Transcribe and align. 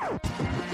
Thank 0.00 0.64
you. 0.64 0.69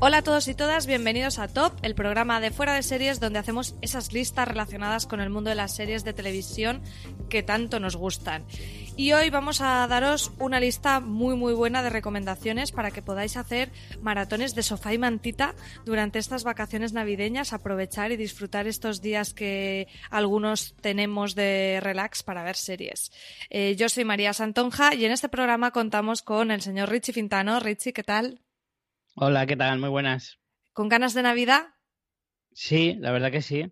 Hola 0.00 0.18
a 0.18 0.22
todos 0.22 0.46
y 0.46 0.54
todas, 0.54 0.86
bienvenidos 0.86 1.40
a 1.40 1.48
Top, 1.48 1.72
el 1.82 1.96
programa 1.96 2.40
de 2.40 2.52
fuera 2.52 2.74
de 2.74 2.84
series 2.84 3.18
donde 3.18 3.40
hacemos 3.40 3.74
esas 3.82 4.12
listas 4.12 4.46
relacionadas 4.46 5.06
con 5.06 5.20
el 5.20 5.28
mundo 5.28 5.50
de 5.50 5.56
las 5.56 5.74
series 5.74 6.04
de 6.04 6.12
televisión 6.12 6.82
que 7.28 7.42
tanto 7.42 7.80
nos 7.80 7.96
gustan. 7.96 8.44
Y 8.96 9.12
hoy 9.12 9.28
vamos 9.30 9.60
a 9.60 9.84
daros 9.88 10.30
una 10.38 10.60
lista 10.60 11.00
muy 11.00 11.34
muy 11.34 11.52
buena 11.52 11.82
de 11.82 11.90
recomendaciones 11.90 12.70
para 12.70 12.92
que 12.92 13.02
podáis 13.02 13.36
hacer 13.36 13.72
maratones 14.00 14.54
de 14.54 14.62
sofá 14.62 14.94
y 14.94 14.98
mantita 14.98 15.56
durante 15.84 16.20
estas 16.20 16.44
vacaciones 16.44 16.92
navideñas, 16.92 17.52
aprovechar 17.52 18.12
y 18.12 18.16
disfrutar 18.16 18.68
estos 18.68 19.02
días 19.02 19.34
que 19.34 19.88
algunos 20.10 20.76
tenemos 20.80 21.34
de 21.34 21.80
relax 21.82 22.22
para 22.22 22.44
ver 22.44 22.54
series. 22.54 23.10
Eh, 23.50 23.74
yo 23.74 23.88
soy 23.88 24.04
María 24.04 24.32
Santonja 24.32 24.94
y 24.94 25.06
en 25.06 25.10
este 25.10 25.28
programa 25.28 25.72
contamos 25.72 26.22
con 26.22 26.52
el 26.52 26.62
señor 26.62 26.88
Richie 26.88 27.12
Fintano. 27.12 27.58
Richie, 27.58 27.92
¿qué 27.92 28.04
tal? 28.04 28.40
Hola, 29.20 29.46
¿qué 29.46 29.56
tal? 29.56 29.80
Muy 29.80 29.88
buenas. 29.88 30.38
¿Con 30.72 30.88
ganas 30.88 31.12
de 31.12 31.24
Navidad? 31.24 31.74
Sí, 32.52 32.94
la 33.00 33.10
verdad 33.10 33.32
que 33.32 33.42
sí. 33.42 33.66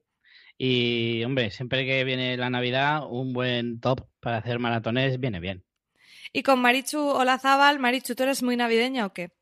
Y, 0.59 1.23
hombre, 1.23 1.53
siempre 1.53 1.87
que 1.87 2.03
viene 2.03 2.37
la 2.37 2.51
Navidad, 2.51 3.03
un 3.09 3.33
buen 3.33 3.79
top 3.79 4.09
para 4.19 4.39
hacer 4.39 4.59
maratones 4.59 5.21
viene 5.21 5.39
bien. 5.39 5.65
Y 6.33 6.43
con 6.43 6.61
Marichu 6.61 6.99
Olazábal, 6.99 7.79
Marichu, 7.79 8.17
¿tú 8.17 8.25
eres 8.25 8.43
muy 8.43 8.57
navideña 8.57 9.07
o 9.07 9.13
qué? 9.13 9.36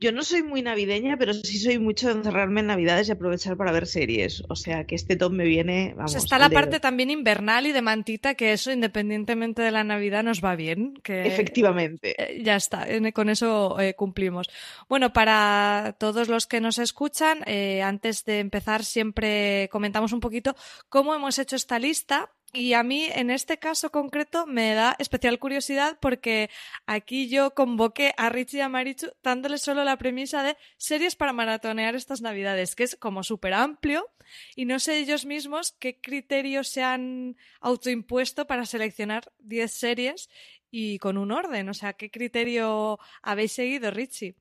Yo 0.00 0.12
no 0.12 0.22
soy 0.22 0.44
muy 0.44 0.62
navideña, 0.62 1.16
pero 1.16 1.34
sí 1.34 1.58
soy 1.58 1.78
mucho 1.78 2.06
de 2.06 2.14
encerrarme 2.14 2.60
en 2.60 2.68
Navidades 2.68 3.08
y 3.08 3.12
aprovechar 3.12 3.56
para 3.56 3.72
ver 3.72 3.86
series. 3.86 4.44
O 4.48 4.54
sea 4.54 4.84
que 4.84 4.94
este 4.94 5.16
top 5.16 5.32
me 5.32 5.44
viene. 5.44 5.94
Vamos, 5.96 6.12
pues 6.12 6.22
está 6.24 6.38
la 6.38 6.50
parte 6.50 6.78
también 6.78 7.10
invernal 7.10 7.66
y 7.66 7.72
de 7.72 7.82
mantita, 7.82 8.34
que 8.34 8.52
eso, 8.52 8.70
independientemente 8.70 9.60
de 9.62 9.72
la 9.72 9.82
Navidad, 9.82 10.22
nos 10.22 10.42
va 10.42 10.54
bien. 10.54 10.94
Que, 11.02 11.26
Efectivamente. 11.26 12.14
Eh, 12.16 12.42
ya 12.44 12.54
está, 12.54 12.86
con 13.12 13.28
eso 13.28 13.80
eh, 13.80 13.94
cumplimos. 13.94 14.48
Bueno, 14.88 15.12
para 15.12 15.96
todos 15.98 16.28
los 16.28 16.46
que 16.46 16.60
nos 16.60 16.78
escuchan, 16.78 17.42
eh, 17.46 17.82
antes 17.82 18.24
de 18.24 18.38
empezar, 18.38 18.84
siempre 18.84 19.68
comentamos 19.72 20.12
un 20.12 20.20
poquito 20.20 20.54
cómo 20.88 21.14
hemos 21.14 21.38
hecho 21.40 21.56
esta 21.56 21.78
lista 21.80 22.30
y 22.52 22.72
a 22.72 22.82
mí, 22.82 23.06
en 23.12 23.30
este 23.30 23.58
caso 23.58 23.90
concreto, 23.90 24.46
me 24.46 24.72
da 24.72 24.96
especial 24.98 25.38
curiosidad 25.38 25.98
porque 26.00 26.48
aquí 26.86 27.28
yo 27.28 27.54
convoqué 27.54 28.14
a 28.16 28.30
Richie 28.30 28.58
y 28.58 28.60
a 28.62 28.70
Marichu 28.70 29.08
dándole 29.22 29.58
solo 29.58 29.84
la 29.84 29.98
premisa 29.98 30.42
de 30.42 30.56
series 30.78 31.14
para 31.14 31.34
maratonear 31.34 31.94
estas 31.94 32.22
navidades, 32.22 32.74
que 32.74 32.84
es 32.84 32.96
como 32.96 33.22
súper 33.22 33.52
amplio 33.52 34.08
y 34.56 34.64
no 34.64 34.78
sé 34.78 34.98
ellos 34.98 35.26
mismos 35.26 35.72
qué 35.78 36.00
criterios 36.00 36.68
se 36.68 36.82
han 36.82 37.36
autoimpuesto 37.60 38.46
para 38.46 38.64
seleccionar 38.64 39.30
10 39.40 39.70
series 39.70 40.30
y 40.70 40.98
con 40.98 41.18
un 41.18 41.32
orden. 41.32 41.68
O 41.68 41.74
sea, 41.74 41.92
¿qué 41.92 42.10
criterio 42.10 42.98
habéis 43.22 43.52
seguido, 43.52 43.90
Richie? 43.90 44.36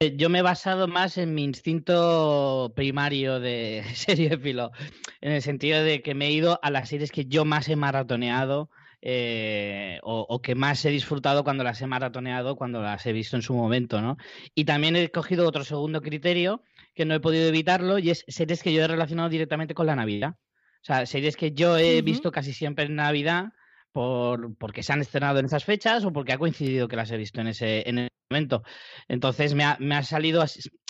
Eh, 0.00 0.16
yo 0.16 0.28
me 0.28 0.40
he 0.40 0.42
basado 0.42 0.88
más 0.88 1.18
en 1.18 1.34
mi 1.34 1.44
instinto 1.44 2.72
primario 2.74 3.38
de 3.40 3.84
seriéfilo, 3.94 4.72
en 5.20 5.32
el 5.32 5.42
sentido 5.42 5.82
de 5.82 6.02
que 6.02 6.14
me 6.14 6.26
he 6.26 6.32
ido 6.32 6.58
a 6.62 6.70
las 6.70 6.88
series 6.88 7.12
que 7.12 7.26
yo 7.26 7.44
más 7.44 7.68
he 7.68 7.76
maratoneado 7.76 8.70
eh, 9.06 10.00
o, 10.02 10.40
que 10.40 10.54
más 10.54 10.82
he 10.84 10.90
disfrutado 10.90 11.44
cuando 11.44 11.62
las 11.62 11.80
he 11.82 11.86
maratoneado, 11.86 12.56
cuando 12.56 12.82
las 12.82 13.04
he 13.04 13.12
visto 13.12 13.36
en 13.36 13.42
su 13.42 13.54
momento, 13.54 14.00
¿no? 14.00 14.16
Y 14.54 14.64
también 14.64 14.96
he 14.96 15.10
cogido 15.10 15.46
otro 15.46 15.62
segundo 15.62 16.00
criterio 16.00 16.62
que 16.94 17.04
no 17.04 17.14
he 17.14 17.20
podido 17.20 17.46
evitarlo 17.46 17.98
y 17.98 18.10
es 18.10 18.24
series 18.28 18.62
que 18.62 18.72
yo 18.72 18.82
he 18.82 18.88
relacionado 18.88 19.28
directamente 19.28 19.74
con 19.74 19.86
la 19.86 19.94
Navidad. 19.94 20.36
O 20.36 20.84
sea, 20.86 21.04
series 21.04 21.36
que 21.36 21.52
yo 21.52 21.76
he 21.76 22.00
visto 22.00 22.32
casi 22.32 22.54
siempre 22.54 22.86
en 22.86 22.94
Navidad 22.94 23.52
por, 23.94 24.56
porque 24.56 24.82
se 24.82 24.92
han 24.92 25.00
estrenado 25.00 25.38
en 25.38 25.46
esas 25.46 25.64
fechas 25.64 26.04
o 26.04 26.12
porque 26.12 26.32
ha 26.32 26.38
coincidido 26.38 26.88
que 26.88 26.96
las 26.96 27.12
he 27.12 27.16
visto 27.16 27.40
en 27.40 27.46
ese, 27.46 27.88
en 27.88 28.08
momento. 28.28 28.64
Entonces 29.06 29.54
me 29.54 29.62
ha, 29.62 29.76
me 29.78 29.94
ha 29.94 30.02
salido 30.02 30.44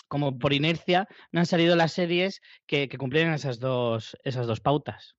como 0.07 0.39
por 0.39 0.53
inercia, 0.53 1.07
me 1.31 1.39
han 1.39 1.45
salido 1.45 1.75
las 1.75 1.93
series 1.93 2.41
que, 2.65 2.89
que 2.89 2.97
cumplían 2.97 3.31
esas 3.31 3.59
dos, 3.59 4.17
esas 4.23 4.47
dos 4.47 4.59
pautas. 4.59 5.15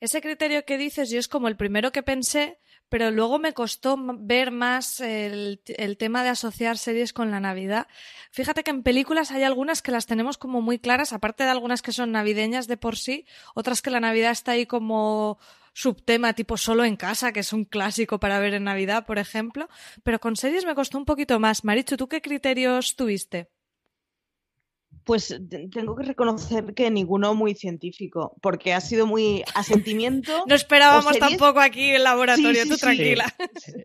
Ese 0.00 0.20
criterio 0.20 0.66
que 0.66 0.76
dices, 0.76 1.08
yo 1.08 1.18
es 1.18 1.28
como 1.28 1.48
el 1.48 1.56
primero 1.56 1.92
que 1.92 2.02
pensé, 2.02 2.58
pero 2.90 3.10
luego 3.10 3.38
me 3.38 3.54
costó 3.54 3.96
ver 4.18 4.50
más 4.50 5.00
el, 5.00 5.62
el, 5.66 5.96
tema 5.96 6.22
de 6.22 6.30
asociar 6.30 6.76
series 6.76 7.14
con 7.14 7.30
la 7.30 7.40
Navidad. 7.40 7.86
Fíjate 8.32 8.64
que 8.64 8.70
en 8.70 8.82
películas 8.82 9.30
hay 9.30 9.44
algunas 9.44 9.80
que 9.80 9.92
las 9.92 10.04
tenemos 10.04 10.36
como 10.36 10.60
muy 10.60 10.78
claras, 10.78 11.14
aparte 11.14 11.44
de 11.44 11.50
algunas 11.50 11.80
que 11.80 11.92
son 11.92 12.12
navideñas 12.12 12.66
de 12.66 12.76
por 12.76 12.96
sí, 12.96 13.26
otras 13.54 13.80
que 13.80 13.90
la 13.90 14.00
Navidad 14.00 14.32
está 14.32 14.52
ahí 14.52 14.66
como 14.66 15.38
subtema 15.80 16.34
tipo 16.34 16.56
solo 16.56 16.84
en 16.84 16.96
casa, 16.96 17.32
que 17.32 17.40
es 17.40 17.52
un 17.52 17.64
clásico 17.64 18.20
para 18.20 18.38
ver 18.38 18.54
en 18.54 18.64
Navidad, 18.64 19.06
por 19.06 19.18
ejemplo, 19.18 19.68
pero 20.02 20.20
con 20.20 20.36
series 20.36 20.66
me 20.66 20.74
costó 20.74 20.98
un 20.98 21.06
poquito 21.06 21.40
más. 21.40 21.64
Marichu, 21.64 21.96
¿tú 21.96 22.06
qué 22.08 22.20
criterios 22.20 22.96
tuviste? 22.96 23.48
Pues 25.04 25.34
tengo 25.72 25.96
que 25.96 26.02
reconocer 26.02 26.74
que 26.74 26.90
ninguno 26.90 27.34
muy 27.34 27.54
científico, 27.54 28.36
porque 28.42 28.74
ha 28.74 28.80
sido 28.80 29.06
muy 29.06 29.42
asentimiento. 29.54 30.44
no 30.46 30.54
esperábamos 30.54 31.18
tampoco 31.18 31.60
aquí 31.60 31.90
el 31.90 32.04
laboratorio, 32.04 32.68
tú 32.68 32.76
tranquila. 32.76 33.34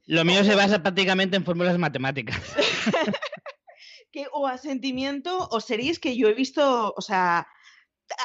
Lo 0.06 0.26
mío 0.26 0.44
se 0.44 0.56
basa 0.56 0.84
prácticamente 0.84 1.38
en 1.38 1.46
fórmulas 1.46 1.78
matemáticas. 1.78 2.42
que 4.12 4.28
o 4.34 4.48
asentimiento 4.48 5.48
o 5.50 5.62
series 5.62 6.00
que 6.00 6.18
yo 6.18 6.28
he 6.28 6.34
visto, 6.34 6.94
o 6.96 7.02
sea, 7.02 7.48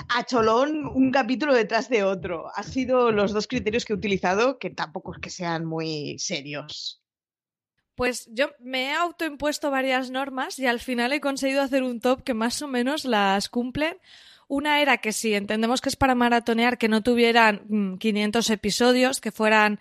a 0.09 0.25
cholón 0.25 0.87
un 0.87 1.11
capítulo 1.11 1.55
detrás 1.55 1.89
de 1.89 2.05
otro. 2.05 2.51
Han 2.55 2.65
sido 2.65 3.13
los 3.13 3.33
dos 3.33 3.47
criterios 3.47 3.85
que 3.85 3.93
he 3.93 3.97
utilizado, 3.97 4.59
que 4.59 4.71
tampoco 4.71 5.15
es 5.15 5.21
que 5.21 5.31
sean 5.31 5.65
muy 5.65 6.19
serios. 6.19 7.01
Pues 7.95 8.29
yo 8.33 8.51
me 8.61 8.85
he 8.85 8.93
autoimpuesto 8.95 9.71
varias 9.71 10.11
normas 10.11 10.59
y 10.59 10.67
al 10.67 10.81
final 10.81 11.13
he 11.13 11.21
conseguido 11.21 11.63
hacer 11.63 11.83
un 11.83 12.01
top 12.01 12.23
que 12.23 12.35
más 12.35 12.63
o 12.63 12.69
menos 12.69 13.05
las 13.05 13.49
cumplen. 13.49 13.99
Una 14.49 14.81
era 14.81 14.99
que 14.99 15.13
si 15.13 15.35
entendemos 15.35 15.81
que 15.81 15.91
es 15.91 15.97
para 15.97 16.15
maratonear, 16.15 16.79
que 16.79 16.89
no 16.89 17.03
tuvieran 17.03 17.99
500 17.99 18.49
mm, 18.49 18.53
episodios, 18.53 19.21
que 19.21 19.33
fueran 19.33 19.79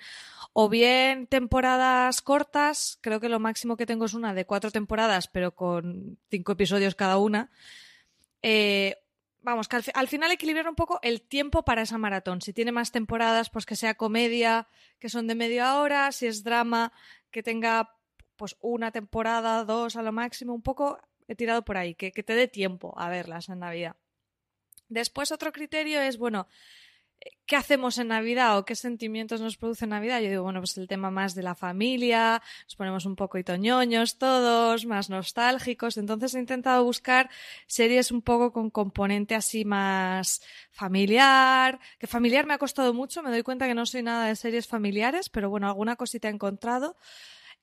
o 0.53 0.67
bien 0.67 1.27
temporadas 1.27 2.21
cortas, 2.21 2.97
creo 3.01 3.19
que 3.19 3.29
lo 3.29 3.39
máximo 3.39 3.77
que 3.77 3.85
tengo 3.85 4.05
es 4.05 4.13
una 4.13 4.33
de 4.33 4.45
cuatro 4.45 4.71
temporadas, 4.71 5.27
pero 5.27 5.55
con 5.55 6.17
cinco 6.29 6.51
episodios 6.51 6.95
cada 6.95 7.17
una. 7.17 7.49
Eh, 8.41 8.97
vamos, 9.41 9.67
que 9.67 9.77
al, 9.93 10.07
final 10.07 10.31
equilibrar 10.31 10.69
un 10.69 10.75
poco 10.75 10.99
el 11.01 11.21
tiempo 11.21 11.63
para 11.63 11.81
esa 11.81 11.97
maratón. 11.97 12.41
Si 12.41 12.53
tiene 12.53 12.71
más 12.71 12.91
temporadas, 12.91 13.49
pues 13.49 13.65
que 13.65 13.75
sea 13.75 13.95
comedia, 13.95 14.67
que 14.99 15.09
son 15.09 15.27
de 15.27 15.35
media 15.35 15.79
hora, 15.79 16.11
si 16.11 16.27
es 16.27 16.43
drama, 16.43 16.91
que 17.31 17.43
tenga 17.43 17.95
pues 18.35 18.55
una 18.61 18.91
temporada, 18.91 19.65
dos 19.65 19.95
a 19.95 20.01
lo 20.01 20.11
máximo, 20.11 20.53
un 20.53 20.61
poco 20.61 20.99
he 21.27 21.35
tirado 21.35 21.63
por 21.63 21.77
ahí, 21.77 21.95
que, 21.95 22.11
que 22.11 22.23
te 22.23 22.33
dé 22.33 22.47
tiempo 22.47 22.93
a 22.97 23.09
verlas 23.09 23.49
en 23.49 23.59
Navidad. 23.59 23.95
Después 24.87 25.31
otro 25.31 25.51
criterio 25.51 26.01
es, 26.01 26.17
bueno, 26.17 26.47
¿qué 27.45 27.55
hacemos 27.55 27.97
en 27.97 28.09
Navidad 28.09 28.57
o 28.57 28.65
qué 28.65 28.75
sentimientos 28.75 29.41
nos 29.41 29.57
produce 29.57 29.87
Navidad? 29.87 30.21
Yo 30.21 30.29
digo, 30.29 30.43
bueno, 30.43 30.59
pues 30.61 30.77
el 30.77 30.87
tema 30.87 31.09
más 31.09 31.35
de 31.35 31.43
la 31.43 31.55
familia, 31.55 32.41
nos 32.63 32.75
ponemos 32.75 33.05
un 33.05 33.15
poco 33.15 33.37
itoñoños 33.37 34.17
todos, 34.17 34.85
más 34.85 35.09
nostálgicos. 35.09 35.97
Entonces 35.97 36.35
he 36.35 36.39
intentado 36.39 36.83
buscar 36.83 37.29
series 37.67 38.11
un 38.11 38.21
poco 38.21 38.53
con 38.53 38.69
componente 38.69 39.35
así 39.35 39.65
más 39.65 40.41
familiar, 40.71 41.79
que 41.97 42.07
familiar 42.07 42.45
me 42.45 42.53
ha 42.53 42.57
costado 42.59 42.93
mucho, 42.93 43.23
me 43.23 43.31
doy 43.31 43.43
cuenta 43.43 43.67
que 43.67 43.73
no 43.73 43.85
soy 43.85 44.03
nada 44.03 44.27
de 44.27 44.35
series 44.35 44.67
familiares, 44.67 45.29
pero 45.29 45.49
bueno, 45.49 45.67
alguna 45.67 45.95
cosita 45.95 46.27
he 46.27 46.31
encontrado 46.31 46.95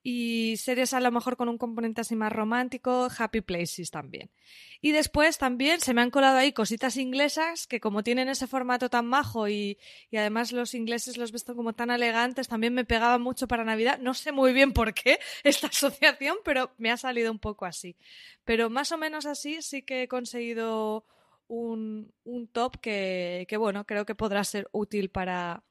y 0.02 0.56
series 0.58 0.94
a 0.94 1.00
lo 1.00 1.10
mejor 1.10 1.36
con 1.36 1.48
un 1.48 1.58
componente 1.58 2.00
así 2.00 2.14
más 2.14 2.32
romántico, 2.32 3.08
Happy 3.18 3.40
Places 3.40 3.90
también. 3.90 4.30
Y 4.80 4.92
después 4.92 5.38
también 5.38 5.80
se 5.80 5.94
me 5.94 6.00
han 6.00 6.10
colado 6.10 6.38
ahí 6.38 6.52
cositas 6.52 6.96
inglesas 6.96 7.66
que 7.66 7.80
como 7.80 8.02
tienen 8.02 8.28
ese 8.28 8.46
formato 8.46 8.88
tan 8.88 9.06
majo 9.06 9.48
y, 9.48 9.78
y 10.10 10.16
además 10.16 10.52
los 10.52 10.74
ingleses 10.74 11.16
los 11.16 11.32
visto 11.32 11.56
como 11.56 11.72
tan 11.72 11.90
elegantes, 11.90 12.48
también 12.48 12.74
me 12.74 12.84
pegaban 12.84 13.20
mucho 13.22 13.48
para 13.48 13.64
Navidad. 13.64 13.98
No 13.98 14.14
sé 14.14 14.32
muy 14.32 14.52
bien 14.52 14.72
por 14.72 14.94
qué 14.94 15.18
esta 15.44 15.68
asociación, 15.68 16.36
pero 16.44 16.70
me 16.78 16.90
ha 16.90 16.96
salido 16.96 17.32
un 17.32 17.38
poco 17.38 17.66
así. 17.66 17.96
Pero 18.44 18.70
más 18.70 18.92
o 18.92 18.98
menos 18.98 19.26
así 19.26 19.60
sí 19.62 19.82
que 19.82 20.04
he 20.04 20.08
conseguido 20.08 21.04
un, 21.48 22.12
un 22.24 22.48
top 22.48 22.78
que, 22.80 23.46
que, 23.48 23.56
bueno, 23.56 23.84
creo 23.86 24.04
que 24.06 24.14
podrá 24.14 24.44
ser 24.44 24.68
útil 24.72 25.10
para, 25.10 25.62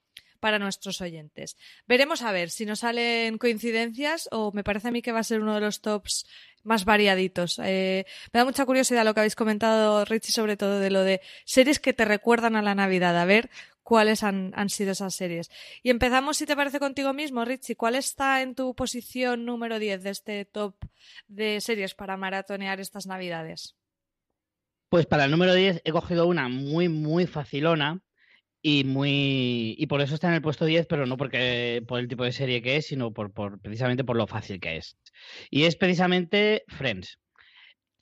para 0.45 0.59
nuestros 0.59 1.01
oyentes. 1.01 1.57
Veremos 1.87 2.21
a 2.21 2.31
ver 2.31 2.51
si 2.51 2.67
nos 2.67 2.81
salen 2.81 3.39
coincidencias 3.39 4.29
o 4.31 4.51
me 4.51 4.63
parece 4.63 4.89
a 4.89 4.91
mí 4.91 5.01
que 5.01 5.11
va 5.11 5.21
a 5.21 5.23
ser 5.23 5.41
uno 5.41 5.55
de 5.55 5.59
los 5.59 5.81
tops 5.81 6.27
más 6.61 6.85
variaditos. 6.85 7.57
Eh, 7.63 8.05
me 8.31 8.37
da 8.37 8.45
mucha 8.45 8.63
curiosidad 8.63 9.03
lo 9.03 9.15
que 9.15 9.21
habéis 9.21 9.35
comentado, 9.35 10.05
Richie, 10.05 10.31
sobre 10.31 10.55
todo 10.55 10.77
de 10.77 10.91
lo 10.91 11.01
de 11.01 11.19
series 11.45 11.79
que 11.79 11.93
te 11.93 12.05
recuerdan 12.05 12.55
a 12.55 12.61
la 12.61 12.75
Navidad. 12.75 13.17
A 13.17 13.25
ver 13.25 13.49
cuáles 13.81 14.21
han, 14.21 14.51
han 14.55 14.69
sido 14.69 14.91
esas 14.91 15.15
series. 15.15 15.49
Y 15.81 15.89
empezamos, 15.89 16.37
si 16.37 16.45
te 16.45 16.55
parece, 16.55 16.77
contigo 16.77 17.11
mismo, 17.11 17.43
Richie. 17.43 17.75
¿Cuál 17.75 17.95
está 17.95 18.43
en 18.43 18.53
tu 18.53 18.75
posición 18.75 19.45
número 19.45 19.79
10 19.79 20.03
de 20.03 20.09
este 20.11 20.45
top 20.45 20.75
de 21.27 21.59
series 21.59 21.95
para 21.95 22.17
maratonear 22.17 22.79
estas 22.79 23.07
Navidades? 23.07 23.75
Pues 24.89 25.07
para 25.07 25.25
el 25.25 25.31
número 25.31 25.55
10 25.55 25.81
he 25.83 25.91
cogido 25.91 26.27
una 26.27 26.49
muy, 26.49 26.87
muy 26.87 27.25
facilona 27.25 28.04
y 28.67 28.83
muy 28.83 29.75
y 29.77 29.85
por 29.85 30.01
eso 30.01 30.15
está 30.15 30.27
en 30.27 30.33
el 30.33 30.41
puesto 30.41 30.65
10, 30.65 30.87
pero 30.87 31.05
no 31.05 31.17
porque 31.17 31.83
por 31.87 31.99
el 31.99 32.07
tipo 32.07 32.23
de 32.23 32.31
serie 32.31 32.63
que 32.63 32.77
es, 32.77 32.87
sino 32.87 33.13
por, 33.13 33.31
precisamente 33.61 34.03
por 34.03 34.17
lo 34.17 34.25
fácil 34.25 34.59
que 34.59 34.77
es. 34.77 34.97
Y 35.51 35.65
es 35.65 35.75
precisamente 35.75 36.63
Friends. 36.67 37.19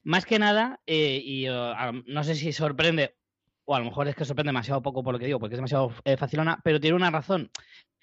Más 0.04 0.26
que 0.26 0.40
nada, 0.40 0.80
eh, 0.86 1.22
y 1.22 1.48
no 1.48 2.24
sé 2.24 2.36
si 2.36 2.54
sorprende, 2.54 3.18
o 3.66 3.76
a 3.76 3.80
lo 3.80 3.86
mejor 3.86 4.08
es 4.08 4.16
que 4.16 4.24
sorprende 4.24 4.52
demasiado 4.52 4.82
poco 4.82 5.04
por 5.04 5.14
lo 5.14 5.20
que 5.20 5.26
digo, 5.26 5.38
porque 5.38 5.56
es 5.56 5.58
demasiado 5.58 5.92
eh, 6.06 6.16
facilona, 6.16 6.62
pero 6.64 6.80
tiene 6.80 6.96
una 6.96 7.12
razón. 7.12 7.52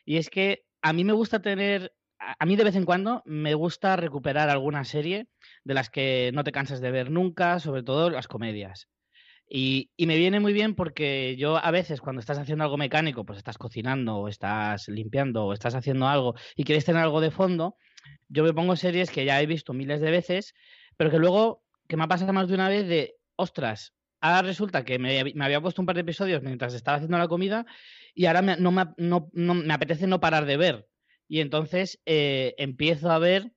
Y 0.04 0.18
es 0.18 0.28
que 0.28 0.64
a 0.82 0.92
mí 0.92 1.02
me 1.02 1.14
gusta 1.14 1.40
tener, 1.40 1.94
a 2.18 2.44
mí 2.44 2.56
de 2.56 2.64
vez 2.64 2.76
en 2.76 2.84
cuando 2.84 3.22
me 3.24 3.54
gusta 3.54 3.96
recuperar 3.96 4.50
alguna 4.50 4.84
serie 4.84 5.28
de 5.64 5.72
las 5.72 5.88
que 5.88 6.30
no 6.34 6.44
te 6.44 6.52
cansas 6.52 6.82
de 6.82 6.90
ver 6.90 7.10
nunca, 7.10 7.58
sobre 7.58 7.82
todo 7.82 8.10
las 8.10 8.28
comedias. 8.28 8.90
Y, 9.52 9.90
me 9.98 10.16
viene 10.16 10.38
muy 10.38 10.52
bien 10.52 10.76
porque 10.76 11.34
yo 11.36 11.56
a 11.56 11.72
veces 11.72 12.00
cuando 12.00 12.20
estás 12.20 12.38
haciendo 12.38 12.62
algo 12.62 12.76
mecánico, 12.76 13.24
pues 13.24 13.36
estás 13.36 13.58
cocinando 13.58 14.18
o 14.18 14.28
estás 14.28 14.86
limpiando 14.86 15.44
o 15.44 15.52
estás 15.52 15.74
haciendo 15.74 16.06
algo 16.06 16.36
y 16.54 16.62
quieres 16.62 16.84
tener 16.84 17.02
algo 17.02 17.20
de 17.20 17.32
fondo, 17.32 17.74
yo 18.28 18.44
me 18.44 18.54
pongo 18.54 18.76
series 18.76 19.10
que 19.10 19.24
ya 19.24 19.42
he 19.42 19.46
visto 19.46 19.72
miles 19.72 20.00
de 20.00 20.12
veces, 20.12 20.54
pero 20.96 21.10
que 21.10 21.18
luego, 21.18 21.64
que 21.88 21.96
me 21.96 22.04
ha 22.04 22.08
pasado 22.08 22.32
más 22.32 22.46
de 22.46 22.54
una 22.54 22.68
vez 22.68 22.86
de, 22.86 23.16
ostras, 23.34 23.92
ahora 24.20 24.42
resulta 24.42 24.84
que 24.84 25.00
me, 25.00 25.18
había 25.18 25.60
puesto 25.60 25.82
un 25.82 25.86
par 25.86 25.96
de 25.96 26.02
episodios 26.02 26.42
mientras 26.42 26.72
estaba 26.72 26.98
haciendo 26.98 27.18
la 27.18 27.26
comida 27.26 27.66
y 28.14 28.26
ahora 28.26 28.42
no, 28.42 28.70
me, 28.70 28.84
no, 28.98 29.30
me 29.32 29.74
apetece 29.74 30.06
no 30.06 30.20
parar 30.20 30.46
de 30.46 30.58
ver. 30.58 30.86
Y 31.26 31.40
entonces 31.40 32.00
eh, 32.06 32.54
empiezo 32.56 33.10
a 33.10 33.18
ver 33.18 33.52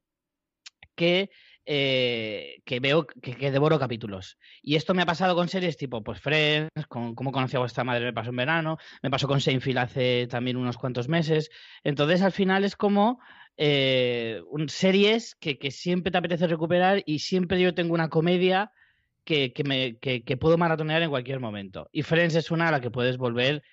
que 0.96 1.30
eh, 1.66 2.62
que 2.66 2.80
veo 2.80 3.06
que, 3.06 3.52
devoro 3.52 3.80
capítulos. 3.80 4.38
Y 4.62 4.76
esto 4.76 4.94
me 4.94 5.02
ha 5.02 5.06
pasado 5.06 5.36
con 5.36 5.48
series 5.48 5.78
tipo 5.78 6.04
pues 6.04 6.20
Friends, 6.20 6.70
con 6.90 7.16
cómo 7.16 7.32
conocí 7.32 7.56
a 7.56 7.60
vuestra 7.60 7.84
madre 7.84 8.06
me 8.06 8.14
pasó 8.14 8.32
en 8.32 8.36
verano, 8.36 8.78
me 9.02 9.10
pasó 9.10 9.28
con 9.28 9.42
Seinfeld 9.42 9.78
hace 9.78 10.28
también 10.28 10.58
unos 10.58 10.78
cuantos 10.78 11.08
meses. 11.08 11.50
Entonces 11.84 12.22
al 12.22 12.32
final 12.32 12.64
es 12.66 12.76
como 12.76 13.20
eh, 13.58 14.42
series 14.68 15.36
que, 15.36 15.58
siempre 15.72 16.12
te 16.12 16.18
apetece 16.18 16.48
recuperar 16.48 17.04
y 17.06 17.20
siempre 17.20 17.62
yo 17.62 17.74
tengo 17.74 17.94
una 17.94 18.10
comedia 18.10 18.72
que, 19.24 19.54
me, 19.66 19.98
que, 20.00 20.38
puedo 20.38 20.58
maratonear 20.58 21.02
en 21.02 21.10
cualquier 21.10 21.40
momento. 21.40 21.90
Y 21.92 22.04
Friends 22.04 22.36
es 22.36 22.52
una 22.52 22.68
a 22.68 22.72
la 22.72 22.82
que 22.82 22.92
puedes 22.92 23.18
volver 23.18 23.64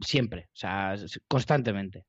siempre, 0.00 0.48
o 0.52 0.56
sea, 0.56 0.96
constantemente. 1.28 2.04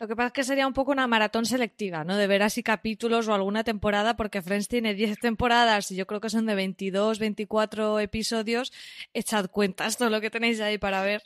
Lo 0.00 0.08
que 0.08 0.16
pasa 0.16 0.26
es 0.28 0.32
que 0.32 0.44
sería 0.44 0.66
un 0.66 0.72
poco 0.72 0.90
una 0.92 1.06
maratón 1.06 1.46
selectiva, 1.46 2.02
¿no? 2.04 2.16
De 2.16 2.26
ver 2.26 2.42
así 2.42 2.62
capítulos 2.62 3.28
o 3.28 3.34
alguna 3.34 3.62
temporada, 3.62 4.16
porque 4.16 4.42
Friends 4.42 4.68
tiene 4.68 4.94
10 4.94 5.18
temporadas 5.20 5.90
y 5.92 5.96
yo 5.96 6.06
creo 6.06 6.20
que 6.20 6.30
son 6.30 6.46
de 6.46 6.54
22, 6.56 7.18
24 7.20 8.00
episodios. 8.00 8.72
Echad 9.14 9.50
cuentas 9.50 9.96
todo 9.96 10.10
lo 10.10 10.20
que 10.20 10.30
tenéis 10.30 10.60
ahí 10.60 10.78
para 10.78 11.02
ver. 11.02 11.22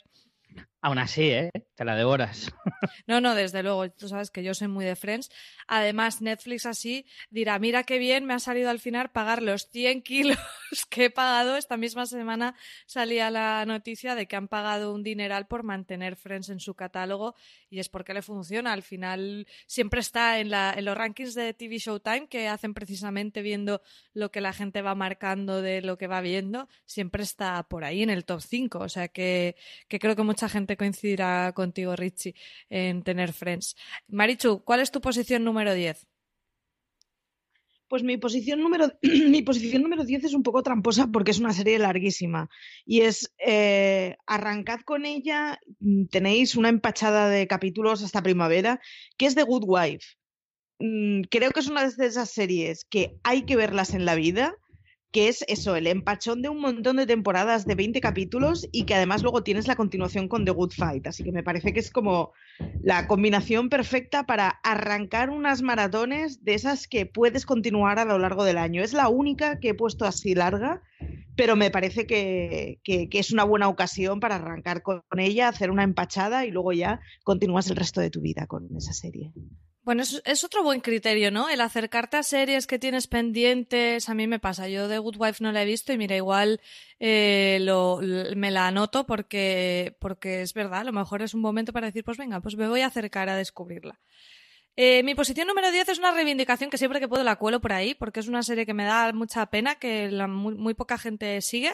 Aún 0.81 0.97
así, 0.97 1.23
¿eh? 1.23 1.51
Te 1.75 1.85
la 1.85 1.95
devoras. 1.95 2.51
No, 3.07 3.21
no, 3.21 3.33
desde 3.33 3.63
luego. 3.63 3.89
Tú 3.89 4.07
sabes 4.07 4.29
que 4.29 4.43
yo 4.43 4.53
soy 4.53 4.67
muy 4.67 4.85
de 4.85 4.95
Friends. 4.95 5.31
Además, 5.67 6.21
Netflix 6.21 6.67
así 6.67 7.07
dirá, 7.31 7.57
mira 7.57 7.83
qué 7.83 7.97
bien 7.97 8.25
me 8.25 8.35
ha 8.35 8.39
salido 8.39 8.69
al 8.69 8.79
final 8.79 9.09
pagar 9.09 9.41
los 9.41 9.67
100 9.69 10.01
kilos 10.03 10.37
que 10.89 11.05
he 11.05 11.09
pagado. 11.09 11.57
Esta 11.57 11.75
misma 11.75 12.05
semana 12.05 12.55
salía 12.85 13.31
la 13.31 13.65
noticia 13.65 14.13
de 14.13 14.27
que 14.27 14.35
han 14.35 14.47
pagado 14.47 14.93
un 14.93 15.01
dineral 15.01 15.47
por 15.47 15.63
mantener 15.63 16.17
Friends 16.17 16.49
en 16.49 16.59
su 16.59 16.75
catálogo 16.75 17.35
y 17.69 17.79
es 17.79 17.89
porque 17.89 18.13
le 18.13 18.21
funciona. 18.21 18.73
Al 18.73 18.83
final 18.83 19.47
siempre 19.65 20.01
está 20.01 20.39
en, 20.39 20.51
la, 20.51 20.73
en 20.77 20.85
los 20.85 20.95
rankings 20.95 21.33
de 21.33 21.53
TV 21.55 21.79
Showtime 21.79 22.27
que 22.27 22.47
hacen 22.47 22.75
precisamente 22.75 23.41
viendo 23.41 23.81
lo 24.13 24.31
que 24.31 24.41
la 24.41 24.53
gente 24.53 24.83
va 24.83 24.93
marcando 24.93 25.63
de 25.63 25.81
lo 25.81 25.97
que 25.97 26.07
va 26.07 26.21
viendo. 26.21 26.67
Siempre 26.85 27.23
está 27.23 27.63
por 27.63 27.83
ahí 27.83 28.03
en 28.03 28.11
el 28.11 28.25
top 28.25 28.41
5. 28.41 28.79
O 28.79 28.89
sea 28.89 29.07
que, 29.07 29.55
que 29.87 29.99
creo 29.99 30.15
que 30.15 30.23
mucha 30.23 30.47
gente 30.47 30.68
coincidirá 30.77 31.51
contigo, 31.53 31.95
Richie, 31.95 32.35
en 32.69 33.03
tener 33.03 33.33
Friends. 33.33 33.75
Marichu, 34.07 34.63
¿cuál 34.63 34.81
es 34.81 34.91
tu 34.91 35.01
posición 35.01 35.43
número 35.43 35.73
10? 35.73 36.07
Pues 37.87 38.03
mi 38.03 38.17
posición 38.17 38.61
número 38.61 38.91
mi 39.01 39.41
posición 39.41 39.81
número 39.81 40.05
10 40.05 40.25
es 40.25 40.33
un 40.33 40.43
poco 40.43 40.61
tramposa 40.61 41.07
porque 41.07 41.31
es 41.31 41.39
una 41.39 41.53
serie 41.53 41.79
larguísima. 41.79 42.49
Y 42.85 43.01
es 43.01 43.33
eh, 43.45 44.15
arrancad 44.27 44.81
con 44.81 45.05
ella, 45.05 45.59
mm, 45.79 46.05
tenéis 46.05 46.55
una 46.55 46.69
empachada 46.69 47.29
de 47.29 47.47
capítulos 47.47 48.03
hasta 48.03 48.21
primavera, 48.21 48.79
que 49.17 49.25
es 49.25 49.35
The 49.35 49.43
Good 49.43 49.63
Wife. 49.65 50.05
Mm, 50.79 51.23
creo 51.29 51.51
que 51.51 51.59
es 51.59 51.67
una 51.67 51.89
de 51.89 52.05
esas 52.05 52.29
series 52.29 52.85
que 52.85 53.17
hay 53.23 53.43
que 53.43 53.55
verlas 53.55 53.93
en 53.93 54.05
la 54.05 54.15
vida 54.15 54.55
que 55.11 55.27
es 55.27 55.43
eso, 55.47 55.75
el 55.75 55.87
empachón 55.87 56.41
de 56.41 56.49
un 56.49 56.61
montón 56.61 56.97
de 56.97 57.07
temporadas 57.07 57.65
de 57.65 57.73
20 57.73 57.99
capítulos 57.99 58.67
y 58.71 58.85
que 58.85 58.93
además 58.93 59.23
luego 59.23 59.43
tienes 59.43 59.67
la 59.67 59.75
continuación 59.75 60.27
con 60.27 60.45
The 60.45 60.51
Good 60.51 60.73
Fight. 60.73 61.07
Así 61.07 61.23
que 61.23 61.31
me 61.31 61.43
parece 61.43 61.73
que 61.73 61.79
es 61.79 61.89
como 61.89 62.31
la 62.83 63.07
combinación 63.07 63.69
perfecta 63.69 64.25
para 64.27 64.49
arrancar 64.63 65.31
unas 65.31 65.63
maratones 65.63 66.43
de 66.43 66.53
esas 66.53 66.87
que 66.87 67.07
puedes 67.07 67.45
continuar 67.45 67.97
a 67.97 68.05
lo 68.05 68.19
largo 68.19 68.43
del 68.43 68.59
año. 68.59 68.83
Es 68.83 68.93
la 68.93 69.09
única 69.09 69.59
que 69.59 69.69
he 69.69 69.73
puesto 69.73 70.05
así 70.05 70.35
larga, 70.35 70.83
pero 71.35 71.55
me 71.55 71.71
parece 71.71 72.05
que, 72.05 72.79
que, 72.83 73.09
es 73.11 73.31
una 73.31 73.45
buena 73.45 73.67
ocasión 73.67 74.19
para 74.19 74.35
arrancar 74.35 74.83
con 74.83 75.01
ella, 75.17 75.47
hacer 75.47 75.71
una 75.71 75.83
empachada 75.83 76.45
y 76.45 76.51
luego 76.51 76.71
ya 76.71 76.99
continúas 77.23 77.69
el 77.69 77.77
resto 77.77 77.99
de 77.99 78.11
tu 78.11 78.21
vida 78.21 78.45
con 78.45 78.69
esa 78.77 78.93
serie. 78.93 79.31
Bueno, 79.83 80.03
es, 80.03 80.43
otro 80.43 80.61
buen 80.61 80.81
criterio, 80.81 81.31
¿no? 81.31 81.49
El 81.49 81.61
acercarte 81.61 82.17
a 82.17 82.23
series 82.23 82.67
que 82.67 82.77
tienes 82.77 83.07
pendientes, 83.07 84.09
a 84.09 84.13
mí 84.13 84.27
me 84.27 84.37
pasa. 84.39 84.67
Yo 84.67 84.87
de 84.87 84.99
Good 84.99 85.15
Wife 85.17 85.43
no 85.43 85.51
la 85.51 85.63
he 85.63 85.65
visto 85.65 85.93
y 85.93 85.97
mira, 85.97 86.15
igual 86.15 86.61
eh, 86.99 87.57
lo, 87.61 87.99
me 88.35 88.51
la 88.51 88.67
anoto 88.67 89.05
porque, 89.05 89.95
porque 89.99 90.41
es 90.41 90.53
verdad, 90.53 90.81
a 90.81 90.83
lo 90.83 90.91
mejor 90.91 91.21
es 91.21 91.33
un 91.33 91.41
momento 91.41 91.73
para 91.73 91.87
decir, 91.87 92.03
pues 92.03 92.17
venga, 92.17 92.39
pues 92.41 92.55
me 92.55 92.67
voy 92.67 92.81
a 92.81 92.87
acercar 92.87 93.29
a 93.29 93.37
descubrirla. 93.37 93.99
Eh, 94.75 95.03
mi 95.03 95.15
posición 95.15 95.47
número 95.47 95.71
10 95.71 95.89
es 95.89 95.99
una 95.99 96.11
reivindicación 96.11 96.69
que 96.69 96.77
siempre 96.77 96.99
que 96.99 97.07
puedo 97.07 97.23
la 97.23 97.37
cuelo 97.37 97.59
por 97.59 97.73
ahí, 97.73 97.95
porque 97.95 98.19
es 98.19 98.27
una 98.27 98.43
serie 98.43 98.65
que 98.65 98.73
me 98.73 98.85
da 98.85 99.11
mucha 99.13 99.45
pena, 99.47 99.75
que 99.75 100.09
la, 100.11 100.27
muy, 100.27 100.73
poca 100.73 100.97
gente 100.97 101.41
sigue. 101.41 101.71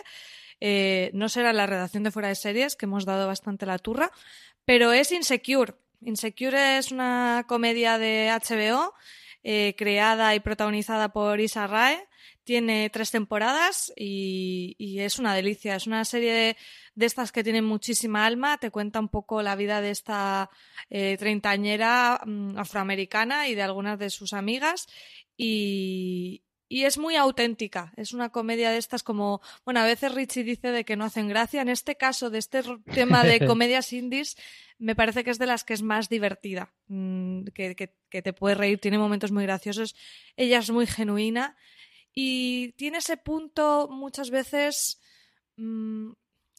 eh, 0.61 1.11
no 1.13 1.29
será 1.29 1.53
la 1.53 1.67
redacción 1.67 2.03
de 2.03 2.11
fuera 2.11 2.29
de 2.29 2.35
series, 2.35 2.75
que 2.75 2.85
hemos 2.85 3.05
dado 3.05 3.27
bastante 3.27 3.65
la 3.65 3.77
turra, 3.79 4.11
pero 4.65 4.93
es 4.93 5.11
Insecure. 5.11 5.75
Insecure 6.05 6.77
es 6.77 6.91
una 6.91 7.45
comedia 7.47 7.97
de 7.97 8.29
HBO 8.31 8.93
eh, 9.43 9.73
creada 9.77 10.35
y 10.35 10.39
protagonizada 10.39 11.09
por 11.11 11.39
Isa 11.39 11.67
Rae. 11.67 12.07
Tiene 12.43 12.91
tres 12.91 13.09
temporadas 13.09 13.91
y, 13.95 14.97
es 14.99 15.17
una 15.17 15.33
delicia. 15.33 15.75
Es 15.75 15.87
una 15.87 16.05
serie 16.05 16.57
de, 16.95 17.05
estas 17.05 17.31
que 17.31 17.43
tienen 17.43 17.65
muchísima 17.65 18.25
alma. 18.25 18.59
Te 18.59 18.69
cuenta 18.69 18.99
un 18.99 19.09
poco 19.09 19.41
la 19.41 19.55
vida 19.55 19.81
de 19.81 19.89
esta 19.89 20.51
eh, 20.91 21.17
treintañera 21.17 22.21
mm, 22.23 22.57
afroamericana 22.57 23.47
y 23.47 23.55
de 23.55 23.63
algunas 23.63 23.97
de 23.97 24.11
sus 24.11 24.33
amigas. 24.33 24.87
Y, 25.37 26.43
y 26.75 26.83
es 26.83 26.97
muy 26.97 27.15
auténtica. 27.15 27.93
Es 27.95 28.11
una 28.11 28.33
comedia 28.33 28.69
de 28.69 28.75
estas 28.77 29.01
como, 29.01 29.39
bueno, 29.63 29.79
a 29.79 29.85
veces 29.85 30.13
Richie 30.13 30.43
dice 30.43 30.73
de 30.73 30.83
que 30.83 30.97
no 30.97 31.05
hacen 31.05 31.29
gracia. 31.29 31.61
En 31.61 31.69
este 31.69 31.95
caso, 31.95 32.29
de 32.29 32.39
este 32.39 32.63
tema 32.93 33.23
de 33.23 33.47
comedias 33.47 33.93
indies, 33.93 34.35
me 34.77 34.93
parece 34.93 35.23
que 35.23 35.29
es 35.29 35.39
de 35.39 35.45
las 35.45 35.63
que 35.63 35.73
es 35.73 35.81
más 35.81 36.09
divertida, 36.09 36.73
mm, 36.87 37.45
que, 37.53 37.75
que, 37.75 38.21
te 38.21 38.33
puede 38.33 38.55
reír, 38.55 38.77
tiene 38.79 38.97
momentos 38.97 39.31
muy 39.31 39.45
graciosos. 39.45 39.95
Ella 40.35 40.59
es 40.59 40.69
muy 40.69 40.85
genuina 40.85 41.55
y 42.13 42.73
tiene 42.73 42.97
ese 42.97 43.15
punto 43.15 43.87
muchas 43.89 44.29
veces 44.29 44.99
mmm, 45.55 46.11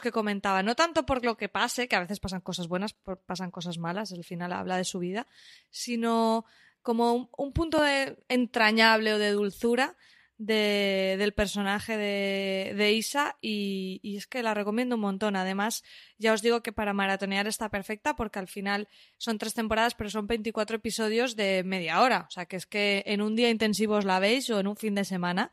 que 0.00 0.12
comentaba, 0.12 0.62
no 0.62 0.74
tanto 0.74 1.06
por 1.06 1.24
lo 1.24 1.36
que 1.36 1.48
pase, 1.48 1.88
que 1.88 1.96
a 1.96 2.00
veces 2.00 2.20
pasan 2.20 2.40
cosas 2.40 2.68
buenas, 2.68 2.94
pasan 3.26 3.50
cosas 3.50 3.78
malas, 3.78 4.12
al 4.12 4.24
final 4.24 4.52
habla 4.52 4.76
de 4.76 4.84
su 4.84 4.98
vida, 4.98 5.26
sino 5.70 6.44
como 6.82 7.30
un, 7.36 7.52
punto 7.52 7.82
de 7.82 8.16
entrañable 8.28 9.14
o 9.14 9.18
de 9.18 9.32
dulzura 9.32 9.96
del 10.38 11.34
personaje 11.34 11.98
de, 11.98 12.92
Isa 12.92 13.36
y, 13.42 14.00
y, 14.02 14.16
es 14.16 14.26
que 14.26 14.42
la 14.42 14.54
recomiendo 14.54 14.94
un 14.94 15.02
montón. 15.02 15.36
Además, 15.36 15.84
ya 16.16 16.32
os 16.32 16.40
digo 16.40 16.62
que 16.62 16.72
para 16.72 16.94
maratonear 16.94 17.46
está 17.46 17.68
perfecta 17.68 18.16
porque 18.16 18.38
al 18.38 18.48
final 18.48 18.88
son 19.18 19.36
tres 19.36 19.52
temporadas, 19.52 19.94
pero 19.94 20.08
son 20.08 20.26
24 20.26 20.76
episodios 20.76 21.36
de 21.36 21.62
media 21.62 22.00
hora. 22.00 22.24
O 22.26 22.30
sea, 22.30 22.46
que 22.46 22.56
es 22.56 22.64
que 22.64 23.02
en 23.04 23.20
un 23.20 23.36
día 23.36 23.50
intensivo 23.50 23.96
os 23.96 24.06
la 24.06 24.18
veis 24.18 24.48
o 24.48 24.58
en 24.58 24.66
un 24.66 24.76
fin 24.76 24.94
de 24.94 25.04
semana 25.04 25.52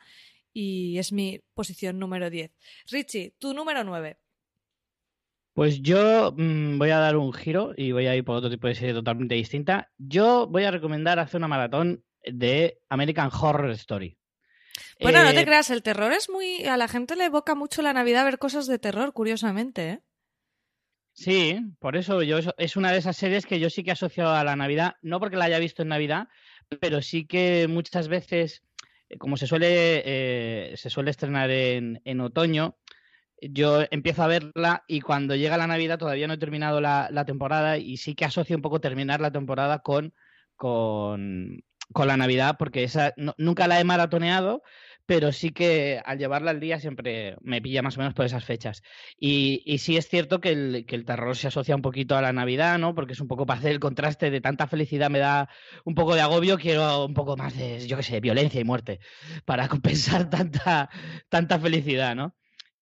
y 0.53 0.97
es 0.97 1.11
mi 1.11 1.41
posición 1.53 1.99
número 1.99 2.29
10. 2.29 2.51
Richie, 2.89 3.35
tu 3.37 3.53
número 3.53 3.83
9. 3.83 4.17
Pues 5.57 5.81
yo 5.81 6.35
mm, 6.37 6.77
voy 6.77 6.91
a 6.91 6.99
dar 6.99 7.17
un 7.17 7.33
giro 7.33 7.73
y 7.75 7.91
voy 7.91 8.05
a 8.05 8.15
ir 8.15 8.23
por 8.23 8.35
otro 8.35 8.47
tipo 8.47 8.67
de 8.67 8.75
serie 8.75 8.93
totalmente 8.93 9.33
distinta. 9.33 9.89
Yo 9.97 10.45
voy 10.45 10.65
a 10.65 10.69
recomendar 10.69 11.17
hacer 11.17 11.39
una 11.39 11.47
maratón 11.47 12.03
de 12.23 12.77
American 12.89 13.31
Horror 13.33 13.71
Story. 13.71 14.19
Bueno, 15.01 15.23
no 15.23 15.31
te 15.31 15.39
eh, 15.39 15.45
creas, 15.45 15.71
el 15.71 15.81
terror 15.81 16.13
es 16.13 16.29
muy. 16.29 16.63
A 16.65 16.77
la 16.77 16.87
gente 16.87 17.15
le 17.15 17.25
evoca 17.25 17.55
mucho 17.55 17.81
la 17.81 17.91
Navidad 17.91 18.23
ver 18.23 18.37
cosas 18.37 18.67
de 18.67 18.77
terror, 18.77 19.13
curiosamente, 19.13 19.89
¿eh? 19.89 19.99
Sí, 21.13 21.59
por 21.79 21.97
eso 21.97 22.21
yo 22.21 22.37
es 22.59 22.75
una 22.75 22.91
de 22.91 22.99
esas 22.99 23.17
series 23.17 23.47
que 23.47 23.59
yo 23.59 23.71
sí 23.71 23.83
que 23.83 23.89
asocio 23.89 24.29
a 24.29 24.43
la 24.43 24.55
Navidad, 24.55 24.97
no 25.01 25.19
porque 25.19 25.37
la 25.37 25.45
haya 25.45 25.57
visto 25.57 25.81
en 25.81 25.87
Navidad, 25.87 26.27
pero 26.79 27.01
sí 27.01 27.25
que 27.25 27.65
muchas 27.67 28.09
veces, 28.09 28.61
eh, 29.09 29.17
como 29.17 29.37
se 29.37 29.47
suele, 29.47 30.03
eh, 30.05 30.77
se 30.77 30.91
suele 30.91 31.09
estrenar 31.09 31.49
en, 31.49 31.99
en 32.05 32.21
otoño, 32.21 32.77
yo 33.41 33.83
empiezo 33.91 34.23
a 34.23 34.27
verla 34.27 34.83
y 34.87 35.01
cuando 35.01 35.35
llega 35.35 35.57
la 35.57 35.67
Navidad 35.67 35.99
todavía 35.99 36.27
no 36.27 36.33
he 36.33 36.37
terminado 36.37 36.81
la, 36.81 37.25
temporada 37.25 37.77
y 37.77 37.97
sí 37.97 38.15
que 38.15 38.25
asocio 38.25 38.55
un 38.55 38.61
poco 38.61 38.79
terminar 38.79 39.21
la 39.21 39.31
temporada 39.31 39.79
con, 39.79 40.13
con, 40.55 41.63
la 41.95 42.17
Navidad 42.17 42.55
porque 42.57 42.83
esa 42.83 43.13
nunca 43.37 43.67
la 43.67 43.79
he 43.79 43.83
maratoneado, 43.83 44.63
pero 45.05 45.31
sí 45.31 45.51
que 45.51 46.01
al 46.05 46.17
llevarla 46.19 46.51
al 46.51 46.59
día 46.59 46.79
siempre 46.79 47.37
me 47.41 47.61
pilla 47.61 47.81
más 47.81 47.95
o 47.97 47.99
menos 47.99 48.13
por 48.13 48.25
esas 48.25 48.43
fechas. 48.43 48.81
Y, 49.19 49.61
y 49.65 49.77
sí 49.79 49.97
es 49.97 50.07
cierto 50.09 50.41
que 50.41 50.51
el, 50.51 50.85
que 50.87 50.95
el, 50.95 51.05
terror 51.05 51.35
se 51.37 51.47
asocia 51.47 51.75
un 51.75 51.81
poquito 51.81 52.17
a 52.17 52.21
la 52.21 52.33
Navidad, 52.33 52.77
¿no? 52.79 52.93
Porque 52.95 53.13
es 53.13 53.21
un 53.21 53.27
poco 53.27 53.45
para 53.45 53.59
hacer 53.59 53.71
el 53.71 53.79
contraste 53.79 54.29
de 54.31 54.41
tanta 54.41 54.67
felicidad 54.67 55.09
me 55.09 55.19
da 55.19 55.49
un 55.85 55.95
poco 55.95 56.15
de 56.15 56.21
agobio, 56.21 56.57
quiero 56.57 57.05
un 57.05 57.13
poco 57.13 57.37
más 57.37 57.57
de, 57.57 57.87
yo 57.87 57.97
qué 57.97 58.03
sé, 58.03 58.19
violencia 58.19 58.59
y 58.59 58.63
muerte 58.65 58.99
para 59.45 59.67
compensar 59.69 60.29
tanta, 60.29 60.89
tanta 61.29 61.59
felicidad, 61.59 62.15
¿no? 62.15 62.35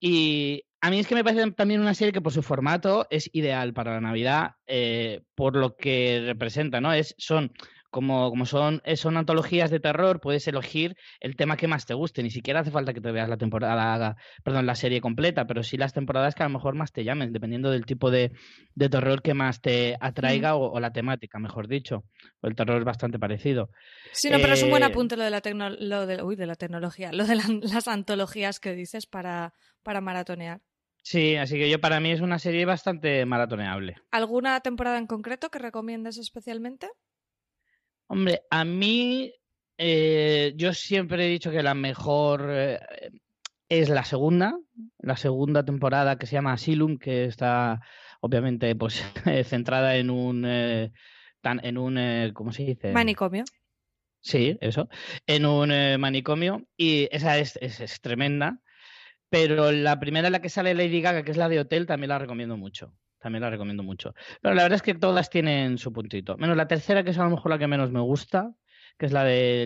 Y 0.07 0.63
a 0.81 0.91
mí 0.91 0.99
es 0.99 1.07
que 1.07 1.15
me 1.15 1.23
parece 1.23 1.49
también 1.53 1.81
una 1.81 1.95
serie 1.95 2.13
que 2.13 2.21
por 2.21 2.31
su 2.31 2.43
formato 2.43 3.07
es 3.09 3.27
ideal 3.33 3.73
para 3.73 3.95
la 3.95 4.01
Navidad, 4.01 4.51
eh, 4.67 5.23
por 5.33 5.55
lo 5.55 5.75
que 5.77 6.21
representa, 6.27 6.79
¿no? 6.79 6.93
Es, 6.93 7.15
son 7.17 7.51
como, 7.95 8.29
como 8.29 8.45
son, 8.45 8.81
eh, 8.83 8.97
son 8.97 9.15
antologías 9.15 9.71
de 9.71 9.79
terror, 9.79 10.19
puedes 10.19 10.45
elegir 10.49 10.97
el 11.21 11.37
tema 11.37 11.55
que 11.55 11.69
más 11.69 11.85
te 11.85 11.93
guste. 11.93 12.23
Ni 12.23 12.29
siquiera 12.29 12.59
hace 12.59 12.69
falta 12.69 12.93
que 12.93 12.99
te 12.99 13.09
veas 13.09 13.29
la 13.29 13.37
temporada, 13.37 14.17
perdón, 14.43 14.65
la 14.65 14.75
serie 14.75 14.99
completa, 14.99 15.47
pero 15.47 15.63
sí 15.63 15.77
las 15.77 15.93
temporadas 15.93 16.35
que 16.35 16.43
a 16.43 16.47
lo 16.47 16.49
mejor 16.49 16.75
más 16.75 16.91
te 16.91 17.05
llamen, 17.05 17.31
dependiendo 17.31 17.71
del 17.71 17.85
tipo 17.85 18.11
de, 18.11 18.33
terror 18.77 19.21
que 19.21 19.33
más 19.33 19.61
te 19.61 19.95
atraiga 20.01 20.55
o, 20.55 20.77
la 20.81 20.91
temática, 20.91 21.39
mejor 21.39 21.69
dicho. 21.69 22.03
El 22.41 22.53
terror 22.53 22.79
es 22.79 22.83
bastante 22.83 23.17
parecido. 23.17 23.69
Sí, 24.11 24.29
no, 24.29 24.39
pero 24.41 24.55
es 24.55 24.63
un 24.63 24.71
buen 24.71 24.83
eh, 24.83 24.87
apunte 24.87 25.15
lo 25.15 25.23
de 25.23 25.29
la, 25.29 25.41
lo 25.79 26.05
de, 26.05 26.21
uy, 26.21 26.35
de 26.35 26.47
la 26.47 26.55
tecnología, 26.55 27.13
lo 27.13 27.23
de 27.25 27.35
las 27.63 27.87
antologías 27.87 28.59
que 28.59 28.73
dices 28.73 29.05
para, 29.05 29.53
para 29.83 30.01
maratonear. 30.01 30.59
Sí, 31.01 31.37
así 31.37 31.57
que 31.57 31.69
yo 31.69 31.79
para 31.79 32.01
mí 32.01 32.11
es 32.11 32.19
una 32.19 32.39
serie 32.39 32.65
bastante 32.65 33.25
maratoneable. 33.25 33.95
¿Alguna 34.11 34.59
temporada 34.59 34.97
en 34.97 35.07
concreto 35.07 35.49
que 35.49 35.59
recomiendes 35.59 36.17
especialmente? 36.17 36.89
Hombre, 38.07 38.41
a 38.49 38.65
mí 38.65 39.33
eh, 39.77 40.53
yo 40.55 40.73
siempre 40.73 41.25
he 41.25 41.29
dicho 41.29 41.51
que 41.51 41.63
la 41.63 41.73
mejor 41.73 42.47
eh, 42.49 42.79
es 43.69 43.89
la 43.89 44.05
segunda, 44.05 44.57
la 44.99 45.17
segunda 45.17 45.65
temporada 45.65 46.17
que 46.17 46.27
se 46.27 46.33
llama 46.33 46.53
Asylum, 46.53 46.97
que 46.97 47.25
está 47.25 47.81
obviamente 48.21 48.75
pues 48.75 49.03
centrada 49.45 49.95
en 49.97 50.09
un 50.09 50.43
tan, 51.41 51.63
en 51.65 51.77
un 51.77 52.31
¿cómo 52.33 52.51
se 52.51 52.63
dice? 52.63 52.93
Manicomio. 52.93 53.43
Sí, 54.21 54.57
eso, 54.61 54.89
en 55.27 55.45
un 55.45 55.99
manicomio 55.99 56.67
y 56.75 57.07
esa 57.11 57.37
es, 57.37 57.57
es 57.57 58.01
tremenda 58.01 58.59
pero 59.29 59.71
la 59.71 59.99
primera 59.99 60.27
en 60.27 60.31
la 60.31 60.41
que 60.41 60.49
sale 60.49 60.73
Lady 60.73 61.01
Gaga, 61.01 61.23
que 61.23 61.31
es 61.31 61.37
la 61.37 61.49
de 61.49 61.59
Hotel, 61.59 61.85
también 61.85 62.09
la 62.09 62.19
recomiendo 62.19 62.55
mucho. 62.57 62.93
También 63.25 63.41
la 63.41 63.49
recomiendo 63.49 63.81
mucho. 63.81 64.13
Pero 64.39 64.53
la 64.53 64.61
verdad 64.61 64.75
es 64.75 64.83
que 64.83 64.93
todas 64.93 65.31
tienen 65.31 65.79
su 65.79 65.91
puntito. 65.91 66.37
Menos 66.37 66.55
la 66.55 66.67
tercera, 66.67 67.03
que 67.03 67.09
es 67.09 67.17
a 67.17 67.23
lo 67.23 67.31
mejor 67.31 67.49
la 67.49 67.57
que 67.57 67.65
menos 67.65 67.89
me 67.89 67.99
gusta, 67.99 68.51
que 68.99 69.07
es 69.07 69.13
la 69.13 69.23
de, 69.23 69.65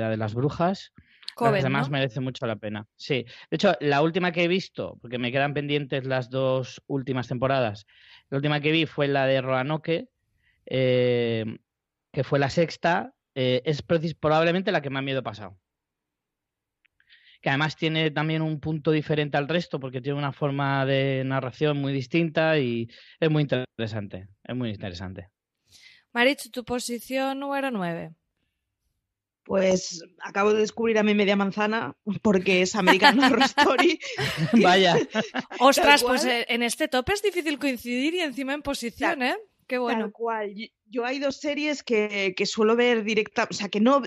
la 0.00 0.10
de 0.10 0.16
las 0.16 0.34
brujas. 0.34 0.92
Además 1.36 1.88
merece 1.88 2.18
mucho 2.18 2.46
la 2.46 2.56
pena. 2.56 2.88
Sí. 2.96 3.24
De 3.48 3.54
hecho, 3.54 3.76
la 3.78 4.02
última 4.02 4.32
que 4.32 4.42
he 4.42 4.48
visto, 4.48 4.98
porque 5.00 5.18
me 5.18 5.30
quedan 5.30 5.54
pendientes 5.54 6.04
las 6.04 6.30
dos 6.30 6.82
últimas 6.88 7.28
temporadas, 7.28 7.86
la 8.28 8.38
última 8.38 8.58
que 8.58 8.72
vi 8.72 8.86
fue 8.86 9.06
la 9.06 9.24
de 9.26 9.40
Roanoke, 9.40 10.08
eh, 10.66 11.44
que 12.10 12.24
fue 12.24 12.40
la 12.40 12.50
sexta. 12.50 13.14
Eh, 13.36 13.62
es 13.64 13.84
probablemente 14.18 14.72
la 14.72 14.82
que 14.82 14.90
más 14.90 15.04
miedo 15.04 15.20
ha 15.20 15.22
pasado 15.22 15.60
que 17.42 17.48
además 17.50 17.76
tiene 17.76 18.10
también 18.10 18.42
un 18.42 18.60
punto 18.60 18.90
diferente 18.90 19.36
al 19.36 19.48
resto 19.48 19.78
porque 19.80 20.00
tiene 20.00 20.18
una 20.18 20.32
forma 20.32 20.84
de 20.86 21.22
narración 21.24 21.78
muy 21.78 21.92
distinta 21.92 22.58
y 22.58 22.88
es 23.20 23.30
muy 23.30 23.42
interesante, 23.42 24.28
es 24.44 24.56
muy 24.56 24.70
interesante. 24.70 25.28
Marich, 26.12 26.50
tu 26.50 26.64
posición 26.64 27.38
número 27.40 27.70
9. 27.70 28.12
Pues 29.44 30.02
acabo 30.20 30.52
de 30.52 30.60
descubrir 30.60 30.98
a 30.98 31.04
mi 31.04 31.14
media 31.14 31.36
manzana 31.36 31.94
porque 32.20 32.62
es 32.62 32.74
American 32.74 33.20
Horror 33.22 33.42
Story. 33.42 34.00
Vaya. 34.62 34.96
Ostras, 35.60 36.02
pues 36.02 36.24
eh, 36.24 36.46
en 36.48 36.64
este 36.64 36.88
top 36.88 37.08
es 37.10 37.22
difícil 37.22 37.58
coincidir 37.58 38.14
y 38.14 38.20
encima 38.20 38.54
en 38.54 38.62
posición, 38.62 39.22
¿eh? 39.22 39.36
Qué 39.68 39.78
bueno. 39.78 40.00
Tal 40.02 40.12
cual. 40.12 40.54
Yo- 40.54 40.66
Yo 40.88 41.04
hay 41.04 41.18
dos 41.20 41.36
series 41.40 41.82
que, 41.84 42.34
que 42.36 42.46
suelo 42.46 42.74
ver 42.76 43.04
directa, 43.04 43.46
o 43.48 43.52
sea, 43.54 43.68
que 43.68 43.80
no, 43.80 44.02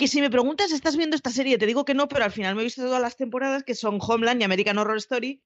que 0.00 0.08
si 0.08 0.22
me 0.22 0.30
preguntas, 0.30 0.72
¿estás 0.72 0.96
viendo 0.96 1.14
esta 1.14 1.28
serie? 1.28 1.58
Te 1.58 1.66
digo 1.66 1.84
que 1.84 1.92
no, 1.92 2.08
pero 2.08 2.24
al 2.24 2.32
final 2.32 2.54
me 2.54 2.62
he 2.62 2.64
visto 2.64 2.80
todas 2.80 3.02
las 3.02 3.18
temporadas, 3.18 3.64
que 3.64 3.74
son 3.74 3.98
Homeland 4.00 4.40
y 4.40 4.44
American 4.44 4.78
Horror 4.78 4.96
Story, 4.96 5.42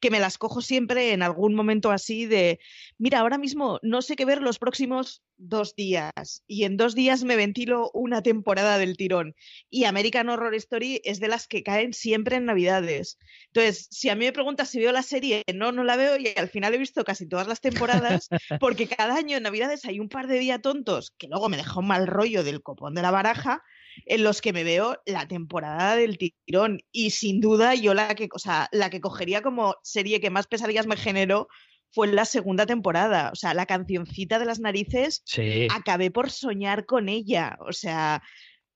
que 0.00 0.10
me 0.10 0.18
las 0.18 0.38
cojo 0.38 0.60
siempre 0.60 1.12
en 1.12 1.22
algún 1.22 1.54
momento 1.54 1.92
así 1.92 2.26
de, 2.26 2.58
mira, 2.98 3.20
ahora 3.20 3.38
mismo 3.38 3.78
no 3.82 4.02
sé 4.02 4.16
qué 4.16 4.24
ver 4.24 4.42
los 4.42 4.58
próximos 4.58 5.22
dos 5.36 5.76
días 5.76 6.42
y 6.48 6.64
en 6.64 6.76
dos 6.76 6.96
días 6.96 7.22
me 7.22 7.36
ventilo 7.36 7.92
una 7.94 8.22
temporada 8.22 8.76
del 8.76 8.96
tirón. 8.96 9.36
Y 9.70 9.84
American 9.84 10.30
Horror 10.30 10.56
Story 10.56 11.00
es 11.04 11.20
de 11.20 11.28
las 11.28 11.46
que 11.46 11.62
caen 11.62 11.92
siempre 11.92 12.34
en 12.34 12.46
Navidades. 12.46 13.18
Entonces, 13.52 13.86
si 13.92 14.08
a 14.08 14.16
mí 14.16 14.24
me 14.24 14.32
preguntas 14.32 14.68
si 14.68 14.80
veo 14.80 14.90
la 14.90 15.04
serie, 15.04 15.44
no, 15.54 15.70
no 15.70 15.84
la 15.84 15.94
veo 15.96 16.16
y 16.18 16.26
al 16.36 16.48
final 16.48 16.74
he 16.74 16.78
visto 16.78 17.04
casi 17.04 17.28
todas 17.28 17.46
las 17.46 17.60
temporadas 17.60 18.28
porque 18.60 18.88
cada 18.88 19.14
año 19.14 19.36
en 19.36 19.44
Navidades 19.44 19.84
hay 19.84 20.00
un 20.00 20.08
par 20.08 20.26
de 20.26 20.40
días 20.40 20.60
tontos 20.60 21.14
que 21.16 21.28
luego 21.28 21.48
me 21.48 21.56
deja 21.56 21.78
un 21.78 21.86
mal 21.86 22.08
rollo 22.08 22.42
del 22.42 22.64
copón 22.64 22.94
de 22.94 23.02
la 23.02 23.12
baraja 23.12 23.62
en 24.04 24.22
los 24.22 24.40
que 24.40 24.52
me 24.52 24.64
veo 24.64 24.98
la 25.06 25.26
temporada 25.26 25.96
del 25.96 26.18
tirón 26.18 26.80
y 26.92 27.10
sin 27.10 27.40
duda 27.40 27.74
yo 27.74 27.94
la 27.94 28.14
que, 28.14 28.28
o 28.32 28.38
sea, 28.38 28.68
la 28.72 28.90
que 28.90 29.00
cogería 29.00 29.42
como 29.42 29.74
serie 29.82 30.20
que 30.20 30.30
más 30.30 30.46
pesadillas 30.46 30.86
me 30.86 30.96
generó 30.96 31.48
fue 31.92 32.08
la 32.08 32.24
segunda 32.26 32.66
temporada, 32.66 33.30
o 33.32 33.36
sea, 33.36 33.54
la 33.54 33.64
cancioncita 33.64 34.38
de 34.38 34.44
las 34.44 34.60
narices 34.60 35.22
Sí. 35.24 35.68
acabé 35.70 36.10
por 36.10 36.30
soñar 36.30 36.84
con 36.84 37.08
ella, 37.08 37.56
o 37.66 37.72
sea, 37.72 38.22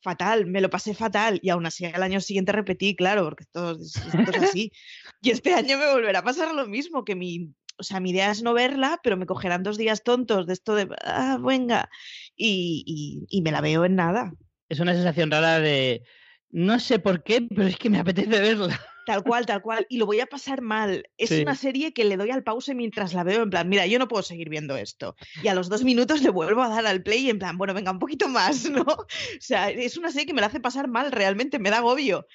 fatal, 0.02 0.46
me 0.46 0.62
lo 0.62 0.70
pasé 0.70 0.94
fatal 0.94 1.38
y 1.42 1.50
aún 1.50 1.66
así 1.66 1.84
al 1.84 2.02
año 2.02 2.20
siguiente 2.22 2.52
repetí, 2.52 2.96
claro, 2.96 3.24
porque 3.24 3.42
esto, 3.44 3.72
es- 3.72 3.96
esto 3.96 4.30
es 4.30 4.36
así. 4.38 4.72
y 5.22 5.30
este 5.30 5.52
año 5.52 5.76
me 5.76 5.90
volverá 5.92 6.20
a 6.20 6.24
pasar 6.24 6.54
lo 6.54 6.66
mismo, 6.66 7.04
que 7.04 7.14
mi, 7.14 7.50
o 7.78 7.82
sea, 7.82 8.00
mi 8.00 8.10
idea 8.10 8.30
es 8.30 8.42
no 8.42 8.54
verla, 8.54 8.98
pero 9.02 9.18
me 9.18 9.26
cogerán 9.26 9.62
dos 9.62 9.76
días 9.76 10.02
tontos 10.02 10.46
de 10.46 10.54
esto 10.54 10.74
de, 10.74 10.88
ah, 11.04 11.36
venga, 11.44 11.90
y, 12.34 12.82
y- 12.86 13.26
y 13.28 13.42
me 13.42 13.52
la 13.52 13.60
veo 13.60 13.84
en 13.84 13.96
nada. 13.96 14.32
Es 14.70 14.80
una 14.80 14.94
sensación 14.94 15.30
rara 15.30 15.60
de. 15.60 16.02
No 16.48 16.80
sé 16.80 16.98
por 16.98 17.22
qué, 17.22 17.42
pero 17.42 17.68
es 17.68 17.76
que 17.76 17.90
me 17.90 17.98
apetece 17.98 18.28
verla. 18.40 18.80
Tal 19.06 19.22
cual, 19.22 19.44
tal 19.46 19.62
cual. 19.62 19.86
Y 19.88 19.98
lo 19.98 20.06
voy 20.06 20.20
a 20.20 20.26
pasar 20.26 20.62
mal. 20.62 21.04
Es 21.18 21.28
Sí. 21.30 21.42
una 21.42 21.54
serie 21.54 21.92
que 21.92 22.04
le 22.04 22.16
doy 22.16 22.30
al 22.30 22.42
pause 22.42 22.74
mientras 22.74 23.12
la 23.14 23.22
veo, 23.24 23.42
en 23.42 23.50
plan, 23.50 23.68
mira, 23.68 23.86
yo 23.86 23.98
no 23.98 24.08
puedo 24.08 24.22
seguir 24.22 24.48
viendo 24.48 24.76
esto. 24.76 25.16
Y 25.42 25.48
a 25.48 25.54
los 25.54 25.68
dos 25.68 25.84
minutos 25.84 26.22
le 26.22 26.30
vuelvo 26.30 26.62
a 26.62 26.68
dar 26.68 26.86
al 26.86 27.02
play, 27.02 27.28
en 27.28 27.38
plan, 27.38 27.58
bueno, 27.58 27.74
venga, 27.74 27.90
un 27.92 27.98
poquito 27.98 28.28
más, 28.28 28.68
¿no? 28.70 28.82
O 28.82 29.06
sea, 29.40 29.70
es 29.70 29.96
una 29.96 30.10
serie 30.10 30.26
que 30.26 30.34
me 30.34 30.40
la 30.40 30.46
hace 30.48 30.60
pasar 30.60 30.88
mal, 30.88 31.12
realmente 31.12 31.58
me 31.58 31.70
da 31.70 31.78
agobio. 31.78 32.26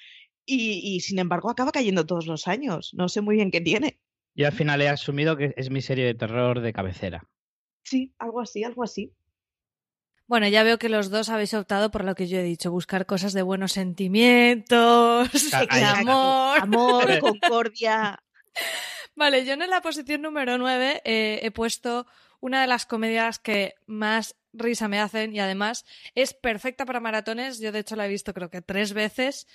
Y, 0.44 0.80
y, 0.94 1.00
sin 1.00 1.18
embargo 1.18 1.50
acaba 1.50 1.72
cayendo 1.72 2.06
todos 2.06 2.26
los 2.26 2.46
años. 2.46 2.92
No 2.94 3.08
sé 3.08 3.20
muy 3.20 3.36
bien 3.36 3.50
qué 3.50 3.60
tiene. 3.60 3.98
Yo 4.34 4.46
al 4.46 4.52
final 4.52 4.80
he 4.82 4.88
asumido 4.88 5.36
que 5.36 5.54
es 5.56 5.70
mi 5.70 5.80
serie 5.82 6.04
de 6.04 6.14
terror 6.14 6.60
de 6.60 6.72
cabecera. 6.72 7.26
Sí, 7.84 8.12
algo 8.18 8.40
así, 8.40 8.62
algo 8.64 8.84
así. 8.84 9.12
Bueno, 10.26 10.48
ya 10.48 10.62
veo 10.64 10.78
que 10.78 10.88
los 10.88 11.10
dos 11.10 11.28
habéis 11.28 11.54
optado 11.54 11.90
por 11.90 12.04
lo 12.04 12.14
que 12.14 12.26
yo 12.26 12.38
he 12.38 12.42
dicho, 12.42 12.70
buscar 12.70 13.06
cosas 13.06 13.32
de 13.32 13.42
buenos 13.42 13.72
sentimientos, 13.72 15.28
amor. 15.70 16.60
Amor, 16.60 17.18
concordia. 17.20 18.22
Vale, 19.14 19.44
yo 19.44 19.54
en 19.54 19.70
la 19.70 19.80
posición 19.80 20.22
número 20.22 20.58
9 20.58 21.02
he 21.04 21.50
puesto 21.52 22.06
una 22.40 22.60
de 22.60 22.66
las 22.66 22.86
comedias 22.86 23.38
que 23.38 23.74
más 23.86 24.36
risa 24.56 24.88
me 24.88 25.00
hacen 25.00 25.34
y 25.34 25.40
además 25.40 25.84
es 26.14 26.34
perfecta 26.34 26.84
para 26.84 27.00
maratones. 27.00 27.58
Yo 27.58 27.72
de 27.72 27.80
hecho 27.80 27.96
la 27.96 28.06
he 28.06 28.10
visto 28.10 28.34
creo 28.34 28.50
que 28.50 28.62
tres 28.62 28.92
veces 28.92 29.46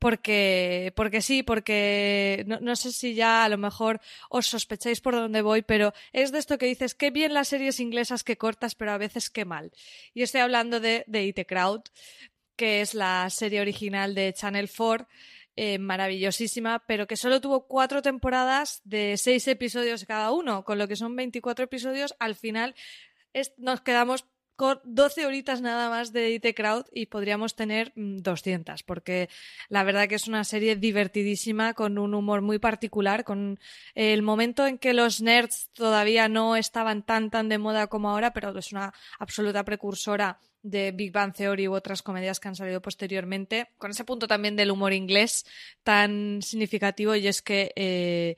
porque, 0.00 0.92
porque 0.96 1.20
sí, 1.20 1.42
porque 1.42 2.44
no, 2.46 2.58
no 2.60 2.74
sé 2.74 2.90
si 2.90 3.14
ya 3.14 3.44
a 3.44 3.48
lo 3.48 3.58
mejor 3.58 4.00
os 4.30 4.46
sospecháis 4.46 5.00
por 5.00 5.14
dónde 5.14 5.42
voy, 5.42 5.60
pero 5.60 5.92
es 6.12 6.32
de 6.32 6.38
esto 6.38 6.56
que 6.56 6.66
dices, 6.66 6.94
qué 6.94 7.10
bien 7.10 7.34
las 7.34 7.48
series 7.48 7.80
inglesas 7.80 8.24
que 8.24 8.38
cortas, 8.38 8.74
pero 8.74 8.92
a 8.92 8.98
veces 8.98 9.28
qué 9.28 9.44
mal. 9.44 9.72
Y 10.14 10.22
estoy 10.22 10.40
hablando 10.40 10.80
de, 10.80 11.04
de 11.06 11.34
a 11.36 11.44
Crowd, 11.44 11.82
que 12.56 12.80
es 12.80 12.94
la 12.94 13.28
serie 13.28 13.60
original 13.60 14.14
de 14.14 14.32
Channel 14.32 14.70
4 14.74 15.06
eh, 15.56 15.78
maravillosísima, 15.78 16.84
pero 16.86 17.06
que 17.06 17.16
solo 17.16 17.42
tuvo 17.42 17.66
cuatro 17.66 18.00
temporadas 18.00 18.80
de 18.84 19.18
seis 19.18 19.46
episodios 19.48 20.06
cada 20.06 20.32
uno, 20.32 20.64
con 20.64 20.78
lo 20.78 20.88
que 20.88 20.96
son 20.96 21.14
24 21.14 21.66
episodios. 21.66 22.14
Al 22.18 22.36
final 22.36 22.74
nos 23.58 23.82
quedamos 23.82 24.24
con 24.60 24.78
12 24.84 25.24
horitas 25.24 25.62
nada 25.62 25.88
más 25.88 26.12
de 26.12 26.32
IT 26.32 26.54
Crowd 26.54 26.84
y 26.92 27.06
podríamos 27.06 27.56
tener 27.56 27.94
mm, 27.96 28.18
200, 28.18 28.82
porque 28.82 29.30
la 29.70 29.84
verdad 29.84 30.06
que 30.06 30.16
es 30.16 30.28
una 30.28 30.44
serie 30.44 30.76
divertidísima, 30.76 31.72
con 31.72 31.96
un 31.96 32.12
humor 32.12 32.42
muy 32.42 32.58
particular, 32.58 33.24
con 33.24 33.58
el 33.94 34.20
momento 34.20 34.66
en 34.66 34.76
que 34.76 34.92
los 34.92 35.22
nerds 35.22 35.70
todavía 35.72 36.28
no 36.28 36.56
estaban 36.56 37.02
tan 37.02 37.30
tan 37.30 37.48
de 37.48 37.56
moda 37.56 37.86
como 37.86 38.10
ahora, 38.10 38.34
pero 38.34 38.58
es 38.58 38.70
una 38.72 38.92
absoluta 39.18 39.64
precursora 39.64 40.38
de 40.62 40.92
Big 40.92 41.10
Bang 41.10 41.32
Theory 41.32 41.66
u 41.66 41.72
otras 41.72 42.02
comedias 42.02 42.38
que 42.38 42.48
han 42.48 42.54
salido 42.54 42.82
posteriormente, 42.82 43.70
con 43.78 43.92
ese 43.92 44.04
punto 44.04 44.26
también 44.26 44.56
del 44.56 44.72
humor 44.72 44.92
inglés 44.92 45.46
tan 45.84 46.42
significativo. 46.42 47.14
Y 47.14 47.28
es 47.28 47.40
que 47.40 47.72
eh, 47.76 48.36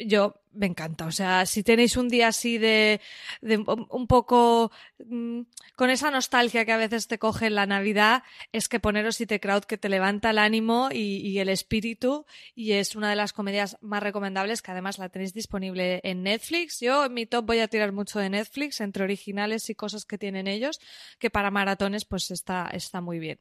yo 0.00 0.34
me 0.54 0.66
encanta. 0.66 1.06
O 1.06 1.12
sea, 1.12 1.46
si 1.46 1.62
tenéis 1.62 1.96
un 1.96 2.08
día 2.08 2.28
así 2.28 2.58
de, 2.58 3.00
de 3.40 3.58
un 3.58 4.06
poco 4.06 4.70
mmm, 5.04 5.42
con 5.76 5.90
esa 5.90 6.10
nostalgia 6.10 6.64
que 6.64 6.72
a 6.72 6.76
veces 6.76 7.06
te 7.06 7.18
coge 7.18 7.46
en 7.46 7.54
la 7.54 7.66
Navidad, 7.66 8.22
es 8.52 8.68
que 8.68 8.80
poneros 8.80 9.20
It 9.20 9.40
Crowd 9.40 9.64
que 9.64 9.78
te 9.78 9.88
levanta 9.88 10.30
el 10.30 10.38
ánimo 10.38 10.88
y, 10.92 11.16
y, 11.18 11.38
el 11.38 11.48
espíritu 11.48 12.26
y 12.54 12.72
es 12.72 12.96
una 12.96 13.10
de 13.10 13.16
las 13.16 13.32
comedias 13.32 13.76
más 13.80 14.02
recomendables 14.02 14.62
que 14.62 14.70
además 14.70 14.98
la 14.98 15.08
tenéis 15.08 15.34
disponible 15.34 16.00
en 16.04 16.22
Netflix. 16.22 16.80
Yo 16.80 17.04
en 17.06 17.14
mi 17.14 17.26
top 17.26 17.46
voy 17.46 17.60
a 17.60 17.68
tirar 17.68 17.92
mucho 17.92 18.18
de 18.18 18.30
Netflix 18.30 18.80
entre 18.80 19.04
originales 19.04 19.68
y 19.70 19.74
cosas 19.74 20.04
que 20.04 20.18
tienen 20.18 20.46
ellos, 20.46 20.80
que 21.18 21.30
para 21.30 21.50
maratones 21.50 22.04
pues 22.04 22.30
está, 22.30 22.68
está 22.72 23.00
muy 23.00 23.18
bien. 23.18 23.38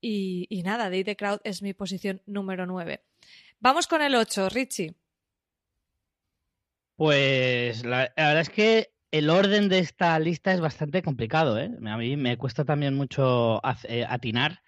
Y, 0.00 0.46
y 0.50 0.62
nada, 0.62 0.90
The 0.90 0.98
It 0.98 1.18
Crowd 1.18 1.40
es 1.44 1.62
mi 1.62 1.72
posición 1.72 2.20
número 2.26 2.66
9. 2.66 3.00
Vamos 3.60 3.86
con 3.86 4.02
el 4.02 4.14
8, 4.14 4.50
Richie. 4.50 4.94
Pues 6.96 7.84
la, 7.84 8.12
la, 8.16 8.28
verdad 8.28 8.40
es 8.40 8.50
que 8.50 8.94
el 9.10 9.30
orden 9.30 9.68
de 9.68 9.78
esta 9.78 10.18
lista 10.18 10.52
es 10.52 10.60
bastante 10.60 11.02
complicado, 11.02 11.58
¿eh? 11.58 11.70
A 11.86 11.96
mí 11.96 12.16
me 12.16 12.36
cuesta 12.36 12.64
también 12.64 12.94
mucho 12.94 13.60
atinar, 13.64 14.60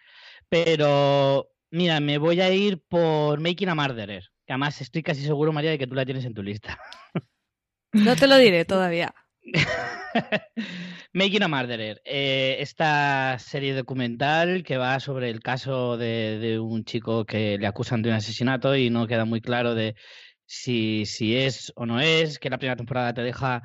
pero 0.49 1.49
mira, 1.71 2.01
me 2.01 2.19
voy 2.19 2.41
a 2.41 2.53
ir 2.53 2.83
por 2.89 3.41
Making 3.41 3.71
a 3.71 3.75
Murderer, 3.75 4.25
que 4.47 4.53
además 4.53 4.81
estoy 4.81 5.03
casi 5.03 5.23
seguro, 5.23 5.53
María, 5.53 5.71
de 5.71 5.79
que 5.79 5.87
tú 5.87 5.95
la 5.95 6.05
tienes 6.05 6.25
en 6.25 6.35
tu 6.35 6.43
lista. 6.43 6.79
No 7.93 8.17
te 8.17 8.27
lo 8.27 8.37
diré 8.39 8.65
todavía. 8.65 9.15
Making 11.13 11.43
a 11.45 11.49
Murderer, 11.49 12.03
eh, 12.05 12.57
esta 12.61 13.39
serie 13.39 13.75
documental 13.75 14.65
que 14.65 14.77
va 14.77 15.01
sobre 15.01 15.31
el 15.31 15.41
caso 15.41 15.97
de, 15.97 16.39
de 16.39 16.59
un 16.59 16.85
chico 16.85 17.25
que 17.25 17.57
le 17.59 17.67
acusan 17.67 18.03
de 18.03 18.11
un 18.11 18.17
asesinato 18.17 18.77
y 18.77 18.91
no 18.91 19.07
queda 19.07 19.25
muy 19.25 19.41
claro 19.41 19.75
de 19.75 19.95
si, 20.47 21.05
si 21.07 21.37
es 21.37 21.73
o 21.77 21.87
no 21.87 22.01
es, 22.01 22.39
que 22.39 22.51
la 22.51 22.59
primera 22.59 22.77
temporada 22.77 23.13
te 23.13 23.23
deja 23.23 23.63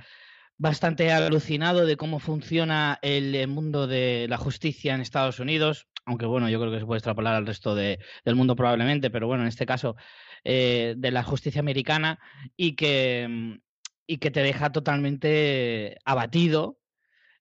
bastante 0.58 1.12
alucinado 1.12 1.86
de 1.86 1.98
cómo 1.98 2.20
funciona 2.20 3.00
el 3.02 3.48
mundo 3.48 3.88
de 3.88 4.28
la 4.30 4.38
justicia 4.38 4.94
en 4.94 5.02
Estados 5.02 5.40
Unidos, 5.40 5.88
aunque 6.06 6.26
bueno, 6.26 6.50
yo 6.50 6.60
creo 6.60 6.72
que 6.72 6.80
se 6.80 6.86
puede 6.86 7.00
extrapolar 7.00 7.36
al 7.36 7.48
resto 7.48 7.74
de, 7.74 8.00
del 8.26 8.36
mundo 8.36 8.56
probablemente, 8.56 9.10
pero 9.10 9.26
bueno, 9.28 9.44
en 9.44 9.50
este 9.50 9.66
caso 9.66 9.96
eh, 10.44 10.94
de 10.98 11.12
la 11.12 11.24
justicia 11.24 11.62
americana 11.62 12.20
y 12.56 12.76
que, 12.76 13.60
y 14.06 14.18
que 14.18 14.32
te 14.32 14.44
deja 14.44 14.72
totalmente 14.72 15.98
abatido. 16.06 16.78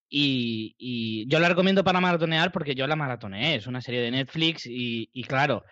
Y, 0.09 1.27
yo 1.29 1.39
la 1.41 1.49
recomiendo 1.49 1.85
para 1.85 2.01
maratonear 2.01 2.51
porque 2.53 2.75
yo 2.75 2.87
la 2.87 2.97
maratoneé, 2.97 3.57
es 3.57 3.67
una 3.67 3.81
serie 3.81 4.01
de 4.01 4.11
Netflix 4.11 4.67
y 4.67 5.23
claro, 5.29 5.63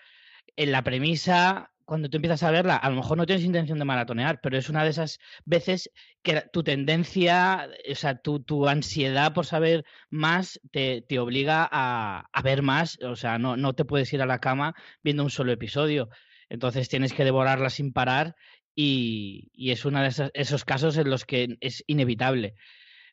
en 0.54 0.70
la 0.70 0.84
premisa 0.84 1.72
cuando 1.88 2.10
tú 2.10 2.18
empiezas 2.18 2.42
a 2.42 2.50
verla, 2.50 2.76
a 2.76 2.90
lo 2.90 2.96
mejor 2.96 3.16
no 3.16 3.24
tienes 3.24 3.46
intención 3.46 3.78
de 3.78 3.86
maratonear, 3.86 4.42
pero 4.42 4.58
es 4.58 4.68
una 4.68 4.84
de 4.84 4.90
esas 4.90 5.18
veces 5.46 5.90
que 6.22 6.42
tu 6.52 6.62
tendencia, 6.62 7.66
o 7.90 7.94
sea, 7.94 8.18
tu, 8.18 8.40
tu 8.40 8.68
ansiedad 8.68 9.32
por 9.32 9.46
saber 9.46 9.86
más 10.10 10.60
te, 10.70 11.00
te 11.08 11.18
obliga 11.18 11.66
a, 11.72 12.28
a, 12.30 12.42
ver 12.42 12.60
más, 12.60 12.98
o 13.02 13.16
sea, 13.16 13.38
no, 13.38 13.56
no 13.56 13.72
te 13.72 13.86
puedes 13.86 14.12
ir 14.12 14.20
a 14.20 14.26
la 14.26 14.38
cama 14.38 14.74
viendo 15.02 15.22
un 15.22 15.30
solo 15.30 15.50
episodio, 15.50 16.10
entonces 16.50 16.90
tienes 16.90 17.14
que 17.14 17.24
devorarla 17.24 17.70
sin 17.70 17.94
parar 17.94 18.36
y, 18.74 19.50
y 19.54 19.70
es 19.70 19.86
uno 19.86 20.02
de 20.02 20.08
esos, 20.08 20.30
esos, 20.34 20.66
casos 20.66 20.98
en 20.98 21.08
los 21.08 21.24
que 21.24 21.56
es 21.60 21.84
inevitable. 21.86 22.54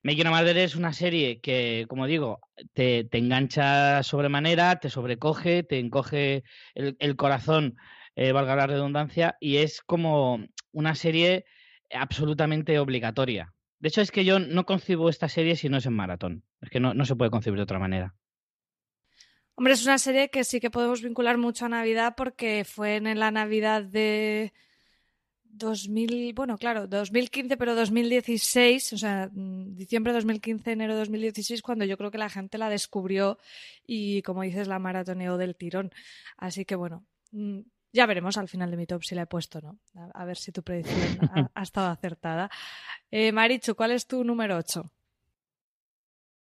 Making 0.03 0.27
a 0.27 0.31
Murder 0.31 0.57
es 0.57 0.75
una 0.75 0.91
serie 0.91 1.39
que, 1.39 1.85
como 1.87 2.07
digo, 2.07 2.41
te, 2.73 3.05
te 3.05 3.19
engancha 3.19 4.03
sobremanera, 4.03 4.81
te 4.81 4.89
sobrecoge, 4.89 5.63
te 5.63 5.79
encoge 5.79 6.43
el, 6.73 6.97
el 6.99 7.15
corazón 7.15 7.77
eh, 8.15 8.31
valga 8.31 8.55
la 8.55 8.67
redundancia, 8.67 9.37
y 9.39 9.57
es 9.57 9.81
como 9.81 10.45
una 10.71 10.95
serie 10.95 11.45
absolutamente 11.91 12.79
obligatoria. 12.79 13.53
De 13.79 13.89
hecho, 13.89 14.01
es 14.01 14.11
que 14.11 14.25
yo 14.25 14.39
no 14.39 14.65
concibo 14.65 15.09
esta 15.09 15.29
serie 15.29 15.55
si 15.55 15.69
no 15.69 15.77
es 15.77 15.85
en 15.85 15.93
maratón. 15.93 16.43
Es 16.61 16.69
que 16.69 16.79
no, 16.79 16.93
no 16.93 17.05
se 17.05 17.15
puede 17.15 17.31
concebir 17.31 17.57
de 17.57 17.63
otra 17.63 17.79
manera. 17.79 18.15
Hombre, 19.55 19.73
es 19.73 19.85
una 19.85 19.97
serie 19.97 20.29
que 20.29 20.43
sí 20.43 20.59
que 20.59 20.69
podemos 20.69 21.01
vincular 21.01 21.37
mucho 21.37 21.65
a 21.65 21.69
Navidad 21.69 22.15
porque 22.17 22.65
fue 22.65 22.97
en 22.97 23.19
la 23.19 23.31
Navidad 23.31 23.83
de 23.83 24.53
2000, 25.43 26.33
bueno, 26.33 26.57
claro, 26.57 26.87
2015, 26.87 27.55
pero 27.55 27.75
2016, 27.75 28.93
o 28.93 28.97
sea, 28.97 29.29
mm, 29.31 29.75
diciembre 29.75 30.11
de 30.11 30.17
2015, 30.17 30.71
enero 30.71 30.93
de 30.93 30.99
2016, 30.99 31.61
cuando 31.61 31.85
yo 31.85 31.97
creo 31.97 32.11
que 32.11 32.17
la 32.17 32.29
gente 32.29 32.57
la 32.57 32.69
descubrió 32.69 33.37
y, 33.87 34.21
como 34.23 34.41
dices, 34.43 34.67
la 34.67 34.79
maratoneo 34.79 35.37
del 35.37 35.55
tirón. 35.55 35.91
Así 36.37 36.65
que, 36.65 36.75
bueno, 36.75 37.05
mm, 37.31 37.59
ya 37.95 38.05
veremos 38.05 38.37
al 38.37 38.49
final 38.49 38.69
de 38.69 38.77
mi 38.77 38.85
top 38.85 39.03
si 39.03 39.15
la 39.15 39.23
he 39.23 39.25
puesto, 39.25 39.61
¿no? 39.61 39.79
A, 40.13 40.25
ver 40.25 40.37
si 40.37 40.51
tu 40.51 40.61
predicción 40.61 41.17
ha, 41.55 41.63
estado 41.63 41.87
acertada. 41.87 42.51
Eh, 43.09 43.31
Marichu, 43.31 43.73
¿cuál 43.73 43.91
es 43.91 44.05
tu 44.05 44.23
número 44.23 44.57
8? 44.57 44.91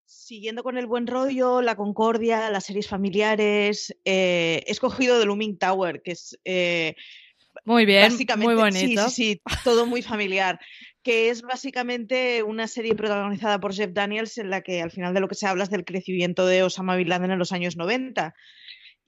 Siguiendo 0.05 0.63
con 0.63 0.77
el 0.77 0.87
buen 0.87 1.05
rollo, 1.05 1.61
la 1.61 1.75
concordia, 1.75 2.49
las 2.49 2.65
series 2.65 2.87
familiares, 2.87 3.95
eh, 4.03 4.63
he 4.65 4.71
escogido 4.71 5.19
The 5.19 5.25
Looming 5.25 5.57
Tower, 5.57 6.01
que 6.01 6.11
es 6.11 6.39
eh, 6.43 6.95
muy 7.65 7.85
bien, 7.85 8.13
muy 8.37 8.55
bonito. 8.55 9.09
Sí, 9.09 9.09
sí, 9.09 9.41
sí, 9.45 9.59
todo 9.63 9.85
muy 9.85 10.01
familiar. 10.01 10.59
que 11.03 11.29
es 11.29 11.41
básicamente 11.41 12.43
una 12.43 12.67
serie 12.67 12.95
protagonizada 12.95 13.59
por 13.59 13.73
Jeff 13.73 13.91
Daniels 13.93 14.37
en 14.37 14.49
la 14.49 14.61
que 14.61 14.81
al 14.81 14.91
final 14.91 15.13
de 15.13 15.21
lo 15.21 15.27
que 15.27 15.35
se 15.35 15.47
habla 15.47 15.63
es 15.63 15.69
del 15.69 15.85
crecimiento 15.85 16.45
de 16.45 16.63
Osama 16.63 16.97
Bin 16.97 17.07
Laden 17.07 17.31
en 17.31 17.39
los 17.39 17.51
años 17.51 17.77
90. 17.77 18.33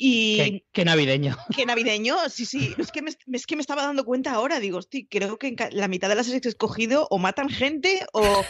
Y 0.01 0.63
qué, 0.71 0.85
navideño. 0.85 1.37
Qué 1.55 1.65
navideño, 1.65 2.15
sí, 2.29 2.45
sí. 2.45 2.73
Es 2.77 2.89
que, 2.89 3.01
me, 3.01 3.11
es 3.33 3.45
que 3.45 3.55
me 3.57 3.61
estaba 3.61 3.83
dando 3.83 4.05
cuenta 4.05 4.31
ahora. 4.31 4.61
Digo, 4.61 4.77
hostia, 4.77 5.05
creo 5.09 5.37
que 5.37 5.53
la 5.71 5.89
mitad 5.89 6.07
de 6.07 6.15
las 6.15 6.25
series 6.25 6.41
que 6.41 6.47
he 6.47 6.51
escogido 6.51 7.05
o 7.09 7.17
matan 7.17 7.49
gente 7.49 8.05
o, 8.13 8.45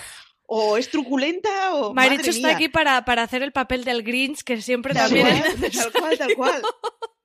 o 0.46 0.78
es 0.78 0.92
truculenta 0.92 1.74
o. 1.74 1.96
Marichu 1.96 2.30
está 2.30 2.52
aquí 2.52 2.70
para, 2.70 3.04
para, 3.04 3.24
hacer 3.24 3.42
el 3.42 3.52
papel 3.52 3.84
del 3.84 4.04
Grinch, 4.04 4.44
que 4.44 4.62
siempre 4.62 4.94
también 4.94 5.26
es 5.26 5.76
Tal 5.76 5.92
cual, 5.92 6.18
tal 6.20 6.36
cual. 6.36 6.62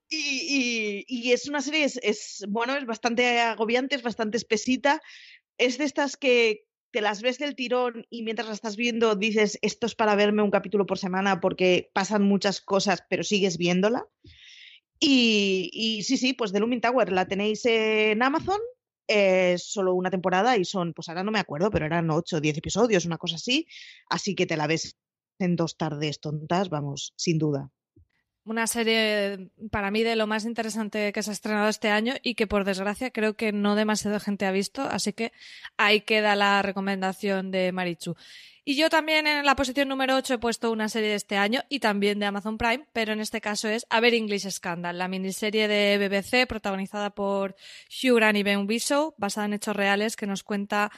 Y, 0.09 1.33
es 1.33 1.47
una 1.47 1.61
serie, 1.61 1.85
es, 1.85 2.45
bueno, 2.49 2.77
es 2.77 2.87
bastante 2.87 3.41
agobiante, 3.41 3.95
es 3.95 4.03
bastante 4.03 4.39
espesita. 4.39 5.03
Es 5.59 5.77
de 5.77 5.85
estas 5.85 6.17
que 6.17 6.65
te 6.95 7.01
las 7.01 7.23
ves 7.23 7.39
del 7.39 7.57
tirón 7.57 8.07
y 8.09 8.23
mientras 8.23 8.47
la 8.47 8.55
estás 8.55 8.77
viendo 8.77 9.17
dices, 9.17 9.59
esto 9.63 9.89
es 9.89 9.97
para 9.97 10.15
verme 10.15 10.43
un 10.43 10.53
capítulo 10.53 10.87
por 10.87 10.97
semana 10.97 11.41
porque 11.41 11.91
pasan 11.93 12.23
muchas 12.23 12.61
cosas, 12.61 13.03
pero 13.11 13.25
sigues 13.25 13.59
viéndola. 13.59 14.07
Y, 15.01 16.03
sí, 16.07 16.17
sí, 16.17 16.35
pues 16.35 16.53
The 16.53 16.61
Looming 16.61 16.81
Tower 16.81 17.11
la 17.11 17.27
tenéis 17.27 17.67
en 17.67 18.23
Amazon, 18.23 18.61
solo 19.57 19.93
una 19.95 20.13
temporada 20.13 20.57
y 20.57 20.65
son, 20.65 20.93
pues 20.95 21.09
ahora 21.09 21.25
no 21.25 21.33
me 21.33 21.41
acuerdo, 21.41 21.69
pero 21.73 21.85
eran 21.85 22.09
8 22.13 22.37
o 22.37 22.41
10 22.41 22.59
episodios, 22.59 23.07
una 23.07 23.19
cosa 23.19 23.35
así. 23.35 23.67
Así 24.09 24.37
que 24.37 24.47
te 24.47 24.57
la 24.57 24.69
ves 24.69 24.97
en 25.41 25.57
dos 25.57 25.77
tardes 25.77 26.21
tontas, 26.21 26.69
vamos, 26.69 27.13
sin 27.17 27.39
duda 27.39 27.73
una 28.45 28.67
serie 28.67 29.51
para 29.71 29.91
mí 29.91 30.03
de 30.03 30.17
lo 30.17 30.27
más 30.27 30.45
interesante 30.45 31.13
que 31.13 31.23
se 31.23 31.31
ha 31.31 31.33
estrenado 31.33 31.69
este 31.69 31.89
año 31.89 32.15
y 32.23 32.35
que 32.35 32.47
por 32.47 32.65
desgracia 32.65 33.11
creo 33.11 33.35
que 33.35 33.53
no 33.53 33.75
demasiada 33.75 34.21
gente 34.21 34.47
ha 34.47 34.53
visto, 34.53 34.83
así 34.83 35.13
que 35.13 35.33
ahí 35.77 36.03
queda 36.03 36.37
la 36.37 36.63
recomendación 36.63 37.51
de 37.51 37.73
Marichu. 37.73 38.17
Y 38.67 38.77
yo 38.77 38.89
también 38.89 39.27
en 39.27 39.45
la 39.45 39.57
posición 39.57 39.89
número 39.89 40.17
8 40.17 40.35
he 40.35 40.39
puesto 40.39 40.71
una 40.71 40.89
serie 40.89 41.11
de 41.11 41.17
este 41.17 41.37
año 41.37 41.63
y 41.69 41.81
también 41.81 42.19
de 42.19 42.25
Amazon 42.25 42.57
Prime, 42.57 42.87
pero 42.95 43.13
en 43.13 43.21
este 43.21 43.43
caso 43.43 43.69
es 43.69 43.87
A 43.91 44.01
Ver 44.01 44.15
English 44.15 44.49
Scandal, 44.51 44.97
la 44.97 45.07
miniserie 45.07 45.69
de 45.69 45.99
BBC 45.99 46.47
protagonizada 46.47 47.11
por 47.11 47.57
Hugh 47.91 48.17
Grant 48.17 48.39
y 48.39 48.43
Ben 48.43 48.67
Whishaw, 48.67 49.15
basada 49.19 49.47
en 49.47 49.53
hechos 49.53 49.77
reales 49.77 50.17
que 50.17 50.27
nos 50.27 50.43
cuenta 50.43 50.91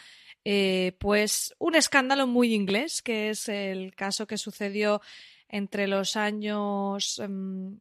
eh, 0.45 0.93
pues 1.01 1.57
un 1.59 1.75
escándalo 1.75 2.29
muy 2.29 2.55
inglés, 2.55 3.03
que 3.03 3.31
es 3.31 3.49
el 3.49 3.97
caso 3.97 4.29
que 4.29 4.39
sucedió 4.39 5.01
entre 5.49 5.87
los 5.87 6.17
años, 6.17 7.21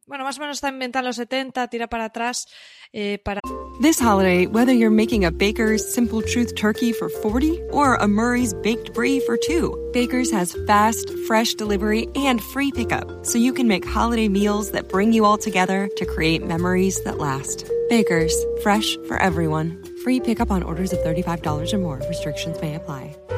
bueno, 0.06 0.24
más 0.24 0.38
o 0.38 0.40
menos 0.40 0.58
está 0.58 0.68
inventando 0.68 1.08
los 1.08 1.16
70, 1.16 1.68
tira 1.68 1.88
para 1.88 2.06
atrás 2.06 2.46
eh, 2.92 3.18
para... 3.24 3.40
This 3.80 4.00
holiday, 4.00 4.46
whether 4.46 4.72
you're 4.72 4.90
making 4.90 5.24
a 5.24 5.30
Baker's 5.30 5.86
Simple 5.86 6.22
Truth 6.22 6.54
turkey 6.54 6.92
for 6.92 7.10
40 7.10 7.60
or 7.72 7.96
a 7.96 8.08
Murray's 8.08 8.54
Baked 8.54 8.94
Brie 8.94 9.20
for 9.20 9.36
2, 9.36 9.90
Baker's 9.92 10.30
has 10.30 10.56
fast, 10.66 11.10
fresh 11.26 11.54
delivery 11.54 12.08
and 12.14 12.40
free 12.40 12.72
pickup, 12.72 13.26
so 13.26 13.36
you 13.36 13.52
can 13.52 13.68
make 13.68 13.84
holiday 13.84 14.28
meals 14.28 14.70
that 14.70 14.88
bring 14.88 15.12
you 15.12 15.24
all 15.24 15.36
together 15.36 15.90
to 15.96 16.06
create 16.06 16.46
memories 16.46 17.02
that 17.04 17.18
last. 17.18 17.70
Baker's, 17.88 18.34
fresh 18.62 18.96
for 19.06 19.18
everyone. 19.18 19.82
Free 20.02 20.20
pickup 20.20 20.50
on 20.50 20.62
orders 20.62 20.92
of 20.92 20.98
$35 21.00 21.72
or 21.72 21.78
more. 21.78 22.00
Restrictions 22.08 22.60
may 22.60 22.74
apply. 22.74 23.14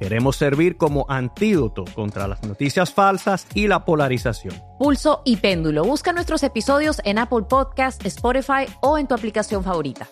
Queremos 0.00 0.36
servir 0.36 0.78
como 0.78 1.04
antídoto 1.10 1.84
contra 1.94 2.26
las 2.26 2.42
noticias 2.42 2.90
falsas 2.90 3.46
y 3.54 3.68
la 3.68 3.84
polarización. 3.84 4.54
Pulso 4.78 5.20
y 5.26 5.36
péndulo. 5.36 5.84
Busca 5.84 6.14
nuestros 6.14 6.42
episodios 6.42 7.02
en 7.04 7.18
Apple 7.18 7.44
Podcast, 7.46 8.04
Spotify 8.06 8.64
o 8.80 8.96
en 8.96 9.06
tu 9.06 9.14
aplicación 9.14 9.62
favorita 9.62 10.08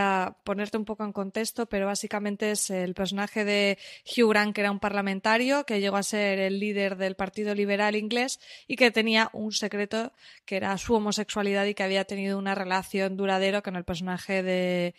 a 0.00 0.34
ponerte 0.44 0.78
un 0.78 0.86
poco 0.86 1.04
en 1.04 1.12
contexto, 1.12 1.66
pero 1.66 1.86
básicamente 1.86 2.52
es 2.52 2.70
el 2.70 2.94
personaje 2.94 3.44
de 3.44 3.76
Hugh 4.06 4.30
Grant, 4.30 4.54
que 4.54 4.62
era 4.62 4.70
un 4.70 4.80
parlamentario, 4.80 5.64
que 5.66 5.80
llegó 5.80 5.96
a 5.96 6.02
ser 6.02 6.38
el 6.38 6.58
líder 6.58 6.96
del 6.96 7.16
Partido 7.16 7.54
Liberal 7.54 7.96
inglés 7.96 8.40
y 8.66 8.76
que 8.76 8.90
tenía 8.90 9.28
un 9.34 9.52
secreto 9.52 10.12
que 10.46 10.56
era 10.56 10.78
su 10.78 10.94
homosexualidad 10.94 11.66
y 11.66 11.74
que 11.74 11.82
había 11.82 12.04
tenido 12.04 12.38
una 12.38 12.54
relación 12.54 13.18
duradera 13.18 13.60
con 13.60 13.76
el 13.76 13.84
personaje 13.84 14.42
de 14.42 14.94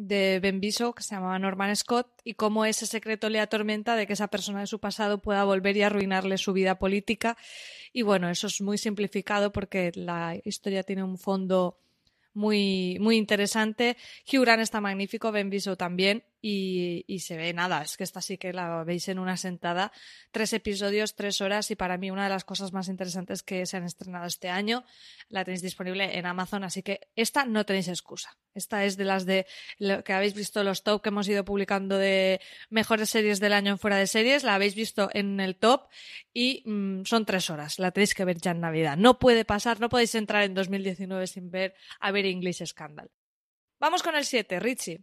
de 0.00 0.40
Ben 0.40 0.60
Biso, 0.60 0.94
que 0.94 1.02
se 1.02 1.14
llamaba 1.14 1.38
Norman 1.38 1.76
Scott, 1.76 2.08
y 2.24 2.34
cómo 2.34 2.64
ese 2.64 2.86
secreto 2.86 3.28
le 3.28 3.38
atormenta 3.38 3.96
de 3.96 4.06
que 4.06 4.14
esa 4.14 4.28
persona 4.28 4.60
de 4.60 4.66
su 4.66 4.78
pasado 4.78 5.20
pueda 5.20 5.44
volver 5.44 5.76
y 5.76 5.82
arruinarle 5.82 6.38
su 6.38 6.54
vida 6.54 6.78
política. 6.78 7.36
Y 7.92 8.02
bueno, 8.02 8.30
eso 8.30 8.46
es 8.46 8.62
muy 8.62 8.78
simplificado 8.78 9.52
porque 9.52 9.92
la 9.94 10.36
historia 10.44 10.84
tiene 10.84 11.02
un 11.02 11.18
fondo 11.18 11.78
muy, 12.32 12.96
muy 12.98 13.16
interesante. 13.16 13.98
Hugh 14.26 14.40
Grant 14.40 14.62
está 14.62 14.80
magnífico, 14.80 15.32
Ben 15.32 15.50
Biso 15.50 15.76
también, 15.76 16.24
y, 16.42 17.18
se 17.20 17.36
ve 17.36 17.52
nada, 17.52 17.82
es 17.82 17.96
que 17.96 18.04
esta 18.04 18.20
sí 18.22 18.38
que 18.38 18.52
la 18.52 18.82
veis 18.84 19.08
en 19.08 19.18
una 19.18 19.36
sentada. 19.36 19.92
Tres 20.30 20.52
episodios, 20.52 21.14
tres 21.14 21.40
horas, 21.40 21.70
y 21.70 21.76
para 21.76 21.98
mí 21.98 22.10
una 22.10 22.24
de 22.24 22.30
las 22.30 22.44
cosas 22.44 22.72
más 22.72 22.88
interesantes 22.88 23.42
que 23.42 23.66
se 23.66 23.76
han 23.76 23.84
estrenado 23.84 24.26
este 24.26 24.48
año. 24.48 24.84
La 25.28 25.44
tenéis 25.44 25.62
disponible 25.62 26.18
en 26.18 26.26
Amazon, 26.26 26.64
así 26.64 26.82
que 26.82 27.08
esta 27.14 27.44
no 27.44 27.66
tenéis 27.66 27.88
excusa. 27.88 28.36
Esta 28.54 28.84
es 28.84 28.96
de 28.96 29.04
las 29.04 29.26
de 29.26 29.46
lo 29.78 30.02
que 30.02 30.12
habéis 30.12 30.34
visto 30.34 30.64
los 30.64 30.82
top 30.82 31.02
que 31.02 31.10
hemos 31.10 31.28
ido 31.28 31.44
publicando 31.44 31.98
de 31.98 32.40
mejores 32.68 33.10
series 33.10 33.38
del 33.38 33.52
año 33.52 33.72
en 33.72 33.78
fuera 33.78 33.96
de 33.96 34.06
series. 34.06 34.42
La 34.42 34.54
habéis 34.54 34.74
visto 34.74 35.10
en 35.12 35.40
el 35.40 35.56
top 35.56 35.88
y 36.32 36.62
mm, 36.64 37.04
son 37.04 37.26
tres 37.26 37.50
horas. 37.50 37.78
La 37.78 37.90
tenéis 37.90 38.14
que 38.14 38.24
ver 38.24 38.38
ya 38.38 38.52
en 38.52 38.60
Navidad. 38.60 38.96
No 38.96 39.18
puede 39.18 39.44
pasar, 39.44 39.80
no 39.80 39.88
podéis 39.88 40.14
entrar 40.14 40.44
en 40.44 40.54
2019 40.54 41.26
sin 41.26 41.50
ver 41.50 41.74
a 42.00 42.10
ver 42.10 42.26
English 42.26 42.64
Scandal. 42.64 43.10
Vamos 43.78 44.02
con 44.02 44.14
el 44.14 44.24
7, 44.24 44.60
Richie. 44.60 45.02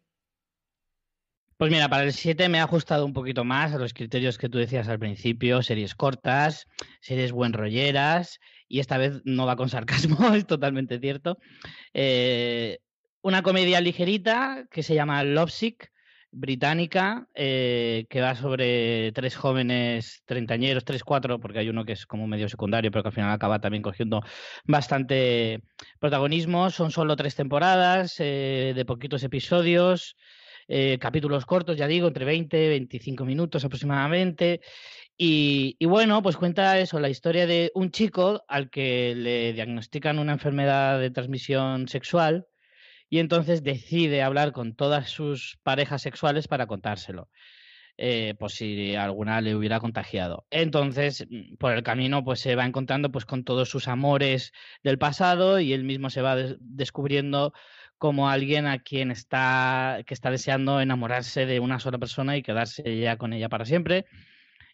Pues 1.58 1.72
mira, 1.72 1.89
para 1.89 2.04
el 2.04 2.13
7 2.13 2.50
me 2.50 2.60
ha 2.60 2.65
ajustado 2.65 3.04
un 3.04 3.13
poquito 3.13 3.43
más 3.43 3.74
a 3.74 3.80
los 3.80 3.91
criterios 3.93 4.38
que 4.38 4.48
tú 4.48 4.60
decías 4.60 4.88
al 4.89 5.00
principio, 5.00 5.63
series 5.63 5.96
cortas, 5.96 6.67
series 7.02 7.32
buen 7.32 7.52
rolleras, 7.52 8.39
y 8.67 8.80
esta 8.80 9.00
vez 9.00 9.22
no 9.26 9.48
va 9.48 9.56
con 9.56 9.70
sarcasmo, 9.70 10.36
es 10.36 10.46
totalmente 10.46 11.00
cierto. 11.00 11.39
Eh, 11.96 12.78
una 13.22 13.41
comedia 13.41 13.82
ligerita 13.82 14.67
que 14.70 14.84
se 14.84 14.93
llama 14.93 15.24
Lovesick, 15.24 15.91
británica, 16.30 17.28
eh, 17.34 18.06
que 18.10 18.22
va 18.22 18.36
sobre 18.36 19.12
tres 19.13 19.36
jóvenes 19.36 20.22
treintañeros, 20.26 20.86
tres, 20.86 21.04
cuatro, 21.04 21.39
porque 21.39 21.58
hay 21.58 21.70
uno 21.70 21.86
que 21.86 21.93
es 21.93 22.06
como 22.06 22.28
medio 22.28 22.50
secundario, 22.50 22.91
pero 22.91 23.02
que 23.02 23.10
al 23.10 23.15
final 23.15 23.32
acaba 23.32 23.60
también 23.60 23.82
cogiendo 23.82 24.22
bastante 24.65 25.63
protagonismo. 26.00 26.70
Son 26.70 26.91
solo 26.91 27.15
tres 27.15 27.34
temporadas, 27.36 28.15
eh, 28.20 28.74
de 28.76 28.86
poquitos 28.86 29.24
episodios. 29.24 30.15
Eh, 30.67 30.97
capítulos 30.99 31.45
cortos, 31.45 31.77
ya 31.77 31.88
digo, 31.88 32.08
entre 32.08 32.25
20 32.25 32.65
y 32.65 32.69
25 32.69 33.25
minutos 33.25 33.63
aproximadamente. 33.65 34.62
Y, 35.17 35.77
bueno, 35.86 36.21
pues 36.23 36.38
cuenta 36.38 36.80
eso, 36.80 36.99
la 36.99 37.10
historia 37.10 37.47
de 37.47 37.71
un 37.75 37.91
chico 37.91 38.43
al 38.47 38.69
que 38.69 39.15
le 39.15 39.53
diagnostican 39.53 40.19
una 40.19 40.34
enfermedad 40.34 40.99
de 40.99 41.12
transmisión 41.12 41.88
sexual 41.88 42.47
y 43.10 43.19
entonces 43.19 43.63
decide 43.63 44.21
hablar 44.23 44.51
con 44.53 44.75
todas 44.75 45.10
sus 45.10 45.60
parejas 45.63 46.01
sexuales 46.03 46.47
para 46.47 46.67
contárselo. 46.67 47.30
eh, 47.97 48.36
por 48.39 48.51
si 48.51 48.95
alguna 48.95 49.41
le 49.41 49.56
hubiera 49.56 49.80
contagiado. 49.80 50.45
Entonces, 50.51 51.25
por 51.60 51.73
el 51.73 51.84
camino, 51.84 52.23
pues 52.23 52.39
se 52.39 52.56
va 52.56 52.65
encontrando 52.65 53.12
pues 53.12 53.25
con 53.25 53.43
todos 53.43 53.69
sus 53.69 53.88
amores 53.88 54.51
del 54.84 54.99
pasado 54.99 55.60
y 55.60 55.73
él 55.73 55.84
mismo 55.84 56.10
se 56.10 56.21
va 56.21 56.36
descubriendo 56.60 57.53
como 57.98 58.30
alguien 58.30 58.68
a 58.68 58.80
quien 58.80 59.12
está 59.12 60.02
que 60.06 60.14
está 60.14 60.32
deseando 60.32 60.82
enamorarse 60.82 61.46
de 61.46 61.60
una 61.60 61.80
sola 61.80 61.98
persona 61.98 62.38
y 62.38 62.44
quedarse 62.44 63.00
ya 63.00 63.18
con 63.18 63.34
ella 63.34 63.50
para 63.50 63.66
siempre 63.66 64.06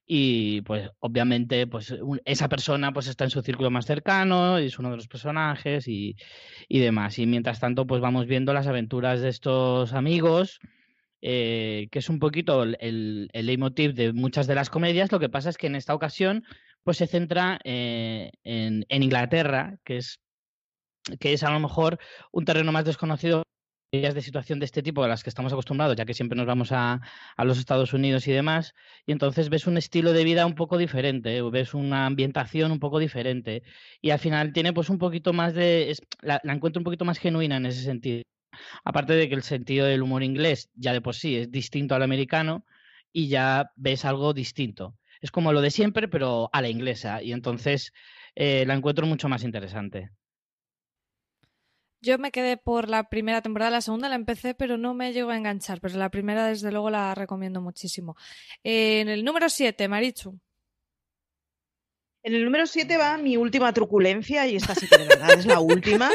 y 0.06 0.62
pues 0.62 0.90
obviamente 1.00 1.66
pues 1.68 1.96
esa 2.26 2.50
persona 2.50 2.92
pues 2.92 3.08
está 3.08 3.24
en 3.24 3.30
su 3.30 3.42
círculo 3.42 3.72
más 3.72 3.86
cercano 3.86 4.58
es 4.58 4.78
uno 4.80 4.92
de 4.92 4.98
los 4.98 5.08
personajes 5.08 5.88
y, 5.88 6.16
y 6.68 6.80
demás 6.80 7.20
y 7.20 7.26
mientras 7.26 7.60
tanto 7.60 7.88
pues 7.88 8.02
vamos 8.02 8.28
viendo 8.28 8.54
las 8.54 8.68
aventuras 8.68 9.22
de 9.22 9.30
estos 9.30 9.94
amigos 9.94 10.60
eh, 11.26 11.88
que 11.90 12.00
es 12.00 12.10
un 12.10 12.20
poquito 12.20 12.64
el, 12.64 12.78
el, 12.82 13.46
leitmotiv 13.46 13.94
de 13.94 14.12
muchas 14.12 14.46
de 14.46 14.56
las 14.56 14.70
comedias. 14.70 15.10
Lo 15.10 15.22
que 15.22 15.30
pasa 15.30 15.50
es 15.50 15.56
que 15.56 15.68
en 15.68 15.76
esta 15.76 15.96
ocasión 15.96 16.44
pues 16.84 16.98
se 16.98 17.08
centra 17.08 17.60
eh, 17.64 18.32
en, 18.44 18.86
Inglaterra, 18.90 19.78
que 19.86 19.96
es, 19.98 20.20
que 21.20 21.34
es 21.34 21.44
a 21.44 21.52
lo 21.52 21.60
mejor 21.60 22.00
un 22.32 22.46
terreno 22.46 22.72
más 22.72 22.86
desconocido 22.86 23.44
de 23.92 24.22
situación 24.22 24.60
de 24.60 24.66
este 24.66 24.82
tipo 24.82 25.04
a 25.04 25.08
las 25.08 25.24
que 25.24 25.30
estamos 25.30 25.54
acostumbrados, 25.54 25.96
ya 25.96 26.06
que 26.06 26.16
siempre 26.16 26.36
nos 26.36 26.48
vamos 26.48 26.72
a, 26.72 27.00
a, 27.38 27.46
los 27.46 27.60
Estados 27.60 27.94
Unidos 27.94 28.28
y 28.28 28.32
demás, 28.32 28.74
y 29.06 29.12
entonces 29.12 29.50
ves 29.50 29.68
un 29.68 29.78
estilo 29.78 30.14
de 30.14 30.24
vida 30.24 30.48
un 30.48 30.56
poco 30.56 30.80
diferente, 30.80 31.40
ves 31.44 31.76
una 31.76 32.08
ambientación 32.08 32.72
un 32.72 32.80
poco 32.80 32.98
diferente, 32.98 33.62
y 34.02 34.10
al 34.10 34.18
final 34.18 34.52
tiene 34.52 34.74
pues 34.74 34.90
un 34.90 34.98
poquito 34.98 35.32
más 35.32 35.54
de, 35.54 35.96
la, 36.22 36.42
encuentro 36.44 36.80
un 36.80 36.86
poquito 36.86 37.06
más 37.06 37.20
genuina 37.20 37.58
en 37.58 37.68
ese 37.68 37.84
sentido. 37.84 38.24
Aparte 38.84 39.14
de 39.14 39.30
que 39.30 39.36
el 39.36 39.44
sentido 39.44 39.86
del 39.86 40.02
humor 40.02 40.24
inglés 40.24 40.70
ya 40.76 40.94
de 40.94 41.02
por 41.02 41.16
sí 41.16 41.36
es 41.36 41.52
distinto 41.52 41.96
al 41.96 42.04
americano 42.04 42.66
y 43.12 43.28
ya 43.28 43.72
ves 43.76 44.06
algo 44.06 44.34
distinto. 44.34 44.96
Es 45.22 45.32
como 45.32 45.54
lo 45.54 45.62
de 45.62 45.72
siempre, 45.72 46.08
pero 46.08 46.50
a 46.52 46.62
la 46.62 46.70
inglesa. 46.70 47.22
Y 47.24 47.32
entonces 47.32 47.94
eh, 48.36 48.66
la 48.66 48.74
encuentro 48.74 49.06
mucho 49.06 49.30
más 49.30 49.44
interesante. 49.44 50.12
Yo 52.04 52.18
me 52.18 52.34
quedé 52.34 52.58
por 52.58 52.90
la 52.90 53.08
primera 53.08 53.42
temporada, 53.42 53.72
la 53.72 53.82
segunda 53.82 54.10
la 54.10 54.16
empecé, 54.16 54.54
pero 54.54 54.78
no 54.78 54.94
me 54.94 55.14
llegó 55.14 55.30
a 55.30 55.38
enganchar. 55.38 55.80
Pero 55.80 55.98
la 55.98 56.10
primera, 56.10 56.48
desde 56.48 56.70
luego, 56.70 56.90
la 56.90 57.16
recomiendo 57.16 57.62
muchísimo. 57.62 58.18
en 58.62 59.08
el 59.08 59.24
número 59.24 59.48
7, 59.48 59.88
Marichu. 59.88 60.38
En 62.22 62.36
el 62.36 62.44
número 62.44 62.68
7 62.68 62.98
va 62.98 63.18
mi 63.18 63.38
última 63.38 63.72
truculencia, 63.74 64.46
y 64.48 64.58
esta 64.58 64.76
sí 64.76 64.86
que 64.88 64.98
de 64.98 65.08
verdad 65.08 65.32
es 65.32 65.46
la 65.46 65.62
última. 65.62 66.12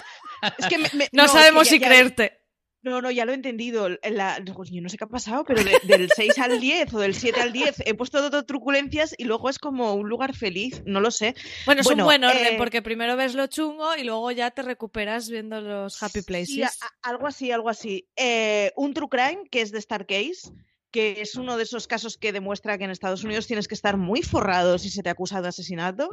Es 0.59 0.67
que 0.67 0.77
no, 1.13 1.27
sabemos 1.27 1.69
si 1.69 1.81
creerte. 1.81 2.39
No, 2.83 3.03
no, 3.03 3.11
ya 3.11 3.25
lo 3.25 3.33
he 3.33 3.35
entendido. 3.35 3.89
La, 3.89 4.39
yo 4.43 4.55
no 4.83 4.89
sé 4.89 4.97
qué 4.97 5.05
ha 5.05 5.09
pasado, 5.09 5.45
pero 5.45 5.63
del 5.85 6.09
6 6.17 6.39
al 6.39 6.61
10 6.61 6.95
o 6.95 6.99
del 7.01 7.15
7 7.15 7.41
al 7.41 7.53
10 7.53 7.83
he 7.87 7.95
puesto 7.95 8.31
todo 8.31 8.45
truculencias 8.45 9.15
y 9.19 9.25
luego 9.25 9.51
es 9.51 9.59
como 9.59 9.95
un 9.95 10.09
lugar 10.09 10.35
feliz, 10.35 10.83
no 10.87 11.01
lo 11.01 11.11
sé. 11.11 11.35
Bueno, 11.67 11.81
es 11.81 11.87
un 11.87 12.05
buen 12.05 12.25
orden 12.25 12.55
eh, 12.55 12.57
porque 12.57 12.83
primero 12.83 13.17
ves 13.17 13.35
lo 13.35 13.47
chungo 13.49 13.97
y 13.97 14.05
luego 14.05 14.31
ya 14.31 14.51
te 14.53 14.63
recuperas 14.63 15.29
viendo 15.29 15.61
los 15.61 16.01
happy 16.03 16.23
places. 16.23 16.49
Sí, 16.49 16.63
algo 17.03 17.27
así, 17.27 17.51
algo 17.51 17.69
así. 17.69 18.09
Eh, 18.17 18.73
un 18.77 18.95
true 18.95 19.09
crime 19.09 19.43
que 19.51 19.61
es 19.61 19.73
de 19.73 19.81
Starcase 19.81 20.53
que 20.91 21.21
es 21.21 21.35
uno 21.35 21.57
de 21.57 21.65
esos 21.65 21.87
casos 21.87 22.17
que 22.17 22.33
demuestra 22.33 22.79
que 22.79 22.85
en 22.85 22.91
Estados 22.91 23.25
Unidos 23.25 23.47
tienes 23.47 23.69
que 23.69 23.75
estar 23.75 23.97
muy 23.97 24.23
forrado 24.23 24.79
si 24.79 24.89
se 24.91 25.03
te 25.03 25.11
acusa 25.11 25.43
de 25.43 25.49
asesinato. 25.49 26.09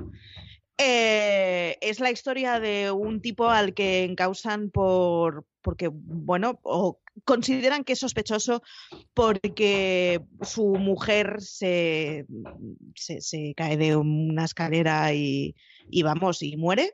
Eh, 0.77 1.77
es 1.81 1.99
la 1.99 2.11
historia 2.11 2.59
de 2.59 2.91
un 2.91 3.21
tipo 3.21 3.49
al 3.49 3.73
que 3.73 4.03
encausan 4.03 4.69
por 4.69 5.45
porque, 5.61 5.89
bueno, 5.91 6.59
o 6.61 6.99
consideran 7.23 7.83
que 7.83 7.93
es 7.93 7.99
sospechoso 7.99 8.61
porque 9.15 10.21
su 10.41 10.75
mujer 10.75 11.37
se, 11.41 12.27
se, 12.93 13.53
cae 13.55 13.75
de 13.75 13.95
una 13.95 14.45
escalera 14.45 15.11
y, 15.13 15.55
y 15.89 16.03
vamos, 16.03 16.43
y 16.43 16.55
muere. 16.55 16.93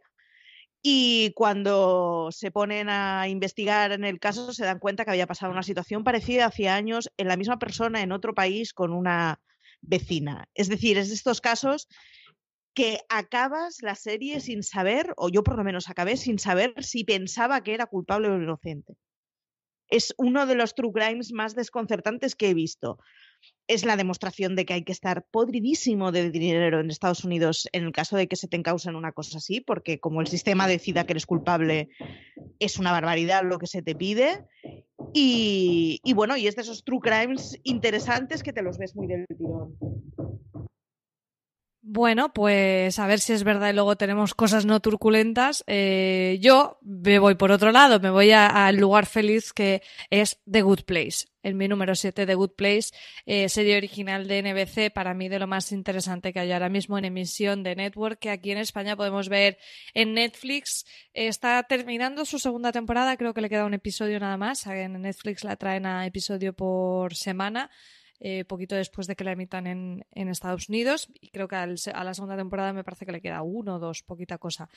Y 0.81 1.33
cuando 1.35 2.29
se 2.31 2.49
ponen 2.49 2.87
a 2.89 3.27
investigar 3.27 3.91
en 3.91 4.05
el 4.05 4.19
caso, 4.19 4.53
se 4.53 4.63
dan 4.63 4.79
cuenta 4.79 5.03
que 5.03 5.11
había 5.11 5.27
pasado 5.27 5.51
una 5.51 5.63
situación 5.63 6.05
parecida 6.05 6.45
hacía 6.45 6.75
años 6.75 7.11
en 7.17 7.27
la 7.27 7.37
misma 7.37 7.59
persona 7.59 8.01
en 8.01 8.13
otro 8.13 8.33
país 8.33 8.73
con 8.73 8.93
una 8.93 9.41
vecina. 9.81 10.47
Es 10.55 10.69
decir, 10.69 10.97
es 10.97 11.09
de 11.09 11.15
estos 11.15 11.41
casos 11.41 11.89
que 12.73 12.99
acabas 13.09 13.81
la 13.81 13.95
serie 13.95 14.39
sin 14.39 14.63
saber, 14.63 15.13
o 15.17 15.29
yo 15.29 15.43
por 15.43 15.57
lo 15.57 15.63
menos 15.63 15.89
acabé 15.89 16.17
sin 16.17 16.39
saber 16.39 16.83
si 16.83 17.03
pensaba 17.03 17.63
que 17.63 17.73
era 17.73 17.85
culpable 17.85 18.29
o 18.29 18.37
inocente. 18.37 18.95
Es 19.89 20.13
uno 20.17 20.45
de 20.45 20.55
los 20.55 20.73
true 20.73 20.93
crimes 20.93 21.33
más 21.33 21.53
desconcertantes 21.53 22.35
que 22.35 22.49
he 22.49 22.53
visto 22.53 22.97
es 23.67 23.85
la 23.85 23.95
demostración 23.95 24.55
de 24.55 24.65
que 24.65 24.73
hay 24.73 24.83
que 24.83 24.91
estar 24.91 25.25
podridísimo 25.31 26.11
de 26.11 26.29
dinero 26.29 26.79
en 26.79 26.89
Estados 26.89 27.23
Unidos 27.23 27.69
en 27.71 27.85
el 27.85 27.91
caso 27.91 28.17
de 28.17 28.27
que 28.27 28.35
se 28.35 28.47
te 28.47 28.57
encausen 28.57 28.95
una 28.95 29.13
cosa 29.13 29.37
así, 29.37 29.61
porque 29.61 29.99
como 29.99 30.19
el 30.19 30.27
sistema 30.27 30.67
decida 30.67 31.05
que 31.05 31.13
eres 31.13 31.25
culpable, 31.25 31.89
es 32.59 32.79
una 32.79 32.91
barbaridad 32.91 33.43
lo 33.43 33.59
que 33.59 33.67
se 33.67 33.81
te 33.81 33.95
pide. 33.95 34.45
Y, 35.13 35.99
y 36.03 36.13
bueno, 36.13 36.35
y 36.37 36.47
es 36.47 36.55
de 36.55 36.63
esos 36.63 36.83
true 36.83 36.99
crimes 36.99 37.57
interesantes 37.63 38.43
que 38.43 38.53
te 38.53 38.61
los 38.61 38.77
ves 38.77 38.95
muy 38.95 39.07
del 39.07 39.25
tirón. 39.27 39.77
Bueno, 41.93 42.31
pues 42.31 42.97
a 42.99 43.05
ver 43.05 43.19
si 43.19 43.33
es 43.33 43.43
verdad 43.43 43.69
y 43.69 43.73
luego 43.73 43.97
tenemos 43.97 44.33
cosas 44.33 44.65
no 44.65 44.79
turculentas. 44.79 45.61
Eh, 45.67 46.37
yo 46.39 46.79
me 46.83 47.19
voy 47.19 47.35
por 47.35 47.51
otro 47.51 47.73
lado, 47.73 47.99
me 47.99 48.09
voy 48.09 48.31
al 48.31 48.77
lugar 48.77 49.05
feliz 49.05 49.51
que 49.51 49.81
es 50.09 50.39
The 50.49 50.61
Good 50.61 50.83
Place. 50.85 51.27
En 51.43 51.57
mi 51.57 51.67
número 51.67 51.93
7, 51.93 52.25
The 52.25 52.35
Good 52.35 52.51
Place, 52.51 52.91
eh, 53.25 53.49
serie 53.49 53.75
original 53.75 54.25
de 54.25 54.41
NBC, 54.41 54.89
para 54.89 55.13
mí 55.13 55.27
de 55.27 55.39
lo 55.39 55.47
más 55.47 55.73
interesante 55.73 56.31
que 56.31 56.39
hay 56.39 56.53
ahora 56.53 56.69
mismo 56.69 56.97
en 56.97 57.03
emisión 57.03 57.61
de 57.61 57.75
Network, 57.75 58.19
que 58.19 58.29
aquí 58.29 58.51
en 58.51 58.59
España 58.59 58.95
podemos 58.95 59.27
ver 59.27 59.57
en 59.93 60.13
Netflix. 60.13 60.85
está 61.13 61.61
terminando 61.63 62.23
su 62.23 62.39
segunda 62.39 62.71
temporada, 62.71 63.17
creo 63.17 63.33
que 63.33 63.41
le 63.41 63.49
queda 63.49 63.65
un 63.65 63.73
episodio 63.73 64.17
nada 64.17 64.37
más. 64.37 64.65
En 64.65 65.01
Netflix 65.01 65.43
la 65.43 65.57
traen 65.57 65.85
a 65.85 66.05
episodio 66.05 66.53
por 66.53 67.15
semana. 67.15 67.69
Eh, 68.23 68.45
poquito 68.45 68.75
después 68.75 69.07
de 69.07 69.15
que 69.15 69.23
la 69.23 69.31
emitan 69.31 69.65
en, 69.65 70.05
Estados 70.29 70.69
Unidos. 70.69 71.07
Y 71.19 71.29
creo 71.29 71.47
que 71.47 71.55
a 71.55 71.65
la 71.65 72.13
segunda 72.13 72.37
temporada 72.37 72.71
me 72.71 72.83
parece 72.83 73.05
que 73.05 73.11
le 73.11 73.19
queda 73.19 73.41
uno 73.41 73.75
o 73.75 73.79
dos, 73.79 74.03
poquita 74.03 74.37
cosa. 74.37 74.69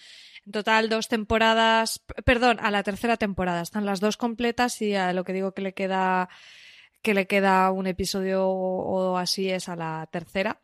En 0.46 0.52
total, 0.52 0.88
dos 0.88 1.09
temporadas, 1.09 2.02
perdón, 2.24 2.59
a 2.61 2.70
la 2.70 2.83
tercera 2.83 3.18
temporada. 3.18 3.61
Están 3.61 3.85
las 3.85 4.00
dos 4.00 4.16
completas 4.16 4.80
y 4.80 4.94
a 4.94 5.12
lo 5.12 5.24
que 5.24 5.35
digo 5.35 5.52
que 5.52 5.62
le 5.62 5.74
queda 5.74 6.30
que 7.02 7.12
le 7.12 7.26
queda 7.26 7.70
un 7.70 7.87
episodio 7.87 8.48
o 8.48 9.18
así 9.18 9.50
es 9.50 9.68
a 9.68 9.76
la 9.76 10.09
tercera. 10.11 10.63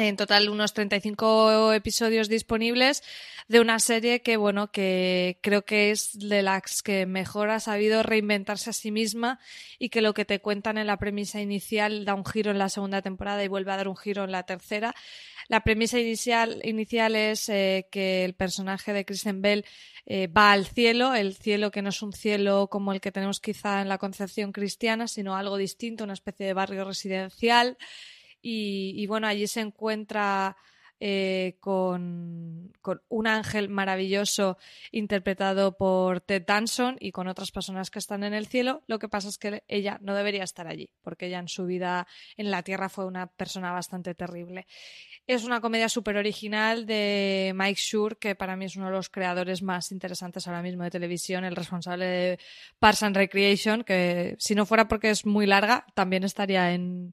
En 0.00 0.14
total, 0.14 0.48
unos 0.48 0.74
35 0.74 1.72
episodios 1.72 2.28
disponibles 2.28 3.02
de 3.48 3.58
una 3.58 3.80
serie 3.80 4.22
que, 4.22 4.36
bueno, 4.36 4.70
que 4.70 5.40
creo 5.42 5.64
que 5.64 5.90
es 5.90 6.16
de 6.16 6.42
las 6.42 6.84
que 6.84 7.04
mejor 7.04 7.50
ha 7.50 7.58
sabido 7.58 8.04
reinventarse 8.04 8.70
a 8.70 8.72
sí 8.72 8.92
misma 8.92 9.40
y 9.76 9.88
que 9.88 10.00
lo 10.00 10.14
que 10.14 10.24
te 10.24 10.38
cuentan 10.38 10.78
en 10.78 10.86
la 10.86 10.98
premisa 10.98 11.40
inicial 11.40 12.04
da 12.04 12.14
un 12.14 12.24
giro 12.24 12.52
en 12.52 12.58
la 12.58 12.68
segunda 12.68 13.02
temporada 13.02 13.42
y 13.42 13.48
vuelve 13.48 13.72
a 13.72 13.76
dar 13.76 13.88
un 13.88 13.96
giro 13.96 14.22
en 14.22 14.30
la 14.30 14.44
tercera. 14.44 14.94
La 15.48 15.64
premisa 15.64 15.98
inicial, 15.98 16.60
inicial 16.62 17.16
es 17.16 17.48
eh, 17.48 17.88
que 17.90 18.24
el 18.24 18.34
personaje 18.34 18.92
de 18.92 19.04
Kristen 19.04 19.42
Bell 19.42 19.64
eh, 20.06 20.28
va 20.28 20.52
al 20.52 20.64
cielo, 20.64 21.12
el 21.12 21.34
cielo 21.34 21.72
que 21.72 21.82
no 21.82 21.88
es 21.88 22.02
un 22.02 22.12
cielo 22.12 22.68
como 22.68 22.92
el 22.92 23.00
que 23.00 23.10
tenemos 23.10 23.40
quizá 23.40 23.82
en 23.82 23.88
la 23.88 23.98
concepción 23.98 24.52
cristiana, 24.52 25.08
sino 25.08 25.34
algo 25.34 25.56
distinto, 25.56 26.04
una 26.04 26.12
especie 26.12 26.46
de 26.46 26.54
barrio 26.54 26.84
residencial 26.84 27.76
y, 28.50 29.06
bueno, 29.06 29.26
allí 29.26 29.46
se 29.46 29.60
encuentra 29.60 30.56
eh, 31.00 31.58
con, 31.60 32.72
un 33.08 33.26
ángel 33.26 33.68
maravilloso 33.68 34.56
interpretado 34.90 35.76
por 35.76 36.22
Ted 36.22 36.44
Danson 36.46 36.96
y 36.98 37.12
con 37.12 37.28
otras 37.28 37.52
personas 37.52 37.90
que 37.90 37.98
están 37.98 38.24
en 38.24 38.32
el 38.32 38.46
cielo. 38.46 38.82
Lo 38.86 38.98
que 38.98 39.08
pasa 39.08 39.28
es 39.28 39.36
que 39.36 39.64
ella 39.68 39.98
no 40.00 40.14
debería 40.14 40.44
estar 40.44 40.66
allí, 40.66 40.88
porque 41.02 41.26
ella 41.26 41.40
en 41.40 41.48
su 41.48 41.66
vida 41.66 42.06
en 42.38 42.50
la 42.50 42.62
tierra 42.62 42.88
fue 42.88 43.04
una 43.04 43.26
persona 43.26 43.70
bastante 43.70 44.14
terrible. 44.14 44.66
Es 45.26 45.44
una 45.44 45.60
comedia 45.60 45.90
súper 45.90 46.16
original 46.16 46.86
de 46.86 47.52
Mike 47.54 47.78
Schur, 47.80 48.16
que 48.16 48.34
para 48.34 48.56
mí 48.56 48.64
es 48.64 48.76
uno 48.76 48.86
de 48.86 48.92
los 48.92 49.10
creadores 49.10 49.62
más 49.62 49.92
interesantes 49.92 50.48
ahora 50.48 50.62
mismo 50.62 50.84
de 50.84 50.90
televisión, 50.90 51.44
el 51.44 51.54
responsable 51.54 52.06
de 52.06 52.38
Parks 52.78 53.02
and 53.02 53.16
Recreation, 53.16 53.84
que 53.84 54.36
si 54.38 54.54
no 54.54 54.64
fuera 54.64 54.88
porque 54.88 55.10
es 55.10 55.26
muy 55.26 55.44
larga, 55.44 55.84
también 55.94 56.24
estaría 56.24 56.72
en, 56.72 57.12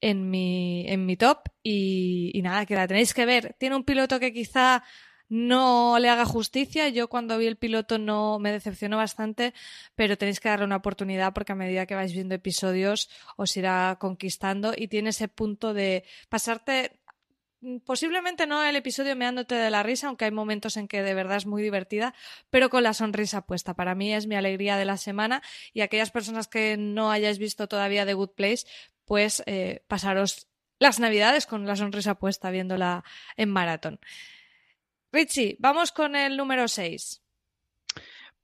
en 0.00 0.30
mi, 0.30 0.86
en 0.88 1.06
mi 1.06 1.16
top 1.16 1.48
y, 1.62 2.40
nada, 2.42 2.66
que 2.66 2.74
la 2.74 2.86
tenéis 2.86 3.14
que 3.14 3.26
ver. 3.26 3.54
Tiene 3.58 3.76
un 3.76 3.84
piloto 3.84 4.20
que 4.20 4.32
quizá 4.32 4.82
no 5.28 5.98
le 5.98 6.08
haga 6.08 6.24
justicia. 6.24 6.88
Yo 6.88 7.08
cuando 7.08 7.38
vi 7.38 7.46
el 7.46 7.56
piloto 7.56 7.98
no 7.98 8.38
me 8.38 8.52
decepcionó 8.52 8.96
bastante, 8.98 9.54
pero 9.94 10.16
tenéis 10.18 10.40
que 10.40 10.48
darle 10.48 10.66
una 10.66 10.76
oportunidad 10.76 11.32
porque 11.32 11.52
a 11.52 11.56
medida 11.56 11.86
que 11.86 11.94
vais 11.94 12.12
viendo 12.12 12.34
episodios 12.34 13.10
os 13.36 13.56
irá 13.56 13.96
conquistando 14.00 14.72
y 14.76 14.88
tiene 14.88 15.10
ese 15.10 15.28
punto 15.28 15.74
de 15.74 16.04
pasarte 16.28 17.00
posiblemente 17.84 18.46
no 18.46 18.62
el 18.62 18.76
episodio 18.76 19.16
meándote 19.16 19.54
de 19.54 19.70
la 19.70 19.82
risa, 19.82 20.08
aunque 20.08 20.26
hay 20.26 20.30
momentos 20.30 20.76
en 20.76 20.88
que 20.88 21.02
de 21.02 21.14
verdad 21.14 21.38
es 21.38 21.46
muy 21.46 21.62
divertida, 21.62 22.14
pero 22.50 22.70
con 22.70 22.82
la 22.82 22.94
sonrisa 22.94 23.46
puesta. 23.46 23.74
Para 23.74 23.94
mí 23.94 24.12
es 24.12 24.26
mi 24.26 24.36
alegría 24.36 24.76
de 24.76 24.84
la 24.84 24.96
semana 24.96 25.42
y 25.72 25.80
aquellas 25.80 26.10
personas 26.10 26.48
que 26.48 26.76
no 26.76 27.10
hayáis 27.10 27.38
visto 27.38 27.66
todavía 27.66 28.06
The 28.06 28.14
Good 28.14 28.30
Place, 28.36 28.66
pues 29.06 29.42
eh, 29.46 29.82
pasaros 29.88 30.48
las 30.78 31.00
navidades 31.00 31.46
con 31.46 31.66
la 31.66 31.76
sonrisa 31.76 32.16
puesta 32.16 32.50
viéndola 32.50 33.04
en 33.36 33.50
maratón. 33.50 33.98
Richie, 35.12 35.56
vamos 35.58 35.92
con 35.92 36.14
el 36.14 36.36
número 36.36 36.68
6. 36.68 37.22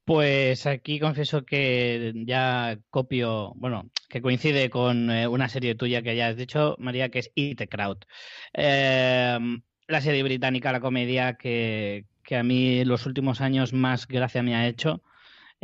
Pues 0.05 0.67
aquí 0.67 0.99
confieso 0.99 1.45
que 1.45 2.13
ya 2.27 2.79
copio, 2.91 3.53
bueno, 3.57 3.91
que 4.09 4.21
coincide 4.21 4.69
con 4.69 5.11
eh, 5.11 5.29
una 5.29 5.49
serie 5.49 5.77
tuya 5.77 6.03
que 6.03 6.17
ya 6.17 6.29
has 6.29 6.37
dicho, 6.37 6.77
María, 6.79 7.09
que 7.11 7.21
es 7.21 7.31
Eat 7.37 7.59
the 7.59 7.69
Crowd. 7.69 7.99
Em, 8.53 9.63
la 9.87 10.01
serie 10.01 10.25
británica, 10.25 10.73
la 10.73 10.81
comedia 10.81 11.35
que, 11.35 12.07
que, 12.25 12.37
a 12.37 12.43
mí 12.43 12.85
los 12.85 13.07
últimos 13.07 13.41
años 13.41 13.73
más 13.73 14.09
gracia 14.09 14.43
me 14.43 14.57
ha 14.57 14.67
hecho. 14.67 15.03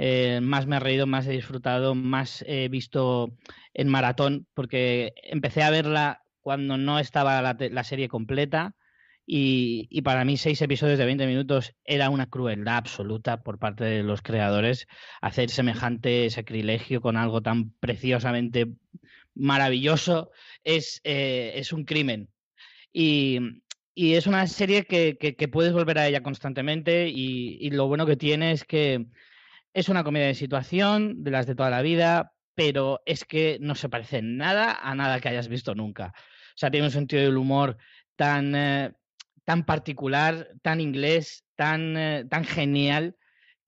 Eh, 0.00 0.38
más 0.40 0.66
me 0.66 0.76
ha 0.76 0.80
reído, 0.80 1.08
más 1.08 1.26
he 1.26 1.32
disfrutado, 1.32 1.96
más 1.96 2.44
he 2.46 2.68
visto 2.68 3.36
en 3.74 3.88
maratón, 3.88 4.46
porque 4.54 5.12
empecé 5.24 5.62
a 5.64 5.70
verla 5.70 6.22
cuando 6.40 6.78
no 6.78 7.00
estaba 7.00 7.42
la, 7.42 7.56
la 7.58 7.84
serie 7.84 8.08
completa 8.08 8.76
y, 9.30 10.00
para 10.02 10.24
mí 10.24 10.38
seis 10.38 10.62
episodios 10.62 10.98
de 10.98 11.04
20 11.04 11.26
minutos 11.26 11.74
era 11.84 12.08
una 12.08 12.30
crueldad 12.30 12.76
absoluta 12.76 13.42
por 13.42 13.58
parte 13.58 13.84
de 13.84 14.02
los 14.02 14.22
creadores 14.22 14.86
hacer 15.20 15.50
semejante 15.50 16.30
sacrilegio 16.30 17.02
con 17.02 17.18
algo 17.18 17.42
tan 17.42 17.72
preciosamente 17.72 18.68
maravilloso 19.34 20.30
es, 20.64 21.02
eh, 21.04 21.52
es 21.56 21.74
un 21.74 21.84
crimen. 21.84 22.30
Y, 22.90 23.38
y, 23.94 24.14
es 24.14 24.26
una 24.26 24.46
serie 24.46 24.84
que, 24.84 25.18
que, 25.18 25.48
puedes 25.48 25.74
volver 25.74 25.98
a 25.98 26.08
ella 26.08 26.22
constantemente 26.22 27.08
y, 27.08 27.58
y 27.60 27.70
lo 27.70 27.86
bueno 27.86 28.06
que 28.06 28.16
tiene 28.16 28.52
es 28.52 28.64
que 28.64 29.08
es 29.78 29.88
una 29.88 30.02
comedia 30.02 30.26
de 30.26 30.34
situación, 30.34 31.22
de 31.22 31.30
las 31.30 31.46
de 31.46 31.54
toda 31.54 31.70
la 31.70 31.82
vida, 31.82 32.32
pero 32.56 33.00
es 33.06 33.24
que 33.24 33.58
no 33.60 33.76
se 33.76 33.88
parece 33.88 34.22
nada 34.22 34.76
a 34.82 34.96
nada 34.96 35.20
que 35.20 35.28
hayas 35.28 35.46
visto 35.46 35.76
nunca. 35.76 36.12
O 36.16 36.56
sea, 36.56 36.68
tiene 36.68 36.86
un 36.86 36.92
sentido 36.92 37.22
del 37.22 37.36
humor 37.36 37.76
tan, 38.16 38.56
eh, 38.56 38.92
tan 39.44 39.64
particular, 39.64 40.48
tan 40.62 40.80
inglés, 40.80 41.44
tan, 41.54 41.96
eh, 41.96 42.24
tan 42.28 42.44
genial, 42.44 43.16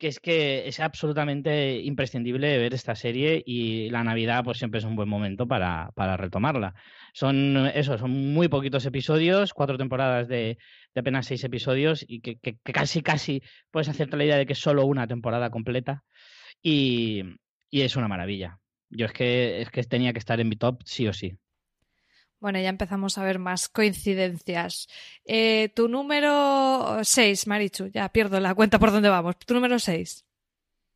que 0.01 0.09
es 0.09 0.19
que 0.19 0.67
es 0.67 0.81
absolutamente 0.81 1.79
imprescindible 1.83 2.57
ver 2.57 2.73
esta 2.73 2.95
serie 2.95 3.43
y 3.45 3.91
la 3.91 4.03
Navidad 4.03 4.43
pues 4.43 4.57
siempre 4.59 4.79
es 4.79 4.85
un 4.85 4.97
buen 4.97 5.11
momento 5.11 5.47
para, 5.47 5.91
para 5.95 6.17
retomarla. 6.17 6.75
Son 7.13 7.71
eso, 7.75 7.99
son 7.99 8.11
muy 8.33 8.49
poquitos 8.49 8.87
episodios, 8.87 9.53
cuatro 9.53 9.77
temporadas 9.77 10.27
de, 10.27 10.57
de 10.95 11.01
apenas 11.01 11.27
seis 11.27 11.45
episodios 11.45 12.03
y 12.09 12.23
que, 12.23 12.39
que, 12.39 12.57
casi 12.73 13.03
casi 13.03 13.43
puedes 13.71 13.91
hacerte 13.91 14.17
la 14.17 14.25
idea 14.25 14.39
de 14.39 14.47
que 14.47 14.55
es 14.55 14.59
solo 14.59 14.87
una 14.87 15.07
temporada 15.07 15.51
completa 15.51 16.03
y, 16.63 17.23
y 17.71 17.83
es 17.83 17.95
una 17.97 18.09
maravilla. 18.09 18.59
Yo 18.89 19.05
es 19.07 19.13
que, 19.13 19.61
es 19.61 19.71
que 19.71 19.83
tenía 19.85 20.15
que 20.15 20.19
estar 20.19 20.41
en 20.41 20.49
mi 20.49 20.57
top 20.57 20.81
sí 20.85 21.09
o 21.09 21.13
sí. 21.13 21.37
Bueno, 22.41 22.59
ya 22.59 22.71
empezamos 22.71 23.19
a 23.19 23.25
ver 23.25 23.39
más 23.39 23.69
coincidencias. 23.69 24.89
Eh, 25.27 25.71
tu 25.75 25.89
número 25.89 26.99
6, 27.03 27.47
Marichu, 27.47 27.89
ya 27.89 28.11
pierdo 28.11 28.41
la 28.41 28.55
cuenta 28.55 28.79
por 28.79 28.91
dónde 28.91 29.11
vamos. 29.11 29.39
Tu 29.39 29.53
número 29.53 29.79
6. 29.79 30.25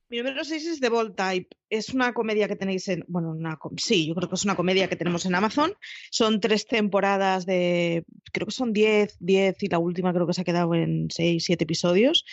Mi 0.09 0.19
número 0.19 0.43
6 0.43 0.67
es 0.67 0.81
The 0.81 0.89
Bold 0.89 1.17
Type. 1.17 1.55
Es 1.69 1.91
una 1.91 2.15
comedia 2.15 2.49
que 2.49 2.57
tenéis 2.57 2.89
en. 2.89 3.05
Bueno, 3.09 3.31
una, 3.31 3.59
sí, 3.77 4.07
yo 4.07 4.15
creo 4.15 4.29
que 4.29 4.37
es 4.37 4.45
una 4.45 4.57
comedia 4.57 4.89
que 4.89 4.97
tenemos 4.97 5.27
en 5.27 5.35
Amazon. 5.35 5.75
Son 6.11 6.41
tres 6.41 6.67
temporadas 6.67 7.45
de. 7.45 8.05
Creo 8.33 8.47
que 8.47 8.53
son 8.53 8.73
10, 8.73 9.17
10 9.21 9.63
y 9.63 9.69
la 9.69 9.79
última 9.79 10.15
creo 10.15 10.27
que 10.27 10.33
se 10.33 10.41
ha 10.41 10.45
quedado 10.45 10.75
en 10.75 11.09
6, 11.11 11.45
7 11.45 11.65
episodios. 11.65 12.25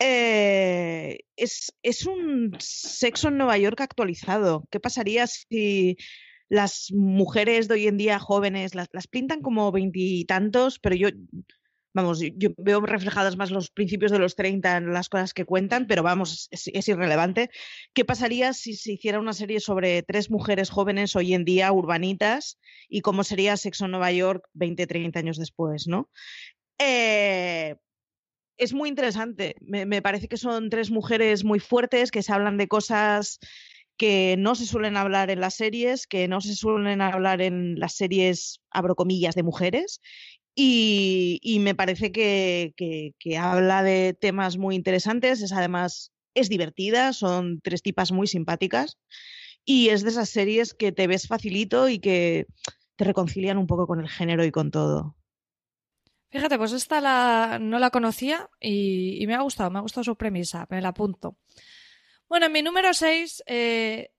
Eh, 0.00 1.20
es, 1.36 1.72
es 1.82 2.06
un 2.06 2.56
sexo 2.58 3.28
en 3.28 3.36
Nueva 3.36 3.56
York 3.58 3.80
actualizado. 3.80 4.64
¿Qué 4.70 4.80
pasaría 4.80 5.28
si 5.28 5.96
las 6.52 6.92
mujeres 6.92 7.66
de 7.66 7.74
hoy 7.74 7.86
en 7.86 7.96
día 7.96 8.18
jóvenes 8.18 8.74
las, 8.74 8.88
las 8.92 9.06
pintan 9.06 9.40
como 9.40 9.72
veintitantos, 9.72 10.78
pero 10.78 10.94
yo, 10.94 11.08
vamos, 11.94 12.20
yo 12.20 12.50
veo 12.58 12.82
reflejadas 12.82 13.38
más 13.38 13.50
los 13.50 13.70
principios 13.70 14.12
de 14.12 14.18
los 14.18 14.36
30 14.36 14.76
en 14.76 14.92
las 14.92 15.08
cosas 15.08 15.32
que 15.32 15.46
cuentan, 15.46 15.86
pero 15.86 16.02
vamos, 16.02 16.48
es, 16.50 16.88
irrelevante. 16.88 17.48
¿Qué 17.94 18.04
pasaría 18.04 18.52
si 18.52 18.76
se 18.76 18.92
hiciera 18.92 19.18
una 19.18 19.32
serie 19.32 19.60
sobre 19.60 20.02
tres 20.02 20.30
mujeres 20.30 20.68
jóvenes 20.68 21.16
hoy 21.16 21.32
en 21.32 21.46
día, 21.46 21.72
urbanitas, 21.72 22.58
y 22.86 23.00
cómo 23.00 23.24
sería 23.24 23.56
Sexo 23.56 23.88
Nueva 23.88 24.12
York 24.12 24.46
20, 24.52 24.86
30 24.86 25.20
años 25.20 25.38
después, 25.38 25.88
¿no? 25.88 26.10
Eh, 26.78 27.76
es 28.58 28.74
muy 28.74 28.90
interesante. 28.90 29.56
Me, 29.62 29.86
me, 29.86 30.02
parece 30.02 30.28
que 30.28 30.36
son 30.36 30.68
tres 30.68 30.90
mujeres 30.90 31.44
muy 31.44 31.60
fuertes 31.60 32.10
que 32.10 32.22
se 32.22 32.34
hablan 32.34 32.58
de 32.58 32.68
cosas 32.68 33.38
que 33.96 34.36
no 34.38 34.54
se 34.54 34.66
suelen 34.66 34.96
hablar 34.96 35.30
en 35.30 35.40
las 35.40 35.54
series, 35.54 36.06
que 36.06 36.28
no 36.28 36.40
se 36.40 36.54
suelen 36.54 37.00
hablar 37.00 37.40
en 37.40 37.78
las 37.78 37.94
series, 37.94 38.60
abro 38.70 38.94
comillas, 38.94 39.34
de 39.34 39.42
mujeres. 39.42 40.00
Y, 40.54 41.58
me 41.60 41.74
parece 41.74 42.12
que, 42.12 42.74
que, 42.76 43.38
habla 43.38 43.82
de 43.82 44.14
temas 44.18 44.58
muy 44.58 44.74
interesantes, 44.74 45.40
es 45.40 45.52
además, 45.52 46.12
es 46.34 46.48
divertida, 46.48 47.12
son 47.12 47.60
tres 47.62 47.82
tipas 47.82 48.12
muy 48.12 48.26
simpáticas 48.26 48.98
y 49.64 49.88
es 49.88 50.02
de 50.02 50.10
esas 50.10 50.28
series 50.28 50.74
que 50.74 50.92
te 50.92 51.06
ves 51.06 51.26
facilito 51.26 51.88
y 51.88 52.00
que 52.00 52.46
te 52.96 53.04
reconcilian 53.04 53.56
un 53.56 53.66
poco 53.66 53.86
con 53.86 54.00
el 54.00 54.08
género 54.08 54.44
y 54.44 54.50
con 54.50 54.70
todo. 54.70 55.16
Fíjate, 56.30 56.58
pues 56.58 56.72
esta 56.72 57.00
la, 57.00 57.58
no 57.60 57.78
la 57.78 57.90
conocía 57.90 58.50
y 58.60 59.24
me 59.26 59.34
ha 59.34 59.42
gustado, 59.42 59.70
me 59.70 59.78
ha 59.78 59.82
gustado 59.82 60.04
su 60.04 60.16
premisa, 60.16 60.66
me 60.70 60.82
la 60.82 60.88
apunto. 60.88 61.36
Bueno, 62.32 62.46
en 62.46 62.52
mi 62.52 62.62
número 62.62 62.94
6, 62.94 63.42
eh, 63.44 64.10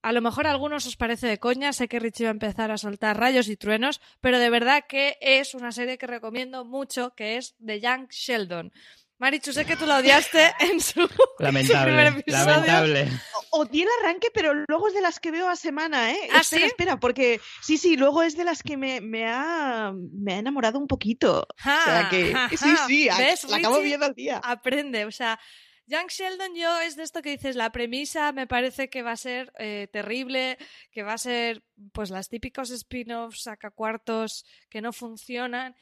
a 0.00 0.12
lo 0.12 0.20
mejor 0.20 0.46
a 0.46 0.52
algunos 0.52 0.86
os 0.86 0.94
parece 0.94 1.26
de 1.26 1.40
coña, 1.40 1.72
sé 1.72 1.88
que 1.88 1.98
Richie 1.98 2.26
va 2.26 2.30
a 2.30 2.38
empezar 2.38 2.70
a 2.70 2.78
soltar 2.78 3.18
rayos 3.18 3.48
y 3.48 3.56
truenos, 3.56 4.00
pero 4.20 4.38
de 4.38 4.50
verdad 4.50 4.84
que 4.88 5.18
es 5.20 5.52
una 5.52 5.72
serie 5.72 5.98
que 5.98 6.06
recomiendo 6.06 6.64
mucho, 6.64 7.12
que 7.16 7.38
es 7.38 7.56
The 7.58 7.80
Young 7.80 8.06
Sheldon. 8.08 8.72
Marichu, 9.18 9.52
sé 9.52 9.64
que 9.64 9.74
tú 9.74 9.84
la 9.84 9.96
odiaste 9.98 10.54
en 10.60 10.80
su, 10.80 11.08
lamentable, 11.40 11.86
primer 11.86 12.06
episodio. 12.20 12.46
Lamentable. 12.46 13.08
Odié 13.50 13.82
el 13.82 13.88
arranque, 13.98 14.28
pero 14.32 14.54
luego 14.54 14.86
es 14.86 14.94
de 14.94 15.00
las 15.00 15.18
que 15.18 15.32
veo 15.32 15.48
a 15.48 15.56
semana, 15.56 16.12
¿eh? 16.12 16.18
¿Ah, 16.30 16.42
espera, 16.42 16.62
sí? 16.62 16.68
espera, 16.68 17.00
porque 17.00 17.40
sí, 17.62 17.78
sí, 17.78 17.96
luego 17.96 18.22
es 18.22 18.36
de 18.36 18.44
las 18.44 18.62
que 18.62 18.76
me, 18.76 19.00
me, 19.00 19.26
ha, 19.26 19.92
me 19.92 20.34
ha 20.34 20.38
enamorado 20.38 20.78
un 20.78 20.86
poquito. 20.86 21.48
Ja, 21.56 21.80
o 21.80 21.84
sea 21.84 22.08
que, 22.10 22.32
ja, 22.32 22.48
sí, 22.50 22.70
sí, 22.86 23.08
ja. 23.08 23.18
¿Ves, 23.18 23.42
la 23.50 23.56
acabo 23.56 23.80
viendo 23.80 24.06
al 24.06 24.14
día. 24.14 24.40
Aprende, 24.44 25.04
o 25.04 25.10
sea, 25.10 25.40
Young 25.88 26.08
Sheldon 26.08 26.54
yo 26.56 26.80
es 26.80 26.96
de 26.96 27.04
esto 27.04 27.22
que 27.22 27.30
dices, 27.30 27.54
la 27.54 27.70
premisa 27.70 28.32
me 28.32 28.48
parece 28.48 28.90
que 28.90 29.02
va 29.02 29.12
a 29.12 29.16
ser 29.16 29.52
eh, 29.58 29.88
terrible, 29.92 30.58
que 30.90 31.04
va 31.04 31.12
a 31.12 31.18
ser 31.18 31.62
pues 31.92 32.10
las 32.10 32.28
típicos 32.28 32.70
spin-offs, 32.70 33.42
sacacuartos 33.42 34.44
que 34.68 34.80
no 34.80 34.92
funcionan. 34.92 35.76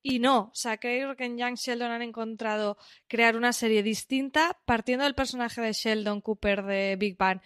Y 0.00 0.20
no, 0.20 0.50
o 0.52 0.54
sea, 0.54 0.78
creo 0.78 1.16
que 1.16 1.24
en 1.24 1.38
Young 1.38 1.56
Sheldon 1.56 1.90
han 1.90 2.02
encontrado 2.02 2.78
crear 3.08 3.36
una 3.36 3.52
serie 3.52 3.82
distinta 3.82 4.56
partiendo 4.64 5.04
del 5.04 5.16
personaje 5.16 5.60
de 5.60 5.72
Sheldon 5.72 6.20
Cooper 6.20 6.62
de 6.62 6.94
Big 6.96 7.16
Bang, 7.16 7.40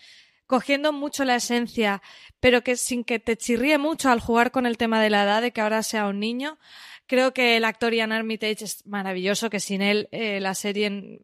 cogiendo 0.46 0.92
mucho 0.92 1.24
la 1.24 1.36
esencia, 1.36 2.02
pero 2.40 2.62
que 2.62 2.76
sin 2.76 3.04
que 3.04 3.20
te 3.20 3.38
chirríe 3.38 3.78
mucho 3.78 4.10
al 4.10 4.20
jugar 4.20 4.50
con 4.50 4.66
el 4.66 4.76
tema 4.76 5.02
de 5.02 5.08
la 5.08 5.24
edad, 5.24 5.40
de 5.40 5.52
que 5.52 5.62
ahora 5.62 5.82
sea 5.82 6.06
un 6.08 6.20
niño. 6.20 6.58
Creo 7.06 7.32
que 7.32 7.56
el 7.56 7.64
actor 7.64 7.94
Ian 7.94 8.12
Armitage 8.12 8.64
es 8.64 8.86
maravilloso, 8.86 9.48
que 9.48 9.60
sin 9.60 9.80
él 9.80 10.08
eh, 10.12 10.38
la 10.40 10.54
serie 10.54 11.20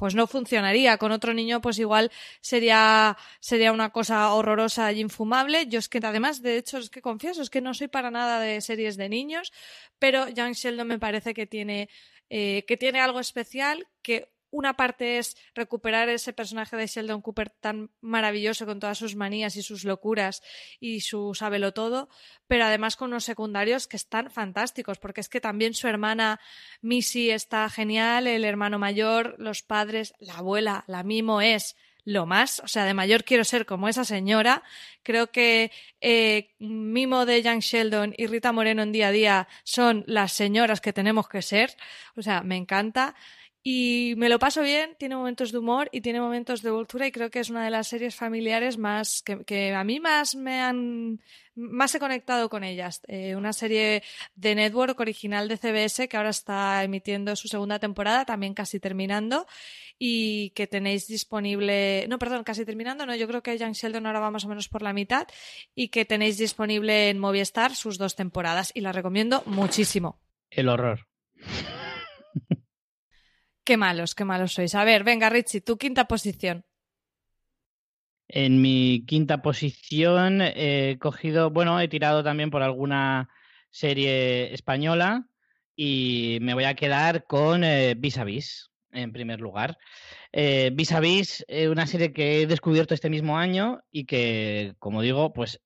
pues 0.00 0.14
no 0.14 0.26
funcionaría. 0.26 0.96
Con 0.96 1.12
otro 1.12 1.34
niño, 1.34 1.60
pues 1.60 1.78
igual 1.78 2.10
sería, 2.40 3.18
sería 3.38 3.70
una 3.70 3.90
cosa 3.90 4.32
horrorosa 4.32 4.90
y 4.92 5.00
infumable. 5.00 5.66
Yo 5.66 5.78
es 5.78 5.90
que 5.90 6.00
además, 6.02 6.40
de 6.40 6.56
hecho, 6.56 6.78
es 6.78 6.88
que 6.88 7.02
confieso, 7.02 7.42
es 7.42 7.50
que 7.50 7.60
no 7.60 7.74
soy 7.74 7.88
para 7.88 8.10
nada 8.10 8.40
de 8.40 8.62
series 8.62 8.96
de 8.96 9.10
niños, 9.10 9.52
pero 9.98 10.26
Young 10.30 10.54
Sheldon 10.54 10.88
me 10.88 10.98
parece 10.98 11.34
que 11.34 11.46
tiene, 11.46 11.90
eh, 12.30 12.64
que 12.66 12.78
tiene 12.78 12.98
algo 12.98 13.20
especial, 13.20 13.88
que 14.00 14.32
una 14.50 14.74
parte 14.74 15.18
es 15.18 15.36
recuperar 15.54 16.08
ese 16.08 16.32
personaje 16.32 16.76
de 16.76 16.86
Sheldon 16.86 17.22
Cooper 17.22 17.50
tan 17.50 17.90
maravilloso 18.00 18.66
con 18.66 18.80
todas 18.80 18.98
sus 18.98 19.16
manías 19.16 19.56
y 19.56 19.62
sus 19.62 19.84
locuras 19.84 20.42
y 20.80 21.00
su 21.00 21.34
sábelo 21.34 21.72
todo, 21.72 22.08
pero 22.46 22.64
además 22.64 22.96
con 22.96 23.10
unos 23.10 23.24
secundarios 23.24 23.86
que 23.86 23.96
están 23.96 24.30
fantásticos, 24.30 24.98
porque 24.98 25.20
es 25.20 25.28
que 25.28 25.40
también 25.40 25.74
su 25.74 25.88
hermana 25.88 26.40
Missy 26.80 27.30
está 27.30 27.68
genial, 27.70 28.26
el 28.26 28.44
hermano 28.44 28.78
mayor, 28.78 29.36
los 29.38 29.62
padres, 29.62 30.14
la 30.18 30.38
abuela, 30.38 30.84
la 30.86 31.02
mimo 31.02 31.40
es 31.40 31.76
lo 32.04 32.26
más, 32.26 32.60
o 32.60 32.68
sea, 32.68 32.84
de 32.84 32.94
mayor 32.94 33.24
quiero 33.24 33.44
ser 33.44 33.66
como 33.66 33.88
esa 33.88 34.04
señora. 34.04 34.62
Creo 35.02 35.30
que 35.30 35.70
eh, 36.00 36.54
Mimo 36.58 37.26
de 37.26 37.42
Young 37.42 37.60
Sheldon 37.60 38.14
y 38.16 38.26
Rita 38.26 38.52
Moreno 38.52 38.82
en 38.82 38.92
día 38.92 39.08
a 39.08 39.12
día 39.12 39.48
son 39.64 40.04
las 40.06 40.32
señoras 40.32 40.80
que 40.80 40.92
tenemos 40.92 41.28
que 41.28 41.42
ser, 41.42 41.76
o 42.16 42.22
sea, 42.22 42.42
me 42.42 42.56
encanta. 42.56 43.14
Y 43.62 44.14
me 44.16 44.30
lo 44.30 44.38
paso 44.38 44.62
bien, 44.62 44.96
tiene 44.98 45.16
momentos 45.16 45.52
de 45.52 45.58
humor 45.58 45.90
y 45.92 46.00
tiene 46.00 46.20
momentos 46.20 46.62
de 46.62 46.70
dulzura 46.70 47.06
y 47.06 47.12
creo 47.12 47.30
que 47.30 47.40
es 47.40 47.50
una 47.50 47.64
de 47.64 47.70
las 47.70 47.88
series 47.88 48.14
familiares 48.14 48.78
más 48.78 49.22
que, 49.22 49.44
que 49.44 49.74
a 49.74 49.84
mí 49.84 50.00
más 50.00 50.34
me 50.34 50.60
han 50.60 51.20
más 51.60 51.94
he 51.94 51.98
conectado 51.98 52.48
con 52.48 52.64
ellas. 52.64 53.02
Eh, 53.06 53.36
una 53.36 53.52
serie 53.52 54.02
de 54.34 54.54
network 54.54 54.98
original 54.98 55.48
de 55.48 55.56
CBS 55.56 56.08
que 56.08 56.16
ahora 56.16 56.30
está 56.30 56.82
emitiendo 56.82 57.36
su 57.36 57.48
segunda 57.48 57.78
temporada, 57.78 58.24
también 58.24 58.54
casi 58.54 58.80
terminando, 58.80 59.46
y 59.98 60.50
que 60.50 60.66
tenéis 60.66 61.06
disponible, 61.06 62.06
no, 62.08 62.18
perdón, 62.18 62.44
casi 62.44 62.64
terminando, 62.64 63.06
no, 63.06 63.14
yo 63.14 63.28
creo 63.28 63.42
que 63.42 63.58
Young 63.58 63.74
Sheldon 63.74 64.06
ahora 64.06 64.20
va 64.20 64.30
más 64.30 64.44
o 64.44 64.48
menos 64.48 64.68
por 64.68 64.82
la 64.82 64.92
mitad, 64.92 65.26
y 65.74 65.88
que 65.88 66.04
tenéis 66.04 66.38
disponible 66.38 67.10
en 67.10 67.18
Movistar 67.18 67.74
sus 67.74 67.98
dos 67.98 68.16
temporadas, 68.16 68.72
y 68.74 68.80
la 68.80 68.92
recomiendo 68.92 69.42
muchísimo. 69.46 70.18
El 70.50 70.68
horror. 70.68 71.06
Qué 73.64 73.76
malos, 73.76 74.14
qué 74.14 74.24
malos 74.24 74.52
sois. 74.52 74.74
A 74.74 74.84
ver, 74.84 75.04
venga, 75.04 75.30
Richie, 75.30 75.60
tu 75.60 75.76
quinta 75.76 76.06
posición. 76.06 76.64
En 78.28 78.62
mi 78.62 79.04
quinta 79.06 79.42
posición 79.42 80.40
he 80.40 80.96
cogido, 81.00 81.50
bueno, 81.50 81.80
he 81.80 81.88
tirado 81.88 82.22
también 82.22 82.50
por 82.50 82.62
alguna 82.62 83.28
serie 83.70 84.54
española 84.54 85.26
y 85.74 86.38
me 86.40 86.54
voy 86.54 86.64
a 86.64 86.74
quedar 86.74 87.24
con 87.24 87.64
eh, 87.64 87.94
Vis 87.96 88.18
a 88.18 88.24
Vis, 88.24 88.70
en 88.92 89.12
primer 89.12 89.40
lugar. 89.40 89.78
Eh, 90.32 90.70
Vis 90.72 90.92
a 90.92 91.00
Vis, 91.00 91.44
eh, 91.48 91.68
una 91.68 91.86
serie 91.86 92.12
que 92.12 92.42
he 92.42 92.46
descubierto 92.46 92.94
este 92.94 93.10
mismo 93.10 93.36
año 93.36 93.82
y 93.90 94.04
que, 94.04 94.74
como 94.78 95.02
digo, 95.02 95.32
pues 95.32 95.60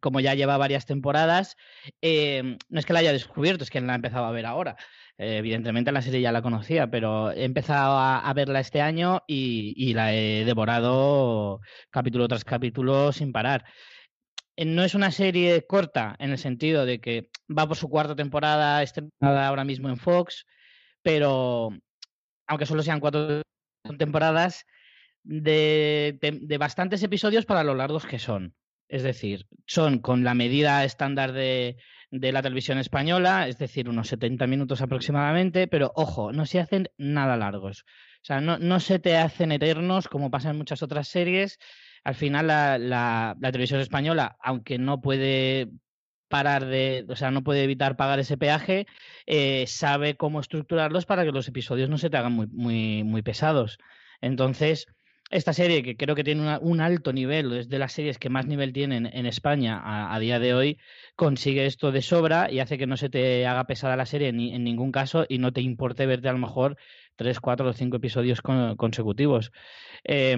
como 0.00 0.20
ya 0.20 0.34
lleva 0.34 0.56
varias 0.56 0.86
temporadas, 0.86 1.56
eh, 2.00 2.56
no 2.68 2.78
es 2.78 2.86
que 2.86 2.92
la 2.92 3.00
haya 3.00 3.12
descubierto, 3.12 3.64
es 3.64 3.70
que 3.70 3.80
la 3.80 3.92
he 3.92 3.96
empezado 3.96 4.24
a 4.24 4.32
ver 4.32 4.46
ahora. 4.46 4.76
Eh, 5.18 5.36
evidentemente 5.38 5.92
la 5.92 6.02
serie 6.02 6.20
ya 6.20 6.32
la 6.32 6.42
conocía, 6.42 6.90
pero 6.90 7.30
he 7.32 7.44
empezado 7.44 7.98
a, 7.98 8.32
verla 8.34 8.60
este 8.60 8.80
año 8.80 9.22
y, 9.26 9.92
la 9.94 10.14
he 10.14 10.44
devorado 10.44 11.60
capítulo 11.90 12.28
tras 12.28 12.44
capítulo 12.44 13.12
sin 13.12 13.32
parar. 13.32 13.64
Eh, 14.56 14.64
no 14.64 14.82
es 14.84 14.94
una 14.94 15.10
serie 15.10 15.66
corta 15.66 16.16
en 16.18 16.30
el 16.30 16.38
sentido 16.38 16.84
de 16.86 17.00
que 17.00 17.30
va 17.56 17.66
por 17.68 17.76
su 17.76 17.88
cuarta 17.88 18.16
temporada, 18.16 18.82
estrenada 18.82 19.46
ahora 19.48 19.64
mismo 19.64 19.88
en 19.88 19.96
Fox, 19.96 20.46
pero 21.02 21.70
aunque 22.46 22.66
solo 22.66 22.82
sean 22.82 23.00
cuatro 23.00 23.42
temporadas, 23.98 24.66
de, 25.24 26.18
de, 26.20 26.38
de 26.42 26.58
bastantes 26.58 27.02
episodios 27.02 27.46
para 27.46 27.64
lo 27.64 27.74
largos 27.74 28.06
que 28.06 28.18
son. 28.18 28.54
Es 28.88 29.02
decir, 29.02 29.46
son 29.66 30.00
con 30.00 30.24
la 30.24 30.34
medida 30.34 30.84
estándar 30.84 31.32
de, 31.32 31.76
de, 32.12 32.32
la 32.32 32.42
televisión 32.42 32.78
española, 32.78 33.48
es 33.48 33.58
decir, 33.58 33.88
unos 33.88 34.08
70 34.08 34.46
minutos 34.46 34.80
aproximadamente, 34.82 35.66
pero 35.66 35.92
ojo, 35.96 36.32
no 36.32 36.46
se 36.46 36.60
hacen 36.60 36.88
nada 36.98 37.36
largos. 37.36 37.84
O 38.22 38.24
sea, 38.24 38.40
no, 38.40 38.58
no 38.58 38.78
se 38.78 38.98
te 38.98 39.16
hacen 39.16 39.50
eternos 39.50 40.08
como 40.08 40.30
pasa 40.30 40.50
en 40.50 40.58
muchas 40.58 40.82
otras 40.82 41.08
series. 41.08 41.58
Al 42.04 42.14
final, 42.14 42.46
la, 42.46 42.78
la, 42.78 43.36
televisión 43.40 43.80
española, 43.80 44.36
aunque 44.40 44.78
no 44.78 45.00
puede 45.00 45.70
parar 46.28 46.66
de, 46.66 47.04
o 47.08 47.16
sea, 47.16 47.30
no 47.30 47.42
puede 47.42 47.64
evitar 47.64 47.96
pagar 47.96 48.18
ese 48.20 48.38
peaje, 48.38 48.86
eh, 49.26 49.66
sabe 49.66 50.16
cómo 50.16 50.40
estructurarlos 50.40 51.06
para 51.06 51.24
que 51.24 51.32
los 51.32 51.48
episodios 51.48 51.90
no 51.90 51.98
se 51.98 52.10
te 52.10 52.16
hagan 52.16 52.32
muy, 52.32 52.46
muy, 52.48 53.04
muy 53.04 53.22
pesados. 53.22 53.78
Entonces, 54.20 54.86
esta 55.32 55.52
serie, 55.52 55.82
que 55.82 55.96
creo 55.96 56.14
que 56.14 56.24
tiene 56.24 56.58
un 56.60 56.80
alto 56.80 57.12
nivel, 57.12 57.52
es 57.54 57.68
de 57.68 57.78
las 57.78 57.92
series 57.92 58.18
que 58.18 58.28
más 58.28 58.46
nivel 58.46 58.72
tienen 58.72 59.06
en 59.06 59.26
España 59.26 59.80
a, 59.82 60.18
día 60.20 60.38
de 60.38 60.54
hoy, 60.54 60.78
consigue 61.16 61.66
esto 61.66 61.90
de 61.90 62.02
sobra 62.02 62.50
y 62.50 62.60
hace 62.60 62.78
que 62.78 62.86
no 62.86 62.96
se 62.96 63.08
te 63.08 63.46
haga 63.46 63.64
pesada 63.64 63.96
la 63.96 64.06
serie 64.06 64.32
ni, 64.32 64.54
en 64.54 64.62
ningún 64.62 64.92
caso 64.92 65.24
y 65.28 65.38
no 65.38 65.52
te 65.52 65.62
importe 65.62 66.06
verte 66.06 66.28
a 66.28 66.32
lo 66.32 66.38
mejor 66.38 66.76
tres, 67.16 67.40
cuatro 67.40 67.68
o 67.68 67.72
cinco 67.72 67.96
episodios 67.96 68.42
con, 68.42 68.76
consecutivos. 68.76 69.52
Eh, 70.04 70.36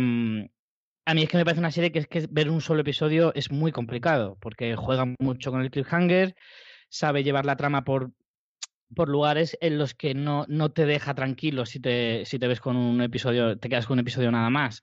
a 1.06 1.14
mí 1.14 1.22
es 1.22 1.28
que 1.28 1.36
me 1.36 1.44
parece 1.44 1.60
una 1.60 1.70
serie 1.70 1.92
que 1.92 1.98
es 1.98 2.06
que 2.06 2.26
ver 2.30 2.48
un 2.48 2.60
solo 2.60 2.80
episodio 2.80 3.34
es 3.34 3.50
muy 3.50 3.72
complicado, 3.72 4.38
porque 4.40 4.76
juega 4.76 5.06
mucho 5.18 5.50
con 5.50 5.60
el 5.60 5.70
cliffhanger, 5.70 6.34
sabe 6.88 7.24
llevar 7.24 7.44
la 7.44 7.56
trama 7.56 7.84
por, 7.84 8.12
por 8.94 9.08
lugares 9.08 9.56
en 9.60 9.78
los 9.78 9.94
que 9.94 10.14
no, 10.14 10.44
no 10.48 10.70
te 10.70 10.86
deja 10.86 11.14
tranquilo 11.14 11.66
si 11.66 11.80
te, 11.80 12.24
si 12.24 12.38
te 12.38 12.48
ves 12.48 12.60
con 12.60 12.76
un 12.76 13.02
episodio, 13.02 13.58
te 13.58 13.68
quedas 13.68 13.86
con 13.86 13.94
un 13.94 14.00
episodio 14.00 14.30
nada 14.30 14.50
más. 14.50 14.82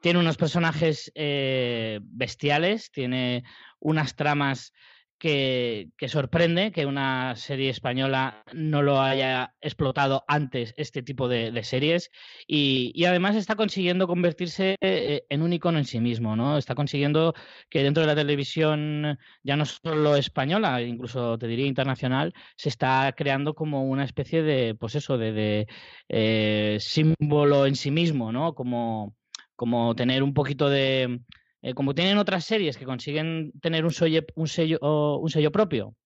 Tiene 0.00 0.18
unos 0.18 0.36
personajes 0.36 1.10
eh, 1.14 2.00
bestiales, 2.02 2.90
tiene 2.90 3.44
unas 3.80 4.14
tramas 4.14 4.72
que, 5.18 5.90
sorprende 6.08 6.72
que 6.72 6.86
una 6.86 7.36
serie 7.36 7.70
española 7.70 8.42
no 8.52 8.82
lo 8.82 9.00
haya 9.00 9.54
explotado 9.60 10.24
antes 10.28 10.74
este 10.76 11.02
tipo 11.02 11.28
de, 11.28 11.62
series 11.64 12.10
y, 12.46 12.92
y, 12.94 13.04
además 13.06 13.36
está 13.36 13.56
consiguiendo 13.56 14.06
convertirse 14.06 14.76
eh, 14.80 15.24
en 15.28 15.42
un 15.42 15.52
icono 15.52 15.78
en 15.78 15.84
sí 15.84 16.00
mismo, 16.00 16.36
¿no? 16.36 16.58
Está 16.58 16.74
consiguiendo 16.74 17.34
que 17.70 17.82
dentro 17.82 18.02
de 18.02 18.06
la 18.08 18.14
televisión 18.14 19.18
ya 19.42 19.56
no 19.56 19.64
solo 19.64 20.16
española, 20.16 20.82
incluso 20.82 21.38
te 21.38 21.46
diría 21.46 21.66
internacional, 21.66 22.34
se 22.56 22.68
está 22.68 23.12
creando 23.16 23.54
como 23.54 23.84
una 23.84 24.04
especie 24.04 24.42
de, 24.42 24.74
pues 24.74 24.94
eso, 24.94 25.18
de, 25.18 25.32
de 25.32 25.66
eh, 26.08 26.78
símbolo 26.80 27.66
en 27.66 27.76
sí 27.76 27.90
mismo, 27.90 28.32
¿no? 28.32 28.54
Como, 28.54 29.16
como 29.54 29.94
tener 29.94 30.22
un 30.22 30.34
poquito 30.34 30.68
de 30.68 31.20
eh, 31.66 31.74
como 31.74 31.96
tienen 31.96 32.16
otras 32.16 32.44
series 32.44 32.76
que 32.76 32.84
consiguen 32.84 33.50
tener 33.60 33.84
un 33.84 33.90
sello, 33.90 34.22
un, 34.36 34.46
sello, 34.46 34.78
un 35.18 35.28
sello 35.28 35.50
propio. 35.50 35.96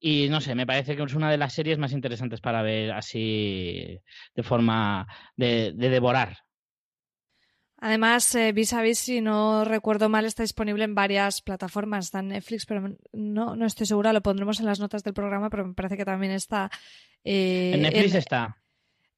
Y 0.00 0.30
no 0.30 0.40
sé, 0.40 0.54
me 0.54 0.66
parece 0.66 0.96
que 0.96 1.02
es 1.02 1.12
una 1.12 1.30
de 1.30 1.36
las 1.36 1.52
series 1.52 1.76
más 1.76 1.92
interesantes 1.92 2.40
para 2.40 2.62
ver 2.62 2.92
así 2.92 4.00
de 4.34 4.42
forma 4.42 5.06
de, 5.36 5.72
de 5.74 5.90
devorar. 5.90 6.38
Además, 7.78 8.34
eh, 8.36 8.52
Vis 8.52 8.72
a 8.72 8.80
Vis, 8.80 8.98
si 8.98 9.20
no 9.20 9.66
recuerdo 9.66 10.08
mal, 10.08 10.24
está 10.24 10.42
disponible 10.42 10.84
en 10.84 10.94
varias 10.94 11.42
plataformas. 11.42 12.06
Está 12.06 12.20
en 12.20 12.28
Netflix, 12.28 12.64
pero 12.64 12.96
no, 13.12 13.54
no 13.54 13.66
estoy 13.66 13.84
segura. 13.84 14.14
Lo 14.14 14.22
pondremos 14.22 14.60
en 14.60 14.66
las 14.66 14.80
notas 14.80 15.04
del 15.04 15.12
programa, 15.12 15.50
pero 15.50 15.66
me 15.66 15.74
parece 15.74 15.98
que 15.98 16.06
también 16.06 16.32
está. 16.32 16.70
Eh, 17.22 17.72
en 17.74 17.82
Netflix 17.82 18.12
en, 18.12 18.18
está. 18.18 18.56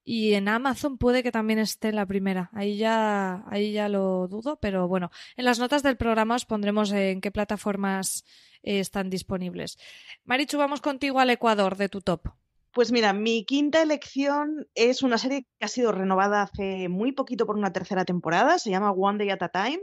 Y 0.05 0.35
en 0.35 0.49
Amazon 0.49 0.97
puede 0.97 1.23
que 1.23 1.33
también 1.33 1.59
esté 1.59 1.93
la 1.93 2.07
primera. 2.07 2.51
Ahí 2.55 2.79
ya, 2.79 3.45
ahí 3.49 3.73
ya 3.73 3.89
lo 3.89 4.27
dudo, 4.29 4.59
pero 4.61 4.89
bueno, 4.89 5.11
en 5.37 5.45
las 5.45 5.59
notas 5.59 5.83
del 5.83 5.97
programa 5.97 6.37
os 6.37 6.47
pondremos 6.47 6.93
en 6.93 7.21
qué 7.21 7.31
plataformas 7.31 8.25
eh, 8.63 8.81
están 8.81 9.11
disponibles. 9.11 9.79
Marichu, 10.25 10.57
vamos 10.57 10.81
contigo 10.81 11.21
al 11.21 11.31
Ecuador 11.31 11.77
de 11.77 11.89
tu 11.89 12.01
top. 12.01 12.29
Pues 12.73 12.93
mira, 12.93 13.13
mi 13.13 13.45
quinta 13.45 13.83
elección 13.83 14.69
es 14.75 15.03
una 15.03 15.19
serie 15.19 15.47
que 15.59 15.65
ha 15.65 15.69
sido 15.69 15.93
renovada 15.93 16.43
hace 16.43 16.89
muy 16.89 17.13
poquito 17.13 17.45
por 17.45 17.57
una 17.57 17.73
tercera 17.73 18.05
temporada. 18.05 18.59
Se 18.59 18.71
llama 18.71 18.93
One 18.93 19.19
Day 19.19 19.31
at 19.31 19.43
a 19.43 19.49
Time. 19.49 19.81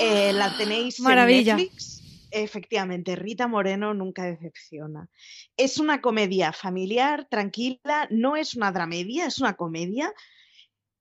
Eh, 0.00 0.32
la 0.32 0.56
tenéis 0.56 1.00
Maravilla. 1.00 1.52
en 1.52 1.58
Netflix. 1.58 2.05
Efectivamente, 2.30 3.16
Rita 3.16 3.46
Moreno 3.46 3.94
nunca 3.94 4.24
decepciona. 4.24 5.08
Es 5.56 5.78
una 5.78 6.00
comedia 6.00 6.52
familiar, 6.52 7.26
tranquila, 7.30 8.08
no 8.10 8.36
es 8.36 8.54
una 8.54 8.72
dramedia, 8.72 9.26
es 9.26 9.38
una 9.38 9.56
comedia, 9.56 10.12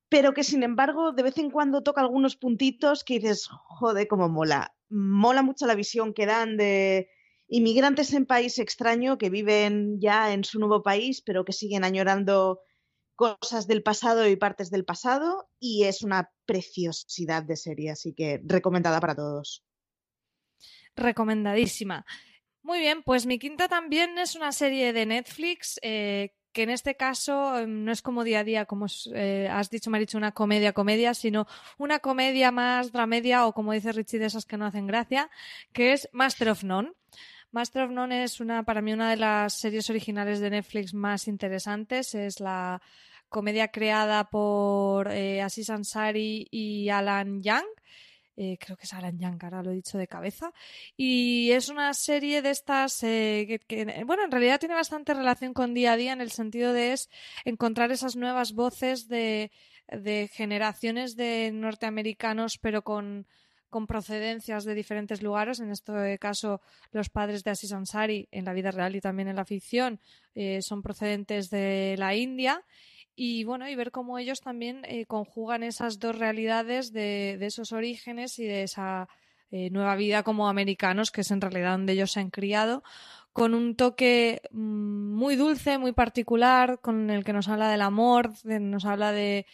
pero 0.07 0.33
que 0.33 0.43
sin 0.43 0.63
embargo 0.63 1.11
de 1.11 1.23
vez 1.23 1.37
en 1.37 1.49
cuando 1.49 1.81
toca 1.81 2.01
algunos 2.01 2.35
puntitos 2.35 3.03
que 3.03 3.15
dices, 3.15 3.47
joder, 3.49 4.07
cómo 4.07 4.29
mola. 4.29 4.75
Mola 4.89 5.41
mucho 5.41 5.65
la 5.65 5.75
visión 5.75 6.13
que 6.13 6.27
dan 6.27 6.57
de 6.57 7.09
inmigrantes 7.47 8.13
en 8.13 8.25
país 8.25 8.59
extraño 8.59 9.17
que 9.17 9.29
viven 9.29 9.99
ya 9.99 10.31
en 10.31 10.43
su 10.43 10.59
nuevo 10.59 10.83
país, 10.83 11.21
pero 11.21 11.43
que 11.43 11.53
siguen 11.53 11.83
añorando 11.83 12.59
cosas 13.15 13.65
del 13.65 13.81
pasado 13.81 14.27
y 14.27 14.35
partes 14.35 14.69
del 14.69 14.85
pasado, 14.85 15.49
y 15.59 15.85
es 15.85 16.03
una 16.03 16.31
preciosidad 16.45 17.43
de 17.43 17.55
serie, 17.55 17.91
así 17.91 18.13
que 18.13 18.41
recomendada 18.45 18.99
para 18.99 19.15
todos 19.15 19.64
recomendadísima. 20.95 22.05
Muy 22.61 22.79
bien, 22.79 23.03
pues 23.03 23.25
mi 23.25 23.37
quinta 23.37 23.67
también 23.67 24.17
es 24.17 24.35
una 24.35 24.51
serie 24.51 24.91
de 24.91 25.05
Netflix 25.05 25.79
eh, 25.83 26.33
que 26.51 26.63
en 26.63 26.69
este 26.69 26.95
caso 26.95 27.67
no 27.67 27.91
es 27.91 28.01
como 28.01 28.23
día 28.23 28.39
a 28.39 28.43
día, 28.43 28.65
como 28.65 28.87
eh, 29.13 29.47
has 29.51 29.69
dicho, 29.69 29.91
me 29.91 29.97
ha 29.97 29.99
dicho 29.99 30.17
una 30.17 30.31
comedia, 30.31 30.71
comedia, 30.71 31.13
sino 31.13 31.47
una 31.77 31.99
comedia 31.99 32.49
más 32.49 32.91
dramedia 32.91 33.45
o 33.45 33.53
como 33.53 33.73
dice 33.73 33.91
Richie 33.91 34.19
de 34.19 34.27
esas 34.27 34.45
que 34.45 34.57
no 34.57 34.65
hacen 34.65 34.87
gracia, 34.87 35.29
que 35.73 35.91
es 35.91 36.09
Master 36.13 36.49
of 36.49 36.63
None. 36.63 36.93
Master 37.51 37.83
of 37.83 37.91
None 37.91 38.23
es 38.23 38.39
una, 38.39 38.63
para 38.63 38.81
mí 38.81 38.93
una 38.93 39.09
de 39.09 39.17
las 39.17 39.53
series 39.53 39.89
originales 39.89 40.39
de 40.39 40.49
Netflix 40.49 40.93
más 40.93 41.27
interesantes. 41.27 42.15
Es 42.15 42.39
la 42.39 42.81
comedia 43.29 43.67
creada 43.67 44.29
por 44.29 45.11
eh, 45.11 45.41
Ansari 45.41 46.47
y 46.49 46.89
Alan 46.89 47.43
Young 47.43 47.65
eh, 48.37 48.57
creo 48.59 48.75
que 48.75 48.83
es 48.83 48.93
Alan 48.93 49.17
Yankara, 49.17 49.63
lo 49.63 49.71
he 49.71 49.75
dicho 49.75 49.97
de 49.97 50.07
cabeza, 50.07 50.51
y 50.97 51.51
es 51.51 51.69
una 51.69 51.93
serie 51.93 52.41
de 52.41 52.49
estas 52.49 53.01
eh, 53.03 53.61
que, 53.67 54.03
bueno, 54.05 54.25
en 54.25 54.31
realidad 54.31 54.59
tiene 54.59 54.75
bastante 54.75 55.13
relación 55.13 55.53
con 55.53 55.73
día 55.73 55.93
a 55.93 55.97
día 55.97 56.13
en 56.13 56.21
el 56.21 56.31
sentido 56.31 56.73
de 56.73 56.93
es 56.93 57.09
encontrar 57.45 57.91
esas 57.91 58.15
nuevas 58.15 58.53
voces 58.53 59.07
de, 59.07 59.51
generaciones 60.33 61.15
de 61.15 61.51
norteamericanos, 61.53 62.57
pero 62.57 62.83
con, 62.83 63.25
procedencias 63.87 64.63
de 64.63 64.73
diferentes 64.73 65.21
lugares, 65.21 65.59
en 65.59 65.69
este 65.69 66.17
caso 66.17 66.61
los 66.93 67.09
padres 67.09 67.43
de 67.43 67.51
Aziz 67.51 67.73
Ansari 67.73 68.25
en 68.31 68.45
la 68.45 68.53
vida 68.53 68.71
real 68.71 68.95
y 68.95 69.01
también 69.01 69.27
en 69.27 69.35
la 69.35 69.43
ficción 69.43 69.99
eh, 70.33 70.61
son 70.61 70.81
procedentes 70.81 71.49
de 71.49 71.95
la 71.97 72.15
India 72.15 72.63
y 73.15 73.43
bueno, 73.43 73.67
y 73.69 73.75
ver 73.75 73.91
cómo 73.91 74.17
ellos 74.17 74.41
también 74.41 74.83
eh, 74.85 75.05
conjugan 75.05 75.63
esas 75.63 75.99
dos 75.99 76.17
realidades 76.17 76.91
de, 76.91 77.37
de, 77.39 77.45
esos 77.45 77.71
orígenes 77.71 78.39
y 78.39 78.45
de 78.45 78.63
esa 78.63 79.07
eh, 79.51 79.69
nueva 79.69 79.95
vida 79.95 80.23
como 80.23 80.49
americanos, 80.49 81.11
que 81.11 81.21
es 81.21 81.31
en 81.31 81.41
realidad 81.41 81.71
donde 81.71 81.93
ellos 81.93 82.11
se 82.11 82.19
han 82.19 82.29
criado, 82.29 82.83
con 83.31 83.53
un 83.53 83.75
toque 83.75 84.41
mm, 84.51 85.13
muy 85.13 85.35
dulce, 85.35 85.77
muy 85.77 85.93
particular, 85.93 86.79
con 86.81 87.09
el 87.09 87.23
que 87.23 87.33
nos 87.33 87.47
habla 87.47 87.69
del 87.69 87.81
amor, 87.81 88.31
nos 88.43 88.85
habla 88.85 89.11
de, 89.11 89.45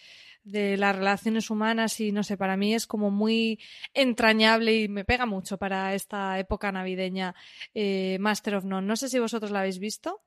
de 0.43 0.78
las 0.78 0.95
relaciones 0.95 1.49
humanas 1.49 1.99
y 1.99 2.12
no 2.12 2.24
sé, 2.24 2.38
para 2.38 2.57
mí 2.57 2.74
es 2.74 2.88
como 2.88 3.12
muy 3.12 3.59
entrañable 3.93 4.82
y 4.82 4.88
me 4.88 5.05
pega 5.05 5.26
mucho 5.26 5.57
para 5.57 5.93
esta 5.93 6.39
época 6.39 6.72
navideña 6.72 7.36
eh, 7.74 8.18
Master 8.20 8.55
of 8.55 8.66
None. 8.66 8.88
No 8.88 8.95
sé 8.95 9.09
si 9.09 9.20
vosotros 9.20 9.51
la 9.51 9.59
habéis 9.59 9.80
visto. 9.80 10.22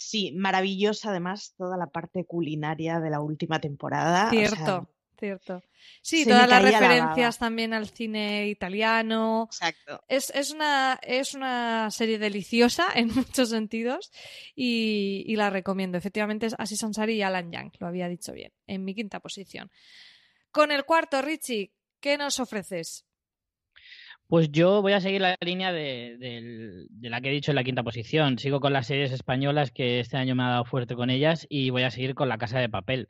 Sí, 0.00 0.30
maravillosa 0.30 1.10
además 1.10 1.54
toda 1.58 1.76
la 1.76 1.88
parte 1.88 2.24
culinaria 2.24 3.00
de 3.00 3.10
la 3.10 3.20
última 3.20 3.60
temporada. 3.60 4.30
Cierto. 4.30 4.88
Cierto. 5.18 5.64
Sí, 6.00 6.24
todas 6.24 6.48
las 6.48 6.62
referencias 6.62 7.38
también 7.38 7.74
al 7.74 7.88
cine 7.88 8.46
italiano. 8.46 9.48
Exacto. 9.50 10.00
Es, 10.06 10.30
es, 10.30 10.52
una, 10.52 11.00
es 11.02 11.34
una 11.34 11.90
serie 11.90 12.20
deliciosa 12.20 12.86
en 12.94 13.12
muchos 13.12 13.50
sentidos 13.50 14.12
y, 14.54 15.24
y 15.26 15.34
la 15.34 15.50
recomiendo. 15.50 15.98
Efectivamente 15.98 16.46
es 16.46 16.54
Así 16.56 16.76
Sansari 16.76 17.14
y 17.14 17.22
Alan 17.22 17.50
Young, 17.50 17.72
lo 17.80 17.88
había 17.88 18.08
dicho 18.08 18.32
bien, 18.32 18.52
en 18.68 18.84
mi 18.84 18.94
quinta 18.94 19.18
posición. 19.18 19.68
Con 20.52 20.70
el 20.70 20.84
cuarto, 20.84 21.20
Richie, 21.22 21.72
¿qué 21.98 22.16
nos 22.16 22.38
ofreces? 22.38 23.07
Pues 24.28 24.52
yo 24.52 24.82
voy 24.82 24.92
a 24.92 25.00
seguir 25.00 25.22
la 25.22 25.36
línea 25.40 25.72
de, 25.72 26.86
la 27.00 27.20
que 27.20 27.30
he 27.30 27.32
dicho 27.32 27.50
en 27.50 27.56
la 27.56 27.64
quinta 27.64 27.82
posición. 27.82 28.38
Sigo 28.38 28.60
con 28.60 28.74
las 28.74 28.86
series 28.86 29.10
españolas 29.10 29.70
que 29.72 30.00
este 30.00 30.18
año 30.18 30.34
me 30.34 30.42
ha 30.42 30.48
dado 30.50 30.64
fuerte 30.66 30.94
con 30.94 31.08
ellas 31.08 31.46
y 31.48 31.70
voy 31.70 31.82
a 31.82 31.90
seguir 31.90 32.14
con 32.14 32.28
La 32.28 32.38
Casa 32.38 32.58
de 32.58 32.68
Papel 32.68 33.08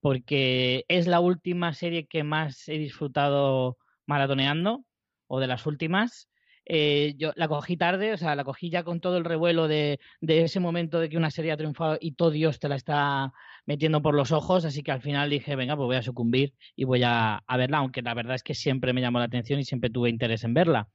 porque 0.00 0.84
es 0.88 1.06
la 1.06 1.20
última 1.20 1.72
serie 1.72 2.06
que 2.06 2.24
más 2.24 2.68
he 2.68 2.76
disfrutado 2.78 3.78
maratoneando, 4.06 4.84
o 5.26 5.40
de 5.40 5.46
las 5.46 5.64
últimas. 5.64 6.28
Eh, 6.66 7.14
yo 7.16 7.32
la 7.36 7.48
cogí 7.48 7.78
tarde, 7.78 8.12
o 8.12 8.18
sea, 8.18 8.34
la 8.34 8.44
cogí 8.44 8.68
ya 8.70 8.84
con 8.84 9.00
todo 9.00 9.16
el 9.16 9.24
revuelo 9.24 9.66
de, 9.66 10.00
de, 10.20 10.42
ese 10.42 10.60
momento 10.60 11.00
de 11.00 11.08
que 11.08 11.16
una 11.16 11.30
serie 11.30 11.52
ha 11.52 11.56
triunfado 11.56 11.96
y 12.00 12.12
todo 12.12 12.30
Dios 12.30 12.58
te 12.58 12.68
la 12.68 12.76
está 12.76 13.32
metiendo 13.66 14.02
por 14.02 14.14
los 14.14 14.32
ojos, 14.32 14.64
así 14.64 14.82
que 14.82 14.92
al 14.92 15.00
final 15.00 15.30
dije, 15.30 15.56
venga, 15.56 15.76
pues 15.76 15.86
voy 15.86 15.96
a 15.96 16.02
sucumbir 16.02 16.54
y 16.76 16.84
voy 16.84 17.02
a, 17.02 17.36
a 17.46 17.56
verla, 17.56 17.78
aunque 17.78 18.02
la 18.02 18.14
verdad 18.14 18.34
es 18.34 18.42
que 18.42 18.54
siempre 18.54 18.92
me 18.92 19.00
llamó 19.00 19.18
la 19.18 19.26
atención 19.26 19.60
y 19.60 19.64
siempre 19.64 19.90
tuve 19.90 20.10
interés 20.10 20.44
en 20.44 20.54
verla. 20.54 20.88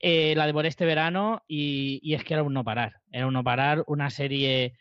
Eh, 0.00 0.34
la 0.36 0.46
devoré 0.46 0.68
este 0.68 0.86
verano 0.86 1.42
y, 1.48 1.98
y, 2.02 2.14
es 2.14 2.22
que 2.22 2.34
era 2.34 2.44
un 2.44 2.54
no 2.54 2.64
parar, 2.64 3.00
era 3.10 3.26
un 3.26 3.34
no 3.34 3.42
parar, 3.42 3.82
una 3.88 4.10
serie 4.10 4.74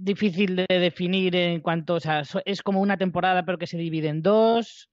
difícil 0.00 0.56
de 0.56 0.66
definir 0.68 1.34
en 1.36 1.60
cuanto, 1.60 1.94
o 1.94 2.00
sea, 2.00 2.22
es 2.44 2.62
como 2.62 2.80
una 2.80 2.96
temporada 2.96 3.44
pero 3.44 3.58
que 3.58 3.66
se 3.66 3.78
divide 3.78 4.08
en 4.08 4.22
dos, 4.22 4.90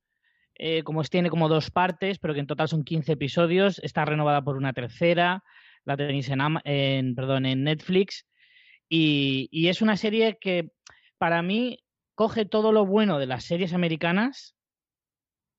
eh, 0.56 0.84
como 0.84 1.04
tiene 1.04 1.30
como 1.30 1.50
dos 1.50 1.72
partes, 1.72 2.20
pero 2.20 2.34
que 2.34 2.40
en 2.40 2.48
total 2.48 2.68
son 2.68 2.84
15 2.84 3.14
episodios, 3.14 3.80
está 3.80 4.06
renovada 4.06 4.44
por 4.44 4.56
una 4.56 4.74
tercera, 4.74 5.44
la 5.86 5.98
tenéis 5.98 6.30
en, 6.30 6.40
en, 6.64 7.16
perdón, 7.16 7.46
en 7.46 7.64
Netflix, 7.64 8.26
y, 8.96 9.68
es 9.70 9.82
una 9.82 9.98
serie 9.98 10.38
que 10.40 10.70
para 11.18 11.42
mí 11.42 11.80
coge 12.14 12.46
todo 12.46 12.72
lo 12.72 12.86
bueno 12.86 13.18
de 13.18 13.26
las 13.26 13.44
series 13.44 13.74
americanas 13.74 14.56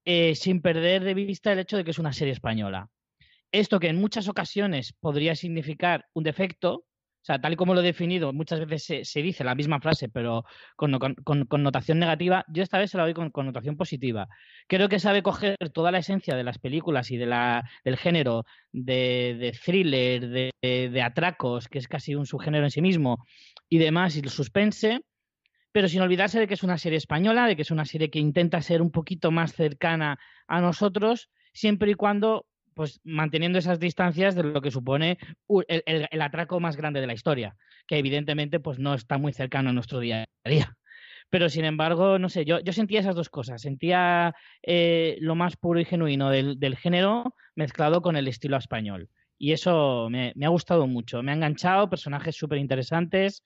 eh, 0.05 0.37
sin 0.37 0.63
perder 0.63 1.03
de 1.03 1.15
vista 1.15 1.53
el 1.53 1.59
hecho 1.59 1.77
de 1.77 1.83
que 1.83 1.91
es 1.91 1.99
una 1.99 2.13
serie 2.13 2.33
española. 2.33 2.91
Esto 3.51 3.81
que 3.81 3.89
en 3.89 4.01
muchas 4.01 4.29
ocasiones 4.29 4.93
podría 5.01 5.35
significar 5.35 6.07
un 6.13 6.23
defecto, 6.23 6.85
o 7.25 7.27
sea, 7.27 7.41
tal 7.41 7.55
y 7.55 7.57
como 7.57 7.73
lo 7.73 7.81
he 7.81 7.85
definido, 7.85 8.35
muchas 8.35 8.67
veces 8.67 9.09
se, 9.09 9.23
dice 9.23 9.45
la 9.45 9.55
misma 9.55 9.81
frase, 9.81 10.11
pero 10.11 10.45
con, 10.77 10.99
con, 10.99 11.63
negativa. 11.95 12.45
Yo 12.49 12.63
esta 12.63 12.77
vez 12.77 12.91
se 12.91 12.99
la 12.99 13.05
doy 13.05 13.15
con 13.15 13.31
connotación 13.31 13.79
positiva. 13.79 14.29
Creo 14.69 14.91
que 14.91 14.99
sabe 14.99 15.23
coger 15.23 15.57
toda 15.73 15.91
la 15.91 16.01
esencia 16.01 16.37
de 16.37 16.45
las 16.45 16.59
películas 16.59 17.11
y 17.11 17.17
de 17.17 17.25
la, 17.25 17.65
del 17.83 17.97
género 17.97 18.45
de, 18.73 19.39
de 19.41 19.53
thriller, 19.53 20.29
de, 20.29 20.51
de, 20.61 20.91
de, 20.91 21.03
atracos, 21.03 21.67
que 21.69 21.79
es 21.79 21.89
casi 21.89 22.15
un 22.15 22.27
subgénero 22.27 22.65
en 22.65 22.71
sí 22.71 22.83
mismo, 22.83 23.25
y 23.71 23.79
demás, 23.79 24.17
y 24.17 24.21
el 24.21 24.29
suspense, 24.29 25.01
pero 25.73 25.89
sin 25.89 26.03
olvidarse 26.03 26.39
de 26.39 26.47
que 26.47 26.53
es 26.53 26.63
una 26.63 26.77
serie 26.77 26.99
española, 26.99 27.47
de 27.47 27.57
que 27.57 27.63
es 27.63 27.71
una 27.71 27.87
serie 27.87 28.11
que 28.11 28.19
intenta 28.19 28.61
ser 28.61 28.83
un 28.83 28.91
poquito 28.91 29.31
más 29.31 29.55
cercana 29.55 30.19
a 30.47 30.61
nosotros, 30.61 31.31
siempre 31.55 31.93
y 31.93 31.95
cuando 31.95 32.45
pues 32.75 33.01
manteniendo 33.05 33.59
esas 33.59 33.79
distancias 33.79 34.35
de 34.35 34.43
lo 34.43 34.61
que 34.61 34.71
supone 34.71 35.19
el, 35.69 36.09
el, 36.11 36.23
atraco 36.23 36.61
más 36.61 36.77
grande 36.77 37.01
de 37.01 37.07
la 37.07 37.15
historia, 37.15 37.57
que 37.87 37.99
evidentemente 37.99 38.61
pues 38.61 38.79
no 38.79 38.95
está 38.95 39.19
muy 39.19 39.33
cercano 39.33 39.71
a 39.71 39.73
nuestro 39.73 40.01
día 40.01 40.27
a 40.45 40.49
día. 40.49 40.77
Pero 41.31 41.49
sin 41.49 41.65
embargo, 41.65 42.19
no 42.19 42.29
sé, 42.29 42.45
yo, 42.45 42.61
yo 42.61 42.73
sentía 42.73 43.01
esas 43.01 43.17
dos 43.17 43.29
cosas, 43.29 43.63
sentía 43.63 44.35
eh, 44.63 45.17
lo 45.21 45.35
más 45.35 45.57
puro 45.57 45.81
y 45.81 45.85
genuino 45.85 46.31
del, 46.31 46.77
género 46.77 47.35
mezclado 47.57 48.03
con 48.03 48.17
el 48.17 48.29
estilo 48.29 48.57
español. 48.57 49.09
Y 49.39 49.53
eso 49.53 50.09
me, 50.11 50.33
me 50.37 50.47
ha 50.47 50.51
gustado 50.51 50.87
mucho, 50.87 51.23
me 51.23 51.33
ha 51.33 51.35
enganchado, 51.35 51.91
personajes 51.91 52.37
súper 52.37 52.59
interesantes, 52.59 53.43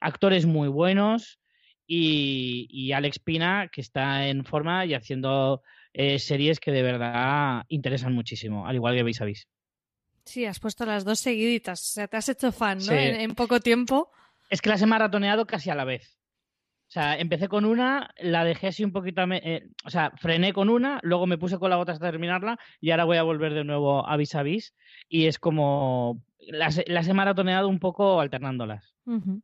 actores 0.00 0.46
muy 0.46 0.68
buenos 0.68 1.40
y, 1.86 2.68
y 2.70 2.92
Alex 2.92 3.18
Pina, 3.18 3.68
que 3.72 3.80
está 3.80 4.28
en 4.28 4.44
forma 4.44 4.86
y 4.86 4.94
haciendo 4.94 5.62
eh, 5.92 6.18
series 6.18 6.60
que 6.60 6.72
de 6.72 6.82
verdad 6.82 7.64
interesan 7.68 8.12
muchísimo, 8.14 8.66
al 8.66 8.76
igual 8.76 8.94
que 8.94 9.02
Vis 9.02 9.20
a 9.20 9.24
Vis. 9.24 9.48
Sí, 10.24 10.44
has 10.44 10.60
puesto 10.60 10.86
las 10.86 11.04
dos 11.04 11.18
seguiditas, 11.18 11.80
o 11.80 11.92
sea, 11.94 12.08
te 12.08 12.16
has 12.16 12.28
hecho 12.28 12.52
fan, 12.52 12.78
¿no? 12.78 12.84
Sí. 12.84 12.94
En, 12.94 13.20
en, 13.20 13.34
poco 13.34 13.60
tiempo. 13.60 14.10
Es 14.50 14.60
que 14.60 14.70
las 14.70 14.80
he 14.82 14.86
maratoneado 14.86 15.46
casi 15.46 15.70
a 15.70 15.74
la 15.74 15.84
vez. 15.84 16.16
O 16.88 16.92
sea, 16.92 17.18
empecé 17.18 17.48
con 17.48 17.64
una, 17.64 18.10
la 18.18 18.44
dejé 18.44 18.66
así 18.66 18.84
un 18.84 18.92
poquito, 18.92 19.22
eh, 19.22 19.66
o 19.82 19.88
sea, 19.88 20.12
frené 20.18 20.52
con 20.52 20.68
una, 20.68 21.00
luego 21.02 21.26
me 21.26 21.38
puse 21.38 21.58
con 21.58 21.70
la 21.70 21.78
otra 21.78 21.94
hasta 21.94 22.10
terminarla 22.10 22.58
y 22.82 22.90
ahora 22.90 23.04
voy 23.04 23.16
a 23.16 23.22
volver 23.22 23.54
de 23.54 23.64
nuevo 23.64 24.06
a 24.06 24.14
Vis 24.18 24.34
a 24.34 24.42
Vis 24.42 24.74
y 25.08 25.24
es 25.24 25.38
como, 25.38 26.22
las, 26.38 26.82
las 26.86 27.08
he 27.08 27.14
maratoneado 27.14 27.68
un 27.68 27.78
poco 27.78 28.20
alternándolas. 28.20 28.94
Uh 29.06 29.20
-huh. 29.20 29.42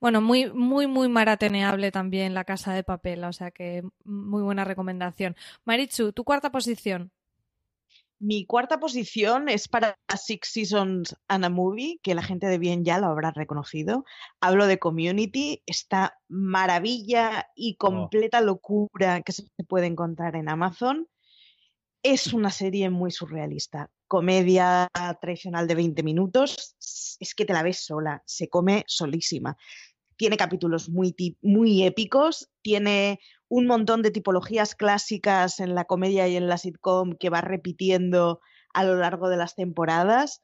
Bueno, 0.00 0.20
muy, 0.20 0.52
muy, 0.52 0.86
muy 0.86 1.08
maratoneable 1.08 1.90
también 1.90 2.34
La 2.34 2.44
Casa 2.44 2.74
de 2.74 2.84
Papel, 2.84 3.24
o 3.24 3.32
sea 3.32 3.50
que 3.50 3.82
muy 4.04 4.42
buena 4.42 4.64
recomendación. 4.64 5.36
Marichu, 5.64 6.12
tu 6.12 6.24
cuarta 6.24 6.50
posición. 6.50 7.12
Mi 8.18 8.46
cuarta 8.46 8.80
posición 8.80 9.50
es 9.50 9.68
para 9.68 9.98
Six 10.08 10.48
Seasons 10.48 11.16
and 11.28 11.44
a 11.44 11.50
Movie, 11.50 12.00
que 12.02 12.14
la 12.14 12.22
gente 12.22 12.46
de 12.46 12.56
bien 12.56 12.82
ya 12.82 12.98
lo 12.98 13.08
habrá 13.08 13.30
reconocido. 13.30 14.06
Hablo 14.40 14.66
de 14.66 14.78
Community, 14.78 15.62
esta 15.66 16.18
maravilla 16.28 17.48
y 17.54 17.76
completa 17.76 18.40
locura 18.40 19.20
que 19.20 19.32
se 19.32 19.44
puede 19.68 19.86
encontrar 19.86 20.34
en 20.34 20.48
Amazon. 20.48 21.08
Es 22.02 22.32
una 22.32 22.50
serie 22.50 22.88
muy 22.88 23.10
surrealista. 23.10 23.90
Comedia 24.08 24.88
tradicional 25.20 25.66
de 25.66 25.74
20 25.74 26.02
minutos, 26.02 26.76
es 27.18 27.34
que 27.34 27.44
te 27.44 27.52
la 27.52 27.62
ves 27.62 27.84
sola, 27.84 28.22
se 28.26 28.48
come 28.48 28.84
solísima 28.86 29.56
tiene 30.16 30.36
capítulos 30.36 30.88
muy, 30.88 31.14
muy 31.42 31.84
épicos, 31.84 32.50
tiene 32.62 33.20
un 33.48 33.66
montón 33.66 34.02
de 34.02 34.10
tipologías 34.10 34.74
clásicas 34.74 35.60
en 35.60 35.74
la 35.74 35.84
comedia 35.84 36.26
y 36.26 36.36
en 36.36 36.48
la 36.48 36.58
sitcom 36.58 37.12
que 37.12 37.30
va 37.30 37.40
repitiendo 37.40 38.40
a 38.74 38.84
lo 38.84 38.96
largo 38.96 39.28
de 39.28 39.36
las 39.36 39.54
temporadas. 39.54 40.42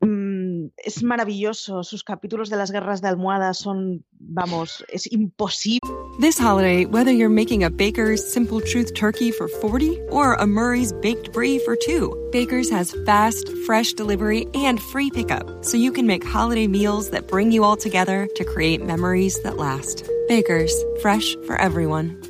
Mm, 0.00 0.68
es 0.78 1.02
maravilloso. 1.02 1.84
Sus 1.84 2.02
capítulos 2.02 2.48
de 2.48 2.56
las 2.56 2.70
guerras 2.70 3.02
de 3.02 3.08
almohadas 3.08 3.58
son, 3.58 4.04
vamos, 4.18 4.84
es 4.88 5.10
imposible. 5.12 5.80
This 6.20 6.38
holiday, 6.38 6.84
whether 6.84 7.10
you're 7.10 7.30
making 7.30 7.64
a 7.64 7.70
Baker's 7.70 8.20
Simple 8.20 8.60
Truth 8.60 8.94
turkey 8.94 9.30
for 9.30 9.48
40 9.48 9.98
or 10.10 10.34
a 10.34 10.46
Murray's 10.46 10.92
Baked 10.92 11.32
Brie 11.32 11.58
for 11.58 11.76
two, 11.76 12.14
Baker's 12.30 12.70
has 12.70 12.94
fast, 13.06 13.48
fresh 13.66 13.92
delivery 13.92 14.46
and 14.54 14.80
free 14.80 15.10
pickup, 15.10 15.64
so 15.64 15.76
you 15.76 15.92
can 15.92 16.06
make 16.06 16.24
holiday 16.24 16.66
meals 16.66 17.10
that 17.10 17.26
bring 17.28 17.52
you 17.52 17.64
all 17.64 17.76
together 17.76 18.28
to 18.36 18.44
create 18.44 18.84
memories 18.84 19.42
that 19.42 19.56
last. 19.56 20.08
Baker's, 20.28 20.74
fresh 21.00 21.34
for 21.46 21.56
everyone. 21.56 22.29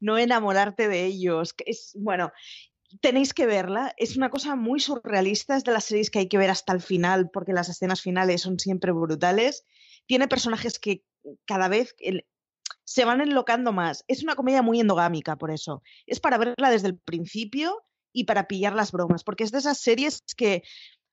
no 0.00 0.18
enamorarte 0.18 0.88
de 0.88 1.04
ellos. 1.04 1.54
Es, 1.64 1.92
bueno, 1.98 2.32
tenéis 3.00 3.34
que 3.34 3.46
verla. 3.46 3.94
Es 3.96 4.16
una 4.16 4.30
cosa 4.30 4.56
muy 4.56 4.80
surrealista, 4.80 5.56
es 5.56 5.64
de 5.64 5.72
las 5.72 5.84
series 5.84 6.10
que 6.10 6.20
hay 6.20 6.28
que 6.28 6.38
ver 6.38 6.50
hasta 6.50 6.72
el 6.72 6.80
final, 6.80 7.30
porque 7.30 7.52
las 7.52 7.68
escenas 7.68 8.00
finales 8.00 8.42
son 8.42 8.58
siempre 8.58 8.92
brutales. 8.92 9.64
Tiene 10.06 10.28
personajes 10.28 10.78
que 10.78 11.04
cada 11.44 11.68
vez 11.68 11.94
se 12.84 13.04
van 13.04 13.20
enlocando 13.20 13.72
más. 13.72 14.04
Es 14.08 14.22
una 14.22 14.34
comedia 14.34 14.62
muy 14.62 14.80
endogámica, 14.80 15.36
por 15.36 15.50
eso. 15.50 15.82
Es 16.06 16.20
para 16.20 16.38
verla 16.38 16.70
desde 16.70 16.88
el 16.88 16.98
principio 16.98 17.84
y 18.12 18.24
para 18.24 18.46
pillar 18.46 18.74
las 18.74 18.92
bromas, 18.92 19.24
porque 19.24 19.44
es 19.44 19.52
de 19.52 19.58
esas 19.58 19.78
series 19.78 20.22
que 20.36 20.62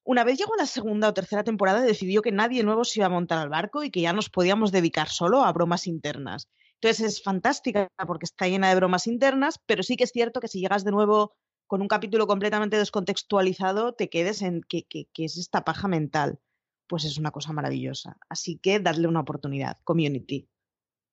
una 0.04 0.24
vez 0.24 0.38
llegó 0.38 0.56
la 0.58 0.66
segunda 0.66 1.08
o 1.08 1.14
tercera 1.14 1.44
temporada 1.44 1.82
decidió 1.82 2.22
que 2.22 2.32
nadie 2.32 2.64
nuevo 2.64 2.84
se 2.84 3.00
iba 3.00 3.06
a 3.06 3.12
montar 3.12 3.38
al 3.38 3.50
barco 3.50 3.84
y 3.84 3.92
que 3.92 4.02
ya 4.02 4.12
nos 4.12 4.30
podíamos 4.30 4.72
dedicar 4.72 5.08
solo 5.10 5.44
a 5.44 5.54
bromas 5.54 5.88
internas. 5.88 6.50
Entonces 6.82 7.06
es 7.06 7.24
fantástica 7.24 7.90
porque 8.08 8.26
está 8.26 8.48
llena 8.48 8.70
de 8.70 8.76
bromas 8.76 9.06
internas, 9.08 9.60
pero 9.66 9.84
sí 9.84 9.98
que 9.98 10.06
es 10.06 10.12
cierto 10.12 10.40
que 10.40 10.48
si 10.48 10.62
llegas 10.62 10.86
de 10.86 10.92
nuevo 10.92 11.36
con 11.68 11.82
un 11.82 11.90
capítulo 11.90 12.26
completamente 12.26 12.78
descontextualizado, 12.78 13.94
te 13.94 14.10
quedes 14.10 14.42
en 14.42 14.62
que, 14.62 14.86
es 15.18 15.38
esta 15.38 15.66
paja 15.66 15.88
mental. 15.88 16.40
Pues 16.88 17.04
es 17.04 17.18
una 17.18 17.32
cosa 17.32 17.52
maravillosa. 17.52 18.18
Así 18.30 18.58
que 18.58 18.80
dadle 18.80 19.08
una 19.08 19.20
oportunidad. 19.20 19.78
Community. 19.84 20.48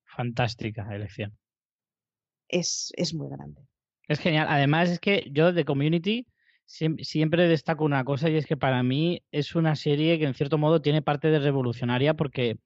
Fantástica 0.05 0.89
elección. 0.95 1.37
Es, 2.49 2.93
es 2.97 3.13
muy 3.13 3.29
grande. 3.29 3.61
Es 4.07 4.21
genial. 4.21 4.47
Además, 4.49 4.89
es 4.89 5.01
que 5.01 5.29
yo 5.33 5.53
de 5.53 5.65
Community 5.65 6.29
siempre 6.65 7.49
destaco 7.49 7.85
una 7.85 8.05
cosa 8.05 8.31
y 8.31 8.37
es 8.37 8.47
que 8.47 8.57
para 8.57 8.83
mí 8.83 9.23
es 9.33 9.55
una 9.55 9.77
serie 9.77 10.19
que 10.19 10.25
en 10.25 10.35
cierto 10.35 10.59
modo 10.59 10.81
tiene 10.81 11.03
parte 11.03 11.29
de 11.29 11.39
revolucionaria 11.39 12.15
porque 12.15 12.59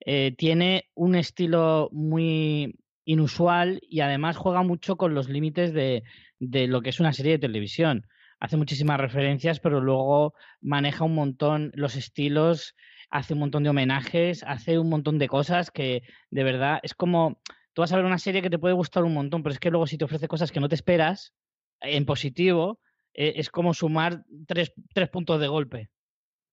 eh, 0.00 0.34
tiene 0.36 0.90
un 0.94 1.14
estilo 1.14 1.88
muy 1.92 2.74
inusual 3.04 3.80
y 3.82 4.00
además 4.00 4.36
juega 4.36 4.62
mucho 4.62 4.96
con 4.96 5.14
los 5.14 5.28
límites 5.28 5.72
de, 5.72 6.02
lo 6.40 6.82
que 6.82 6.90
es 6.90 7.00
una 7.00 7.12
serie 7.12 7.32
de 7.32 7.38
televisión. 7.38 8.06
Hace 8.40 8.56
muchísimas 8.56 9.00
referencias, 9.00 9.60
pero 9.60 9.80
luego 9.80 10.34
maneja 10.60 11.04
un 11.04 11.14
montón 11.14 11.70
los 11.74 11.96
estilos, 11.96 12.74
hace 13.10 13.34
un 13.34 13.40
montón 13.40 13.62
de 13.62 13.70
homenajes, 13.70 14.42
hace 14.42 14.78
un 14.78 14.88
montón 14.88 15.18
de 15.18 15.28
cosas 15.28 15.70
que 15.70 16.02
de 16.30 16.44
verdad 16.44 16.80
es 16.82 16.94
como, 16.94 17.40
tú 17.72 17.82
vas 17.82 17.92
a 17.92 17.96
ver 17.96 18.04
una 18.04 18.18
serie 18.18 18.42
que 18.42 18.50
te 18.50 18.58
puede 18.58 18.74
gustar 18.74 19.04
un 19.04 19.14
montón, 19.14 19.42
pero 19.42 19.52
es 19.52 19.60
que 19.60 19.70
luego 19.70 19.86
si 19.86 19.96
te 19.96 20.04
ofrece 20.04 20.28
cosas 20.28 20.52
que 20.52 20.60
no 20.60 20.68
te 20.68 20.74
esperas, 20.74 21.32
en 21.80 22.06
positivo, 22.06 22.80
eh, 23.14 23.34
es 23.36 23.50
como 23.50 23.74
sumar 23.74 24.24
tres 24.46 24.72
puntos 25.10 25.40
de 25.40 25.48
golpe. 25.48 25.90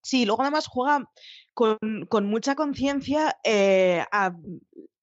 Sí, 0.01 0.25
luego 0.25 0.41
además 0.41 0.67
juega 0.67 1.09
con, 1.53 2.25
mucha 2.25 2.55
conciencia 2.55 3.37
eh, 3.43 4.03
a 4.11 4.33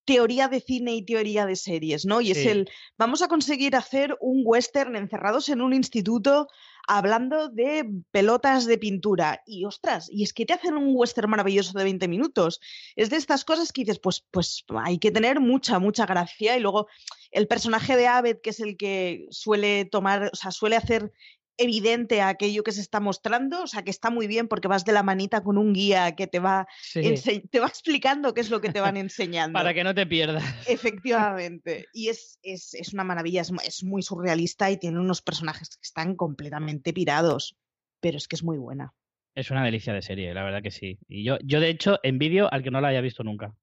teoría 0.09 0.49
de 0.49 0.61
cine 0.61 0.94
y 0.94 1.05
teoría 1.05 1.44
de 1.44 1.55
series, 1.55 2.07
¿no? 2.07 2.22
Y 2.22 2.30
es 2.30 2.46
el, 2.46 2.70
vamos 2.96 3.20
a 3.20 3.28
conseguir 3.28 3.76
hacer 3.76 4.16
un 4.22 4.40
western 4.42 4.96
encerrados 4.96 5.51
en 5.51 5.61
un 5.61 5.74
instituto 5.74 6.49
hablando 6.88 7.51
de 7.51 7.86
pelotas 8.11 8.64
de 8.64 8.78
pintura. 8.78 9.42
Y 9.44 9.66
ostras, 9.66 10.09
y 10.11 10.22
es 10.22 10.32
que 10.32 10.46
te 10.46 10.55
hacen 10.55 10.78
un 10.78 10.92
western 10.96 11.28
maravilloso 11.28 11.76
de 11.76 11.84
20 11.84 12.09
minutos. 12.09 12.59
Es 12.96 13.11
de 13.11 13.16
estas 13.16 13.44
cosas 13.44 13.70
que 13.70 13.82
dices, 13.82 13.99
pues, 13.99 14.24
pues 14.30 14.64
hay 14.82 14.99
que 14.99 15.11
tener 15.11 15.40
mucha, 15.40 15.78
mucha 15.78 16.07
gracia. 16.07 16.57
Y 16.57 16.61
luego 16.61 16.88
el 17.30 17.46
personaje 17.46 17.94
de 17.94 18.07
Abed, 18.07 18.38
que 18.42 18.51
es 18.51 18.61
el 18.61 18.78
que 18.78 19.26
suele 19.28 19.84
tomar, 19.84 20.30
o 20.32 20.36
sea, 20.36 20.53
suele 20.53 20.76
hacer 20.76 21.12
evidente 21.59 22.21
a 22.21 22.29
aquello 22.29 22.63
que 22.63 22.73
se 22.73 22.81
está 22.81 23.01
mostrando, 23.01 23.65
o 23.65 23.67
sea, 23.67 23.83
que 23.83 23.91
está 23.91 24.11
muy 24.11 24.27
bien 24.27 24.49
porque 24.49 24.69
vas 24.69 24.85
de 24.85 24.93
la 24.93 25.03
manita 25.03 25.43
con 25.43 25.59
un 25.59 25.73
guía 25.73 26.15
que 26.15 26.27
te 26.27 26.39
va, 26.39 26.67
te 26.95 27.61
va 27.61 27.67
explicando 27.67 28.33
qué 28.33 28.41
es 28.41 28.51
lo 28.51 28.61
que 28.61 28.71
te 28.71 28.81
van 28.81 28.97
enseñando. 28.97 29.59
Para 29.59 29.75
que 29.75 29.85
no 29.85 29.95
te 29.95 30.07
pierdas. 30.07 30.43
Efectivamente. 30.67 31.87
Y 31.93 32.09
es, 32.09 32.39
es, 32.43 32.75
es 32.75 32.95
una 32.95 33.05
maravilla, 33.05 33.43
es, 33.43 33.53
es, 33.65 33.85
muy 33.85 34.03
surrealista 34.03 34.71
y 34.71 34.79
tiene 34.79 35.01
unos 35.01 35.21
personajes 35.21 35.71
que 35.71 35.83
están 35.83 36.15
completamente 36.15 36.93
pirados, 36.93 37.57
pero 38.01 38.17
es 38.17 38.29
que 38.29 38.37
es 38.37 38.45
muy 38.45 38.57
buena. 38.57 38.95
Es 39.35 39.51
una 39.51 39.65
delicia 39.65 39.93
de 39.93 40.03
serie, 40.03 40.33
la 40.35 40.45
verdad 40.45 40.63
que 40.63 40.71
sí. 40.71 40.99
Y 41.09 41.25
yo, 41.25 41.39
yo 41.45 41.61
de 41.61 41.69
hecho, 41.69 41.99
envidio 42.03 42.53
al 42.53 42.63
que 42.63 42.71
no 42.71 42.81
la 42.81 42.89
haya 42.89 43.01
visto 43.01 43.25
nunca. 43.25 43.55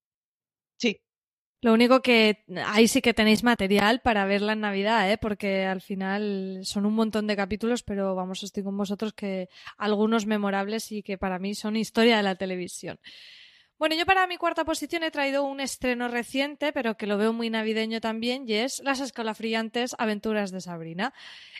Sí, 0.78 1.02
lo 1.66 1.74
único 1.74 2.04
que 2.04 2.44
ahí 2.64 2.88
sí 2.88 3.02
que 3.02 3.16
tenéis 3.16 3.44
material 3.44 4.00
para 4.00 4.26
verla 4.26 4.54
en 4.54 4.60
Navidad, 4.60 5.12
¿eh? 5.12 5.18
porque 5.18 5.66
al 5.66 5.82
final 5.82 6.60
son 6.62 6.86
un 6.86 6.94
montón 6.94 7.26
de 7.26 7.36
capítulos, 7.36 7.82
pero 7.82 8.14
vamos, 8.14 8.44
estoy 8.44 8.62
con 8.62 8.78
vosotros 8.78 9.14
que 9.14 9.50
algunos 9.76 10.28
memorables 10.28 10.92
y 10.92 11.02
que 11.02 11.18
para 11.18 11.40
mí 11.40 11.56
son 11.56 11.76
historia 11.76 12.18
de 12.18 12.22
la 12.22 12.36
televisión. 12.36 13.00
Bueno, 13.86 13.98
yo 13.98 14.08
para 14.08 14.26
mi 14.26 14.38
cuarta 14.38 14.66
posición 14.66 15.04
he 15.04 15.12
traído 15.12 15.44
un 15.44 15.60
estreno 15.60 16.08
reciente, 16.08 16.74
pero 16.74 16.98
que 16.98 17.06
lo 17.06 17.20
veo 17.20 17.34
muy 17.34 17.52
navideño 17.52 18.02
también, 18.02 18.46
y 18.50 18.56
es 18.56 18.82
Las 18.84 19.00
escalofriantes 19.00 19.96
aventuras 20.00 20.50
de 20.50 20.60
Sabrina. 20.60 21.14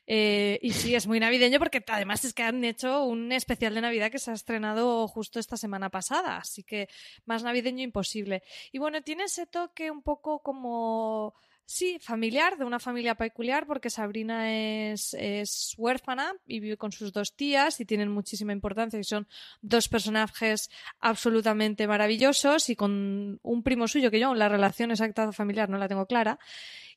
Eh, 0.08 0.58
y 0.64 0.72
sí, 0.72 0.96
es 0.96 1.06
muy 1.06 1.20
navideño 1.20 1.60
porque 1.60 1.84
además 1.88 2.26
es 2.26 2.34
que 2.34 2.42
han 2.42 2.64
hecho 2.64 3.04
un 3.06 3.32
especial 3.32 3.76
de 3.76 3.82
Navidad 3.82 4.10
que 4.10 4.18
se 4.18 4.32
ha 4.32 4.34
estrenado 4.34 5.08
justo 5.08 5.40
esta 5.40 5.56
semana 5.56 5.92
pasada, 5.92 6.38
así 6.38 6.64
que 6.64 6.90
más 7.26 7.44
navideño 7.44 7.84
imposible. 7.84 8.42
Y 8.72 8.80
bueno, 8.80 9.04
tiene 9.04 9.26
ese 9.26 9.46
toque 9.46 9.92
un 9.92 10.02
poco 10.02 10.40
como 10.40 11.36
Sí, 11.68 11.98
familiar, 12.00 12.58
de 12.60 12.64
una 12.64 12.80
familia 12.80 13.16
peculiar, 13.16 13.66
porque 13.66 13.90
Sabrina 13.90 14.54
es, 14.54 15.16
es, 15.16 15.74
huérfana 15.78 16.34
y 16.46 16.60
vive 16.60 16.78
con 16.78 16.92
sus 16.92 17.12
dos 17.12 17.36
tías 17.36 17.80
y 17.80 17.86
tienen 17.86 18.12
muchísima 18.12 18.54
importancia 18.54 19.00
y 19.00 19.04
son 19.04 19.28
dos 19.64 19.90
personajes 19.90 20.70
absolutamente 21.00 21.88
maravillosos 21.88 22.70
y 22.70 22.76
con 22.76 23.40
un 23.42 23.64
primo 23.64 23.88
suyo 23.88 24.12
que 24.12 24.20
yo 24.20 24.36
la 24.36 24.48
relación 24.48 24.92
exacta 24.92 25.32
familiar 25.32 25.68
no 25.68 25.80
la 25.80 25.88
tengo 25.88 26.06
clara 26.06 26.38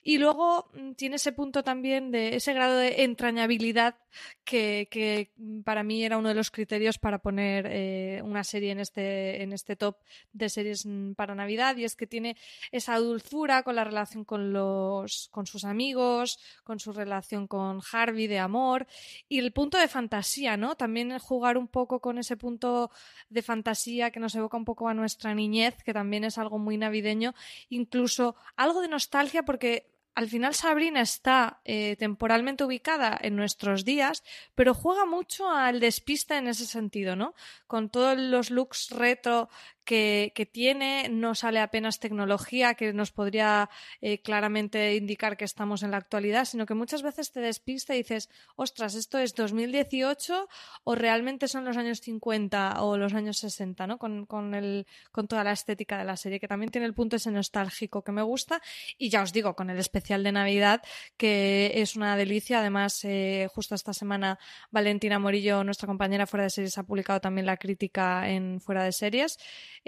y 0.02 0.18
luego 0.18 0.70
mm, 0.74 0.92
tiene 0.92 1.16
ese 1.16 1.32
punto 1.32 1.62
también 1.62 2.10
de 2.10 2.36
ese 2.36 2.52
grado 2.52 2.76
de 2.76 3.02
entrañabilidad 3.02 3.96
que, 4.44 5.30
mm, 5.36 5.62
para 5.62 5.82
mí 5.82 6.04
era 6.04 6.18
uno 6.18 6.28
de 6.28 6.34
los 6.34 6.50
criterios 6.50 6.98
para 6.98 7.18
poner 7.18 7.66
eh, 7.68 8.22
una 8.24 8.44
serie 8.44 8.72
en 8.72 8.80
este, 8.80 9.42
en 9.42 9.52
este 9.52 9.76
top 9.76 9.96
de 10.32 10.48
series 10.48 10.86
mm, 10.86 11.12
para 11.12 11.34
Navidad. 11.34 11.76
Y 11.76 11.84
es 11.84 11.96
que 11.96 12.06
tiene 12.06 12.36
esa 12.72 12.96
dulzura 12.98 13.62
con 13.62 13.76
la 13.76 13.84
relación 13.84 14.24
con, 14.24 14.52
los, 14.52 15.28
con 15.30 15.46
sus 15.46 15.64
amigos, 15.64 16.38
con 16.64 16.78
su 16.80 16.92
relación 16.92 17.46
con 17.46 17.80
Harvey 17.92 18.26
de 18.26 18.38
amor 18.38 18.86
y 19.28 19.38
el 19.38 19.52
punto 19.52 19.78
de 19.78 19.88
fantasía, 19.88 20.56
¿no? 20.56 20.76
También 20.76 21.18
jugar 21.18 21.58
un 21.58 21.68
poco 21.68 22.00
con 22.00 22.18
ese 22.18 22.36
punto 22.36 22.90
de 23.28 23.42
fantasía 23.42 24.10
que 24.10 24.20
nos 24.20 24.34
evoca 24.34 24.56
un 24.56 24.64
poco 24.64 24.88
a 24.88 24.94
nuestra 24.94 25.34
niñez, 25.34 25.82
que 25.82 25.92
también 25.92 26.24
es 26.24 26.38
algo 26.38 26.58
muy 26.58 26.78
navideño, 26.78 27.34
incluso 27.68 28.36
algo 28.56 28.80
de 28.80 28.88
nostalgia 28.88 29.42
porque 29.42 29.87
al 30.18 30.28
final 30.28 30.52
Sabrina 30.52 31.00
está 31.00 31.60
eh, 31.64 31.94
temporalmente 31.96 32.64
ubicada 32.64 33.16
en 33.22 33.36
nuestros 33.36 33.84
días, 33.84 34.24
pero 34.56 34.74
juega 34.74 35.06
mucho 35.06 35.48
al 35.48 35.78
despiste 35.78 36.36
en 36.36 36.48
ese 36.48 36.66
sentido, 36.66 37.14
¿no? 37.14 37.36
Con 37.68 37.88
todos 37.88 38.18
los 38.18 38.50
looks 38.50 38.90
retro 38.90 39.48
que, 39.88 40.50
tiene, 40.52 41.08
no 41.08 41.34
sale 41.34 41.60
apenas 41.60 41.98
tecnología 41.98 42.74
que 42.74 42.92
nos 42.92 43.10
podría 43.10 43.70
eh, 44.02 44.20
claramente 44.20 44.96
indicar 44.96 45.38
que 45.38 45.46
estamos 45.46 45.82
en 45.82 45.92
la 45.92 45.96
actualidad, 45.96 46.44
sino 46.44 46.66
que 46.66 46.74
muchas 46.74 47.00
veces 47.00 47.32
te 47.32 47.40
despista 47.40 47.94
y 47.94 47.98
dices, 47.98 48.28
ostras, 48.54 48.94
esto 48.94 49.16
es 49.18 49.34
2018 49.34 50.46
o 50.84 50.94
realmente 50.94 51.48
son 51.48 51.64
los 51.64 51.78
años 51.78 52.02
50 52.02 52.82
o 52.82 52.98
los 52.98 53.14
años 53.14 53.38
60, 53.38 53.86
¿no? 53.86 53.98
Con, 53.98 54.26
con, 54.26 54.54
el, 54.54 54.86
con 55.10 55.26
toda 55.26 55.42
la 55.42 55.52
estética 55.52 55.96
de 55.96 56.04
la 56.04 56.18
serie, 56.18 56.38
que 56.38 56.48
también 56.48 56.70
tiene 56.70 56.86
el 56.86 56.92
punto 56.92 57.16
ese 57.16 57.30
nostálgico 57.30 58.02
que 58.02 58.12
me 58.12 58.20
gusta. 58.20 58.60
Y 58.98 59.08
ya 59.08 59.22
os 59.22 59.32
digo, 59.32 59.56
con 59.56 59.70
el 59.70 59.78
especial 59.78 60.22
de 60.22 60.32
Navidad, 60.32 60.82
que 61.16 61.72
es 61.76 61.96
una 61.96 62.14
delicia. 62.18 62.58
Además, 62.58 63.02
eh, 63.04 63.48
justo 63.54 63.74
esta 63.74 63.94
semana, 63.94 64.38
Valentina 64.70 65.18
Morillo, 65.18 65.64
nuestra 65.64 65.86
compañera 65.86 66.26
fuera 66.26 66.44
de 66.44 66.50
series, 66.50 66.76
ha 66.76 66.82
publicado 66.82 67.22
también 67.22 67.46
la 67.46 67.56
crítica 67.56 68.28
en 68.28 68.60
fuera 68.60 68.84
de 68.84 68.92
series. 68.92 69.38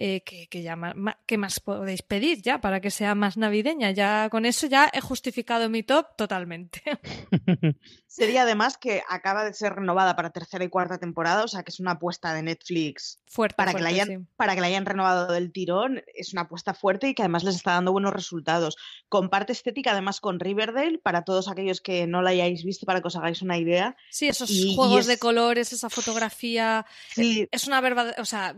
Eh, 0.03 0.23
que, 0.23 0.63
ya 0.63 0.79
¿qué 1.27 1.37
más 1.37 1.61
podéis 1.61 2.01
pedir 2.01 2.41
ya 2.41 2.59
para 2.63 2.81
que 2.81 2.91
sea 2.91 3.15
más 3.15 3.37
navideña? 3.37 3.91
Ya 3.91 4.31
con 4.31 4.47
eso 4.47 4.67
ya 4.67 4.91
he 4.95 5.03
justificado 5.03 5.69
mi 5.69 5.83
top 5.83 6.17
totalmente. 6.17 6.81
Sería 8.07 8.43
además 8.43 8.79
que 8.79 9.03
acaba 9.09 9.45
de 9.45 9.53
ser 9.53 9.75
renovada 9.75 10.17
para 10.17 10.31
tercera 10.31 10.65
y 10.65 10.69
cuarta 10.69 10.99
temporada, 10.99 11.45
o 11.45 11.49
sea 11.49 11.63
que 11.65 11.71
es 11.71 11.81
una 11.81 11.93
apuesta 11.93 12.33
de 12.33 12.43
Netflix 12.43 13.21
fuerte, 13.27 13.55
para, 13.57 13.75
que 13.75 13.83
la 13.83 13.91
hayan, 13.91 14.27
para 14.37 14.55
que 14.55 14.63
la 14.63 14.69
hayan 14.69 14.87
renovado 14.87 15.33
del 15.33 15.53
tirón. 15.53 16.03
Es 16.15 16.33
una 16.33 16.43
apuesta 16.43 16.73
fuerte 16.73 17.09
y 17.09 17.15
que 17.15 17.23
además 17.23 17.45
les 17.45 17.57
está 17.57 17.73
dando 17.73 17.93
buenos 17.93 18.15
resultados. 18.15 18.79
Comparte 19.11 19.53
estética 19.53 19.93
además 19.93 20.21
con 20.21 20.41
Riverdale, 20.41 20.99
para 20.99 21.25
todos 21.25 21.47
aquellos 21.47 21.83
que 21.83 22.07
no 22.07 22.23
la 22.23 22.31
hayáis 22.31 22.65
visto, 22.65 22.87
para 22.87 23.03
que 23.03 23.09
os 23.09 23.17
hagáis 23.17 23.43
una 23.43 23.59
idea. 23.59 23.97
Sí, 24.11 24.29
esos 24.29 24.51
juegos 24.75 25.07
de 25.07 25.19
colores, 25.19 25.75
esa 25.75 25.91
fotografía. 25.91 26.87
Sí. 27.15 27.49
Es 27.53 27.67
una 27.67 27.83
verdad, 27.83 28.15
o 28.19 28.25
sea, 28.25 28.57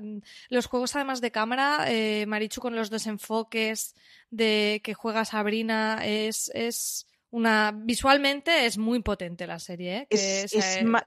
los 0.49 0.67
juegos 0.67 0.95
además 0.95 1.21
de 1.21 1.32
cámara, 1.33 1.87
eh, 1.89 2.25
Marichu 2.27 2.61
con 2.61 2.77
los 2.77 2.91
desenfoques 2.91 3.95
de 4.31 4.81
que 4.85 4.95
juega 4.95 5.25
Sabrina, 5.25 6.01
es, 6.05 6.51
es 6.55 7.07
una 7.33 7.73
visualmente 7.75 8.67
es 8.67 8.79
muy 8.79 9.03
potente 9.03 9.47
la 9.47 9.59
serie. 9.59 9.97
¿eh? 9.97 10.07
es, 10.11 10.55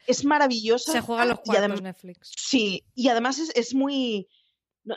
es, 0.08 0.26
maravillosa. 0.26 0.92
Se 0.92 1.02
juega 1.02 1.24
los 1.24 1.40
cuartos 1.40 1.82
Netflix. 1.82 2.32
Sí, 2.36 2.84
y 2.96 3.08
además 3.10 3.40
es, 3.40 3.76
muy. 3.76 4.28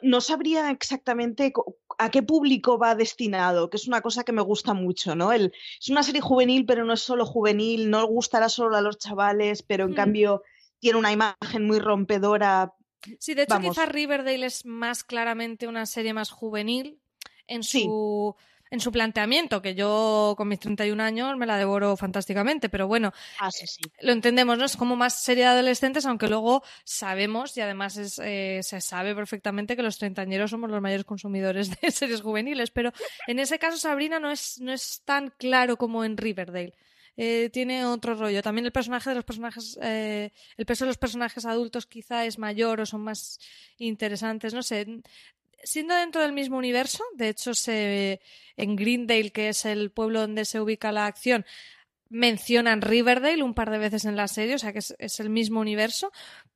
No, 0.02 0.20
sabría 0.20 0.70
exactamente 0.70 1.52
a 1.98 2.10
qué 2.10 2.22
público 2.22 2.78
va 2.78 2.94
destinado, 2.94 3.68
que 3.68 3.76
es 3.76 3.86
una 3.86 4.00
cosa 4.00 4.24
que 4.24 4.32
me 4.32 4.42
gusta 4.42 4.72
mucho, 4.72 5.14
¿no? 5.14 5.32
El, 5.32 5.52
es 5.78 5.90
una 5.90 6.02
serie 6.02 6.22
juvenil, 6.22 6.64
pero 6.64 6.84
no 6.84 6.94
es 6.94 7.00
solo 7.00 7.26
juvenil, 7.26 7.90
no 7.90 8.06
gustará 8.06 8.48
solo 8.48 8.76
a 8.76 8.82
los 8.82 8.98
chavales, 8.98 9.62
pero 9.62 9.84
en 9.84 9.92
mm. 9.92 9.96
cambio 9.96 10.42
tiene 10.78 10.98
una 10.98 11.12
imagen 11.12 11.66
muy 11.66 11.78
rompedora. 11.78 12.72
Sí, 13.18 13.34
de 13.34 13.42
hecho 13.42 13.58
quizás 13.60 13.88
Riverdale 13.88 14.46
es 14.46 14.64
más 14.64 15.04
claramente 15.04 15.66
una 15.66 15.86
serie 15.86 16.12
más 16.12 16.30
juvenil 16.30 17.00
en 17.46 17.62
su 17.62 18.34
en 18.70 18.80
su 18.80 18.92
planteamiento, 18.92 19.62
que 19.62 19.74
yo 19.74 20.34
con 20.36 20.48
mis 20.48 20.60
31 20.60 21.02
años 21.02 21.36
me 21.36 21.46
la 21.46 21.56
devoro 21.56 21.96
fantásticamente, 21.96 22.68
pero 22.68 22.86
bueno, 22.86 23.12
ah, 23.40 23.48
eh, 23.48 23.66
lo 24.02 24.12
entendemos, 24.12 24.58
¿no? 24.58 24.64
Es 24.64 24.76
como 24.76 24.96
más 24.96 25.22
serie 25.22 25.44
de 25.44 25.50
adolescentes, 25.50 26.04
aunque 26.06 26.28
luego 26.28 26.62
sabemos 26.84 27.56
y 27.56 27.60
además 27.60 27.96
es, 27.96 28.18
eh, 28.22 28.60
se 28.62 28.80
sabe 28.80 29.14
perfectamente 29.14 29.76
que 29.76 29.82
los 29.82 29.98
treintañeros 29.98 30.50
somos 30.50 30.70
los 30.70 30.82
mayores 30.82 31.04
consumidores 31.04 31.70
de 31.80 31.90
series 31.90 32.20
juveniles, 32.20 32.70
pero 32.70 32.92
en 33.26 33.38
ese 33.38 33.58
caso 33.58 33.78
Sabrina 33.78 34.18
no 34.20 34.30
es, 34.30 34.60
no 34.60 34.72
es 34.72 35.02
tan 35.04 35.30
claro 35.30 35.76
como 35.76 36.04
en 36.04 36.16
Riverdale. 36.16 36.74
Eh, 37.20 37.50
tiene 37.52 37.84
otro 37.84 38.14
rollo. 38.14 38.42
También 38.42 38.64
el 38.64 38.72
personaje 38.72 39.10
de 39.10 39.16
los 39.16 39.24
personajes, 39.24 39.76
el 39.82 40.66
peso 40.66 40.84
de 40.84 40.90
los 40.90 40.98
personajes 40.98 41.44
adultos 41.44 41.84
quizá 41.84 42.24
es 42.24 42.38
mayor 42.38 42.80
o 42.80 42.86
son 42.86 43.02
más 43.02 43.40
interesantes. 43.76 44.54
No 44.54 44.62
sé, 44.62 44.86
siendo 45.64 45.94
dentro 45.96 46.22
del 46.22 46.32
mismo 46.32 46.56
universo, 46.56 47.02
de 47.14 47.30
hecho 47.30 47.54
se, 47.54 48.20
en 48.56 48.76
Greendale, 48.76 49.32
que 49.32 49.48
es 49.48 49.64
el 49.64 49.90
pueblo 49.90 50.20
donde 50.20 50.44
se 50.44 50.60
ubica 50.60 50.92
la 50.92 51.06
acción, 51.06 51.44
mencionan 52.10 52.80
Riverdale 52.80 53.42
un 53.42 53.54
par 53.54 53.70
de 53.70 53.78
veces 53.78 54.04
en 54.04 54.16
la 54.16 54.28
serie, 54.28 54.54
o 54.54 54.58
sea 54.58 54.72
que 54.72 54.78
es, 54.78 55.20
el 55.20 55.30
mismo 55.30 55.60
universo, 55.60 56.10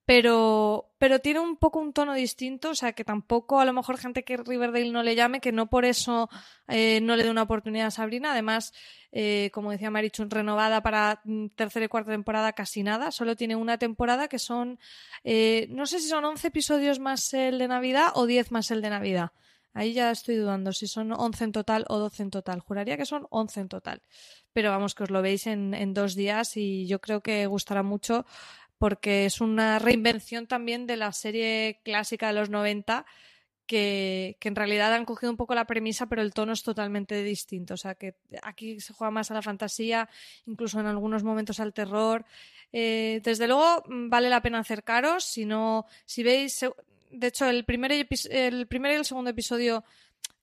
pero, 0.05 0.90
pero 0.98 1.20
tiene 1.20 1.40
un 1.40 1.57
poco 1.57 1.78
un 1.78 1.92
tono 1.92 2.14
distinto, 2.14 2.70
o 2.70 2.74
sea 2.74 2.92
que 2.92 3.05
tampoco 3.05 3.61
a 3.61 3.64
lo 3.64 3.72
mejor 3.72 3.98
gente 3.98 4.24
que 4.24 4.38
Riverdale 4.38 4.90
no 4.90 5.03
le 5.03 5.14
llame, 5.14 5.40
que 5.40 5.53
no 5.53 5.68
por 5.68 5.84
eso 5.84 6.30
eh, 6.68 7.00
no 7.03 7.16
le 7.16 7.24
dé 7.24 7.30
una 7.30 7.42
oportunidad 7.42 7.88
a 7.88 7.90
Sabrina. 7.90 8.32
Además, 8.32 8.72
eh, 9.12 9.50
como 9.53 9.70
decía 9.70 9.90
Marichun, 9.90 10.30
renovada 10.30 10.82
para 10.82 11.20
mm, 11.24 11.48
tercera 11.48 11.84
y 11.84 11.88
cuarta 11.88 12.12
temporada 12.12 12.53
casi 12.55 12.82
nada, 12.82 13.11
solo 13.11 13.36
tiene 13.36 13.55
una 13.55 13.78
temporada 13.78 14.28
que 14.28 14.38
son, 14.38 14.78
eh, 15.22 15.66
no 15.70 15.86
sé 15.86 16.00
si 16.00 16.09
son 16.09 16.24
11 16.24 16.48
episodios 16.48 16.98
más 16.98 17.32
el 17.34 17.59
de 17.59 17.68
Navidad 17.68 18.12
o 18.14 18.26
10 18.26 18.53
más 18.53 18.70
el 18.70 18.82
de 18.82 18.90
Navidad. 18.90 19.32
Ahí 19.74 19.92
ya 19.94 20.10
estoy 20.10 20.36
dudando 20.36 20.72
si 20.72 20.86
son 20.86 21.12
11 21.12 21.44
en 21.44 21.52
total 21.52 21.84
o 21.88 21.98
12 21.98 22.24
en 22.24 22.30
total. 22.30 22.60
Juraría 22.60 22.96
que 22.96 23.06
son 23.06 23.26
11 23.30 23.60
en 23.60 23.68
total. 23.68 24.02
Pero 24.52 24.70
vamos, 24.70 24.94
que 24.94 25.04
os 25.04 25.10
lo 25.10 25.22
veis 25.22 25.46
en, 25.46 25.74
en 25.74 25.94
dos 25.94 26.14
días 26.14 26.56
y 26.56 26.86
yo 26.86 27.00
creo 27.00 27.22
que 27.22 27.46
gustará 27.46 27.82
mucho 27.82 28.26
porque 28.78 29.26
es 29.26 29.40
una 29.40 29.78
reinvención 29.78 30.46
también 30.46 30.86
de 30.86 30.96
la 30.96 31.12
serie 31.12 31.80
clásica 31.84 32.26
de 32.26 32.32
los 32.34 32.50
90 32.50 33.06
que, 33.64 34.36
que, 34.40 34.48
en 34.48 34.56
realidad 34.56 34.92
han 34.92 35.04
cogido 35.04 35.30
un 35.30 35.36
poco 35.36 35.54
la 35.54 35.66
premisa, 35.66 36.06
pero 36.06 36.20
el 36.20 36.34
tono 36.34 36.52
es 36.52 36.62
totalmente 36.62 37.22
distinto. 37.22 37.74
O 37.74 37.76
sea, 37.76 37.94
que 37.94 38.16
aquí 38.42 38.80
se 38.80 38.92
juega 38.92 39.10
más 39.10 39.30
a 39.30 39.34
la 39.34 39.42
fantasía, 39.42 40.08
incluso 40.46 40.80
en 40.80 40.86
algunos 40.86 41.22
momentos 41.22 41.60
al 41.60 41.72
terror. 41.72 42.24
Eh, 42.72 43.20
desde 43.22 43.46
luego, 43.46 43.84
mm, 43.86 44.08
vale 44.08 44.28
la 44.28 44.42
pena 44.42 44.58
acercaros. 44.58 45.24
Si 45.24 45.44
no, 45.44 45.86
si 46.04 46.22
veis, 46.22 46.66
de 47.12 47.26
hecho, 47.28 47.46
el 47.48 47.64
primer, 47.64 47.92
el 48.30 48.66
primer 48.66 48.92
y 48.92 48.96
el 48.96 49.04
segundo 49.04 49.30
episodio 49.30 49.84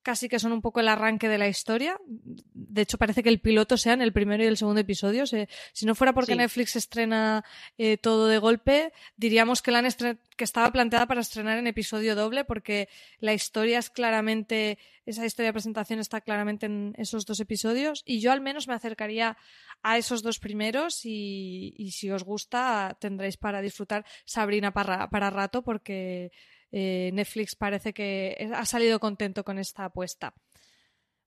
casi 0.01 0.29
que 0.29 0.39
son 0.39 0.53
un 0.53 0.61
poco 0.61 0.79
el 0.79 0.87
arranque 0.87 1.27
de 1.27 1.37
la 1.37 1.47
historia. 1.47 1.99
De 2.05 2.81
hecho, 2.81 2.97
parece 2.97 3.21
que 3.21 3.29
el 3.29 3.41
piloto 3.41 3.77
sean 3.77 4.01
el 4.01 4.13
primero 4.13 4.43
y 4.43 4.47
el 4.47 4.57
segundo 4.57 4.81
episodio. 4.81 5.25
si 5.27 5.85
no 5.85 5.95
fuera 5.95 6.13
porque 6.13 6.35
Netflix 6.35 6.75
estrena 6.75 7.43
eh, 7.77 7.97
todo 7.97 8.27
de 8.27 8.37
golpe, 8.37 8.93
diríamos 9.17 9.61
que, 9.61 9.71
la 9.71 9.81
que 9.83 10.43
estaba 10.43 10.71
planteada 10.71 11.05
para 11.05 11.21
estrenar 11.21 11.57
en 11.57 11.67
episodio 11.67 12.15
doble, 12.15 12.45
porque 12.45 12.87
la 13.19 13.33
historia 13.33 13.79
es 13.79 13.89
claramente, 13.89 14.77
esa 15.05 15.25
historia 15.25 15.49
de 15.49 15.53
presentación 15.53 15.99
está 15.99 16.21
claramente 16.21 16.65
en 16.65 16.93
esos 16.97 17.25
dos 17.25 17.39
episodios. 17.39 18.03
Y 18.05 18.19
yo 18.19 18.31
al 18.31 18.41
menos 18.41 18.67
me 18.67 18.73
acercaría 18.73 19.37
a 19.83 19.97
esos 19.97 20.23
dos 20.23 20.39
primeros 20.39 21.01
y, 21.03 21.91
si 21.91 22.09
os 22.09 22.23
gusta 22.23 22.97
tendréis 22.99 23.37
para 23.37 23.61
disfrutar 23.61 24.05
Sabrina 24.25 24.71
para, 24.71 25.09
para 25.09 25.29
rato, 25.29 25.61
porque 25.61 26.31
eh, 26.71 27.11
Netflix 27.13 27.55
parece 27.55 27.93
que 27.93 28.49
ha 28.53 28.65
salido 28.65 28.99
contento 28.99 29.43
con 29.43 29.59
esta 29.59 29.85
apuesta. 29.85 30.33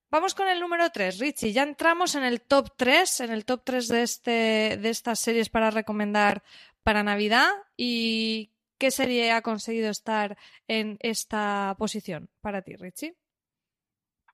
Vamos 0.09 0.35
con 0.35 0.47
el 0.47 0.59
número 0.59 0.91
3, 0.91 1.17
Richie. 1.19 1.53
Ya 1.53 1.63
entramos 1.63 2.13
en 2.13 2.23
el 2.23 2.41
top 2.41 2.69
3, 2.77 3.21
en 3.21 3.31
el 3.31 3.45
top 3.45 3.63
3 3.63 3.87
de, 3.87 4.03
este, 4.03 4.31
de 4.79 4.89
estas 4.89 5.19
series 5.19 5.49
para 5.49 5.71
recomendar 5.71 6.43
para 6.83 7.01
Navidad. 7.01 7.49
¿Y 7.75 8.51
qué 8.77 8.91
serie 8.91 9.31
ha 9.31 9.41
conseguido 9.41 9.89
estar 9.89 10.37
en 10.67 10.97
esta 10.99 11.75
posición 11.79 12.29
para 12.41 12.61
ti, 12.61 12.75
Richie? 12.75 13.15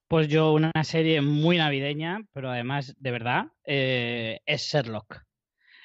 Pues 0.09 0.27
yo 0.27 0.51
una 0.51 0.83
serie 0.83 1.21
muy 1.21 1.57
navideña, 1.57 2.25
pero 2.33 2.49
además, 2.49 2.95
de 2.97 3.11
verdad, 3.11 3.45
eh, 3.63 4.41
es 4.45 4.63
Sherlock. 4.63 5.23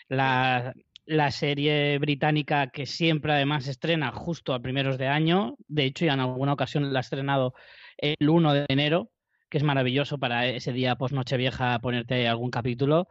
La, 0.09 0.75
la 1.07 1.31
serie 1.31 1.99
británica 1.99 2.69
que 2.69 2.87
siempre 2.87 3.33
además 3.33 3.69
estrena 3.69 4.13
justo 4.13 4.55
a 4.55 4.61
primeros 4.61 4.99
de 4.99 5.09
año. 5.09 5.57
De 5.69 5.85
hecho, 5.85 6.05
ya 6.05 6.15
en 6.15 6.21
alguna 6.21 6.53
ocasión 6.53 6.93
la 6.93 7.01
ha 7.01 7.03
estrenado 7.03 7.55
el 7.99 8.29
1 8.29 8.55
de 8.55 8.67
enero, 8.69 9.11
que 9.51 9.59
es 9.59 9.65
maravilloso 9.65 10.19
para 10.19 10.47
ese 10.47 10.73
día 10.73 10.97
post 10.97 11.15
Nochevieja 11.15 11.79
ponerte 11.81 12.27
algún 12.29 12.51
capítulo. 12.51 13.09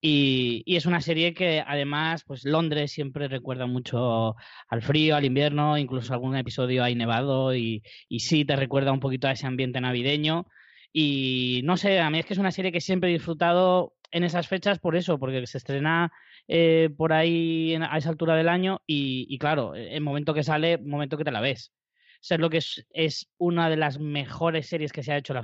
Y, 0.00 0.62
es 0.76 0.86
una 0.86 1.00
serie 1.00 1.34
que 1.34 1.62
además, 1.66 2.22
pues 2.24 2.44
Londres 2.44 2.92
siempre 2.92 3.26
recuerda 3.28 3.66
mucho 3.66 4.36
al 4.68 4.82
frío, 4.82 5.16
al 5.16 5.24
invierno, 5.24 5.76
incluso 5.76 6.12
algún 6.12 6.36
episodio 6.36 6.84
hay 6.84 6.94
nevado 6.94 7.54
y, 7.54 7.82
y 8.08 8.20
sí 8.20 8.44
te 8.44 8.54
recuerda 8.56 8.92
un 8.92 9.00
poquito 9.00 9.26
a 9.28 9.32
ese 9.32 9.46
ambiente 9.46 9.80
navideño. 9.80 10.46
Y 10.92 11.62
no 11.64 11.76
sé, 11.76 12.00
a 12.00 12.10
mí 12.10 12.18
es 12.20 12.26
que 12.26 12.34
es 12.34 12.38
una 12.38 12.52
serie 12.52 12.72
que 12.72 12.80
siempre 12.80 13.10
he 13.10 13.12
disfrutado 13.12 13.94
en 14.10 14.24
esas 14.24 14.48
fechas 14.48 14.78
por 14.78 14.96
eso, 14.96 15.18
porque 15.18 15.46
se 15.46 15.58
estrena 15.58 16.12
eh, 16.50 16.88
por 16.96 17.12
ahí 17.12 17.74
a 17.74 17.98
esa 17.98 18.08
altura 18.08 18.34
del 18.34 18.48
año 18.48 18.80
y, 18.86 19.36
claro, 19.38 19.74
el 19.74 20.00
momento 20.00 20.32
que 20.32 20.42
sale, 20.42 20.78
momento 20.78 21.18
que 21.18 21.24
te 21.24 21.30
la 21.30 21.42
ves. 21.42 21.72
Ser 22.20 22.40
lo 22.40 22.48
que 22.48 22.56
es, 22.56 22.86
es, 22.90 23.28
una 23.36 23.68
de 23.68 23.76
las 23.76 24.00
mejores 24.00 24.66
series 24.66 24.90
que 24.90 25.02
se 25.02 25.12
ha 25.12 25.18
hecho 25.18 25.34
en 25.34 25.42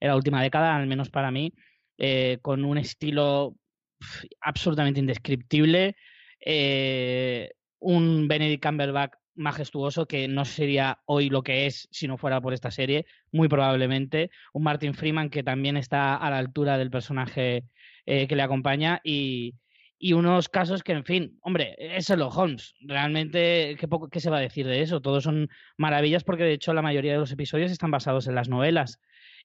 la 0.00 0.16
última 0.16 0.42
década, 0.42 0.74
al 0.74 0.86
menos 0.86 1.10
para 1.10 1.30
mí, 1.30 1.52
eh, 1.98 2.38
con 2.40 2.64
un 2.64 2.78
estilo 2.78 3.54
absolutamente 4.40 5.00
indescriptible. 5.00 5.94
Eh, 6.40 7.50
un 7.78 8.28
Benedict 8.28 8.64
Cumberbatch 8.64 9.12
majestuoso 9.34 10.06
que 10.06 10.26
no 10.26 10.44
sería 10.44 11.00
hoy 11.04 11.28
lo 11.28 11.42
que 11.42 11.66
es 11.66 11.86
si 11.92 12.08
no 12.08 12.16
fuera 12.16 12.40
por 12.40 12.54
esta 12.54 12.70
serie, 12.70 13.04
muy 13.30 13.48
probablemente. 13.48 14.30
Un 14.54 14.62
Martin 14.64 14.94
Freeman 14.94 15.28
que 15.28 15.42
también 15.42 15.76
está 15.76 16.16
a 16.16 16.30
la 16.30 16.38
altura 16.38 16.78
del 16.78 16.90
personaje 16.90 17.64
que 18.06 18.34
le 18.34 18.42
acompaña 18.42 19.02
y, 19.04 19.54
y 19.98 20.12
unos 20.12 20.48
casos 20.48 20.82
que, 20.82 20.92
en 20.92 21.04
fin, 21.04 21.38
hombre, 21.42 21.74
es 21.78 22.06
Sherlock 22.06 22.36
Holmes. 22.36 22.74
Realmente, 22.80 23.76
¿qué, 23.78 23.88
poco, 23.88 24.08
¿qué 24.08 24.20
se 24.20 24.30
va 24.30 24.38
a 24.38 24.40
decir 24.40 24.66
de 24.66 24.80
eso? 24.80 25.00
Todos 25.00 25.24
son 25.24 25.48
maravillas 25.76 26.22
porque, 26.22 26.44
de 26.44 26.52
hecho, 26.52 26.72
la 26.72 26.82
mayoría 26.82 27.12
de 27.12 27.18
los 27.18 27.32
episodios 27.32 27.72
están 27.72 27.90
basados 27.90 28.28
en 28.28 28.36
las 28.36 28.48
novelas 28.48 29.00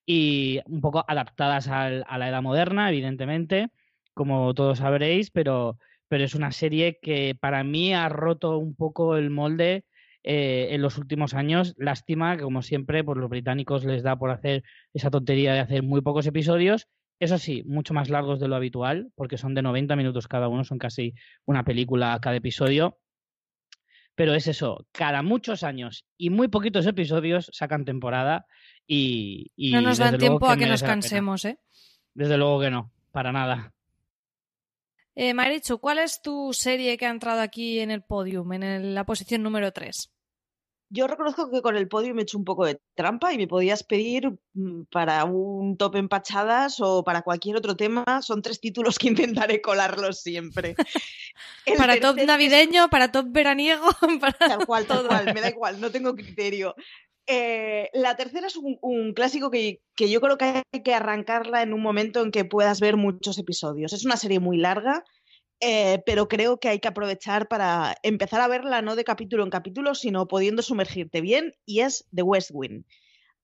y 0.06 0.60
un 0.66 0.82
poco 0.82 1.04
adaptadas 1.08 1.68
a 1.70 1.90
la 1.90 2.30
edad 2.30 2.42
moderna, 2.42 2.90
evidentemente, 2.90 3.70
como 4.14 4.54
todos 4.54 4.80
sabréis, 4.80 5.32
pero, 5.32 5.80
pero 6.08 6.24
es 6.24 6.36
una 6.36 6.52
serie 6.52 7.00
que 7.02 7.36
para 7.40 7.64
mí 7.64 7.94
ha 7.94 8.10
roto 8.10 8.58
un 8.58 8.76
poco 8.76 9.18
el 9.18 9.32
molde 9.32 9.86
eh, 10.24 10.68
en 10.72 10.82
los 10.82 11.00
últimos 11.00 11.34
años. 11.34 11.74
Lástima 11.78 12.38
que, 12.38 12.44
como 12.44 12.62
siempre, 12.62 13.04
pues, 13.04 13.18
los 13.18 13.30
británicos 13.30 13.86
les 13.86 14.04
da 14.04 14.18
por 14.18 14.30
hacer 14.30 14.64
esa 14.94 15.10
tontería 15.10 15.54
de 15.54 15.62
hacer 15.62 15.82
muy 15.82 16.02
pocos 16.02 16.28
episodios 16.28 16.88
eso 17.24 17.38
sí, 17.38 17.64
mucho 17.66 17.94
más 17.94 18.10
largos 18.10 18.40
de 18.40 18.48
lo 18.48 18.56
habitual, 18.56 19.12
porque 19.16 19.38
son 19.38 19.54
de 19.54 19.62
90 19.62 19.96
minutos 19.96 20.28
cada 20.28 20.48
uno, 20.48 20.64
son 20.64 20.78
casi 20.78 21.14
una 21.46 21.64
película 21.64 22.18
cada 22.22 22.36
episodio. 22.36 23.00
pero 24.16 24.36
es 24.36 24.48
eso, 24.48 24.86
cada 24.92 25.24
muchos 25.24 25.64
años 25.64 26.06
y 26.18 26.30
muy 26.30 26.48
poquitos 26.48 26.86
episodios 26.86 27.50
sacan 27.52 27.84
temporada 27.84 28.46
y... 28.86 29.52
no 29.58 29.82
nos 29.82 29.98
dan 29.98 30.18
tiempo 30.18 30.48
a 30.48 30.58
que 30.58 30.68
nos 30.68 30.84
cansemos, 30.84 31.46
¿eh? 31.46 31.58
Desde 32.14 32.38
luego 32.38 32.60
que 32.62 32.70
no, 32.70 32.92
para 33.12 33.32
nada. 33.32 33.74
Eh, 35.16 35.34
Marichu, 35.34 35.80
¿cuál 35.80 36.00
es 36.00 36.22
tu 36.22 36.54
serie 36.54 36.98
que 36.98 37.06
ha 37.06 37.12
entrado 37.12 37.42
aquí 37.42 37.80
en 37.80 37.92
el 37.92 38.02
podium, 38.02 38.52
en 38.54 38.94
la 38.94 39.06
posición 39.06 39.44
número 39.44 39.72
3? 39.72 40.12
Yo 40.94 41.08
reconozco 41.08 41.50
que 41.50 41.64
con 41.64 41.76
el 41.76 41.88
podio 41.88 42.14
me 42.14 42.22
he 42.22 42.24
hecho 42.24 42.38
un 42.38 42.46
poco 42.46 42.66
de 42.66 42.80
trampa 42.94 43.34
y 43.34 43.38
me 43.40 43.48
podías 43.48 43.84
pedir 43.84 44.30
mm, 44.54 44.84
para 44.92 45.26
un 45.26 45.76
top 45.76 45.96
empachadas 45.96 46.80
o 46.82 47.04
para 47.04 47.24
cualquier 47.24 47.56
otro 47.56 47.76
tema. 47.76 48.04
Son 48.22 48.44
tres 48.44 48.60
títulos 48.60 49.00
que 49.00 49.08
intentaré 49.08 49.60
colarlos 49.60 50.22
siempre. 50.22 50.76
para 51.80 52.00
top 52.00 52.18
navideño, 52.24 52.92
para 52.92 53.12
top 53.12 53.26
veraniego, 53.32 53.88
para 54.22 54.34
tal 54.34 54.68
cual, 54.68 54.86
tal 54.86 55.08
cual, 55.08 55.34
me 55.34 55.42
da 55.42 55.50
igual, 55.50 55.82
no 55.82 55.90
tengo 55.90 56.14
criterio. 56.14 56.76
Eh, 57.26 57.90
la 57.94 58.16
tercera 58.16 58.46
es 58.46 58.56
un, 58.56 59.14
clásico 59.16 59.50
que, 59.50 59.82
que, 59.96 60.12
yo 60.12 60.22
creo 60.22 60.38
que 60.38 60.64
hay 60.72 60.84
que 60.84 60.94
arrancarla 60.94 61.64
en 61.64 61.74
un 61.74 61.82
momento 61.82 62.22
en 62.22 62.30
que 62.30 62.46
puedas 62.46 62.80
ver 62.80 62.98
muchos 62.98 63.40
episodios. 63.40 63.94
Es 63.94 64.06
una 64.06 64.18
serie 64.18 64.40
muy 64.40 64.58
larga, 64.58 65.04
eh, 65.66 66.04
pero 66.06 66.28
creo 66.28 66.60
que 66.60 66.68
hay 66.68 66.80
que 66.80 66.90
aprovechar 66.90 67.48
para 67.48 67.96
empezar 68.04 68.42
a 68.42 68.50
verla 68.50 68.82
no 68.82 68.98
de 68.98 69.06
capítulo 69.06 69.44
en 69.46 69.50
capítulo, 69.50 69.96
sino 69.96 70.28
pudiendo 70.28 70.62
sumergirte 70.62 71.22
bien, 71.22 71.54
y 71.66 71.80
es 71.80 72.06
The 72.14 72.22
West 72.22 72.52
Wing. 72.54 72.84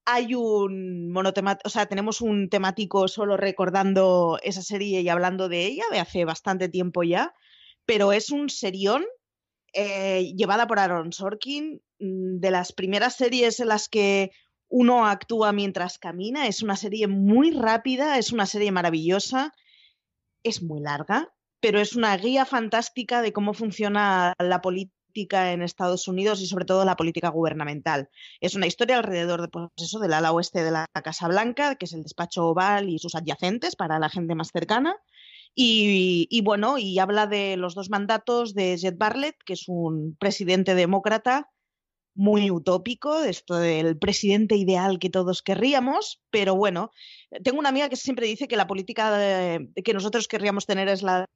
Hay 0.04 0.36
un 0.36 1.12
monotemático, 1.14 1.66
o 1.66 1.70
sea, 1.70 1.86
tenemos 1.86 2.20
un 2.20 2.50
temático 2.50 3.08
solo 3.08 3.38
recordando 3.38 4.38
esa 4.44 4.62
serie 4.62 5.00
y 5.00 5.08
hablando 5.08 5.48
de 5.48 5.66
ella 5.66 5.84
de 5.92 6.00
hace 6.00 6.26
bastante 6.26 6.68
tiempo 6.68 7.04
ya, 7.04 7.34
pero 7.86 8.12
es 8.12 8.32
un 8.32 8.50
serión 8.50 9.06
eh, 9.72 10.34
llevada 10.36 10.68
por 10.68 10.80
Aaron 10.80 11.14
Sorkin, 11.14 11.82
mm, 12.00 12.40
de 12.40 12.52
las 12.52 12.74
primeras 12.74 13.16
series 13.16 13.62
en 13.62 13.70
las 13.70 13.88
que 13.88 14.32
uno 14.68 15.06
actúa 15.08 15.54
mientras 15.54 15.98
camina. 15.98 16.48
Es 16.48 16.64
una 16.64 16.76
serie 16.76 17.08
muy 17.08 17.52
rápida, 17.52 18.18
es 18.18 18.34
una 18.34 18.46
serie 18.46 18.74
maravillosa, 18.74 19.54
es 20.44 20.62
muy 20.62 20.82
larga, 20.82 21.32
pero 21.62 21.80
es 21.80 21.96
una 21.96 22.16
guía 22.18 22.46
fantástica 22.46 23.22
de 23.22 23.34
cómo 23.34 23.54
funciona 23.54 24.34
la 24.40 24.62
política 24.62 24.94
en 25.52 25.62
Estados 25.62 26.08
Unidos 26.08 26.42
y 26.42 26.48
sobre 26.48 26.66
todo 26.66 26.86
la 26.86 26.96
política 26.96 27.30
gubernamental. 27.30 28.10
Es 28.42 28.56
una 28.56 28.68
historia 28.68 28.98
alrededor 28.98 29.42
de, 29.42 29.48
pues 29.48 29.92
del 30.02 30.14
ala 30.14 30.32
oeste 30.32 30.64
de 30.64 30.72
la 30.72 30.86
Casa 31.04 31.28
Blanca, 31.28 31.76
que 31.76 31.86
es 31.86 31.94
el 31.94 32.04
despacho 32.04 32.48
oval 32.48 32.90
y 32.90 33.00
sus 33.00 33.16
adyacentes 33.16 33.76
para 33.76 34.00
la 34.00 34.10
gente 34.10 34.36
más 34.36 34.50
cercana. 34.52 34.96
Y, 35.56 36.28
y, 36.30 36.42
bueno, 36.42 36.78
y 36.78 37.00
habla 37.00 37.28
de 37.28 37.58
los 37.58 37.74
dos 37.74 37.90
mandatos 37.90 38.54
de 38.54 38.78
Jet 38.78 38.98
Bartlett, 38.98 39.36
que 39.46 39.54
es 39.54 39.68
un 39.68 40.16
presidente 40.20 40.76
demócrata 40.76 41.50
muy 42.16 42.52
utópico, 42.52 43.24
esto 43.24 43.56
del 43.56 43.98
presidente 43.98 44.56
ideal 44.56 45.00
que 45.00 45.10
todos 45.10 45.42
querríamos, 45.42 46.22
pero 46.30 46.56
bueno, 46.56 46.92
tengo 47.44 47.60
una 47.60 47.70
amiga 47.70 47.90
que 47.90 47.96
siempre 47.96 48.28
dice 48.28 48.48
que 48.48 48.58
la 48.58 48.68
política 48.68 49.58
que 49.84 49.94
nosotros 49.94 50.28
querríamos 50.28 50.66
tener 50.66 50.90
es 50.90 51.02
la, 51.02 51.28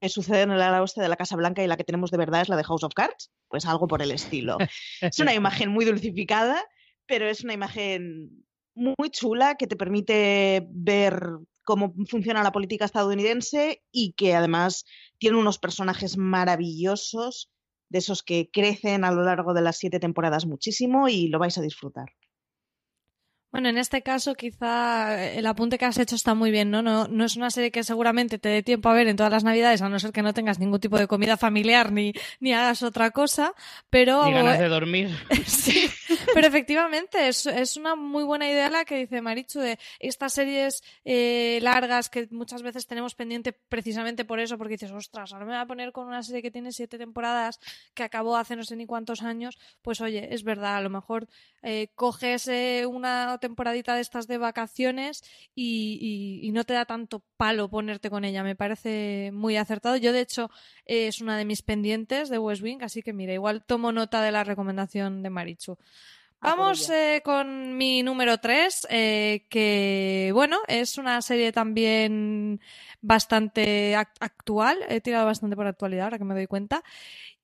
que 0.00 0.08
sucede 0.08 0.42
en 0.42 0.50
el 0.50 0.62
ala 0.62 0.80
oeste 0.80 1.00
de 1.00 1.08
la 1.08 1.16
Casa 1.16 1.36
Blanca 1.36 1.62
y 1.62 1.66
la 1.66 1.76
que 1.76 1.84
tenemos 1.84 2.10
de 2.10 2.18
verdad 2.18 2.42
es 2.42 2.48
la 2.48 2.56
de 2.56 2.64
House 2.64 2.82
of 2.82 2.94
Cards, 2.94 3.30
pues 3.48 3.66
algo 3.66 3.86
por 3.86 4.02
el 4.02 4.10
estilo. 4.10 4.58
es 5.00 5.18
una 5.20 5.34
imagen 5.34 5.70
muy 5.70 5.84
dulcificada, 5.84 6.62
pero 7.06 7.28
es 7.28 7.44
una 7.44 7.54
imagen 7.54 8.44
muy 8.74 9.10
chula 9.10 9.56
que 9.56 9.66
te 9.66 9.76
permite 9.76 10.66
ver 10.70 11.22
cómo 11.64 11.94
funciona 12.08 12.42
la 12.42 12.52
política 12.52 12.86
estadounidense 12.86 13.82
y 13.92 14.14
que 14.14 14.34
además 14.34 14.84
tiene 15.18 15.38
unos 15.38 15.58
personajes 15.58 16.16
maravillosos 16.16 17.50
de 17.92 17.98
esos 17.98 18.22
que 18.22 18.50
crecen 18.50 19.04
a 19.04 19.12
lo 19.12 19.22
largo 19.22 19.52
de 19.54 19.60
las 19.60 19.76
siete 19.76 20.00
temporadas 20.00 20.46
muchísimo 20.46 21.08
y 21.08 21.28
lo 21.28 21.38
vais 21.38 21.56
a 21.58 21.62
disfrutar. 21.62 22.06
Bueno, 23.52 23.68
en 23.68 23.76
este 23.76 24.02
caso 24.02 24.34
quizá 24.34 25.30
el 25.34 25.44
apunte 25.44 25.76
que 25.76 25.84
has 25.84 25.98
hecho 25.98 26.14
está 26.14 26.34
muy 26.34 26.50
bien, 26.50 26.70
¿no? 26.70 26.80
¿no? 26.80 27.06
No 27.06 27.22
es 27.26 27.36
una 27.36 27.50
serie 27.50 27.70
que 27.70 27.84
seguramente 27.84 28.38
te 28.38 28.48
dé 28.48 28.62
tiempo 28.62 28.88
a 28.88 28.94
ver 28.94 29.08
en 29.08 29.16
todas 29.16 29.30
las 29.30 29.44
navidades, 29.44 29.82
a 29.82 29.90
no 29.90 29.98
ser 29.98 30.10
que 30.10 30.22
no 30.22 30.32
tengas 30.32 30.58
ningún 30.58 30.80
tipo 30.80 30.98
de 30.98 31.06
comida 31.06 31.36
familiar 31.36 31.92
ni, 31.92 32.14
ni 32.40 32.54
hagas 32.54 32.82
otra 32.82 33.10
cosa, 33.10 33.52
pero... 33.90 34.24
Ni 34.24 34.32
ganas 34.32 34.58
de 34.58 34.68
dormir. 34.68 35.10
sí, 35.46 35.90
pero 36.34 36.46
efectivamente 36.46 37.28
es, 37.28 37.46
es, 37.46 37.76
una 37.76 37.94
muy 37.96 38.24
buena 38.24 38.48
idea 38.48 38.70
la 38.70 38.84
que 38.84 38.96
dice 38.96 39.20
Marichu 39.20 39.60
de 39.60 39.78
estas 39.98 40.32
series 40.32 40.82
eh, 41.04 41.58
largas 41.62 42.08
que 42.08 42.28
muchas 42.30 42.62
veces 42.62 42.86
tenemos 42.86 43.14
pendiente 43.14 43.52
precisamente 43.52 44.24
por 44.24 44.40
eso, 44.40 44.58
porque 44.58 44.74
dices, 44.74 44.90
ostras, 44.90 45.32
ahora 45.32 45.46
me 45.46 45.52
voy 45.52 45.60
a 45.60 45.66
poner 45.66 45.92
con 45.92 46.06
una 46.06 46.22
serie 46.22 46.42
que 46.42 46.50
tiene 46.50 46.72
siete 46.72 46.98
temporadas, 46.98 47.60
que 47.94 48.02
acabó 48.02 48.36
hace 48.36 48.56
no 48.56 48.64
sé 48.64 48.76
ni 48.76 48.86
cuántos 48.86 49.22
años, 49.22 49.58
pues 49.82 50.00
oye, 50.00 50.34
es 50.34 50.44
verdad, 50.44 50.76
a 50.76 50.80
lo 50.80 50.90
mejor 50.90 51.28
eh, 51.62 51.88
coges 51.94 52.48
eh, 52.48 52.86
una 52.86 53.38
temporadita 53.38 53.94
de 53.94 54.00
estas 54.00 54.26
de 54.26 54.38
vacaciones 54.38 55.22
y, 55.54 56.50
no 56.52 56.64
te 56.64 56.74
da 56.74 56.84
tanto 56.84 57.24
palo 57.38 57.70
ponerte 57.70 58.10
con 58.10 58.24
ella. 58.24 58.42
Me 58.42 58.54
parece 58.54 59.30
muy 59.32 59.56
acertado. 59.56 59.96
Yo, 59.96 60.12
de 60.12 60.20
hecho, 60.20 60.50
es 60.84 61.22
una 61.22 61.38
de 61.38 61.46
mis 61.46 61.62
pendientes 61.62 62.28
de 62.28 62.38
West 62.38 62.62
Wing, 62.62 62.82
así 62.82 63.02
que 63.02 63.14
mira, 63.14 63.32
igual 63.32 63.64
tomo 63.64 63.90
nota 63.90 64.22
de 64.22 64.32
la 64.32 64.44
recomendación 64.44 65.22
de 65.22 65.30
Marichu. 65.30 65.78
Vamos 66.42 66.90
eh, 66.90 67.22
con 67.24 67.76
mi 67.76 68.02
número 68.02 68.38
3, 68.38 68.88
eh, 68.90 69.46
que 69.48 70.32
bueno, 70.34 70.58
es 70.66 70.98
una 70.98 71.22
serie 71.22 71.52
también 71.52 72.60
bastante 73.00 73.94
actual, 73.94 74.78
he 74.88 75.00
tirado 75.00 75.24
bastante 75.24 75.54
por 75.54 75.68
actualidad 75.68 76.06
ahora 76.06 76.18
que 76.18 76.24
me 76.24 76.34
doy 76.34 76.48
cuenta, 76.48 76.82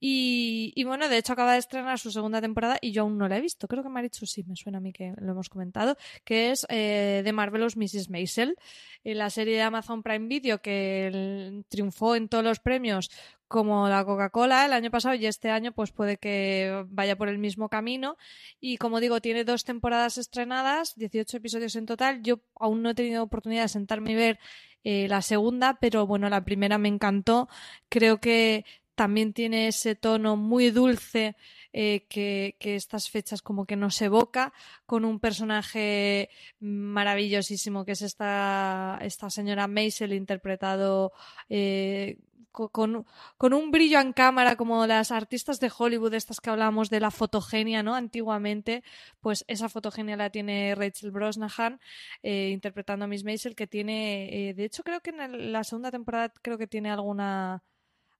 y, 0.00 0.84
bueno, 0.84 1.08
de 1.08 1.18
hecho 1.18 1.32
acaba 1.32 1.52
de 1.52 1.58
estrenar 1.58 1.98
su 1.98 2.12
segunda 2.12 2.40
temporada 2.40 2.78
y 2.80 2.92
yo 2.92 3.02
aún 3.02 3.18
no 3.18 3.28
la 3.28 3.38
he 3.38 3.40
visto. 3.40 3.66
Creo 3.66 3.82
que 3.82 3.88
Marichu 3.88 4.26
sí, 4.26 4.44
me 4.44 4.54
suena 4.54 4.78
a 4.78 4.80
mí 4.80 4.92
que 4.92 5.12
lo 5.18 5.32
hemos 5.32 5.48
comentado, 5.48 5.96
que 6.24 6.50
es 6.52 6.66
eh, 6.68 7.22
The 7.24 7.32
Marvelous 7.32 7.76
Mrs. 7.76 8.08
Maisel, 8.08 8.56
eh, 9.02 9.14
la 9.14 9.30
serie 9.30 9.56
de 9.56 9.62
Amazon 9.62 10.02
Prime 10.02 10.28
Video 10.28 10.62
que 10.62 11.62
triunfó 11.68 12.14
en 12.14 12.28
todos 12.28 12.44
los 12.44 12.60
premios 12.60 13.10
como 13.48 13.88
la 13.88 14.04
Coca-Cola 14.04 14.66
el 14.66 14.72
año 14.72 14.90
pasado 14.90 15.14
y 15.14 15.26
este 15.26 15.50
año 15.50 15.72
pues 15.72 15.90
puede 15.90 16.18
que 16.18 16.84
vaya 16.90 17.16
por 17.16 17.28
el 17.28 17.38
mismo 17.38 17.68
camino 17.70 18.18
y 18.60 18.76
como 18.76 19.00
digo 19.00 19.20
tiene 19.20 19.44
dos 19.44 19.64
temporadas 19.64 20.18
estrenadas 20.18 20.94
18 20.96 21.38
episodios 21.38 21.74
en 21.76 21.86
total 21.86 22.22
yo 22.22 22.40
aún 22.56 22.82
no 22.82 22.90
he 22.90 22.94
tenido 22.94 23.22
oportunidad 23.22 23.62
de 23.62 23.68
sentarme 23.68 24.12
y 24.12 24.14
ver 24.16 24.38
eh, 24.84 25.08
la 25.08 25.22
segunda 25.22 25.78
pero 25.80 26.06
bueno 26.06 26.28
la 26.28 26.44
primera 26.44 26.76
me 26.76 26.88
encantó 26.88 27.48
creo 27.88 28.20
que 28.20 28.66
también 28.98 29.32
tiene 29.32 29.68
ese 29.68 29.94
tono 29.94 30.36
muy 30.36 30.72
dulce 30.72 31.36
eh, 31.72 32.06
que, 32.08 32.56
estas 32.58 33.08
fechas 33.08 33.42
como 33.42 33.64
que 33.64 33.76
nos 33.76 34.02
evoca 34.02 34.52
con 34.86 35.04
un 35.04 35.20
personaje 35.20 36.30
maravillosísimo 36.58 37.84
que 37.84 37.92
es 37.92 38.02
esta, 38.02 38.98
esta 39.00 39.30
señora 39.30 39.68
Maisel 39.68 40.12
interpretado 40.12 41.12
eh, 41.48 42.18
con, 42.50 43.06
con, 43.36 43.54
un 43.54 43.70
brillo 43.70 44.00
en 44.00 44.12
cámara 44.12 44.56
como 44.56 44.84
las 44.88 45.12
artistas 45.12 45.60
de 45.60 45.70
Hollywood, 45.78 46.14
estas 46.14 46.40
que 46.40 46.50
hablábamos 46.50 46.90
de 46.90 46.98
la 46.98 47.12
fotogenia, 47.12 47.84
¿no? 47.84 47.94
Antiguamente, 47.94 48.82
pues 49.20 49.44
esa 49.46 49.68
fotogenia 49.68 50.16
la 50.16 50.30
tiene 50.30 50.74
Rachel 50.74 51.12
Brosnahan 51.12 51.78
eh, 52.24 52.50
interpretando 52.52 53.04
a 53.04 53.08
Miss 53.08 53.22
Maisel, 53.22 53.54
que 53.54 53.68
tiene, 53.68 54.54
de 54.56 54.64
hecho 54.64 54.82
creo 54.82 55.00
que 55.02 55.10
en 55.10 55.52
la 55.52 55.62
segunda 55.62 55.92
temporada 55.92 56.32
creo 56.42 56.58
que 56.58 56.66
tiene 56.66 56.90
alguna 56.90 57.62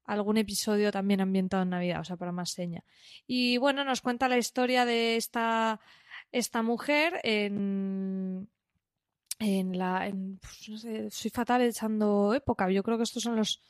algún 0.09 0.39
episodio 0.39 0.91
también 0.91 1.21
ambientado 1.21 1.63
en 1.63 1.71
Navidad, 1.71 2.01
o 2.01 2.05
sea, 2.05 2.17
para 2.17 2.33
más 2.33 2.51
seña. 2.51 2.83
Y 3.27 3.59
bueno, 3.59 3.85
nos 3.85 4.01
cuenta 4.01 4.29
la 4.29 4.39
historia 4.39 4.87
de 4.87 5.17
esta, 5.17 5.81
esta 6.33 6.63
mujer 6.63 7.21
en, 7.23 8.49
en 9.39 9.79
la... 9.79 10.11
Pues, 10.41 10.69
no 10.71 10.79
sé, 10.79 11.11
soy 11.11 11.31
fatal 11.31 11.63
echando 11.63 12.33
época, 12.35 12.71
yo 12.71 12.83
creo 12.83 12.97
que 12.97 13.05
estos 13.05 13.23
son 13.23 13.37
los, 13.37 13.63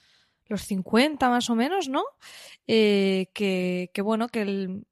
los 0.46 0.62
50 0.62 1.28
más 1.28 1.50
o 1.50 1.56
menos, 1.56 1.88
¿no? 1.88 2.04
Eh, 2.68 3.30
que, 3.34 3.90
que, 3.92 4.00
bueno, 4.00 4.28
que 4.28 4.84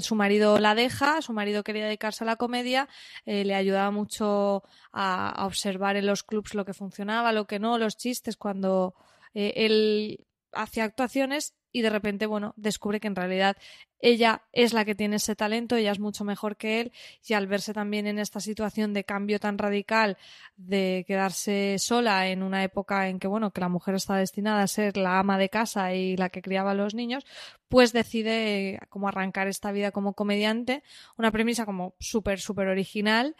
su 0.00 0.14
marido 0.16 0.58
la 0.58 0.74
deja, 0.74 1.22
su 1.22 1.32
marido 1.32 1.62
quería 1.62 1.84
dedicarse 1.84 2.24
a 2.24 2.26
la 2.26 2.36
comedia, 2.36 2.88
eh, 3.24 3.44
le 3.44 3.54
ayudaba 3.54 3.92
mucho 3.92 4.64
a, 4.92 5.46
observar 5.46 5.96
en 5.96 6.06
los 6.06 6.24
clubs 6.24 6.54
lo 6.54 6.64
que 6.64 6.74
funcionaba, 6.74 7.32
lo 7.32 7.46
que 7.46 7.60
no, 7.60 7.78
los 7.78 7.96
chistes, 7.96 8.36
cuando 8.36 8.94
eh, 9.34 9.52
él 9.56 10.25
hacia 10.56 10.84
actuaciones 10.84 11.54
y 11.76 11.82
de 11.82 11.90
repente, 11.90 12.24
bueno, 12.24 12.54
descubre 12.56 13.00
que 13.00 13.06
en 13.06 13.16
realidad 13.16 13.56
ella 13.98 14.42
es 14.52 14.72
la 14.72 14.86
que 14.86 14.94
tiene 14.94 15.16
ese 15.16 15.36
talento, 15.36 15.76
ella 15.76 15.92
es 15.92 15.98
mucho 15.98 16.24
mejor 16.24 16.56
que 16.56 16.80
él 16.80 16.92
y 17.26 17.34
al 17.34 17.46
verse 17.46 17.74
también 17.74 18.06
en 18.06 18.18
esta 18.18 18.40
situación 18.40 18.94
de 18.94 19.04
cambio 19.04 19.38
tan 19.38 19.58
radical 19.58 20.16
de 20.56 21.04
quedarse 21.06 21.76
sola 21.78 22.28
en 22.28 22.42
una 22.42 22.62
época 22.64 23.08
en 23.08 23.18
que 23.18 23.28
bueno, 23.28 23.50
que 23.50 23.60
la 23.60 23.68
mujer 23.68 23.94
está 23.94 24.16
destinada 24.16 24.62
a 24.62 24.66
ser 24.68 24.96
la 24.96 25.18
ama 25.18 25.38
de 25.38 25.50
casa 25.50 25.92
y 25.92 26.16
la 26.16 26.30
que 26.30 26.40
criaba 26.40 26.70
a 26.70 26.74
los 26.74 26.94
niños, 26.94 27.26
pues 27.68 27.92
decide 27.92 28.78
como 28.88 29.08
arrancar 29.08 29.48
esta 29.48 29.72
vida 29.72 29.90
como 29.90 30.14
comediante, 30.14 30.82
una 31.18 31.30
premisa 31.30 31.66
como 31.66 31.94
súper 31.98 32.40
súper 32.40 32.68
original 32.68 33.36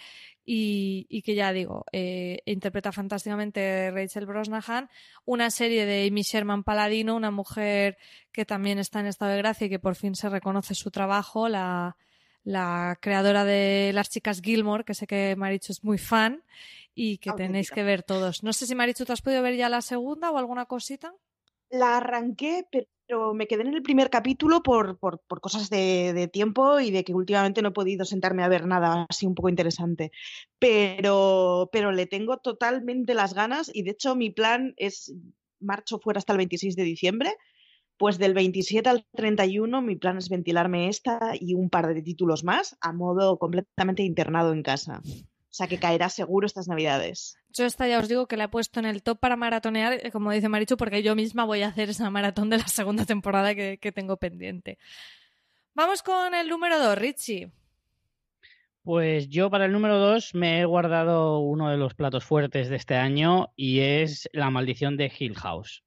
y, 0.49 1.23
que 1.23 1.35
ya 1.35 1.53
digo, 1.53 1.85
eh, 1.91 2.41
interpreta 2.47 2.93
fantásticamente 2.93 3.91
Rachel 3.91 4.27
Brosnahan, 4.27 4.89
una 5.25 5.51
serie 5.51 5.85
de 5.87 6.07
Amy 6.07 6.23
Sherman 6.23 6.63
Paladino, 6.63 7.17
una 7.17 7.33
mujer 7.33 7.99
que 8.31 8.45
también 8.45 8.79
está 8.79 9.01
en 9.01 9.07
estado 9.07 9.33
de 9.33 9.39
gracia 9.39 9.67
y 9.67 9.71
que 9.71 9.81
por 9.81 9.97
fin 9.97 10.15
se 10.15 10.29
reconoce 10.29 10.77
su 10.77 10.93
trabajo, 10.93 11.49
la, 11.49 11.97
la 12.45 12.97
creadora 13.01 13.45
de 13.45 13.91
Las 13.93 14.09
Chicas 14.09 14.41
Gilmore, 14.41 14.85
que 14.85 14.95
sé 14.95 15.09
que 15.09 15.35
Marichu 15.37 15.73
es 15.73 15.83
muy 15.83 15.99
fan 15.99 16.45
y 16.95 17.19
que 17.19 17.33
tenéis 17.33 17.73
que 17.73 17.83
ver 17.83 18.05
todos. 18.05 18.45
No 18.45 18.53
sé 18.53 18.69
si 18.69 18.77
Marichu, 18.77 19.05
¿te 19.05 19.13
has 19.13 19.23
podido 19.23 19.43
ver 19.43 19.57
ya 19.57 19.69
la 19.69 19.83
segunda 19.83 20.31
o 20.31 20.39
alguna 20.39 20.67
cosita? 20.67 21.13
La 21.71 21.97
arranqué, 21.97 22.65
pero 22.71 22.87
pero 23.07 23.35
me 23.35 23.47
quedé 23.47 23.63
en 23.63 23.75
el 23.75 23.83
primer 23.83 24.11
capítulo 24.11 24.63
por, 24.63 24.99
por, 24.99 25.21
por 25.21 25.41
cosas 25.41 25.71
de, 25.71 26.13
de, 26.13 26.29
tiempo 26.29 26.81
y 26.81 26.91
de 26.91 27.05
que 27.05 27.15
últimamente 27.15 27.63
no 27.63 27.69
he 27.69 27.73
podido 27.73 28.05
sentarme 28.05 28.43
a 28.43 28.49
ver 28.49 28.67
nada 28.67 29.07
así 29.09 29.27
un 29.27 29.35
poco 29.35 29.49
interesante. 29.49 30.11
Pero, 30.59 31.69
pero 31.73 31.93
le 31.93 32.07
tengo 32.07 32.39
totalmente 32.39 33.15
las 33.15 33.35
ganas 33.35 33.71
y 33.73 33.83
de 33.83 33.93
hecho 33.93 34.17
mi 34.17 34.31
plan 34.31 34.75
es 34.77 35.15
marcho 35.61 35.99
fuera 35.99 36.19
hasta 36.19 36.33
el 36.33 36.39
26 36.39 36.77
de 36.77 36.83
diciembre. 36.83 37.37
Pues 37.99 38.19
del 38.19 38.35
27 38.35 38.89
al 38.89 39.07
31 39.15 39.81
mi 39.81 39.97
plan 39.97 40.19
es 40.19 40.29
ventilarme 40.29 40.89
esta 40.89 41.33
y 41.39 41.55
un 41.55 41.71
par 41.71 41.95
de 41.95 42.03
títulos 42.03 42.45
más 42.45 42.77
a 42.81 42.93
modo 42.93 43.39
completamente 43.39 44.03
internado 44.03 44.53
en 44.53 44.63
casa. 44.63 45.01
O 45.57 45.65
sea 45.65 45.69
que 45.69 45.79
caerá 45.79 46.11
seguro 46.11 46.47
estas 46.47 46.69
navidades. 46.69 47.39
Yo 47.49 47.65
esta 47.65 47.89
ya 47.89 47.99
os 47.99 48.09
digo 48.11 48.27
que 48.27 48.37
la 48.37 48.45
he 48.45 48.49
puesto 48.49 48.79
en 48.79 48.85
el 48.85 49.03
top 49.03 49.19
para 49.19 49.37
maratonear, 49.37 49.95
eh, 49.95 50.11
como 50.11 50.31
dice 50.31 50.51
Marichu, 50.51 50.77
porque 50.77 51.03
yo 51.03 51.17
misma 51.17 51.47
voy 51.47 51.63
a 51.63 51.69
hacer 51.69 51.89
esa 51.89 52.11
maratón 52.11 52.51
de 52.51 52.59
la 52.59 52.69
segunda 52.69 53.07
temporada 53.07 53.55
que, 53.55 53.93
tengo 53.95 54.19
pendiente. 54.19 54.77
Vamos 55.73 56.03
con 56.03 56.35
el 56.35 56.51
número 56.51 56.79
2, 56.79 56.99
Richie. 56.99 57.51
Pues 58.83 59.31
yo 59.31 59.49
para 59.49 59.65
el 59.65 59.73
número 59.73 59.99
2 59.99 60.35
me 60.35 60.61
he 60.61 60.67
guardado 60.67 61.39
uno 61.39 61.71
de 61.71 61.79
los 61.79 61.95
platos 61.95 62.23
fuertes 62.23 62.69
de 62.69 62.77
este 62.77 62.97
año 62.97 63.51
y 63.57 63.81
es 63.81 64.29
La 64.35 64.51
maldición 64.51 64.99
de 64.99 65.11
Hill 65.19 65.37
House. 65.37 65.83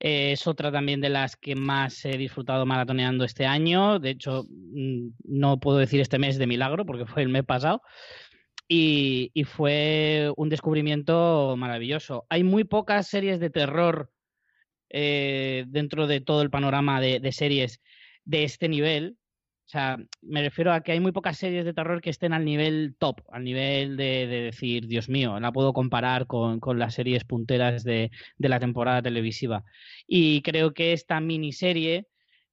es 0.00 0.46
otra 0.46 0.70
también 0.70 1.00
de 1.00 1.08
las 1.08 1.34
que 1.34 1.56
más 1.56 2.04
he 2.04 2.18
disfrutado 2.18 2.66
maratoneando 2.66 3.24
este 3.24 3.46
año. 3.46 4.00
De 4.00 4.10
hecho, 4.10 4.44
mm, 4.50 5.12
no 5.24 5.58
puedo 5.58 5.78
decir 5.78 6.02
este 6.02 6.18
mes 6.18 6.36
de 6.36 6.46
milagro 6.46 6.84
porque 6.84 7.06
fue 7.06 7.22
el 7.22 7.30
mes 7.30 7.44
pasado, 7.44 7.80
y, 8.68 9.44
fue 9.44 10.32
un 10.36 10.50
descubrimiento 10.50 11.56
maravilloso. 11.56 12.26
Hay 12.28 12.44
muy 12.44 12.64
pocas 12.64 13.08
series 13.08 13.40
de 13.40 13.50
terror 13.50 14.10
eh, 14.90 15.64
dentro 15.68 16.06
de 16.06 16.20
todo 16.20 16.42
el 16.42 16.50
panorama 16.50 17.00
de, 17.00 17.32
series 17.32 17.80
de 18.24 18.44
este 18.44 18.68
nivel. 18.68 19.16
O 19.66 19.70
sea, 19.70 19.98
me 20.22 20.42
refiero 20.42 20.72
a 20.72 20.82
que 20.82 20.92
hay 20.92 21.00
muy 21.00 21.12
pocas 21.12 21.38
series 21.38 21.64
de 21.64 21.74
terror 21.74 22.00
que 22.00 22.10
estén 22.10 22.32
al 22.32 22.44
nivel 22.44 22.94
top, 22.98 23.20
al 23.30 23.44
nivel 23.44 23.96
de, 23.96 24.26
decir, 24.26 24.86
Dios 24.86 25.08
mío, 25.08 25.38
la 25.40 25.52
puedo 25.52 25.72
comparar 25.72 26.26
con, 26.26 26.60
las 26.78 26.94
series 26.94 27.24
punteras 27.24 27.84
de, 27.84 28.10
de, 28.38 28.48
la 28.48 28.60
temporada 28.60 29.02
televisiva. 29.02 29.64
Y 30.06 30.42
creo 30.42 30.72
que 30.72 30.92
esta 30.92 31.20
miniserie 31.20 32.06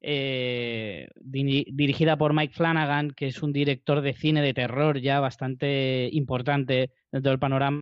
eh, 0.08 1.08
dirigida 1.18 2.16
por 2.16 2.36
Mike 2.36 2.53
Flanagan, 2.53 3.10
que 3.10 3.26
es 3.26 3.41
un 3.41 3.51
director 3.51 4.01
de 4.01 4.14
cine 4.14 4.43
de 4.43 4.53
terror 4.53 4.99
ya 4.99 5.20
bastante 5.20 6.10
importante 6.12 6.91
dentro 7.12 7.32
del 7.32 7.39
panorama, 7.39 7.82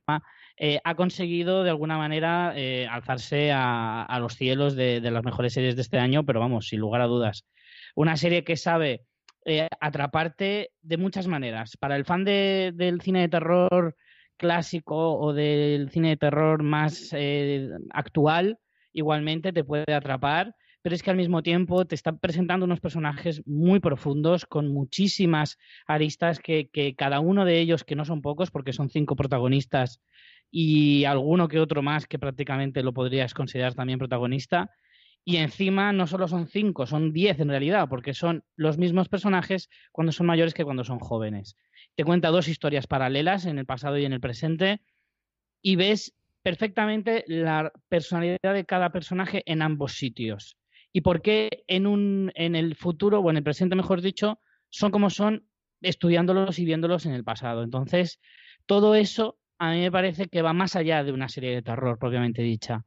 eh, 0.55 0.79
ha 0.85 0.95
conseguido 0.95 1.65
de 1.65 1.71
alguna 1.71 1.97
manera 1.97 2.53
eh, 2.55 2.87
alzarse 2.89 3.51
a, 3.53 4.17
los 4.21 4.35
cielos 4.35 4.73
de, 4.77 5.01
las 5.01 5.25
mejores 5.25 5.51
series 5.51 5.75
de 5.75 5.81
este 5.81 5.99
año, 5.99 6.23
pero 6.23 6.39
vamos, 6.39 6.67
sin 6.67 6.79
lugar 6.79 7.01
a 7.01 7.07
dudas. 7.07 7.43
Una 7.93 8.15
serie 8.15 8.45
que 8.45 8.55
sabe 8.55 9.01
atraparte 9.81 10.71
de 10.81 10.97
muchas 10.97 11.27
maneras. 11.27 11.75
Para 11.75 11.97
el 11.97 12.05
fan 12.05 12.23
del 12.23 13.01
cine 13.01 13.19
de 13.19 13.27
terror 13.27 13.97
clásico 14.37 15.19
o 15.19 15.33
del 15.33 15.89
cine 15.91 16.09
de 16.11 16.17
terror 16.17 16.63
más 16.63 17.13
actual, 17.89 18.59
igualmente 18.93 19.51
te 19.51 19.65
puede 19.65 19.93
atrapar 19.93 20.55
pero 20.83 20.95
es 20.95 21.01
que 21.01 21.09
al 21.09 21.17
mismo 21.17 21.41
tiempo 21.41 21.85
te 21.85 21.95
están 21.95 22.19
presentando 22.19 22.65
unos 22.65 22.81
personajes 22.81 23.41
muy 23.47 23.79
profundos, 23.79 24.45
con 24.45 24.67
muchísimas 24.67 25.57
aristas 25.87 26.39
que, 26.39 26.69
cada 26.97 27.21
uno 27.21 27.45
de 27.45 27.61
ellos, 27.61 27.85
que 27.85 27.95
no 27.95 28.03
son 28.03 28.21
pocos, 28.21 28.51
porque 28.51 28.73
son 28.73 28.89
cinco 28.89 29.15
protagonistas 29.15 30.01
y 30.51 31.05
alguno 31.05 31.47
que 31.47 31.61
otro 31.61 31.81
más 31.81 32.05
que 32.05 32.19
prácticamente 32.19 32.83
lo 32.83 32.93
podrías 32.93 33.33
considerar 33.33 33.73
también 33.73 33.97
protagonista. 33.97 34.71
Y 35.23 35.37
encima 35.37 35.93
no 35.93 36.05
solo 36.05 36.27
son 36.27 36.47
cinco, 36.47 36.85
son 36.85 37.13
diez 37.13 37.39
en 37.39 37.47
realidad, 37.47 37.87
porque 37.87 38.13
son 38.13 38.43
los 38.57 38.77
mismos 38.77 39.07
personajes 39.07 39.69
cuando 39.93 40.11
son 40.11 40.27
mayores 40.27 40.53
que 40.53 40.65
cuando 40.65 40.83
son 40.83 40.99
jóvenes. 40.99 41.55
Te 41.95 42.03
cuenta 42.03 42.27
dos 42.27 42.49
historias 42.49 42.87
paralelas 42.87 43.45
en 43.45 43.57
el 43.57 43.65
pasado 43.65 43.97
y 43.97 44.03
en 44.03 44.11
el 44.11 44.19
presente 44.19 44.81
y 45.61 45.77
ves 45.77 46.13
perfectamente 46.41 47.23
la 47.27 47.71
personalidad 47.87 48.53
de 48.53 48.65
cada 48.65 48.91
personaje 48.91 49.43
en 49.45 49.61
ambos 49.61 49.93
sitios 49.93 50.57
y 50.93 51.01
por 51.01 51.21
qué 51.21 51.63
en, 51.67 51.87
un, 51.87 52.31
en 52.35 52.55
el 52.55 52.75
futuro, 52.75 53.19
o 53.19 53.29
en 53.29 53.37
el 53.37 53.43
presente 53.43 53.75
mejor 53.75 54.01
dicho, 54.01 54.39
son 54.69 54.91
como 54.91 55.09
son 55.09 55.45
estudiándolos 55.81 56.59
y 56.59 56.65
viéndolos 56.65 57.05
en 57.05 57.13
el 57.13 57.23
pasado. 57.23 57.63
Entonces, 57.63 58.19
todo 58.67 58.95
eso 58.95 59.37
a 59.57 59.71
mí 59.71 59.79
me 59.79 59.91
parece 59.91 60.27
que 60.27 60.41
va 60.41 60.53
más 60.53 60.75
allá 60.75 61.03
de 61.03 61.11
una 61.11 61.29
serie 61.29 61.55
de 61.55 61.61
terror 61.61 61.97
propiamente 61.97 62.43
dicha. 62.43 62.85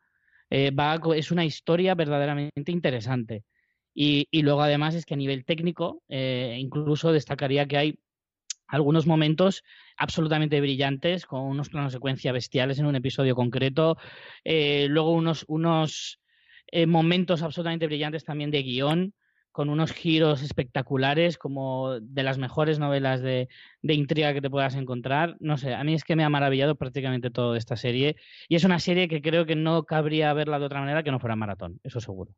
Eh, 0.50 0.70
va, 0.70 1.00
es 1.16 1.30
una 1.32 1.44
historia 1.44 1.94
verdaderamente 1.94 2.70
interesante. 2.70 3.44
Y, 3.92 4.28
y, 4.30 4.42
luego 4.42 4.62
además 4.62 4.94
es 4.94 5.04
que 5.04 5.14
a 5.14 5.16
nivel 5.16 5.44
técnico, 5.44 6.02
eh, 6.08 6.56
incluso 6.60 7.12
destacaría 7.12 7.66
que 7.66 7.78
hay 7.78 7.98
algunos 8.68 9.06
momentos 9.06 9.64
absolutamente 9.96 10.60
brillantes, 10.60 11.26
con 11.26 11.42
unos 11.42 11.70
planos 11.70 11.92
secuencia 11.92 12.32
bestiales 12.32 12.78
en 12.78 12.86
un 12.86 12.96
episodio 12.96 13.34
concreto, 13.34 13.96
eh, 14.44 14.86
luego 14.90 15.12
unos, 15.12 15.44
unos 15.48 16.20
eh, 16.68 16.86
momentos 16.86 17.42
absolutamente 17.42 17.86
brillantes 17.86 18.24
también 18.24 18.50
de 18.50 18.62
guion, 18.62 19.14
con 19.56 19.70
unos 19.70 19.92
giros 19.92 20.42
espectaculares, 20.42 21.38
como 21.38 21.98
de 21.98 22.22
las 22.22 22.36
mejores 22.36 22.78
novelas 22.78 23.22
de, 23.22 23.48
intriga 23.82 24.34
que 24.34 24.42
te 24.42 24.50
puedas 24.50 24.74
encontrar. 24.74 25.38
No 25.40 25.56
sé, 25.56 25.72
a 25.74 25.82
mí 25.82 25.94
es 25.94 26.04
que 26.04 26.14
me 26.14 26.24
ha 26.24 26.28
maravillado 26.28 26.74
prácticamente 26.74 27.30
toda 27.30 27.56
esta 27.56 27.74
serie. 27.74 28.16
Y 28.50 28.56
es 28.56 28.64
una 28.64 28.78
serie 28.80 29.08
que 29.08 29.22
creo 29.22 29.46
que 29.46 29.56
no 29.56 29.84
cabría 29.84 30.34
verla 30.34 30.58
de 30.58 30.66
otra 30.66 30.80
manera 30.80 31.02
que 31.02 31.10
no 31.10 31.20
fuera 31.20 31.36
maratón, 31.36 31.80
eso 31.84 32.00
seguro. 32.00 32.32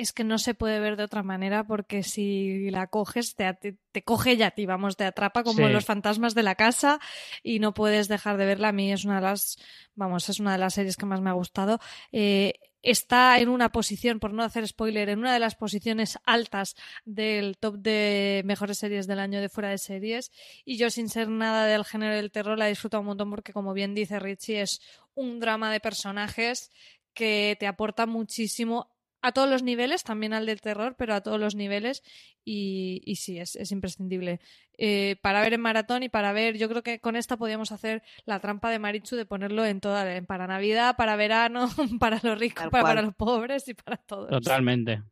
Es 0.00 0.14
que 0.14 0.24
no 0.24 0.38
se 0.38 0.54
puede 0.54 0.80
ver 0.80 0.96
de 0.96 1.02
otra 1.02 1.22
manera 1.22 1.62
porque 1.62 2.02
si 2.02 2.70
la 2.70 2.86
coges, 2.86 3.34
te, 3.34 3.52
te, 3.52 4.02
coge 4.02 4.38
ya 4.38 4.46
a 4.46 4.50
ti, 4.52 4.64
vamos, 4.64 4.96
te 4.96 5.04
atrapa 5.04 5.42
como 5.42 5.68
los 5.68 5.84
fantasmas 5.84 6.34
de 6.34 6.42
la 6.42 6.54
casa 6.54 7.00
y 7.42 7.58
no 7.58 7.74
puedes 7.74 8.08
dejar 8.08 8.38
de 8.38 8.46
verla. 8.46 8.68
A 8.68 8.72
mí 8.72 8.90
es 8.90 9.04
una 9.04 9.16
de 9.16 9.20
las, 9.20 9.58
vamos, 9.94 10.26
es 10.30 10.40
una 10.40 10.52
de 10.52 10.58
las 10.58 10.72
series 10.72 10.96
que 10.96 11.04
más 11.04 11.20
me 11.20 11.28
ha 11.28 11.34
gustado. 11.34 11.80
Eh, 12.12 12.54
está 12.80 13.38
en 13.40 13.50
una 13.50 13.72
posición, 13.72 14.20
por 14.20 14.32
no 14.32 14.42
hacer 14.42 14.66
spoiler, 14.66 15.10
en 15.10 15.18
una 15.18 15.34
de 15.34 15.38
las 15.38 15.54
posiciones 15.54 16.18
altas 16.24 16.76
del 17.04 17.58
top 17.58 17.76
de 17.76 18.40
mejores 18.46 18.78
series 18.78 19.06
del 19.06 19.18
año 19.18 19.38
de 19.42 19.50
fuera 19.50 19.68
de 19.68 19.76
series. 19.76 20.32
Y 20.64 20.78
yo, 20.78 20.88
sin 20.88 21.10
ser 21.10 21.28
nada 21.28 21.66
del 21.66 21.84
género 21.84 22.14
del 22.14 22.32
terror, 22.32 22.56
la 22.56 22.68
disfruto 22.68 23.00
un 23.00 23.04
montón 23.04 23.28
porque, 23.28 23.52
como 23.52 23.74
bien 23.74 23.94
dice 23.94 24.18
Richie, 24.18 24.62
es 24.62 24.80
un 25.12 25.40
drama 25.40 25.70
de 25.70 25.80
personajes 25.80 26.70
que 27.12 27.54
te 27.60 27.66
aporta 27.66 28.06
muchísimo 28.06 28.88
a 29.22 29.32
todos 29.32 29.48
los 29.48 29.62
niveles, 29.62 30.04
también 30.04 30.32
al 30.32 30.46
del 30.46 30.60
terror, 30.60 30.94
pero 30.96 31.14
a 31.14 31.20
todos 31.20 31.38
los 31.38 31.54
niveles. 31.54 32.02
Y, 32.44 33.02
y 33.04 33.16
sí, 33.16 33.38
es, 33.38 33.56
es 33.56 33.70
imprescindible. 33.72 34.40
Eh, 34.78 35.16
para 35.20 35.42
ver 35.42 35.52
en 35.52 35.60
maratón 35.60 36.02
y 36.02 36.08
para 36.08 36.32
ver, 36.32 36.56
yo 36.56 36.68
creo 36.68 36.82
que 36.82 37.00
con 37.00 37.14
esta 37.14 37.36
podíamos 37.36 37.70
hacer 37.70 38.02
la 38.24 38.40
trampa 38.40 38.70
de 38.70 38.78
Marichu 38.78 39.14
de 39.14 39.26
ponerlo 39.26 39.64
en 39.66 39.80
toda, 39.80 40.06
para 40.22 40.46
Navidad, 40.46 40.96
para 40.96 41.16
verano, 41.16 41.68
para 42.00 42.18
los 42.22 42.38
ricos, 42.38 42.68
para, 42.70 43.02
los 43.02 43.14
pobres 43.14 43.68
y 43.68 43.74
para 43.74 43.98
todos. 43.98 44.30
Totalmente. 44.30 45.02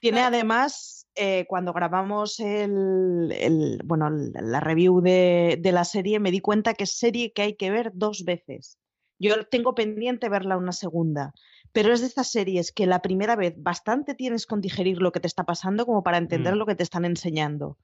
Tiene 0.00 0.20
además, 0.20 1.08
eh, 1.16 1.46
cuando 1.48 1.72
grabamos 1.72 2.38
el, 2.38 3.32
el, 3.32 3.80
bueno, 3.84 4.08
la 4.10 4.60
review 4.60 5.00
de, 5.00 5.58
de 5.60 5.72
la 5.72 5.84
serie, 5.84 6.20
me 6.20 6.30
di 6.30 6.38
cuenta 6.38 6.74
que 6.74 6.84
es 6.84 6.92
serie 6.92 7.32
que 7.32 7.42
hay 7.42 7.56
que 7.56 7.72
ver 7.72 7.90
dos 7.94 8.24
veces. 8.24 8.78
Yo 9.18 9.44
tengo 9.46 9.74
pendiente 9.74 10.28
verla 10.28 10.56
una 10.56 10.70
segunda 10.70 11.34
pero 11.72 11.92
es 11.92 12.00
de 12.00 12.06
estas 12.06 12.30
series 12.30 12.72
que 12.72 12.86
la 12.86 13.02
primera 13.02 13.36
vez 13.36 13.54
bastante 13.56 14.14
tienes 14.14 14.46
con 14.46 14.60
digerir 14.60 15.00
lo 15.00 15.12
que 15.12 15.20
te 15.20 15.26
está 15.26 15.44
pasando 15.44 15.86
como 15.86 16.02
para 16.02 16.18
entender 16.18 16.54
mm. 16.54 16.58
lo 16.58 16.66
que 16.66 16.74
te 16.74 16.82
están 16.82 17.04
enseñando. 17.04 17.78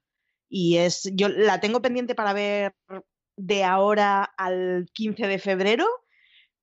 Y 0.48 0.76
es, 0.76 1.10
yo 1.14 1.28
la 1.28 1.60
tengo 1.60 1.82
pendiente 1.82 2.14
para 2.14 2.32
ver 2.32 2.74
de 3.36 3.64
ahora 3.64 4.24
al 4.36 4.86
15 4.92 5.26
de 5.26 5.38
febrero, 5.38 5.86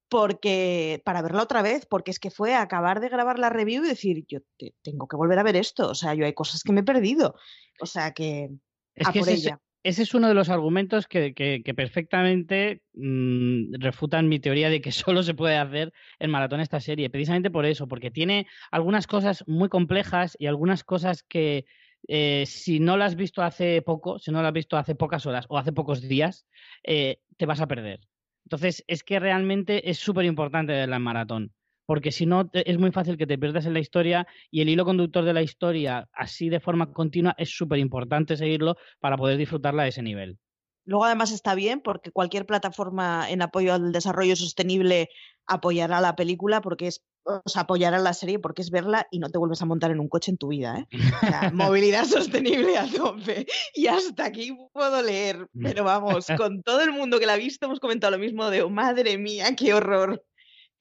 porque 0.09 1.01
para 1.05 1.22
verla 1.22 1.43
otra 1.43 1.61
vez, 1.61 1.86
porque 1.86 2.11
es 2.11 2.19
que 2.19 2.32
fue 2.32 2.53
acabar 2.53 2.99
de 2.99 3.09
grabar 3.09 3.39
la 3.39 3.49
review 3.49 3.84
y 3.84 3.89
decir, 3.89 4.26
yo 4.28 4.39
tengo 4.82 5.07
que 5.07 5.15
volver 5.15 5.39
a 5.39 5.43
ver 5.43 5.55
esto, 5.55 5.89
o 5.89 5.95
sea, 5.95 6.13
yo 6.13 6.26
hay 6.26 6.34
cosas 6.34 6.63
que 6.63 6.74
me 6.74 6.82
he 6.82 6.84
perdido, 6.84 7.36
o 7.80 7.86
sea 7.86 8.11
que 8.11 8.49
es 8.95 9.07
que 9.09 9.19
ese, 9.19 9.57
Es, 9.84 10.13
uno 10.13 10.27
de 10.27 10.36
los 10.36 10.49
argumentos 10.49 11.07
que, 11.07 11.34
perfectamente 11.75 12.84
mm, 12.93 13.73
refutan 13.79 14.29
mi 14.29 14.39
teoría 14.39 14.69
de 14.69 14.82
que 14.82 14.91
solo 14.91 15.23
se 15.23 15.34
puede 15.34 15.57
hacer 15.57 15.93
en 16.19 16.32
maratón 16.32 16.59
esta 16.59 16.79
serie, 16.79 17.09
precisamente 17.09 17.49
por 17.49 17.65
eso, 17.65 17.88
porque 17.88 18.11
tiene 18.11 18.47
algunas 18.71 19.07
cosas 19.07 19.43
muy 19.47 19.69
complejas 19.69 20.36
y 20.39 20.45
algunas 20.45 20.84
cosas 20.84 21.23
que 21.23 21.65
eh, 22.07 22.45
si 22.47 22.79
no 22.79 22.97
las 22.97 23.13
has 23.13 23.15
visto 23.15 23.41
hace 23.43 23.82
poco, 23.82 24.19
si 24.19 24.32
no 24.32 24.41
las 24.41 24.49
has 24.49 24.53
visto 24.53 24.77
hace 24.77 24.95
pocas 24.95 25.25
horas 25.25 25.45
o 25.49 25.57
hace 25.57 25.71
pocos 25.71 26.01
días, 26.01 26.45
eh, 26.84 27.19
te 27.38 27.45
vas 27.45 27.61
a 27.61 27.67
perder. 27.67 28.01
Entonces, 28.45 28.84
es 28.88 29.03
que 29.03 29.19
realmente 29.19 29.89
es 29.89 29.97
súper 29.97 30.25
importante 30.25 30.73
verla 30.73 30.97
en 30.97 31.01
maratón, 31.01 31.53
porque 31.91 32.13
si 32.13 32.25
no, 32.25 32.49
es 32.53 32.77
muy 32.79 32.93
fácil 32.93 33.17
que 33.17 33.27
te 33.27 33.37
pierdas 33.37 33.65
en 33.65 33.73
la 33.73 33.81
historia 33.81 34.25
y 34.49 34.61
el 34.61 34.69
hilo 34.69 34.85
conductor 34.85 35.25
de 35.25 35.33
la 35.33 35.41
historia, 35.41 36.07
así 36.13 36.47
de 36.47 36.61
forma 36.61 36.93
continua, 36.93 37.35
es 37.37 37.49
súper 37.49 37.79
importante 37.79 38.37
seguirlo 38.37 38.77
para 39.01 39.17
poder 39.17 39.37
disfrutarla 39.37 39.83
a 39.83 39.87
ese 39.87 40.01
nivel. 40.01 40.39
Luego 40.85 41.03
además 41.03 41.33
está 41.33 41.53
bien 41.53 41.81
porque 41.81 42.11
cualquier 42.11 42.45
plataforma 42.45 43.29
en 43.29 43.41
apoyo 43.41 43.73
al 43.73 43.91
desarrollo 43.91 44.37
sostenible 44.37 45.09
apoyará 45.47 45.99
la 45.99 46.15
película 46.15 46.61
porque 46.61 46.87
es 46.87 47.03
o 47.23 47.41
sea, 47.49 47.63
apoyará 47.63 47.99
la 47.99 48.13
serie 48.13 48.39
porque 48.39 48.61
es 48.61 48.71
verla 48.71 49.07
y 49.11 49.19
no 49.19 49.29
te 49.29 49.37
vuelves 49.37 49.61
a 49.61 49.65
montar 49.65 49.91
en 49.91 49.99
un 49.99 50.07
coche 50.07 50.31
en 50.31 50.37
tu 50.37 50.47
vida, 50.47 50.79
¿eh? 50.79 50.87
movilidad 51.53 52.05
sostenible 52.05 52.77
a 52.77 52.87
tope. 52.89 53.45
Y 53.75 53.87
hasta 53.87 54.25
aquí 54.25 54.57
puedo 54.73 55.01
leer, 55.01 55.47
mm. 55.53 55.63
pero 55.63 55.83
vamos, 55.83 56.27
con 56.37 56.63
todo 56.63 56.81
el 56.81 56.91
mundo 56.91 57.19
que 57.19 57.25
la 57.25 57.33
ha 57.33 57.37
visto 57.37 57.65
hemos 57.65 57.79
comentado 57.79 58.11
lo 58.11 58.17
mismo 58.17 58.49
de, 58.49 58.61
oh, 58.61 58.69
madre 58.69 59.17
mía, 59.17 59.55
qué 59.55 59.73
horror. 59.73 60.23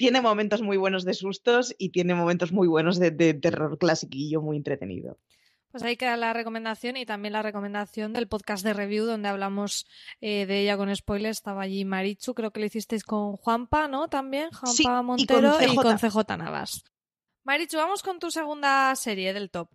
Tiene 0.01 0.23
momentos 0.23 0.63
muy 0.63 0.79
buenos 0.79 1.05
de 1.05 1.13
sustos 1.13 1.75
y 1.77 1.91
tiene 1.91 2.15
momentos 2.15 2.53
muy 2.53 2.67
buenos 2.67 2.99
de, 2.99 3.11
de 3.11 3.35
terror 3.35 3.77
clasiquillo 3.77 4.41
muy 4.41 4.57
entretenido. 4.57 5.19
Pues 5.71 5.83
ahí 5.83 5.99
queda 5.99 6.17
la 6.17 6.33
recomendación 6.33 6.97
y 6.97 7.05
también 7.05 7.35
la 7.35 7.43
recomendación 7.43 8.15
del 8.15 8.27
podcast 8.27 8.65
de 8.65 8.73
review 8.73 9.05
donde 9.05 9.29
hablamos 9.29 9.87
eh, 10.23 10.47
de 10.47 10.63
ella 10.63 10.79
con 10.79 10.97
spoilers. 10.97 11.37
Estaba 11.37 11.61
allí 11.61 11.85
Marichu, 11.85 12.33
creo 12.33 12.51
que 12.51 12.61
lo 12.61 12.67
hicisteis 12.67 13.05
con 13.05 13.37
Juanpa, 13.37 13.89
¿no? 13.89 14.09
También, 14.09 14.49
Juanpa 14.53 15.03
Montero 15.03 15.59
y 15.61 15.77
con, 15.77 15.99
CJ. 15.99 16.39
Navas. 16.39 16.83
Marichu, 17.45 17.77
vamos 17.77 18.03
con 18.03 18.19
tu 18.19 18.31
segunda 18.31 18.97
serie 18.97 19.35
del 19.35 19.51
top. 19.51 19.69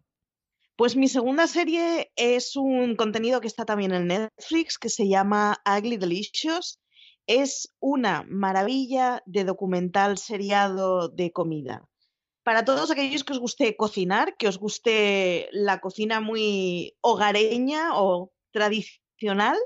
Pues 0.76 0.96
mi 0.96 1.08
segunda 1.08 1.46
serie 1.46 2.12
es 2.16 2.56
un 2.56 2.96
contenido 2.96 3.42
que 3.42 3.48
está 3.48 3.64
también 3.64 3.94
en 3.94 4.08
Netflix 4.08 4.80
que 4.80 4.90
se 4.90 5.08
llama 5.08 5.62
Ugly 5.68 5.98
Delicious. 5.98 6.80
Es 7.28 7.74
una 7.80 8.24
maravilla 8.28 9.24
de 9.26 9.44
documental 9.44 10.18
seriado 10.18 11.10
de 11.10 11.32
comida 11.32 11.88
para 12.46 12.64
todos 12.64 12.92
aquellos 12.92 13.24
que 13.24 13.34
os 13.34 13.40
guste 13.40 13.76
cocinar, 13.76 14.38
que 14.38 14.48
os 14.48 14.60
guste 14.60 15.50
la 15.52 15.82
cocina 15.82 16.22
muy 16.22 16.96
hogareña 17.02 18.00
o 18.00 18.32
tradicional 18.52 19.58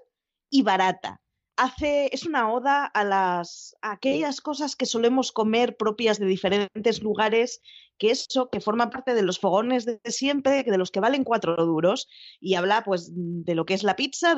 y 0.49 0.64
barata. 0.64 1.22
Hace, 1.57 2.10
es 2.14 2.26
una 2.26 2.49
oda 2.53 2.86
a, 2.86 3.03
las, 3.03 3.76
aquellas 3.82 4.39
cosas 4.39 4.78
que 4.78 4.86
solemos 4.86 5.34
comer 5.34 5.76
propias 5.76 6.20
de 6.20 6.26
diferentes 6.26 7.03
lugares, 7.03 7.60
que 7.97 8.12
eso, 8.12 8.49
que 8.49 8.62
forma 8.62 8.89
parte 8.89 9.14
de 9.14 9.24
los 9.24 9.39
fogones 9.39 9.84
de 9.84 9.99
siempre, 10.05 10.64
de 10.64 10.78
los 10.78 10.89
que 10.89 11.01
valen 11.01 11.26
cuatro 11.26 11.57
duros, 11.66 12.07
y 12.39 12.55
habla 12.55 12.86
pues 12.86 13.12
de 13.14 13.55
lo 13.55 13.66
que 13.66 13.74
es 13.74 13.84
la 13.84 13.97
pizza. 13.97 14.38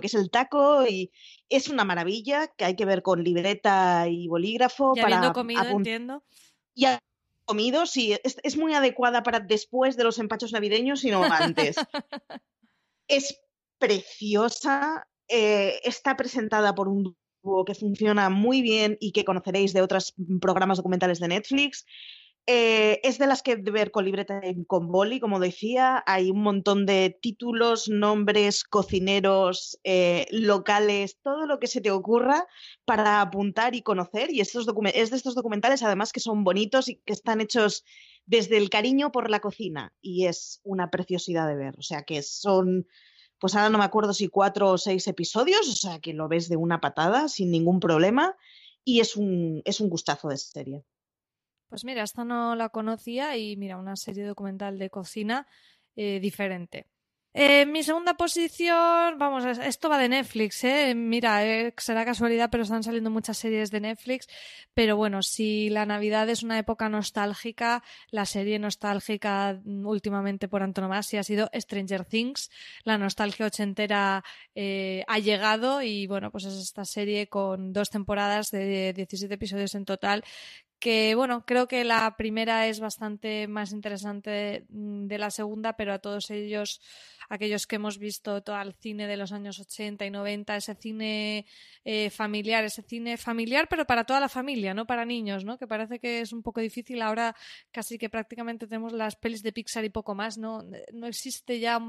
Lo 0.00 0.02
que 0.02 0.06
es 0.06 0.14
el 0.14 0.30
taco 0.30 0.86
y 0.86 1.12
es 1.50 1.68
una 1.68 1.84
maravilla 1.84 2.48
que 2.48 2.64
hay 2.64 2.74
que 2.74 2.86
ver 2.86 3.02
con 3.02 3.22
libreta 3.22 4.08
y 4.08 4.28
bolígrafo. 4.28 4.94
Ya 4.96 5.02
para 5.02 5.32
comido, 5.34 5.62
entiendo. 5.62 6.24
Ya 6.74 6.98
comido, 7.44 7.84
sí, 7.84 8.16
es, 8.22 8.56
muy 8.56 8.72
adecuada 8.72 9.22
para 9.22 9.40
después 9.40 9.96
de 9.96 10.04
los 10.04 10.18
empachos 10.18 10.52
navideños 10.52 11.04
y 11.04 11.10
no 11.10 11.22
antes. 11.22 11.76
es 13.08 13.38
preciosa, 13.78 15.06
eh, 15.28 15.80
está 15.84 16.16
presentada 16.16 16.74
por 16.74 16.88
un 16.88 17.14
dúo 17.42 17.64
que 17.66 17.74
funciona 17.74 18.30
muy 18.30 18.62
bien 18.62 18.96
y 19.00 19.12
que 19.12 19.24
conoceréis 19.24 19.74
de 19.74 19.82
otros 19.82 20.14
programas 20.40 20.78
documentales 20.78 21.20
de 21.20 21.28
Netflix. 21.28 21.84
Eh, 22.52 23.00
es 23.04 23.18
de 23.18 23.28
las 23.28 23.44
que 23.44 23.54
ver 23.54 23.92
con 23.92 24.04
libreta 24.04 24.40
con 24.66 24.90
boli, 24.90 25.20
como 25.20 25.38
decía. 25.38 26.02
Hay 26.04 26.32
un 26.32 26.42
montón 26.42 26.84
de 26.84 27.16
títulos, 27.22 27.88
nombres, 27.88 28.64
cocineros, 28.64 29.78
eh, 29.84 30.26
locales, 30.32 31.20
todo 31.22 31.46
lo 31.46 31.60
que 31.60 31.68
se 31.68 31.80
te 31.80 31.92
ocurra 31.92 32.48
para 32.84 33.20
apuntar 33.20 33.76
y 33.76 33.82
conocer. 33.82 34.32
Y 34.32 34.40
estos 34.40 34.66
es 34.92 35.10
de 35.10 35.16
estos 35.16 35.36
documentales, 35.36 35.84
además, 35.84 36.12
que 36.12 36.18
son 36.18 36.42
bonitos 36.42 36.88
y 36.88 36.96
que 36.96 37.12
están 37.12 37.40
hechos 37.40 37.84
desde 38.26 38.56
el 38.56 38.68
cariño 38.68 39.12
por 39.12 39.30
la 39.30 39.38
cocina. 39.38 39.94
Y 40.00 40.26
es 40.26 40.60
una 40.64 40.90
preciosidad 40.90 41.46
de 41.46 41.54
ver. 41.54 41.76
O 41.78 41.82
sea, 41.82 42.02
que 42.02 42.20
son, 42.22 42.88
pues 43.38 43.54
ahora 43.54 43.70
no 43.70 43.78
me 43.78 43.84
acuerdo 43.84 44.12
si 44.12 44.26
cuatro 44.26 44.70
o 44.70 44.78
seis 44.78 45.06
episodios, 45.06 45.68
o 45.68 45.76
sea, 45.76 46.00
que 46.00 46.14
lo 46.14 46.26
ves 46.26 46.48
de 46.48 46.56
una 46.56 46.80
patada 46.80 47.28
sin 47.28 47.52
ningún 47.52 47.78
problema. 47.78 48.34
Y 48.82 48.98
es 48.98 49.14
un, 49.14 49.62
es 49.64 49.80
un 49.80 49.88
gustazo 49.88 50.26
de 50.26 50.36
serie. 50.36 50.84
Pues 51.70 51.84
mira, 51.84 52.02
esta 52.02 52.24
no 52.24 52.56
la 52.56 52.70
conocía 52.70 53.36
y 53.36 53.56
mira, 53.56 53.78
una 53.78 53.94
serie 53.94 54.24
documental 54.24 54.76
de 54.76 54.90
cocina 54.90 55.46
eh, 55.94 56.18
diferente. 56.20 56.86
Eh, 57.32 57.64
mi 57.64 57.84
segunda 57.84 58.14
posición, 58.14 59.16
vamos, 59.16 59.44
esto 59.44 59.88
va 59.88 59.98
de 59.98 60.08
Netflix, 60.08 60.64
¿eh? 60.64 60.96
Mira, 60.96 61.46
eh, 61.46 61.72
será 61.76 62.04
casualidad, 62.04 62.50
pero 62.50 62.64
están 62.64 62.82
saliendo 62.82 63.08
muchas 63.08 63.38
series 63.38 63.70
de 63.70 63.78
Netflix. 63.78 64.26
Pero 64.74 64.96
bueno, 64.96 65.22
si 65.22 65.70
la 65.70 65.86
Navidad 65.86 66.28
es 66.28 66.42
una 66.42 66.58
época 66.58 66.88
nostálgica, 66.88 67.84
la 68.10 68.26
serie 68.26 68.58
nostálgica 68.58 69.60
últimamente 69.64 70.48
por 70.48 70.64
antonomasia 70.64 71.20
ha 71.20 71.22
sido 71.22 71.48
Stranger 71.54 72.04
Things. 72.04 72.50
La 72.82 72.98
nostalgia 72.98 73.46
ochentera 73.46 74.24
ha 75.06 75.18
llegado 75.20 75.82
y 75.82 76.08
bueno, 76.08 76.32
pues 76.32 76.46
es 76.46 76.54
esta 76.54 76.84
serie 76.84 77.28
con 77.28 77.72
dos 77.72 77.90
temporadas 77.90 78.50
de 78.50 78.92
17 78.92 79.32
episodios 79.32 79.76
en 79.76 79.84
total 79.84 80.24
que 80.80 81.14
bueno, 81.14 81.44
creo 81.46 81.68
que 81.68 81.84
la 81.84 82.16
primera 82.16 82.66
es 82.66 82.80
bastante 82.80 83.46
más 83.46 83.72
interesante 83.72 84.64
mm, 84.70 85.06
de 85.06 85.18
la 85.18 85.30
segunda, 85.30 85.74
pero 85.74 85.92
a 85.92 85.98
todos 85.98 86.30
ellos 86.30 86.80
aquellos 87.30 87.68
que 87.68 87.76
hemos 87.76 87.98
visto 87.98 88.42
todo 88.42 88.60
el 88.60 88.74
cine 88.74 89.06
de 89.06 89.16
los 89.16 89.30
años 89.30 89.60
80 89.60 90.04
y 90.04 90.10
90, 90.10 90.56
ese 90.56 90.74
cine 90.74 91.46
eh, 91.84 92.10
familiar, 92.10 92.64
ese 92.64 92.82
cine 92.82 93.16
familiar, 93.16 93.68
pero 93.70 93.86
para 93.86 94.04
toda 94.04 94.18
la 94.18 94.28
familia, 94.28 94.74
no 94.74 94.84
para 94.84 95.04
niños, 95.04 95.44
¿no? 95.44 95.56
Que 95.56 95.68
parece 95.68 96.00
que 96.00 96.20
es 96.22 96.32
un 96.32 96.42
poco 96.42 96.60
difícil 96.60 97.00
ahora, 97.00 97.36
casi 97.70 97.98
que 97.98 98.10
prácticamente 98.10 98.66
tenemos 98.66 98.92
las 98.92 99.14
pelis 99.14 99.44
de 99.44 99.52
Pixar 99.52 99.84
y 99.84 99.90
poco 99.90 100.16
más, 100.16 100.38
¿no? 100.38 100.64
No 100.92 101.06
existe 101.06 101.60
ya 101.60 101.80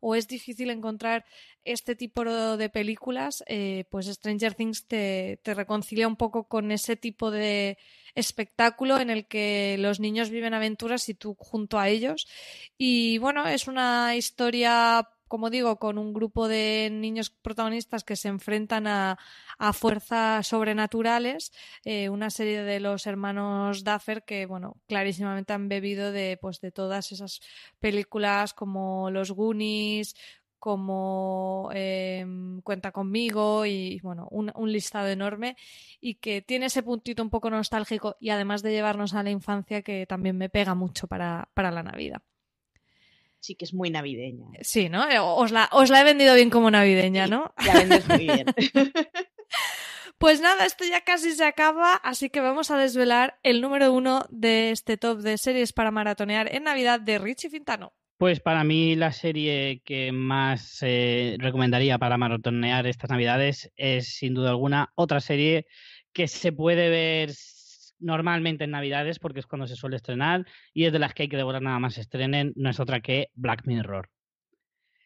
o 0.00 0.14
es 0.14 0.26
difícil 0.26 0.70
encontrar 0.70 1.26
este 1.62 1.94
tipo 1.94 2.24
de 2.56 2.68
películas, 2.70 3.44
eh, 3.48 3.84
pues 3.90 4.06
Stranger 4.06 4.54
Things 4.54 4.86
te, 4.86 5.40
te 5.42 5.52
reconcilia 5.52 6.08
un 6.08 6.16
poco 6.16 6.44
con 6.44 6.72
ese 6.72 6.96
tipo 6.96 7.30
de 7.30 7.76
espectáculo 8.16 8.98
en 8.98 9.10
el 9.10 9.26
que 9.26 9.76
los 9.78 10.00
niños 10.00 10.30
viven 10.30 10.54
aventuras 10.54 11.08
y 11.08 11.14
tú 11.14 11.36
junto 11.38 11.78
a 11.78 11.88
ellos. 11.88 12.26
Y 12.76 13.18
bueno, 13.18 13.46
es 13.46 13.68
una 13.68 14.16
historia 14.16 15.08
como 15.28 15.50
digo, 15.50 15.78
con 15.78 15.98
un 15.98 16.12
grupo 16.12 16.46
de 16.48 16.88
niños 16.92 17.30
protagonistas 17.30 18.04
que 18.04 18.16
se 18.16 18.28
enfrentan 18.28 18.86
a, 18.86 19.18
a 19.58 19.72
fuerzas 19.72 20.46
sobrenaturales, 20.46 21.52
eh, 21.84 22.08
una 22.08 22.30
serie 22.30 22.62
de 22.62 22.80
los 22.80 23.06
hermanos 23.06 23.82
Duffer 23.82 24.24
que, 24.24 24.46
bueno, 24.46 24.76
clarísimamente 24.86 25.52
han 25.52 25.68
bebido 25.68 26.12
de, 26.12 26.38
pues, 26.40 26.60
de 26.60 26.70
todas 26.70 27.10
esas 27.12 27.40
películas 27.80 28.54
como 28.54 29.10
Los 29.10 29.32
Goonies, 29.32 30.14
como 30.66 31.70
em, 31.72 32.60
Cuenta 32.62 32.90
conmigo 32.90 33.64
y 33.66 34.00
bueno, 34.00 34.26
un, 34.32 34.72
listado 34.72 35.06
enorme 35.06 35.56
y 36.00 36.16
que 36.16 36.42
tiene 36.42 36.66
ese 36.66 36.82
puntito 36.82 37.22
un 37.22 37.30
poco 37.30 37.50
nostálgico 37.50 38.16
y 38.18 38.30
además 38.30 38.64
de 38.64 38.72
llevarnos 38.72 39.14
a 39.14 39.22
la 39.22 39.30
infancia 39.30 39.82
que 39.82 40.06
también 40.06 40.36
me 40.36 40.48
pega 40.48 40.74
mucho 40.74 41.06
para, 41.06 41.48
la 41.54 41.82
Navidad. 41.84 42.20
Sí, 43.38 43.54
que 43.54 43.64
es 43.64 43.74
muy 43.74 43.90
navideña. 43.90 44.48
Sí, 44.62 44.88
¿no? 44.88 45.08
Eh, 45.08 45.20
os 45.20 45.52
la, 45.52 45.68
os 45.70 45.88
la 45.88 46.00
he 46.00 46.04
vendido 46.04 46.34
bien 46.34 46.50
como 46.50 46.68
navideña, 46.68 47.28
¿no? 47.28 47.54
la 47.64 47.74
vendes 47.74 48.08
muy 48.08 48.26
bien. 48.26 48.46
Pues 50.18 50.40
nada, 50.40 50.64
esto 50.64 50.82
ya 50.86 51.02
casi 51.02 51.32
se 51.32 51.44
acaba, 51.44 51.92
así 51.92 52.30
que 52.30 52.40
vamos 52.40 52.70
a 52.70 52.78
desvelar 52.78 53.38
el 53.42 53.60
número 53.60 53.92
uno 53.92 54.24
de 54.30 54.70
este 54.70 54.96
top 54.96 55.18
de 55.18 55.36
series 55.36 55.74
para 55.74 55.90
maratonear 55.90 56.54
en 56.54 56.64
Navidad 56.64 57.00
de 57.00 57.18
Richie 57.18 57.50
Fintano. 57.50 57.92
Pues 58.18 58.40
para 58.40 58.64
mí 58.64 58.96
la 58.96 59.12
serie 59.12 59.82
que 59.84 60.10
más 60.10 60.78
eh, 60.82 61.36
recomendaría 61.38 61.98
para 61.98 62.16
maratonear 62.16 62.86
estas 62.86 63.10
navidades 63.10 63.70
es 63.76 64.14
sin 64.16 64.32
duda 64.32 64.50
alguna 64.50 64.90
otra 64.94 65.20
serie 65.20 65.66
que 66.14 66.26
se 66.26 66.50
puede 66.50 66.88
ver 66.88 67.32
normalmente 67.98 68.64
en 68.64 68.70
navidades 68.70 69.18
porque 69.18 69.40
es 69.40 69.46
cuando 69.46 69.66
se 69.66 69.76
suele 69.76 69.96
estrenar 69.96 70.46
y 70.72 70.86
es 70.86 70.92
de 70.92 70.98
las 70.98 71.12
que 71.12 71.24
hay 71.24 71.28
que 71.28 71.36
devorar 71.36 71.60
nada 71.60 71.78
más 71.78 71.98
estrenen, 71.98 72.54
no 72.56 72.70
es 72.70 72.80
otra 72.80 73.00
que 73.00 73.28
Black 73.34 73.66
Mirror. 73.66 74.08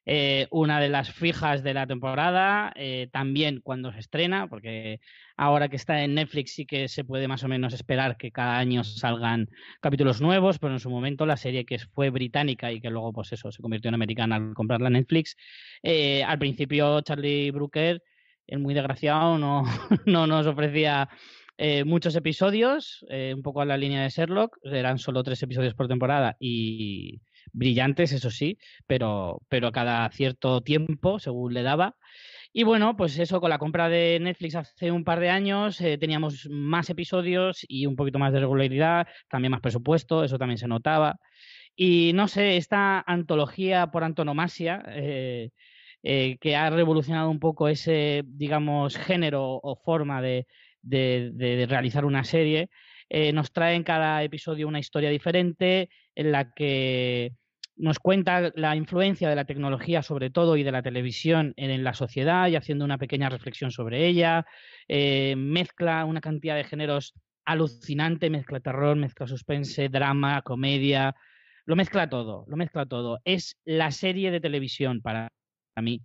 Eh, 0.07 0.49
una 0.51 0.81
de 0.81 0.89
las 0.89 1.13
fijas 1.13 1.63
de 1.63 1.75
la 1.75 1.87
temporada, 1.87 2.73
eh, 2.75 3.09
también 3.13 3.61
cuando 3.63 3.93
se 3.93 3.99
estrena, 3.99 4.49
porque 4.49 5.01
ahora 5.37 5.69
que 5.69 5.77
está 5.77 6.03
en 6.03 6.15
Netflix 6.15 6.55
sí 6.55 6.65
que 6.67 6.89
se 6.89 7.05
puede 7.05 7.29
más 7.29 7.45
o 7.45 7.49
menos 7.49 7.75
esperar 7.75 8.17
que 8.17 8.33
cada 8.33 8.59
año 8.59 8.83
salgan 8.83 9.49
capítulos 9.81 10.21
nuevos, 10.21 10.59
pero 10.59 10.73
en 10.73 10.81
su 10.81 10.89
momento 10.91 11.27
la 11.27 11.37
serie 11.37 11.67
que 11.67 11.79
fue 11.79 12.09
británica 12.11 12.73
y 12.73 12.81
que 12.81 12.89
luego 12.91 13.13
pues 13.13 13.33
eso 13.33 13.53
se 13.53 13.61
convirtió 13.61 13.91
en 13.91 13.95
americana 13.95 14.37
al 14.37 14.55
comprarla 14.55 14.89
en 14.89 14.95
Netflix, 14.95 15.37
eh, 15.83 16.25
al 16.25 16.39
principio 16.39 17.03
Charlie 17.03 17.51
Brooker, 17.51 18.03
el 18.47 18.59
muy 18.59 18.75
desgraciado, 18.75 19.39
no, 19.39 19.65
no 20.07 20.27
nos 20.27 20.47
ofrecía 20.47 21.09
muchos 21.85 22.17
episodios, 22.17 23.05
un 23.11 23.43
poco 23.43 23.61
a 23.61 23.67
la 23.67 23.77
línea 23.77 24.03
de 24.03 24.09
Sherlock, 24.09 24.57
eran 24.63 24.99
solo 24.99 25.23
tres 25.23 25.43
episodios 25.43 25.75
por 25.75 25.89
temporada 25.89 26.35
y 26.41 27.21
brillantes, 27.53 28.13
eso 28.13 28.31
sí, 28.31 28.59
pero, 28.87 29.41
pero 29.49 29.73
cada 29.73 30.09
cierto 30.11 30.61
tiempo, 30.63 31.19
según 31.19 31.55
le 31.55 31.63
daba. 31.63 31.97
Y 32.53 32.65
bueno, 32.65 32.97
pues 32.97 33.19
eso, 33.19 33.41
con 33.41 33.51
la 33.51 33.59
compra 33.59 33.89
de 33.89 34.19
Netflix 34.21 34.57
hace 34.57 34.91
un 34.91 35.05
par 35.05 35.21
de 35.21 35.31
años 35.31 35.81
eh, 35.81 35.99
teníamos 35.99 36.49
más 36.51 36.91
episodios 36.91 37.65
y 37.69 37.87
un 37.87 37.95
poquito 37.95 38.19
más 38.19 38.33
de 38.33 38.41
regularidad, 38.41 39.07
también 39.29 39.53
más 39.53 39.61
presupuesto, 39.61 40.25
eso 40.25 40.37
también 40.39 40.59
se 40.59 40.67
notaba. 40.67 41.19
Y 41.77 42.13
no 42.15 42.29
sé, 42.29 42.57
esta 42.57 43.01
antología 43.07 43.91
por 43.93 44.05
antonomasia, 44.05 44.83
eh, 44.89 45.51
eh, 46.03 46.39
que 46.41 46.57
ha 46.57 46.71
revolucionado 46.71 47.31
un 47.31 47.39
poco 47.41 47.69
ese, 47.69 48.23
digamos, 48.27 48.97
género 48.97 49.61
o 49.63 49.77
forma 49.77 50.21
de, 50.21 50.47
de 50.83 51.67
realizar 51.69 52.05
una 52.05 52.25
serie, 52.25 52.71
nos 53.33 53.53
trae 53.53 53.75
en 53.75 53.83
cada 53.83 54.23
episodio 54.23 54.69
una 54.69 54.79
historia 54.79 55.11
diferente 55.11 55.91
en 56.15 56.33
la 56.33 56.53
que 56.53 57.33
nos 57.81 57.99
cuenta 57.99 58.53
la 58.55 58.77
influencia 58.77 59.29
de 59.29 59.37
la 59.37 59.47
tecnología 59.47 60.03
sobre 60.03 60.31
todo 60.31 60.57
y 60.57 60.63
de 60.63 60.73
la 60.73 60.83
televisión 60.83 61.55
en, 61.57 61.83
la 61.83 61.95
sociedad 61.95 62.49
y 62.49 62.57
haciendo 62.57 62.85
una 62.85 62.99
pequeña 62.99 63.31
reflexión 63.31 63.71
sobre 63.71 64.07
ella. 64.07 64.47
Eh, 64.87 65.35
mezcla 65.37 66.05
una 66.05 66.21
cantidad 66.21 66.57
de 66.57 66.65
géneros 66.65 67.15
alucinante, 67.45 68.29
mezcla 68.29 68.61
terror, 68.61 68.97
mezcla 68.97 69.27
suspense, 69.27 69.89
drama, 69.89 70.43
comedia, 70.43 71.15
lo 71.65 71.75
mezcla 71.75 72.09
todo, 72.09 72.45
lo 72.49 72.57
mezcla 72.57 72.85
todo. 72.85 73.19
Es 73.25 73.57
la 73.65 73.91
serie 73.91 74.31
de 74.31 74.41
televisión 74.41 75.01
para 75.01 75.33
mí, 75.81 76.03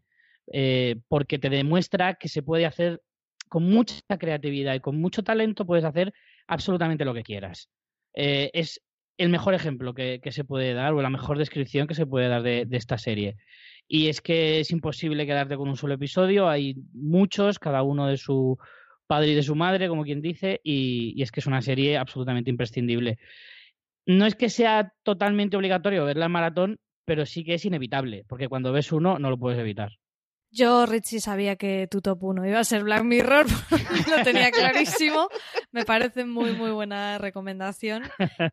eh, 0.53 0.95
porque 1.09 1.39
te 1.39 1.49
demuestra 1.49 2.15
que 2.15 2.29
se 2.29 2.41
puede 2.41 2.65
hacer 2.65 3.01
con 3.49 3.63
mucha 3.63 3.99
creatividad 4.17 4.75
y 4.75 4.79
con 4.79 4.99
mucho 4.99 5.23
talento, 5.23 5.65
puedes 5.65 5.85
hacer 5.85 6.13
absolutamente 6.47 7.05
lo 7.05 7.13
que 7.13 7.23
quieras. 7.23 7.69
Eh, 8.15 8.49
es 8.53 8.81
el 9.17 9.29
mejor 9.29 9.53
ejemplo 9.53 9.93
que, 9.93 10.19
se 10.31 10.43
puede 10.43 10.73
dar 10.73 10.93
o 10.93 11.01
la 11.01 11.09
mejor 11.09 11.37
descripción 11.37 11.87
que 11.87 11.95
se 11.95 12.05
puede 12.05 12.27
dar 12.27 12.43
de, 12.43 12.67
esta 12.71 12.97
serie. 12.97 13.37
Y 13.87 14.07
es 14.07 14.21
que 14.21 14.59
es 14.59 14.71
imposible 14.71 15.25
quedarte 15.25 15.57
con 15.57 15.69
un 15.69 15.77
solo 15.77 15.93
episodio, 15.93 16.49
hay 16.49 16.75
muchos, 16.93 17.59
cada 17.59 17.83
uno 17.83 18.07
de 18.07 18.17
su 18.17 18.57
padre 19.07 19.29
y 19.31 19.35
de 19.35 19.43
su 19.43 19.55
madre, 19.55 19.87
como 19.87 20.03
quien 20.03 20.21
dice, 20.21 20.59
y, 20.63 21.21
es 21.21 21.31
que 21.31 21.39
es 21.39 21.45
una 21.45 21.61
serie 21.61 21.97
absolutamente 21.97 22.49
imprescindible. 22.49 23.19
No 24.05 24.25
es 24.25 24.35
que 24.35 24.49
sea 24.49 24.93
totalmente 25.03 25.57
obligatorio 25.57 26.05
verla 26.05 26.25
en 26.25 26.31
maratón, 26.31 26.79
pero 27.05 27.25
sí 27.25 27.43
que 27.43 27.55
es 27.55 27.65
inevitable, 27.65 28.25
porque 28.27 28.49
cuando 28.49 28.71
ves 28.71 28.91
uno 28.91 29.19
no 29.19 29.29
lo 29.29 29.37
puedes 29.37 29.59
evitar. 29.59 29.91
Yo, 30.55 30.85
Richie, 30.85 31.19
sabía 31.19 31.57
que 31.57 31.85
tu 31.91 31.99
top 32.01 32.23
1 32.23 32.45
iba 32.45 32.59
a 32.61 32.63
ser 32.63 32.85
Black 32.85 33.03
Mirror, 33.03 33.45
lo 34.09 34.23
tenía 34.23 34.51
clarísimo. 34.51 35.27
Me 35.73 35.83
parece 35.83 36.23
muy, 36.23 36.53
muy 36.53 36.71
buena 36.71 37.17
recomendación. 37.17 38.03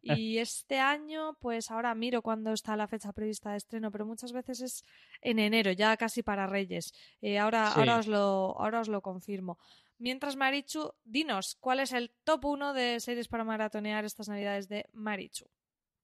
Y 0.03 0.39
este 0.39 0.81
año, 0.81 1.37
pues 1.39 1.71
ahora 1.71 1.95
miro 1.95 2.21
cuándo 2.21 2.53
está 2.53 2.75
la 2.77 2.89
fecha 2.89 3.13
prevista 3.13 3.53
de 3.53 3.59
estreno, 3.59 3.93
pero 3.93 4.05
muchas 4.05 4.33
veces 4.33 4.63
es 4.63 4.85
en 5.21 5.39
enero, 5.39 5.71
ya 5.71 5.97
casi 5.97 6.25
para 6.25 6.49
Reyes. 6.49 6.93
Eh, 7.21 7.39
ahora, 7.39 7.69
ahora, 7.69 7.99
os 7.99 8.09
lo, 8.09 8.57
ahora 8.59 8.81
os 8.81 8.89
lo 8.89 9.01
confirmo. 9.01 9.61
Mientras, 9.99 10.35
Marichu, 10.35 10.95
dinos, 11.05 11.57
¿cuál 11.61 11.79
es 11.79 11.93
el 11.93 12.11
top 12.25 12.47
1 12.47 12.73
de 12.73 12.99
series 12.99 13.29
para 13.29 13.45
maratonear 13.45 14.05
estas 14.05 14.29
navidades 14.29 14.69
de 14.69 14.87
Marichu? 14.93 15.47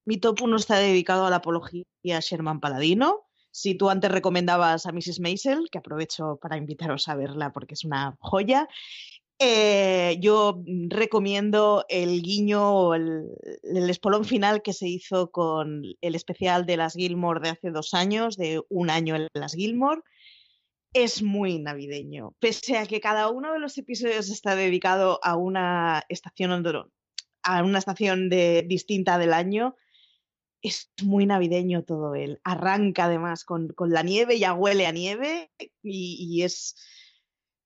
Mi 0.05 0.15
top 0.15 0.43
1 0.43 0.55
está 0.55 0.77
dedicado 0.77 1.25
a 1.25 1.29
la 1.29 1.35
apología 1.35 1.83
Sherman 2.21 2.61
Paladino 2.61 3.28
si 3.59 3.75
tú 3.75 3.89
antes 3.89 4.09
recomendabas 4.09 4.85
a 4.85 4.91
Mrs. 4.93 5.19
Maisel, 5.19 5.69
que 5.69 5.79
aprovecho 5.79 6.39
para 6.41 6.55
invitaros 6.55 7.09
a 7.09 7.15
verla 7.15 7.51
porque 7.51 7.73
es 7.73 7.83
una 7.83 8.15
joya, 8.19 8.69
eh, 9.37 10.17
yo 10.21 10.63
recomiendo 10.87 11.85
el 11.89 12.21
guiño, 12.21 12.93
el, 12.93 13.27
el, 13.63 13.89
espolón 13.89 14.23
final 14.23 14.61
que 14.61 14.73
se 14.73 14.87
hizo 14.87 15.31
con 15.31 15.83
el 15.99 16.15
especial 16.15 16.65
de 16.65 16.77
las 16.77 16.93
Gilmore 16.93 17.41
de 17.41 17.49
hace 17.49 17.71
dos 17.71 17.93
años, 17.93 18.37
de 18.37 18.61
un 18.69 18.89
año 18.89 19.15
en 19.15 19.27
las 19.33 19.53
Gilmore. 19.53 20.01
Es 20.93 21.21
muy 21.21 21.59
navideño, 21.59 22.35
pese 22.39 22.77
a 22.77 22.85
que 22.85 23.01
cada 23.01 23.29
uno 23.29 23.53
de 23.53 23.59
los 23.59 23.77
episodios 23.77 24.29
está 24.29 24.55
dedicado 24.55 25.19
a 25.21 25.35
una 25.35 26.03
estación 26.09 26.51
a 27.43 27.63
una 27.63 27.79
estación 27.79 28.29
de, 28.29 28.63
distinta 28.67 29.17
del 29.17 29.33
año 29.33 29.75
es 30.61 30.91
muy 31.03 31.25
navideño 31.25 31.83
todo 31.83 32.15
él. 32.15 32.39
Arranca 32.43 33.05
además 33.05 33.43
con, 33.43 33.73
la 33.79 34.03
nieve, 34.03 34.39
ya 34.39 34.53
huele 34.53 34.85
a 34.87 34.91
nieve 34.91 35.51
y, 35.81 36.41
es... 36.43 36.75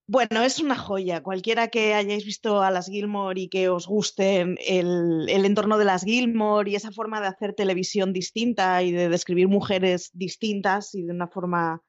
Bueno, 0.06 0.42
es 0.42 0.60
una 0.60 0.76
joya. 0.76 1.22
Cualquiera 1.22 1.68
que 1.68 1.94
hayáis 1.94 2.26
visto 2.26 2.60
a 2.60 2.70
las 2.70 2.88
Gilmore 2.88 3.40
y 3.40 3.48
que 3.48 3.70
os 3.70 3.86
guste 3.86 4.42
el, 4.42 5.26
el, 5.28 5.44
entorno 5.46 5.78
de 5.78 5.86
las 5.86 6.04
Gilmore 6.04 6.70
y 6.70 6.74
esa 6.74 6.92
forma 6.92 7.22
de 7.22 7.28
hacer 7.28 7.54
televisión 7.54 8.12
distinta 8.12 8.82
y 8.82 8.92
de 8.92 9.08
describir 9.08 9.48
mujeres 9.48 10.10
distintas 10.12 10.94
y 10.94 11.04
de 11.04 11.12
una 11.12 11.26
forma, 11.26 11.82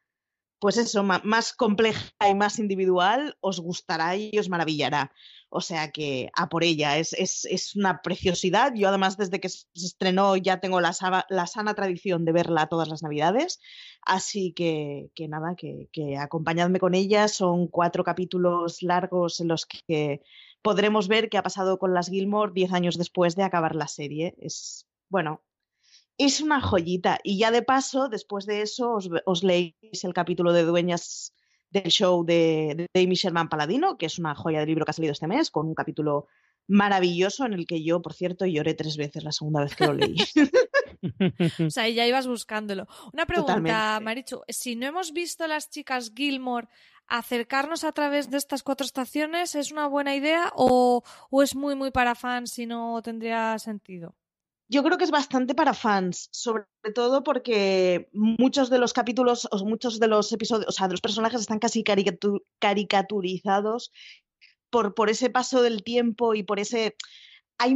pues 0.59 0.77
eso, 0.77 1.03
más 1.03 1.53
compleja 1.53 2.11
y 2.29 2.33
más 2.35 2.59
individual, 2.59 3.37
os 3.41 3.59
gustará 3.59 4.15
y 4.15 4.37
os 4.37 4.49
maravillará. 4.49 5.11
O 5.49 5.61
sea 5.61 5.91
que 5.91 6.29
a 6.35 6.49
por 6.49 6.63
ella, 6.63 6.97
es, 6.97 7.13
es, 7.13 7.75
una 7.75 8.01
preciosidad. 8.01 8.73
Yo 8.75 8.89
además 8.89 9.15
desde 9.15 9.39
que 9.39 9.47
se 9.49 9.67
estrenó 9.73 10.35
ya 10.35 10.59
tengo 10.59 10.81
la, 10.81 10.93
la 11.29 11.47
sana 11.47 11.73
tradición 11.75 12.25
de 12.25 12.33
verla 12.33 12.67
todas 12.67 12.89
las 12.89 13.03
navidades. 13.03 13.59
Así 14.01 14.53
que, 14.53 15.11
que 15.15 15.27
nada, 15.27 15.55
que, 15.55 15.87
que 15.93 16.17
acompañadme 16.17 16.79
con 16.79 16.93
ella. 16.93 17.27
Son 17.27 17.67
cuatro 17.67 18.03
capítulos 18.03 18.81
largos 18.81 19.39
en 19.39 19.47
los 19.47 19.65
que 19.65 20.21
podremos 20.61 21.07
ver 21.07 21.29
qué 21.29 21.37
ha 21.37 21.43
pasado 21.43 21.77
con 21.79 21.93
las 21.93 22.09
Gilmore 22.09 22.51
10 22.53 22.73
años 22.73 22.97
después 22.97 23.35
de 23.35 23.43
acabar 23.43 23.75
la 23.75 23.87
serie. 23.87 24.35
Es, 24.39 24.87
bueno, 25.09 25.41
es 26.17 26.41
una 26.41 26.61
joyita. 26.61 27.19
Y 27.23 27.37
ya 27.37 27.51
de 27.51 27.61
paso, 27.61 28.09
después 28.09 28.45
de 28.45 28.61
eso, 28.61 28.93
os, 28.93 29.09
os 29.25 29.43
leéis 29.43 30.03
el 30.03 30.13
capítulo 30.13 30.53
de 30.53 30.63
Dueñas 30.63 31.33
del 31.69 31.91
show 31.91 32.23
de, 32.23 32.87
de 32.93 33.03
Amy 33.03 33.15
Sherman 33.15 33.49
Paladino, 33.49 33.97
que 33.97 34.05
es 34.05 34.17
una 34.19 34.35
joya 34.35 34.59
de 34.59 34.65
libro 34.65 34.85
que 34.85 34.91
ha 34.91 34.93
salido 34.93 35.11
este 35.11 35.27
mes, 35.27 35.51
con 35.51 35.67
un 35.67 35.75
capítulo 35.75 36.27
maravilloso 36.67 37.45
en 37.45 37.53
el 37.53 37.67
que 37.67 37.83
yo, 37.83 38.01
por 38.01 38.13
cierto, 38.13 38.45
lloré 38.45 38.73
tres 38.73 38.97
veces 38.97 39.23
la 39.23 39.31
segunda 39.31 39.61
vez 39.61 39.75
que 39.75 39.85
lo 39.85 39.93
leí. 39.93 40.15
o 41.65 41.69
sea, 41.69 41.87
ya 41.89 42.07
ibas 42.07 42.27
buscándolo. 42.27 42.87
Una 43.13 43.25
pregunta, 43.25 43.99
Marichu. 44.01 44.41
Si 44.47 44.75
no 44.75 44.87
hemos 44.87 45.13
visto 45.13 45.47
las 45.47 45.69
chicas 45.69 46.11
Gilmore, 46.15 46.67
¿acercarnos 47.07 47.83
a 47.83 47.91
través 47.91 48.31
de 48.31 48.37
estas 48.37 48.63
cuatro 48.63 48.85
estaciones 48.85 49.53
es 49.55 49.71
una 49.71 49.87
buena 49.87 50.15
idea 50.15 50.51
o, 50.55 51.03
o 51.29 51.43
es 51.43 51.55
muy, 51.55 51.75
muy 51.75 51.91
para 51.91 52.15
fans 52.15 52.57
y 52.57 52.65
no 52.65 53.01
tendría 53.03 53.59
sentido? 53.59 54.15
Yo 54.67 54.83
creo 54.83 54.97
que 54.97 55.03
es 55.03 55.11
bastante 55.11 55.53
para 55.53 55.75
fans, 55.75 56.27
sobre 56.31 56.65
todo 56.93 57.23
porque 57.23 58.09
muchos 58.13 58.69
de 58.69 58.79
los 58.79 58.93
capítulos 58.93 59.47
o 59.51 59.63
muchos 59.63 59.99
de 59.99 60.07
los 60.07 60.31
episodios, 60.31 60.67
o 60.67 60.71
sea, 60.71 60.87
de 60.87 60.93
los 60.93 61.01
personajes 61.01 61.41
están 61.41 61.59
casi 61.59 61.83
caricaturizados 62.59 63.91
por, 64.71 64.95
por 64.95 65.09
ese 65.09 65.29
paso 65.29 65.61
del 65.61 65.83
tiempo 65.83 66.33
y 66.33 66.43
por 66.43 66.59
ese... 66.59 66.95
Hay, 67.59 67.75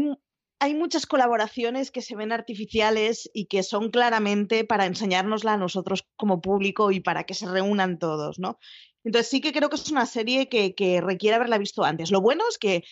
hay 0.60 0.74
muchas 0.74 1.06
colaboraciones 1.06 1.92
que 1.92 2.02
se 2.02 2.16
ven 2.16 2.32
artificiales 2.32 3.30
y 3.34 3.46
que 3.46 3.62
son 3.62 3.92
claramente 3.92 4.66
para 4.66 4.88
enseñárnosla 4.88 5.54
a 5.54 5.58
nosotros 5.58 6.08
como 6.18 6.42
público 6.42 6.92
y 6.92 7.02
para 7.02 7.24
que 7.24 7.36
se 7.36 7.48
reúnan 7.48 8.00
todos, 8.00 8.40
¿no? 8.40 8.58
Entonces 9.04 9.30
sí 9.30 9.40
que 9.40 9.54
creo 9.54 9.70
que 9.70 9.78
es 9.78 9.90
una 9.92 10.06
serie 10.06 10.50
que, 10.50 11.02
requiere 11.02 11.36
haberla 11.36 11.58
visto 11.58 11.84
antes. 11.84 12.12
Lo 12.12 12.22
bueno 12.22 12.44
es 12.50 12.58
que 12.58 12.84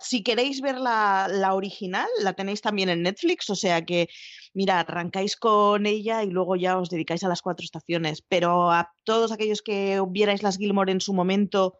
si 0.00 0.22
queréis 0.22 0.60
ver 0.60 0.78
la, 0.78 1.26
la, 1.30 1.54
original, 1.54 2.06
la 2.20 2.34
tenéis 2.34 2.60
también 2.60 2.90
en 2.90 3.02
Netflix, 3.02 3.48
o 3.48 3.54
sea 3.54 3.84
que, 3.84 4.08
mira, 4.52 4.80
arrancáis 4.80 5.36
con 5.36 5.86
ella 5.86 6.22
y 6.22 6.30
luego 6.30 6.56
ya 6.56 6.78
os 6.78 6.90
dedicáis 6.90 7.24
a 7.24 7.28
las 7.28 7.40
cuatro 7.40 7.64
estaciones. 7.64 8.22
Pero 8.28 8.70
a 8.70 8.92
todos 9.04 9.32
aquellos 9.32 9.62
que 9.62 10.02
vierais 10.08 10.42
las 10.42 10.58
Gilmore 10.58 10.92
en 10.92 11.00
su 11.00 11.14
momento, 11.14 11.78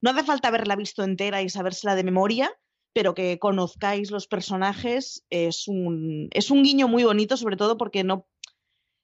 no 0.00 0.10
hace 0.10 0.24
falta 0.24 0.48
haberla 0.48 0.76
visto 0.76 1.02
entera 1.02 1.42
y 1.42 1.48
sabérsela 1.50 1.96
de 1.96 2.04
memoria, 2.04 2.50
pero 2.92 3.14
que 3.14 3.38
conozcáis 3.38 4.10
los 4.10 4.26
personajes 4.26 5.24
es 5.30 5.68
un, 5.68 6.28
es 6.32 6.50
un 6.50 6.62
guiño 6.62 6.88
muy 6.88 7.04
bonito, 7.04 7.36
sobre 7.36 7.56
todo 7.56 7.76
porque 7.76 8.04
no 8.04 8.26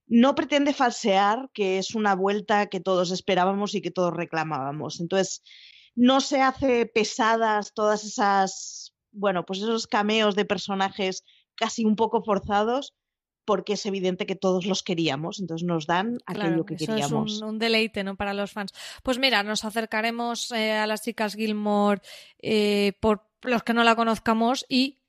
no 0.07 0.35
pretende 0.35 0.75
falsear 0.75 1.51
que 1.55 1.79
es 1.79 1.95
una 1.95 2.15
vuelta 2.15 2.67
que 2.67 2.81
todos 2.81 3.11
esperábamos 3.11 3.75
y 3.75 3.83
que 3.83 3.91
todos 3.91 4.15
reclamábamos. 4.15 5.01
Entonces, 5.01 5.43
no 5.95 6.21
se 6.21 6.43
hace 6.43 6.87
pesadas 6.87 7.73
todas 7.73 8.05
esas, 8.05 8.95
bueno, 9.13 9.45
pues 9.47 9.61
esos 9.61 9.87
cameos 9.87 10.35
de 10.35 10.45
personajes 10.45 11.25
casi 11.57 11.85
un 11.85 11.97
poco 11.97 12.23
forzados, 12.23 12.95
porque 13.45 13.75
es 13.75 13.87
evidente 13.87 14.27
que 14.27 14.37
todos 14.37 14.67
los 14.67 14.83
queríamos, 14.83 15.39
entonces 15.39 15.67
nos 15.67 15.87
dan 15.87 16.19
aquello 16.27 16.65
que 16.65 16.77
queríamos. 16.77 17.35
Es 17.35 17.43
un, 17.43 17.59
deleite, 17.59 18.03
¿no? 18.03 18.17
Para 18.17 18.35
los 18.35 18.53
fans. 18.53 18.73
Pues 19.03 19.19
mira, 19.19 19.43
nos 19.43 19.65
acercaremos 19.65 20.51
eh, 20.53 20.73
a 20.73 20.87
las 20.87 21.03
chicas 21.03 21.35
Gilmore 21.35 22.01
eh, 22.41 22.95
por 23.01 23.29
los 23.43 23.63
que 23.63 23.75
no 23.75 23.85
la 23.85 23.97
conozcamos 23.97 24.65
y 24.69 25.04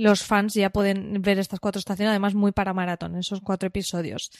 los 0.00 0.22
fans 0.22 0.54
ya 0.54 0.70
pueden 0.70 1.20
ver 1.22 1.38
estas 1.38 1.60
cuatro 1.60 1.78
estaciones, 1.78 2.10
además 2.10 2.34
muy 2.34 2.52
para 2.52 2.72
maratón, 2.72 3.16
esos 3.16 3.40
cuatro 3.40 3.66
episodios. 3.66 4.30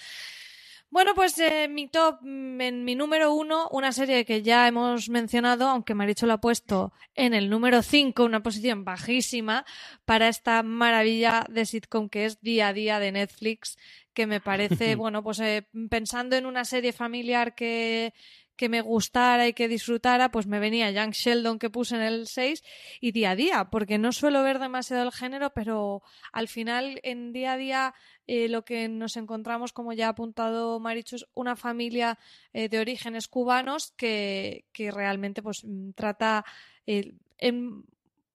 Bueno, 0.93 1.15
pues 1.15 1.39
eh, 1.39 1.69
mi 1.69 1.87
top, 1.87 2.19
mm, 2.23 2.61
en 2.61 2.85
mi 2.85 2.97
número 2.97 3.33
uno, 3.33 3.69
una 3.71 3.93
serie 3.93 4.25
que 4.25 4.43
ya 4.43 4.67
hemos 4.67 5.09
mencionado, 5.09 5.69
aunque 5.69 5.95
Maricho 5.95 6.27
lo 6.27 6.33
ha 6.33 6.41
puesto 6.41 6.93
en 7.15 7.33
el 7.33 7.49
número 7.49 7.83
cinco, 7.83 8.25
una 8.25 8.43
posición 8.43 8.85
bajísima 8.85 9.65
para 10.05 10.27
esta 10.27 10.65
maravilla 10.65 11.47
de 11.49 11.65
sitcom 11.65 12.09
que 12.09 12.25
es 12.25 12.41
Día 12.41 12.69
a 12.69 12.73
Día 12.73 12.99
de 12.99 13.13
Netflix, 13.13 13.79
que 14.15 14.27
me 14.27 14.41
parece, 14.41 14.97
bueno, 14.97 15.23
pues 15.23 15.39
eh, 15.39 15.69
pensando 15.89 16.35
en 16.35 16.45
una 16.47 16.65
serie 16.65 16.93
familiar 16.93 17.55
que 17.55 18.13
que 18.61 18.69
me 18.69 18.83
gustara 18.83 19.49
y 19.49 19.55
que 19.55 19.69
disfrutara, 19.69 20.31
pues 20.31 20.47
me 20.47 20.59
venía 20.59 20.91
Young 20.91 21.13
Sheldon 21.13 21.59
que 21.59 21.71
puse 21.71 21.97
en 21.97 22.03
el 22.03 22.27
6 22.27 22.63
y 23.01 23.13
día 23.13 23.31
a 23.31 23.35
día, 23.35 23.71
porque 23.71 23.97
no 23.97 24.13
suelo 24.13 24.43
ver 24.43 24.59
demasiado 24.59 25.03
el 25.03 25.13
género, 25.13 25.55
pero 25.55 26.03
al 26.31 26.47
final 26.47 27.01
en 27.03 27.33
día 27.33 27.55
a 27.55 27.57
día 27.57 27.95
eh, 28.27 28.51
lo 28.51 28.63
que 28.67 28.87
nos 28.91 29.17
encontramos, 29.17 29.73
como 29.73 29.95
ya 29.95 30.09
ha 30.09 30.11
apuntado 30.11 30.79
Marichu, 30.79 31.17
es 31.17 31.27
una 31.33 31.57
familia 31.57 32.19
eh, 32.53 32.69
de 32.69 32.81
orígenes 32.81 33.29
cubanos 33.29 33.95
que, 33.97 34.67
que 34.75 34.91
realmente 34.91 35.43
pues 35.43 35.65
mm, 35.65 35.93
trata 35.93 36.45
eh, 36.87 37.15
en 37.39 37.87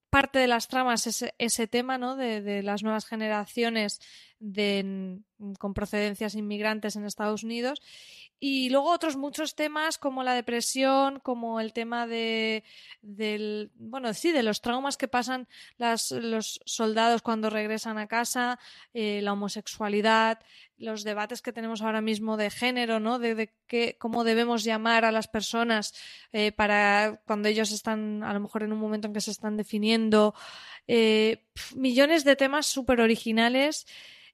parte 0.10 0.40
de 0.40 0.48
las 0.48 0.70
tramas 0.70 1.06
ese, 1.06 1.36
ese 1.38 1.68
tema 1.68 2.00
¿no? 2.00 2.16
de, 2.16 2.42
de, 2.42 2.64
las 2.64 2.82
nuevas 2.82 3.06
generaciones 3.06 4.00
de, 4.40 5.20
con 5.60 5.74
procedencias 5.74 6.36
inmigrantes 6.36 6.96
en 6.96 7.06
Estados 7.06 7.44
Unidos 7.44 7.82
y 8.40 8.70
luego 8.70 8.92
otros 8.92 9.16
muchos 9.16 9.56
temas 9.56 9.98
como 9.98 10.24
la 10.24 10.34
depresión, 10.34 11.20
como 11.20 11.60
el 11.60 11.74
tema 11.74 12.06
de, 12.06 12.64
del, 13.02 13.72
bueno, 13.76 14.14
sí, 14.14 14.32
de 14.32 14.44
los 14.44 14.62
traumas 14.62 14.98
que 14.98 15.08
pasan 15.08 15.48
los 15.78 16.60
soldados 16.66 17.22
cuando 17.22 17.50
regresan 17.50 17.98
a 17.98 18.08
casa, 18.08 18.60
eh, 18.94 19.22
la 19.24 19.34
homosexualidad, 19.34 20.40
los 20.78 21.04
debates 21.04 21.42
que 21.42 21.54
tenemos 21.54 21.82
ahora 21.82 22.02
mismo 22.02 22.36
de 22.36 22.50
género, 22.50 23.00
¿no? 23.00 23.20
De, 23.20 23.36
de 23.36 23.54
qué, 23.68 23.96
cómo 23.98 24.26
debemos 24.26 24.66
llamar 24.66 25.06
a 25.06 25.12
las 25.12 25.30
personas 25.30 25.94
eh, 26.34 26.52
para 26.52 27.22
cuando 27.26 27.48
ellos 27.48 27.72
están, 27.72 28.22
a 28.24 28.34
lo 28.34 28.42
mejor 28.42 28.64
en 28.64 28.74
un 28.74 28.80
momento 28.80 29.08
en 29.08 29.14
que 29.14 29.22
se 29.22 29.32
están 29.32 29.56
definiendo. 29.56 30.36
Eh, 30.88 31.48
millones 31.76 32.26
de 32.26 32.36
temas 32.36 32.66
súper 32.66 33.02
originales 33.02 33.88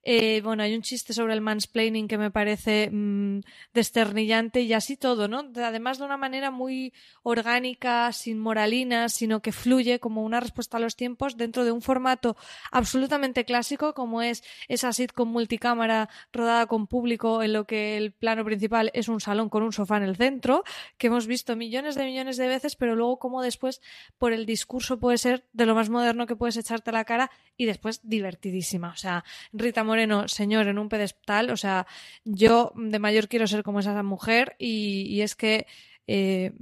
eh, 0.04 0.42
bueno, 0.42 0.64
hay 0.64 0.74
un 0.74 0.82
chiste 0.82 1.14
sobre 1.14 1.34
el 1.34 1.42
mansplaining 1.42 2.08
que 2.08 2.18
me 2.18 2.32
parece 2.32 2.90
mmm, 2.92 3.42
desternillante 3.74 4.62
y 4.62 4.74
así 4.74 4.98
todo, 4.98 5.28
¿no? 5.28 5.46
Además 5.56 6.00
de 6.00 6.06
una 6.06 6.18
manera 6.18 6.50
muy 6.50 6.94
orgánica, 7.24 8.12
sin 8.12 8.40
moralinas, 8.40 9.14
sino 9.14 9.42
que 9.42 9.52
fluye 9.52 10.00
como 10.00 10.24
una 10.24 10.40
respuesta 10.40 10.78
a 10.78 10.80
los 10.80 10.96
tiempos 10.96 11.38
dentro 11.38 11.66
de 11.66 11.72
un 11.72 11.82
formato 11.82 12.36
absolutamente 12.72 13.46
clásico 13.46 13.94
como 13.94 14.22
es 14.22 14.44
esa 14.68 14.92
sitcom 14.92 15.30
multicámara 15.30 16.10
rodada 16.34 16.66
con 16.66 16.88
público 16.88 17.44
en 17.44 17.54
lo 17.54 17.66
que 17.66 17.98
el 17.98 18.12
plano 18.12 18.44
principal 18.44 18.90
es 18.94 19.08
un 19.08 19.20
salón 19.22 19.50
con 19.50 19.64
un 19.64 19.72
sofá 19.74 19.98
en 19.98 20.04
el 20.04 20.16
centro, 20.16 20.64
que 20.98 21.08
hemos 21.08 21.28
visto 21.28 21.56
millones 21.56 21.96
de 21.96 22.06
millones 22.06 22.38
de 22.38 22.48
veces, 22.48 22.76
pero 22.76 22.96
luego 22.96 23.20
como 23.20 23.42
después 23.42 23.82
por 24.18 24.34
el 24.34 24.46
discurso 24.46 25.00
puede 25.00 25.18
ser 25.18 25.46
de 25.54 25.66
lo 25.66 25.76
más 25.76 25.90
moderno 25.90 26.26
que 26.26 26.36
puedes 26.36 26.58
echarte 26.58 26.90
a 26.90 26.94
la 26.94 27.06
cara 27.06 27.32
y 27.56 27.66
después 27.66 28.02
divertidísima. 28.04 28.90
O 28.90 28.98
sea, 28.98 29.24
Rita 29.54 29.84
Moreno, 29.92 30.30
señor, 30.30 30.68
en 30.68 30.80
un 30.80 30.88
pedestal. 30.88 31.50
O 31.52 31.58
sea, 31.58 31.86
yo 32.24 32.72
de 32.76 32.98
mayor 32.98 33.28
quiero 33.28 33.46
ser 33.46 33.62
como 33.62 33.82
esa 33.82 34.02
mujer 34.04 34.56
y, 34.58 35.20
es 35.20 35.36
que 35.36 35.68
eh, 36.08 36.54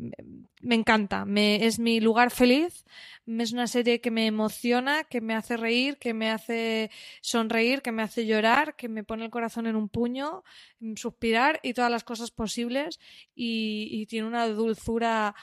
me 0.61 0.73
encanta, 0.73 1.25
me, 1.25 1.65
es 1.67 1.77
mi 1.77 1.99
lugar 1.99 2.31
feliz, 2.31 2.85
es 3.27 3.53
una 3.53 3.67
serie 3.67 4.01
que 4.01 4.09
me 4.09 4.25
emociona, 4.25 5.03
que 5.03 5.21
me 5.21 5.35
hace 5.35 5.57
reír, 5.57 5.97
que 5.97 6.15
me 6.15 6.31
hace 6.31 6.89
sonreír, 7.21 7.83
que 7.83 7.91
me 7.91 8.01
hace 8.01 8.25
llorar, 8.25 8.75
que 8.75 8.89
me 8.89 9.03
pone 9.03 9.25
el 9.25 9.31
corazón 9.31 9.67
en 9.67 9.75
un 9.75 9.89
puño, 9.89 10.43
suspirar 10.95 11.59
y 11.61 11.73
todas 11.73 11.91
las 11.91 12.03
cosas 12.03 12.31
posibles 12.31 12.99
y, 13.35 13.89
y 13.91 14.07
tiene 14.07 14.27
una 14.27 14.47
dulzura 14.47 15.35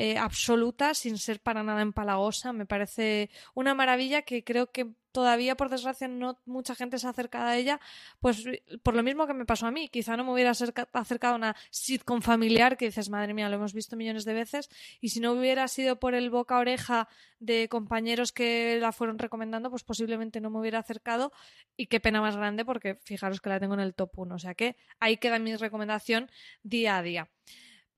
eh, 0.00 0.16
absoluta 0.16 0.94
sin 0.94 1.18
ser 1.18 1.40
para 1.40 1.64
nada 1.64 1.82
empalagosa. 1.82 2.52
Me 2.52 2.66
parece 2.66 3.30
una 3.54 3.74
maravilla 3.74 4.22
que 4.22 4.44
creo 4.44 4.70
que 4.70 4.86
todavía, 5.18 5.56
por 5.56 5.68
desgracia, 5.68 6.06
no 6.06 6.38
mucha 6.46 6.76
gente 6.76 6.96
se 6.96 7.08
ha 7.08 7.10
acercado 7.10 7.46
a 7.46 7.56
ella, 7.56 7.80
pues 8.20 8.44
por 8.84 8.94
lo 8.94 9.02
mismo 9.02 9.26
que 9.26 9.34
me 9.34 9.44
pasó 9.44 9.66
a 9.66 9.72
mí. 9.72 9.88
Quizá 9.88 10.16
no 10.16 10.22
me 10.22 10.32
hubiera 10.32 10.52
acercado 10.52 11.34
a 11.34 11.36
una 11.36 11.56
sitcom 11.70 12.22
familiar 12.22 12.76
que 12.76 12.84
dices, 12.84 13.10
madre 13.10 13.34
mía, 13.34 13.48
lo 13.48 13.56
hemos 13.56 13.72
visto 13.72 13.96
millones 13.96 14.24
de 14.24 14.32
veces, 14.32 14.70
y 15.00 15.08
si 15.08 15.18
no 15.18 15.32
hubiera 15.32 15.66
sido 15.66 15.98
por 15.98 16.14
el 16.14 16.30
boca 16.30 16.56
oreja 16.58 17.08
de 17.40 17.68
compañeros 17.68 18.30
que 18.30 18.78
la 18.80 18.92
fueron 18.92 19.18
recomendando, 19.18 19.70
pues 19.70 19.82
posiblemente 19.82 20.40
no 20.40 20.50
me 20.50 20.60
hubiera 20.60 20.78
acercado, 20.78 21.32
y 21.76 21.86
qué 21.86 21.98
pena 21.98 22.20
más 22.20 22.36
grande, 22.36 22.64
porque 22.64 23.00
fijaros 23.02 23.40
que 23.40 23.48
la 23.48 23.58
tengo 23.58 23.74
en 23.74 23.80
el 23.80 23.94
top 23.94 24.16
1. 24.20 24.36
O 24.36 24.38
sea 24.38 24.54
que 24.54 24.76
ahí 25.00 25.16
queda 25.16 25.40
mi 25.40 25.56
recomendación 25.56 26.30
día 26.62 26.96
a 26.96 27.02
día. 27.02 27.28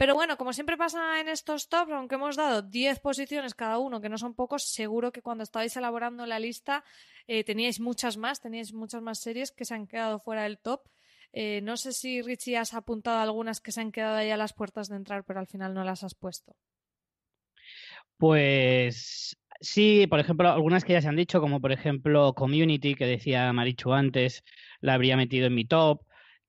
Pero 0.00 0.14
bueno, 0.14 0.38
como 0.38 0.54
siempre 0.54 0.78
pasa 0.78 1.20
en 1.20 1.28
estos 1.28 1.68
tops, 1.68 1.92
aunque 1.92 2.14
hemos 2.14 2.34
dado 2.34 2.62
10 2.62 3.00
posiciones 3.00 3.54
cada 3.54 3.76
uno, 3.76 4.00
que 4.00 4.08
no 4.08 4.16
son 4.16 4.32
pocos, 4.32 4.64
seguro 4.64 5.12
que 5.12 5.20
cuando 5.20 5.44
estabais 5.44 5.76
elaborando 5.76 6.24
la 6.24 6.38
lista 6.38 6.84
eh, 7.26 7.44
teníais 7.44 7.80
muchas 7.80 8.16
más, 8.16 8.40
teníais 8.40 8.72
muchas 8.72 9.02
más 9.02 9.18
series 9.18 9.52
que 9.52 9.66
se 9.66 9.74
han 9.74 9.86
quedado 9.86 10.18
fuera 10.18 10.44
del 10.44 10.58
top. 10.58 10.80
Eh, 11.34 11.60
no 11.60 11.76
sé 11.76 11.92
si 11.92 12.22
Richie 12.22 12.56
has 12.56 12.72
apuntado 12.72 13.20
algunas 13.20 13.60
que 13.60 13.72
se 13.72 13.82
han 13.82 13.92
quedado 13.92 14.16
ahí 14.16 14.30
a 14.30 14.38
las 14.38 14.54
puertas 14.54 14.88
de 14.88 14.96
entrar, 14.96 15.22
pero 15.26 15.38
al 15.38 15.46
final 15.46 15.74
no 15.74 15.84
las 15.84 16.02
has 16.02 16.14
puesto. 16.14 16.56
Pues 18.16 19.36
sí, 19.60 20.06
por 20.06 20.18
ejemplo, 20.18 20.48
algunas 20.48 20.82
que 20.82 20.94
ya 20.94 21.02
se 21.02 21.08
han 21.08 21.16
dicho, 21.16 21.42
como 21.42 21.60
por 21.60 21.72
ejemplo 21.72 22.32
Community, 22.32 22.94
que 22.94 23.04
decía 23.04 23.52
Marichu 23.52 23.92
antes, 23.92 24.44
la 24.80 24.94
habría 24.94 25.18
metido 25.18 25.48
en 25.48 25.54
mi 25.54 25.66
top. 25.66 26.00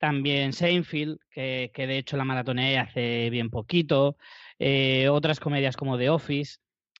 También 0.02 0.52
Seinfeld, 0.53 1.19
que, 1.30 1.72
que 1.76 1.86
de 1.88 1.99
hecho 1.99 2.18
la 2.18 2.26
maratoneé 2.26 2.80
hace 2.80 3.30
bien 3.30 3.52
poquito. 3.52 4.18
Eh, 4.60 5.10
otras 5.10 5.40
comedias 5.40 5.78
como 5.78 5.98
The 5.98 6.10
Office. 6.10 6.57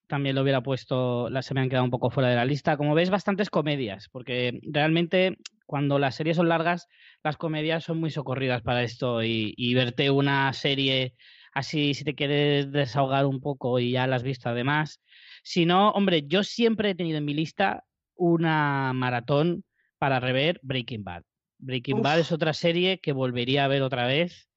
también 0.07 0.36
lo 0.36 0.44
hubiera 0.44 0.61
puesto, 0.61 1.30
las 1.30 1.45
se 1.48 1.53
me 1.56 1.61
han 1.61 1.69
quedado 1.69 1.86
un 1.86 1.91
poco 1.91 2.11
fuera 2.11 2.30
de 2.30 2.36
la 2.36 2.45
lista. 2.45 2.78
Como 2.78 2.94
ves, 2.95 3.10
bastantes 3.10 3.49
comedias, 3.49 4.10
porque 4.11 4.60
realmente 4.64 5.38
cuando 5.65 5.99
las 5.99 6.15
series 6.15 6.38
son 6.38 6.49
largas, 6.49 6.88
las 7.23 7.38
comedias 7.38 7.84
son 7.86 7.99
muy 7.99 8.11
socorridas 8.11 8.61
para 8.61 8.84
esto 8.84 9.23
y, 9.23 9.53
y 9.57 9.73
verte 9.73 10.11
una 10.11 10.53
serie 10.53 11.15
así, 11.53 11.94
si 11.95 12.03
te 12.03 12.15
quieres 12.15 12.72
desahogar 12.72 13.26
un 13.26 13.41
poco 13.41 13.80
y 13.80 13.91
ya 13.91 14.07
la 14.07 14.18
has 14.18 14.23
visto 14.23 14.49
además. 14.49 15.02
Si 15.44 15.65
no, 15.65 15.91
hombre, 15.91 16.28
yo 16.28 16.44
siempre 16.44 16.91
he 16.91 16.95
tenido 16.95 17.18
en 17.19 17.26
mi 17.26 17.34
lista 17.34 17.86
una 18.15 18.94
maratón 18.94 19.64
para 19.98 20.19
rever 20.19 20.60
Breaking 20.64 21.03
Bad. 21.03 21.23
Breaking 21.62 22.02
Bad 22.02 22.20
es 22.20 22.32
otra 22.32 22.54
serie 22.54 23.00
que 23.00 23.14
volvería 23.14 23.66
a 23.66 23.68
ver 23.68 23.84
otra 23.84 24.08
vez 24.08 24.52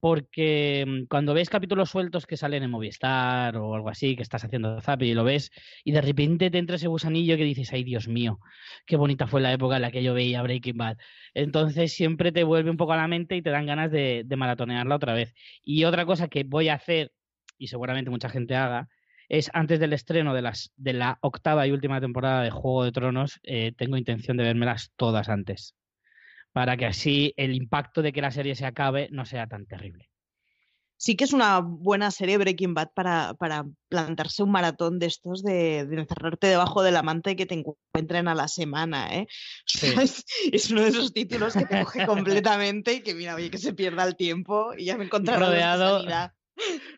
porque 0.00 0.84
mm, 0.86 1.06
cuando 1.06 1.34
ves 1.34 1.50
capítulos 1.50 1.90
sueltos 1.90 2.26
que 2.26 2.36
salen 2.36 2.62
en 2.62 2.70
Movistar 2.70 3.56
o 3.56 3.74
algo 3.74 3.88
así, 3.90 4.16
que 4.16 4.22
estás 4.22 4.44
haciendo 4.44 4.80
zap 4.80 5.02
y 5.02 5.14
lo 5.14 5.24
ves, 5.24 5.50
y 5.84 5.92
de 5.92 6.00
repente 6.00 6.50
te 6.50 6.58
entra 6.58 6.76
ese 6.76 6.88
gusanillo 6.88 7.36
que 7.36 7.44
dices, 7.44 7.72
ay 7.72 7.84
Dios 7.84 8.08
mío, 8.08 8.40
qué 8.86 8.96
bonita 8.96 9.26
fue 9.26 9.40
la 9.40 9.52
época 9.52 9.76
en 9.76 9.82
la 9.82 9.90
que 9.90 10.02
yo 10.02 10.14
veía 10.14 10.42
Breaking 10.42 10.76
Bad. 10.76 10.96
Entonces 11.34 11.92
siempre 11.92 12.32
te 12.32 12.44
vuelve 12.44 12.70
un 12.70 12.76
poco 12.76 12.94
a 12.94 12.96
la 12.96 13.08
mente 13.08 13.36
y 13.36 13.42
te 13.42 13.50
dan 13.50 13.66
ganas 13.66 13.90
de, 13.92 14.24
maratonearla 14.36 14.96
otra 14.96 15.12
vez. 15.14 15.34
Y 15.62 15.84
otra 15.84 16.06
cosa 16.06 16.28
que 16.28 16.44
voy 16.44 16.68
a 16.68 16.74
hacer, 16.74 17.12
y 17.58 17.68
seguramente 17.68 18.10
mucha 18.10 18.30
gente 18.30 18.56
haga, 18.56 18.88
es 19.28 19.50
antes 19.52 19.78
del 19.78 19.92
estreno 19.92 20.34
de, 20.34 20.42
las, 20.42 20.72
de 20.76 20.94
la 20.94 21.18
octava 21.20 21.66
y 21.66 21.70
última 21.70 22.00
temporada 22.00 22.42
de 22.42 22.50
Juego 22.50 22.84
de 22.84 22.92
Tronos, 22.92 23.38
eh, 23.44 23.72
tengo 23.76 23.96
intención 23.96 24.36
de 24.36 24.44
vérmelas 24.44 24.92
todas 24.96 25.28
antes 25.28 25.76
para 26.52 26.76
que 26.76 26.86
así 26.86 27.32
el 27.36 27.54
impacto 27.54 28.02
de 28.02 28.12
que 28.12 28.22
la 28.22 28.30
serie 28.30 28.54
se 28.54 28.66
acabe 28.66 29.08
no 29.10 29.24
sea 29.24 29.46
tan 29.46 29.66
terrible. 29.66 30.10
Sí 30.96 31.16
que 31.16 31.24
es 31.24 31.32
una 31.32 31.60
buena 31.60 32.10
serie 32.10 32.36
Breaking 32.36 32.74
Bad 32.74 32.90
para, 32.94 33.32
para 33.32 33.64
plantarse 33.88 34.42
un 34.42 34.50
maratón 34.50 34.98
de 34.98 35.06
estos 35.06 35.42
de, 35.42 35.78
encerrarte 35.78 36.46
debajo 36.46 36.82
de 36.82 36.90
la 36.90 37.02
manta 37.02 37.30
y 37.30 37.36
que 37.36 37.46
te 37.46 37.54
encuentren 37.54 38.28
a 38.28 38.34
la 38.34 38.48
semana. 38.48 39.08
¿eh? 39.16 39.26
Es, 40.52 40.70
uno 40.70 40.82
de 40.82 40.88
esos 40.88 41.14
títulos 41.14 41.54
que 41.54 41.64
te 41.64 41.80
coge 41.80 42.04
completamente 42.06 42.92
y 42.92 43.02
que 43.02 43.14
mira, 43.14 43.34
oye, 43.34 43.50
que 43.50 43.56
se 43.56 43.72
pierda 43.72 44.04
el 44.04 44.14
tiempo 44.14 44.74
y 44.76 44.84
ya 44.84 44.98
me 44.98 45.04
encontraré 45.06 45.40
rodeado, 45.40 46.04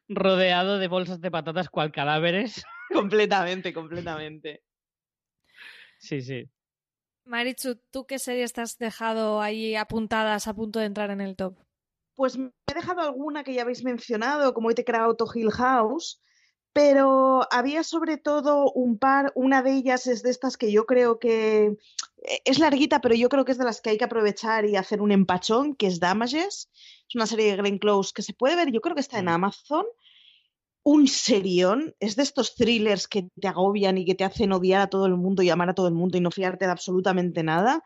rodeado 0.08 0.78
de 0.78 0.88
bolsas 0.88 1.20
de 1.20 1.30
patatas 1.30 1.68
cual 1.68 1.92
cadáveres. 1.92 2.64
completamente, 2.92 3.72
completamente. 3.72 4.62
Sí, 5.98 6.22
sí. 6.22 6.50
Marichu, 7.24 7.76
¿tú 7.90 8.06
qué 8.06 8.18
series 8.18 8.52
te 8.52 8.60
has 8.60 8.78
dejado 8.78 9.40
ahí 9.40 9.74
apuntadas 9.76 10.48
a 10.48 10.54
punto 10.54 10.78
de 10.78 10.86
entrar 10.86 11.10
en 11.10 11.20
el 11.20 11.36
top? 11.36 11.56
Pues 12.14 12.36
me 12.36 12.50
he 12.70 12.74
dejado 12.74 13.00
alguna 13.00 13.44
que 13.44 13.54
ya 13.54 13.62
habéis 13.62 13.84
mencionado, 13.84 14.54
como 14.54 14.68
hoy 14.68 14.74
te 14.74 14.82
he 14.82 14.84
creado 14.84 15.16
Hill 15.34 15.50
House, 15.50 16.20
pero 16.72 17.46
había 17.50 17.84
sobre 17.84 18.16
todo 18.16 18.70
un 18.72 18.98
par, 18.98 19.32
una 19.34 19.62
de 19.62 19.72
ellas 19.72 20.06
es 20.06 20.22
de 20.22 20.30
estas 20.30 20.56
que 20.56 20.72
yo 20.72 20.86
creo 20.86 21.18
que 21.18 21.76
eh, 22.22 22.40
es 22.44 22.58
larguita, 22.58 23.00
pero 23.00 23.14
yo 23.14 23.28
creo 23.28 23.44
que 23.44 23.52
es 23.52 23.58
de 23.58 23.64
las 23.64 23.80
que 23.80 23.90
hay 23.90 23.98
que 23.98 24.04
aprovechar 24.04 24.64
y 24.64 24.76
hacer 24.76 25.00
un 25.00 25.12
empachón, 25.12 25.74
que 25.74 25.86
es 25.86 26.00
Damages. 26.00 26.70
Es 27.08 27.14
una 27.14 27.26
serie 27.26 27.50
de 27.50 27.56
Glenn 27.56 27.78
Close 27.78 28.12
que 28.14 28.22
se 28.22 28.32
puede 28.32 28.56
ver, 28.56 28.72
yo 28.72 28.80
creo 28.80 28.94
que 28.94 29.00
está 29.00 29.18
en 29.18 29.26
mm. 29.26 29.28
Amazon 29.28 29.84
un 30.84 31.06
serión, 31.06 31.94
es 32.00 32.16
de 32.16 32.22
estos 32.22 32.54
thrillers 32.56 33.06
que 33.06 33.28
te 33.40 33.48
agobian 33.48 33.98
y 33.98 34.04
que 34.04 34.14
te 34.14 34.24
hacen 34.24 34.52
odiar 34.52 34.80
a 34.80 34.86
todo 34.88 35.06
el 35.06 35.16
mundo 35.16 35.42
y 35.42 35.50
amar 35.50 35.70
a 35.70 35.74
todo 35.74 35.88
el 35.88 35.94
mundo 35.94 36.18
y 36.18 36.20
no 36.20 36.30
fiarte 36.30 36.64
de 36.64 36.72
absolutamente 36.72 37.42
nada. 37.42 37.84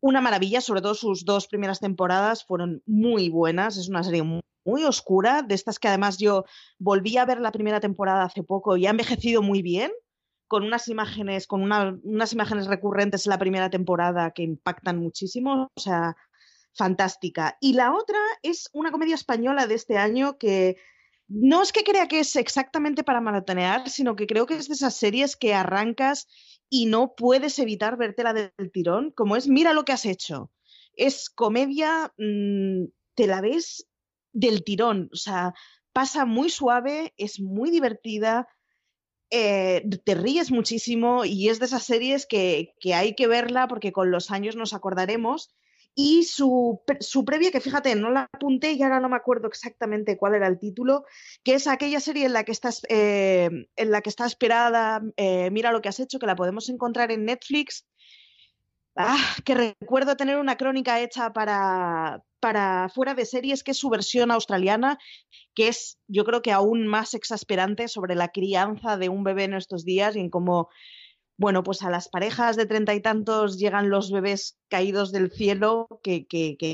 Una 0.00 0.20
maravilla, 0.20 0.60
sobre 0.60 0.80
todo 0.80 0.94
sus 0.94 1.24
dos 1.24 1.46
primeras 1.46 1.78
temporadas 1.78 2.44
fueron 2.44 2.82
muy 2.86 3.28
buenas, 3.28 3.76
es 3.76 3.88
una 3.88 4.02
serie 4.02 4.22
muy, 4.22 4.42
oscura, 4.86 5.42
de 5.42 5.54
estas 5.54 5.78
que 5.78 5.88
además 5.88 6.18
yo 6.18 6.44
volví 6.78 7.16
a 7.16 7.24
ver 7.24 7.40
la 7.40 7.50
primera 7.50 7.80
temporada 7.80 8.24
hace 8.24 8.42
poco 8.42 8.76
y 8.76 8.86
ha 8.86 8.90
envejecido 8.90 9.42
muy 9.42 9.62
bien, 9.62 9.90
con 10.46 10.64
unas 10.64 10.88
imágenes, 10.88 11.46
con 11.46 11.62
unas 11.62 12.32
imágenes 12.32 12.66
recurrentes 12.66 13.26
en 13.26 13.30
la 13.30 13.38
primera 13.38 13.70
temporada 13.70 14.32
que 14.32 14.42
impactan 14.42 14.98
muchísimo, 14.98 15.68
o 15.74 15.80
sea, 15.80 16.16
fantástica. 16.74 17.56
Y 17.60 17.72
la 17.72 17.92
otra 17.94 18.18
es 18.42 18.68
una 18.72 18.90
comedia 18.90 19.14
española 19.14 19.66
de 19.66 19.74
este 19.74 19.96
año 19.96 20.38
que 20.38 20.76
no 21.30 21.62
es 21.62 21.72
que 21.72 21.84
crea 21.84 22.08
que 22.08 22.18
es 22.18 22.34
exactamente 22.34 23.04
para 23.04 23.20
maratonear, 23.20 23.88
sino 23.88 24.16
que 24.16 24.26
creo 24.26 24.46
que 24.46 24.56
es 24.56 24.66
de 24.66 24.74
esas 24.74 24.96
series 24.96 25.36
que 25.36 25.54
arrancas 25.54 26.26
y 26.68 26.86
no 26.86 27.14
puedes 27.14 27.58
evitar 27.60 27.96
vértela 27.96 28.32
del 28.34 28.72
tirón, 28.72 29.12
como 29.12 29.36
es 29.36 29.46
Mira 29.46 29.72
lo 29.72 29.84
que 29.84 29.92
has 29.92 30.06
hecho. 30.06 30.50
Es 30.92 31.30
comedia, 31.30 32.12
mm, 32.18 32.86
te 33.14 33.28
la 33.28 33.40
ves 33.40 33.86
del 34.32 34.64
tirón, 34.64 35.08
o 35.12 35.16
sea, 35.16 35.54
pasa 35.92 36.24
muy 36.24 36.50
suave, 36.50 37.14
es 37.16 37.38
muy 37.40 37.70
divertida, 37.70 38.48
eh, 39.30 39.88
te 40.04 40.14
ríes 40.16 40.50
muchísimo 40.50 41.24
y 41.24 41.48
es 41.48 41.60
de 41.60 41.66
esas 41.66 41.84
series 41.84 42.26
que, 42.26 42.74
que 42.80 42.94
hay 42.94 43.14
que 43.14 43.28
verla 43.28 43.68
porque 43.68 43.92
con 43.92 44.10
los 44.10 44.32
años 44.32 44.56
nos 44.56 44.74
acordaremos 44.74 45.54
y 45.94 46.24
su, 46.24 46.80
su, 47.00 47.24
previa, 47.24 47.50
que 47.50 47.60
fíjate, 47.60 47.94
no 47.94 48.10
la 48.10 48.28
apunté 48.32 48.72
y 48.72 48.82
ahora 48.82 49.00
no 49.00 49.08
me 49.08 49.16
acuerdo 49.16 49.48
exactamente 49.48 50.16
cuál 50.16 50.34
era 50.34 50.46
el 50.46 50.58
título, 50.58 51.04
que 51.42 51.54
es 51.54 51.66
aquella 51.66 52.00
serie 52.00 52.26
en 52.26 52.32
la 52.32 52.44
que, 52.44 52.52
estás, 52.52 52.82
eh, 52.88 53.50
en 53.76 53.90
la 53.90 54.00
que 54.00 54.10
está 54.10 54.26
esperada, 54.26 55.02
eh, 55.16 55.50
mira 55.50 55.72
lo 55.72 55.80
que 55.80 55.88
has 55.88 56.00
hecho, 56.00 56.18
que 56.18 56.26
la 56.26 56.36
podemos 56.36 56.68
encontrar 56.68 57.10
en 57.12 57.24
Netflix. 57.24 57.86
Ah, 58.96 59.16
que 59.44 59.54
recuerdo 59.54 60.16
tener 60.16 60.36
una 60.36 60.56
crónica 60.56 61.00
hecha 61.00 61.32
para, 61.32 62.22
para 62.40 62.88
fuera 62.88 63.14
de 63.14 63.24
series, 63.24 63.62
que 63.62 63.70
es 63.70 63.78
su 63.78 63.88
versión 63.88 64.30
australiana, 64.30 64.98
que 65.54 65.68
es 65.68 65.98
yo 66.08 66.24
creo 66.24 66.42
que 66.42 66.52
aún 66.52 66.86
más 66.86 67.14
exasperante 67.14 67.88
sobre 67.88 68.14
la 68.14 68.28
crianza 68.28 68.96
de 68.96 69.08
un 69.08 69.22
bebé 69.22 69.44
en 69.44 69.54
estos 69.54 69.84
días 69.84 70.16
y 70.16 70.20
en 70.20 70.30
cómo 70.30 70.68
bueno, 71.40 71.62
pues 71.64 71.80
a 71.80 71.88
las 71.88 72.10
parejas 72.10 72.54
de 72.56 72.66
treinta 72.66 72.94
y 72.94 73.00
tantos 73.00 73.58
llegan 73.58 73.88
los 73.88 74.12
bebés 74.12 74.58
caídos 74.68 75.10
del 75.10 75.30
cielo 75.30 75.88
que, 76.02 76.26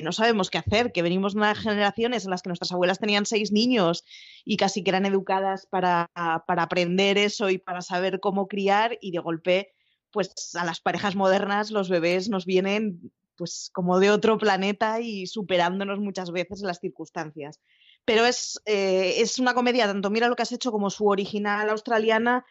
no 0.02 0.10
sabemos 0.10 0.50
qué 0.50 0.58
hacer, 0.58 0.90
que 0.90 1.02
venimos 1.02 1.34
de 1.34 1.38
unas 1.38 1.56
generaciones 1.56 2.24
en 2.24 2.32
las 2.32 2.42
que 2.42 2.48
nuestras 2.48 2.72
abuelas 2.72 2.98
tenían 2.98 3.26
seis 3.26 3.52
niños 3.52 4.04
y 4.44 4.56
casi 4.56 4.82
que 4.82 4.90
eran 4.90 5.06
educadas 5.06 5.66
para, 5.66 6.10
para 6.48 6.64
aprender 6.64 7.16
eso 7.16 7.48
y 7.48 7.58
para 7.58 7.80
saber 7.80 8.18
cómo 8.18 8.48
criar 8.48 8.98
y 9.00 9.12
de 9.12 9.20
golpe, 9.20 9.72
pues 10.10 10.32
a 10.56 10.64
las 10.64 10.80
parejas 10.80 11.14
modernas 11.14 11.70
los 11.70 11.88
bebés 11.88 12.28
nos 12.28 12.44
vienen 12.44 13.12
pues 13.36 13.70
como 13.72 14.00
de 14.00 14.10
otro 14.10 14.36
planeta 14.36 15.00
y 15.00 15.28
superándonos 15.28 16.00
muchas 16.00 16.32
veces 16.32 16.62
las 16.62 16.80
circunstancias. 16.80 17.60
Pero 18.04 18.24
es, 18.24 18.60
eh, 18.66 19.14
es, 19.18 19.38
una 19.38 19.54
comedia, 19.54 19.86
tanto 19.86 20.10
mira 20.10 20.28
lo 20.28 20.36
que 20.36 20.42
has 20.42 20.52
hecho 20.52 20.72
como 20.72 20.90
su 20.90 21.06
original 21.06 21.68
australiana, 21.70 22.44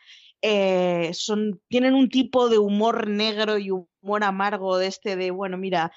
eh, 0.48 1.12
son, 1.16 1.60
tienen 1.70 1.96
un 1.96 2.08
tipo 2.08 2.50
de 2.50 2.60
humor 2.60 3.08
negro 3.08 3.58
y 3.58 3.72
humor 3.72 4.24
amargo 4.24 4.78
de 4.78 4.86
este 4.86 5.16
de, 5.16 5.32
bueno, 5.32 5.58
mira, 5.58 5.92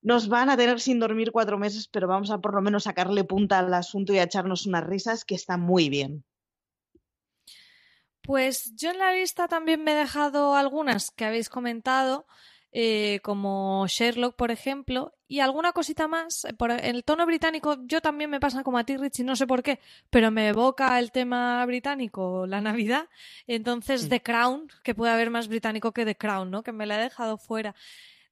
nos 0.00 0.28
van 0.28 0.48
a 0.48 0.56
tener 0.56 0.80
sin 0.80 0.98
dormir 0.98 1.32
cuatro 1.32 1.58
meses, 1.58 1.86
pero 1.88 2.08
vamos 2.08 2.30
a 2.30 2.38
por 2.38 2.54
lo 2.54 2.62
menos 2.62 2.84
sacarle 2.84 3.24
punta 3.24 3.58
al 3.58 3.74
asunto 3.74 4.14
y 4.14 4.18
a 4.18 4.22
echarnos 4.22 4.64
unas 4.64 4.84
risas, 4.84 5.26
que 5.26 5.34
está 5.34 5.58
muy 5.58 5.90
bien. 5.90 6.24
Pues 8.22 8.74
yo 8.74 8.90
en 8.90 9.00
la 9.00 9.12
lista 9.12 9.48
también 9.48 9.84
me 9.84 9.92
he 9.92 9.96
dejado 9.96 10.54
algunas 10.54 11.10
que 11.10 11.26
habéis 11.26 11.50
comentado. 11.50 12.26
Eh, 12.76 13.20
como 13.22 13.86
Sherlock, 13.86 14.34
por 14.34 14.50
ejemplo, 14.50 15.14
y 15.28 15.38
alguna 15.38 15.70
cosita 15.70 16.08
más. 16.08 16.44
Por 16.58 16.72
el 16.72 17.04
tono 17.04 17.24
británico, 17.24 17.76
yo 17.86 18.00
también 18.00 18.30
me 18.30 18.40
pasa 18.40 18.64
como 18.64 18.78
a 18.78 18.84
ti, 18.84 18.96
Rich, 18.96 19.20
y 19.20 19.22
no 19.22 19.36
sé 19.36 19.46
por 19.46 19.62
qué, 19.62 19.78
pero 20.10 20.32
me 20.32 20.48
evoca 20.48 20.98
el 20.98 21.12
tema 21.12 21.64
británico, 21.66 22.48
la 22.48 22.60
Navidad. 22.60 23.08
Entonces, 23.46 24.08
The 24.08 24.22
Crown, 24.22 24.66
que 24.82 24.92
puede 24.92 25.12
haber 25.12 25.30
más 25.30 25.46
británico 25.46 25.92
que 25.92 26.04
The 26.04 26.16
Crown, 26.16 26.50
¿no? 26.50 26.64
Que 26.64 26.72
me 26.72 26.84
la 26.84 26.98
he 26.98 27.04
dejado 27.04 27.38
fuera. 27.38 27.76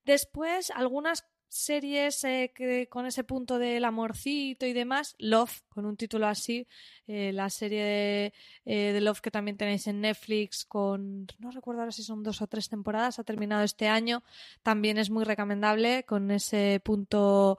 Después, 0.05 0.73
algunas 0.73 1.25
series 1.53 2.25
eh, 2.25 2.51
que, 2.55 2.89
con 2.89 3.05
ese 3.05 3.25
punto 3.25 3.59
del 3.59 3.85
amorcito 3.85 4.65
y 4.65 4.73
demás, 4.73 5.15
Love, 5.19 5.61
con 5.69 5.85
un 5.85 5.99
título 5.99 6.27
así, 6.27 6.67
eh, 7.07 7.31
la 7.33 7.51
serie 7.51 7.85
de, 7.85 8.33
eh, 8.65 8.93
de, 8.95 9.01
Love 9.03 9.21
que 9.21 9.31
también 9.31 9.59
tenéis 9.59 9.87
en 9.87 10.01
Netflix 10.01 10.65
con, 10.65 11.27
no 11.39 11.51
recuerdo 11.51 11.83
ahora 11.83 11.93
si 11.93 12.03
son 12.03 12.23
dos 12.23 12.41
o 12.41 12.47
tres 12.47 12.71
temporadas, 12.71 13.19
ha 13.19 13.25
terminado 13.25 13.63
este 13.65 13.87
año, 13.87 14.23
también 14.63 14.97
es 14.97 15.11
muy 15.11 15.25
recomendable 15.25 16.05
con 16.05 16.31
ese 16.31 16.81
punto, 16.83 17.59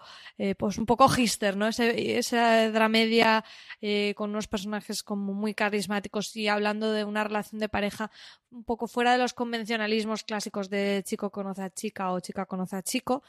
pues 0.58 0.80
un 0.80 0.88
poco 0.88 1.08
hister, 1.16 1.56
¿no? 1.56 1.68
Ese, 1.68 2.18
esa 2.18 2.72
dramedia 2.72 3.46
con 4.16 4.32
unos 4.32 4.48
personajes 4.48 5.04
como 5.04 5.34
muy 5.34 5.54
carismáticos 5.54 6.36
y 6.36 6.48
hablando 6.48 6.92
de 6.92 7.04
una 7.04 7.24
relación 7.24 7.60
de 7.60 7.70
pareja 7.70 8.10
un 8.54 8.64
poco 8.64 8.88
fuera 8.88 9.12
de 9.12 9.18
los 9.18 9.34
convencionalismos 9.34 10.24
clásicos 10.24 10.70
de 10.70 11.04
chico 11.06 11.32
conoce 11.32 11.64
a 11.64 11.70
chica 11.70 12.12
o 12.12 12.20
chica 12.20 12.46
conoce 12.46 12.76
a 12.76 12.84
chico, 12.84 13.24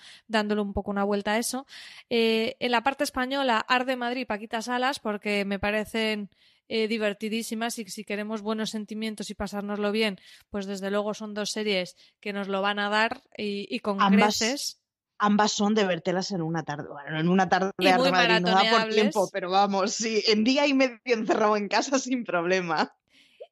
dándole 0.55 0.69
un 0.69 0.73
poco 0.73 0.91
una 0.91 1.05
vuelta 1.05 1.33
a 1.33 1.39
eso. 1.39 1.67
Eh, 2.11 2.57
en 2.61 2.71
la 2.71 2.83
parte 2.83 3.05
española, 3.05 3.59
Arde 3.59 3.97
Madrid, 3.97 4.27
Paquita 4.27 4.63
Salas, 4.63 4.99
porque 4.99 5.45
me 5.45 5.59
parecen 5.59 6.31
eh, 6.69 6.89
divertidísimas 6.89 7.79
y 7.79 7.85
si 7.87 8.05
queremos 8.05 8.43
buenos 8.43 8.71
sentimientos 8.71 9.31
y 9.31 9.35
pasárnoslo 9.35 9.93
bien, 9.93 10.19
pues 10.51 10.67
desde 10.67 10.91
luego 10.91 11.15
son 11.15 11.35
dos 11.35 11.51
series 11.51 11.97
que 12.21 12.33
nos 12.33 12.49
lo 12.49 12.63
van 12.63 12.79
a 12.79 12.89
dar 12.89 13.23
y, 13.37 13.79
con 13.81 13.99
creces 13.99 14.81
ambas 15.17 15.53
son 15.53 15.75
de 15.75 15.85
vertelas 15.85 16.33
en 16.33 16.43
una 16.43 16.65
tarde. 16.65 16.89
Bueno, 16.89 17.19
en 17.19 17.29
una 17.29 17.49
tarde 17.49 17.71
de 17.79 18.11
Madrid 18.11 18.41
no 18.41 18.51
da 18.51 18.65
por 18.71 18.89
tiempo, 18.91 19.31
pero 19.33 19.51
vamos, 19.51 19.95
sí, 19.95 20.23
en 20.27 20.45
día 20.45 20.67
y 20.67 20.75
medio 20.75 20.99
encerrado 21.05 21.57
en 21.57 21.69
casa 21.69 21.99
sin 21.99 22.25
problema. 22.25 22.95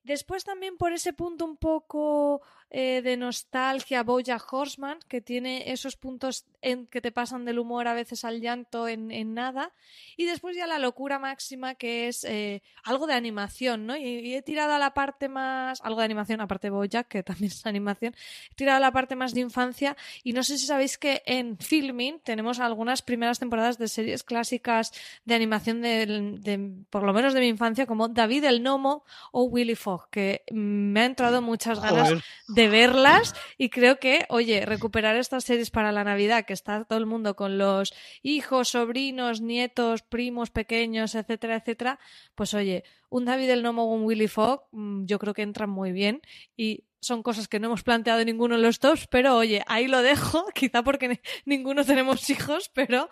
Después 0.05 0.43
también 0.45 0.77
por 0.77 0.93
ese 0.93 1.13
punto 1.13 1.45
un 1.45 1.57
poco 1.57 2.43
eh, 2.75 3.03
de 3.03 3.19
nostalgia, 3.19 4.03
Boya 4.03 4.39
Horseman, 4.51 4.99
que 5.07 5.21
tiene 5.21 5.71
esos 5.73 5.95
puntos 5.97 6.47
en 6.63 6.87
que 6.87 7.03
te 7.03 7.13
pasan 7.13 7.45
del 7.45 7.59
humor 7.59 7.87
a 7.87 7.93
veces 7.93 8.25
al 8.25 8.41
llanto 8.41 8.89
en, 8.89 9.35
nada. 9.35 9.73
Y 10.17 10.25
después 10.25 10.57
ya 10.57 10.67
la 10.67 10.79
locura 10.79 11.19
máxima, 11.19 11.75
que 11.75 12.09
es 12.09 12.25
eh, 12.25 12.63
algo 12.83 13.07
de 13.07 13.13
animación, 13.13 13.85
¿no? 13.85 13.95
Y, 13.95 14.35
he 14.35 14.41
tirado 14.41 14.73
a 14.73 14.79
la 14.79 14.95
parte 14.95 15.29
más. 15.29 15.83
Algo 15.83 15.99
de 15.99 16.07
animación, 16.07 16.41
aparte 16.41 16.71
Boya, 16.71 17.05
que 17.05 17.23
también 17.23 17.53
es 17.53 17.67
animación. 17.67 18.15
He 18.51 18.55
tirado 18.55 18.79
a 18.79 18.81
la 18.81 18.91
parte 18.91 19.17
más 19.17 19.35
de 19.35 19.41
infancia. 19.41 19.95
Y 20.25 20.33
no 20.33 20.43
sé 20.43 20.57
si 20.57 20.65
sabéis 20.65 20.97
que 20.97 21.23
en 21.27 21.59
Filming 21.59 22.21
tenemos 22.21 22.59
algunas 22.59 23.03
primeras 23.03 23.39
temporadas 23.39 23.77
de 23.77 23.89
series 23.89 24.25
clásicas 24.25 24.93
de 25.27 25.35
animación 25.35 25.83
de, 25.83 26.73
por 26.89 27.03
lo 27.03 27.13
menos 27.13 27.35
de 27.35 27.41
mi 27.41 27.49
infancia, 27.49 27.85
como 27.85 28.09
David 28.09 28.45
el 28.45 28.63
Nomo 28.63 29.05
o 29.31 29.43
Willy 29.45 29.75
Fox 29.75 30.07
que 30.11 30.45
me 30.53 31.01
ha 31.01 31.05
entrado 31.05 31.43
muchas 31.43 31.81
ganas 31.81 32.13
de 32.49 32.62
verlas 32.69 33.35
y 33.59 33.71
creo 33.71 33.99
que, 33.99 34.27
oye, 34.29 34.67
recuperar 34.67 35.17
estas 35.17 35.45
series 35.45 35.71
para 35.71 35.93
la 35.93 36.05
Navidad, 36.05 36.45
que 36.45 36.53
está 36.53 36.85
todo 36.85 36.99
el 36.99 37.07
mundo 37.07 37.37
con 37.37 37.59
los 37.59 37.95
hijos, 38.23 38.71
sobrinos, 38.71 39.41
nietos, 39.41 40.03
primos 40.03 40.51
pequeños, 40.51 41.15
etcétera, 41.15 41.57
etcétera, 41.57 41.99
pues 42.35 42.55
oye, 42.55 42.85
un 43.09 43.25
David 43.25 43.51
el 43.51 43.63
Nomo 43.63 43.85
o 43.85 43.95
un 43.95 44.05
Willy 44.05 44.29
Fogg, 44.29 44.63
mm, 44.73 45.05
yo 45.05 45.19
creo 45.19 45.35
que 45.35 45.43
entran 45.43 45.71
muy 45.71 45.93
bien 45.93 46.23
y 46.57 46.85
son 47.03 47.23
cosas 47.25 47.49
que 47.49 47.59
no 47.59 47.67
hemos 47.67 47.83
planteado 47.83 48.25
ninguno 48.25 48.55
en 48.55 48.63
los 48.63 48.79
tops, 48.79 49.09
pero 49.09 49.37
oye, 49.37 49.63
ahí 49.67 49.89
lo 49.89 50.03
dejo, 50.03 50.47
quizá 50.55 50.83
porque 50.83 51.21
ninguno 51.45 51.85
tenemos 51.85 52.31
hijos, 52.31 52.71
pero 52.73 53.11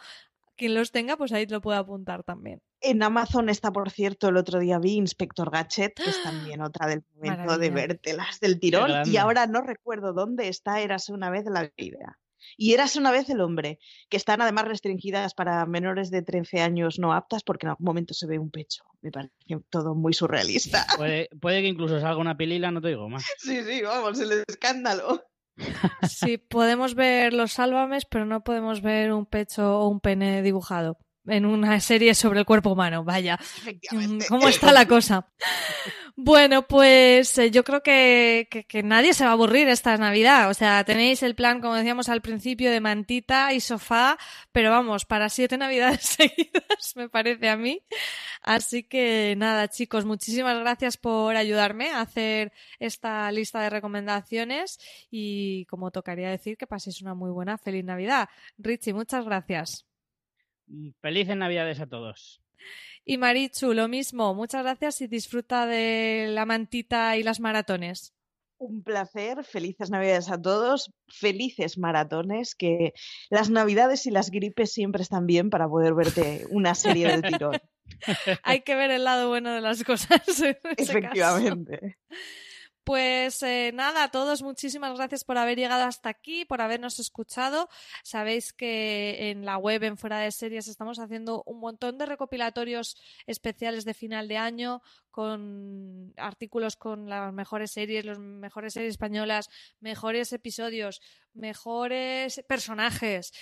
quien 0.61 0.75
los 0.75 0.93
tenga, 0.93 1.17
pues 1.17 1.33
ahí 1.33 1.47
lo 1.47 1.63
puede 1.63 1.79
apuntar 1.79 2.23
también. 2.23 2.61
En 2.83 3.03
Amazon 3.03 3.49
está, 3.49 3.73
por 3.73 3.91
cierto, 3.91 4.29
el 4.29 4.37
otro 4.37 4.61
día 4.61 4.79
vi 4.79 4.93
Inspector 4.93 5.51
Gadget, 5.51 5.95
que 5.95 6.11
es 6.11 6.23
también 6.23 6.61
otra 6.61 6.87
del 6.87 7.03
momento 7.15 7.57
de 7.57 7.71
vértelas 7.71 8.41
del 8.41 8.61
tirón, 8.61 8.91
y 9.07 9.17
ahora 9.17 9.47
no 9.47 9.63
recuerdo 9.63 10.13
dónde 10.13 10.49
está, 10.49 10.81
érase 10.81 11.15
una 11.15 11.31
vez 11.31 11.47
la 11.47 11.73
idea. 11.79 12.19
Y 12.59 12.75
érase 12.75 12.99
una 12.99 13.11
vez 13.11 13.31
el 13.31 13.41
hombre, 13.41 13.79
que 14.11 14.19
están 14.19 14.43
además 14.43 14.67
restringidas 14.67 15.33
para 15.33 15.65
menores 15.65 16.11
de 16.11 16.21
13 16.21 16.61
años 16.61 16.99
no 16.99 17.15
aptas 17.15 17.43
porque 17.43 17.65
en 17.65 17.71
algún 17.71 17.87
momento 17.87 18.13
se 18.13 18.27
ve 18.27 18.39
un 18.39 18.51
pecho. 18.51 18.85
Me 19.01 19.11
parece 19.11 19.33
todo 19.71 19.95
muy 19.95 20.13
surrealista. 20.13 20.87
Puede, 20.97 21.31
puede 21.41 21.63
que 21.63 21.69
incluso 21.69 22.01
salga 22.01 22.19
una 22.19 22.37
pilila, 22.37 22.71
no 22.71 22.83
te 22.83 22.89
digo 22.89 23.09
más. 23.09 23.25
Sí, 23.39 23.63
sí, 23.63 23.83
vamos, 23.83 24.21
el 24.21 24.45
escándalo. 24.47 25.23
Sí, 26.09 26.39
podemos 26.39 26.95
ver 26.95 27.33
los 27.35 27.53
sálvames, 27.53 28.05
pero 28.05 28.25
no 28.25 28.43
podemos 28.43 28.81
ver 28.83 29.13
un 29.13 29.27
pecho 29.27 29.81
o 29.81 29.89
un 29.89 30.01
pene 30.01 30.43
dibujado 30.43 30.99
en 31.27 31.47
una 31.47 31.79
serie 31.81 32.15
sobre 32.15 32.41
el 32.41 32.47
cuerpo 32.47 32.73
humano. 32.73 33.05
Vaya, 33.05 33.39
¿cómo 34.29 34.49
está 34.49 34.73
la 34.73 34.87
cosa? 34.87 35.33
Bueno, 36.23 36.67
pues 36.67 37.39
eh, 37.39 37.51
yo 37.51 37.65
creo 37.65 37.83
que, 37.83 38.47
nadie 38.85 39.15
se 39.15 39.25
va 39.25 39.31
a 39.31 39.33
aburrir 39.33 39.69
esta 39.69 39.97
Navidad. 39.97 40.51
O 40.51 40.55
sea, 40.55 40.85
tenéis 40.85 41.23
el 41.23 41.35
plan, 41.35 41.63
como 41.63 41.75
decíamos 41.77 42.11
al 42.11 42.21
principio, 42.21 42.71
de 42.71 42.79
mantita 42.79 43.55
y 43.55 43.61
sofá, 43.61 44.19
pero 44.53 44.71
vamos, 44.71 45.07
para 45.07 45.31
siete 45.31 45.57
Navidades 45.59 46.03
seguidas, 46.03 46.95
me 46.95 47.09
parece 47.09 47.49
a 47.49 47.57
mí. 47.57 47.83
Así 48.43 48.83
que 48.83 49.35
nada, 49.39 49.69
chicos, 49.69 50.05
muchísimas 50.05 50.59
gracias 50.61 50.99
por 50.99 51.37
ayudarme 51.37 51.89
a 51.89 52.03
hacer 52.03 52.53
esta 52.79 53.33
lista 53.33 53.63
de 53.63 53.71
recomendaciones 53.71 54.79
y 55.11 55.65
como 55.67 55.91
tocaría 55.91 56.29
decir, 56.29 56.59
que 56.59 56.67
paséis 56.67 57.01
una 57.01 57.15
muy 57.15 57.31
buena, 57.31 57.57
feliz 57.57 57.85
Navidad. 57.85 58.29
Richie, 58.59 58.93
muchas 58.93 59.25
gracias. 59.25 59.87
Mm, 60.67 60.91
felices 61.01 61.37
Navidades 61.37 61.81
a 61.81 61.87
todos. 61.87 62.43
Y 63.05 63.19
Marichu, 63.19 63.73
lo 63.73 63.89
mismo. 63.89 64.35
Muchas 64.35 64.63
gracias 64.63 65.01
y 65.01 65.07
disfruta 65.07 65.67
de 65.67 66.29
la 66.31 66.47
mantita 66.47 67.17
y 67.17 67.23
las 67.23 67.41
maratones. 67.41 68.15
Un 68.59 68.83
placer, 68.83 69.43
felices 69.43 69.91
Navidades 69.91 70.31
a 70.31 70.41
todos, 70.41 70.93
felices 71.09 71.79
maratones, 71.79 72.55
que 72.55 72.93
las 73.31 73.49
Navidades 73.49 74.05
y 74.05 74.11
las 74.11 74.31
gripes 74.31 74.73
siempre 74.73 75.03
están 75.03 75.27
bien 75.27 75.49
para 75.49 75.67
poder 75.67 75.95
verte 75.95 76.47
una 76.51 76.75
serie 76.75 77.17
de 77.17 77.23
tirón. 77.23 77.59
Hay 78.43 78.61
que 78.61 78.75
ver 78.75 78.91
el 78.91 79.05
lado 79.05 79.29
bueno 79.29 79.53
de 79.55 79.63
las 79.63 79.83
cosas. 79.83 80.21
Efectivamente. 80.77 81.97
Pues 82.91 83.41
eh, 83.45 83.71
nada, 83.73 84.03
a 84.03 84.11
todos 84.11 84.43
muchísimas 84.43 84.97
gracias 84.97 85.23
por 85.23 85.39
haber 85.39 85.57
llegado 85.57 85.85
hasta 85.85 86.09
aquí, 86.09 86.45
por 86.45 86.61
habernos 86.61 86.99
escuchado. 86.99 87.69
Sabéis 88.03 88.53
que 88.53 89.31
en 89.31 89.45
la 89.45 89.59
web, 89.59 89.85
en 89.85 89.97
Fuera 89.97 90.19
de 90.19 90.33
Series, 90.33 90.67
estamos 90.67 90.99
haciendo 90.99 91.45
un 91.47 91.61
montón 91.61 91.99
de 91.99 92.07
recopilatorios 92.07 92.97
especiales 93.29 93.85
de 93.85 93.95
final 93.95 94.27
de 94.27 94.39
año 94.39 94.83
con 95.13 96.13
artículos 96.17 96.75
con 96.75 97.09
las 97.09 97.33
mejores 97.33 97.71
series, 97.71 98.05
las 98.05 98.19
mejores 98.19 98.73
series 98.73 98.95
españolas, 98.95 99.51
mejores 99.79 100.33
episodios, 100.33 101.01
mejores 101.33 102.43
personajes, 102.49 103.33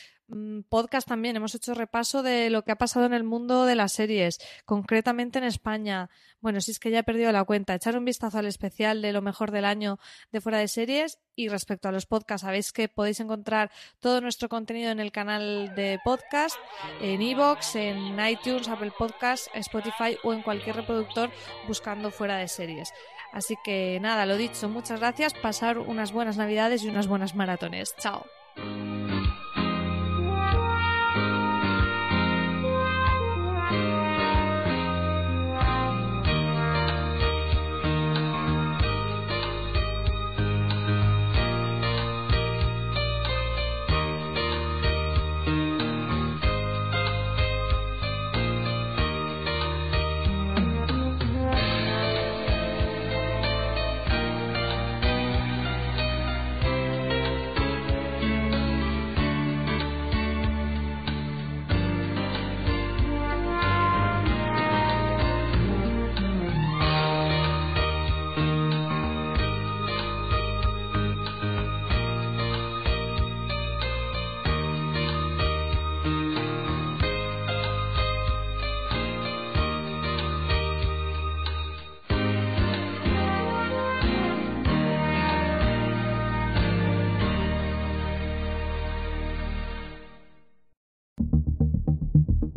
podcast 0.69 1.09
también 1.09 1.37
hemos 1.37 1.55
hecho 1.55 1.75
repaso 1.75 2.23
de 2.23 2.51
lo 2.51 2.63
que 2.63 2.73
ha 2.73 2.77
pasado 2.77 3.07
en 3.07 3.15
el 3.15 3.25
mundo 3.25 3.65
de 3.65 3.75
las 3.75 3.93
series, 3.93 4.39
concretamente 4.65 5.39
en 5.39 5.45
España. 5.45 6.11
Bueno, 6.41 6.61
si 6.61 6.71
es 6.71 6.79
que 6.79 6.91
ya 6.91 7.01
he 7.01 7.03
perdido 7.03 7.33
la 7.33 7.45
cuenta, 7.45 7.75
echar 7.75 7.97
un 7.97 8.05
vistazo 8.05 8.39
al 8.39 8.47
especial 8.47 9.01
de 9.01 9.13
lo 9.13 9.23
mejor 9.23 9.51
del 9.51 9.65
año 9.65 9.99
de 10.31 10.41
fuera 10.41 10.59
de 10.59 10.69
series 10.69 11.19
y 11.35 11.49
respecto 11.49 11.89
a 11.89 11.93
los 11.93 12.07
podcasts, 12.07 12.43
sabéis 12.43 12.73
que 12.73 12.89
podéis 12.89 13.21
encontrar 13.21 13.71
todo 14.01 14.21
nuestro 14.21 14.49
contenido 14.49 14.91
en 14.91 15.01
el 15.01 15.13
canal 15.13 15.75
de 15.75 15.99
podcast, 16.05 16.57
en 17.01 17.23
iVoox, 17.23 17.77
en 17.77 18.19
iTunes, 18.27 18.69
Apple 18.69 18.93
Podcasts, 18.99 19.51
Spotify 19.55 20.19
o 20.23 20.33
en 20.33 20.43
cualquier 20.43 20.77
reproductor 20.77 21.31
buscando 21.67 22.11
fuera 22.11 22.37
de 22.37 22.49
series. 22.49 22.93
Así 23.33 23.57
que 23.65 23.99
nada, 24.01 24.27
lo 24.27 24.37
dicho, 24.37 24.69
muchas 24.69 25.01
gracias, 25.01 25.35
pasar 25.35 25.79
unas 25.79 26.13
buenas 26.13 26.37
navidades 26.37 26.83
y 26.83 26.89
unas 26.89 27.07
buenas 27.07 27.35
maratones. 27.35 27.95
Chao. 27.97 28.27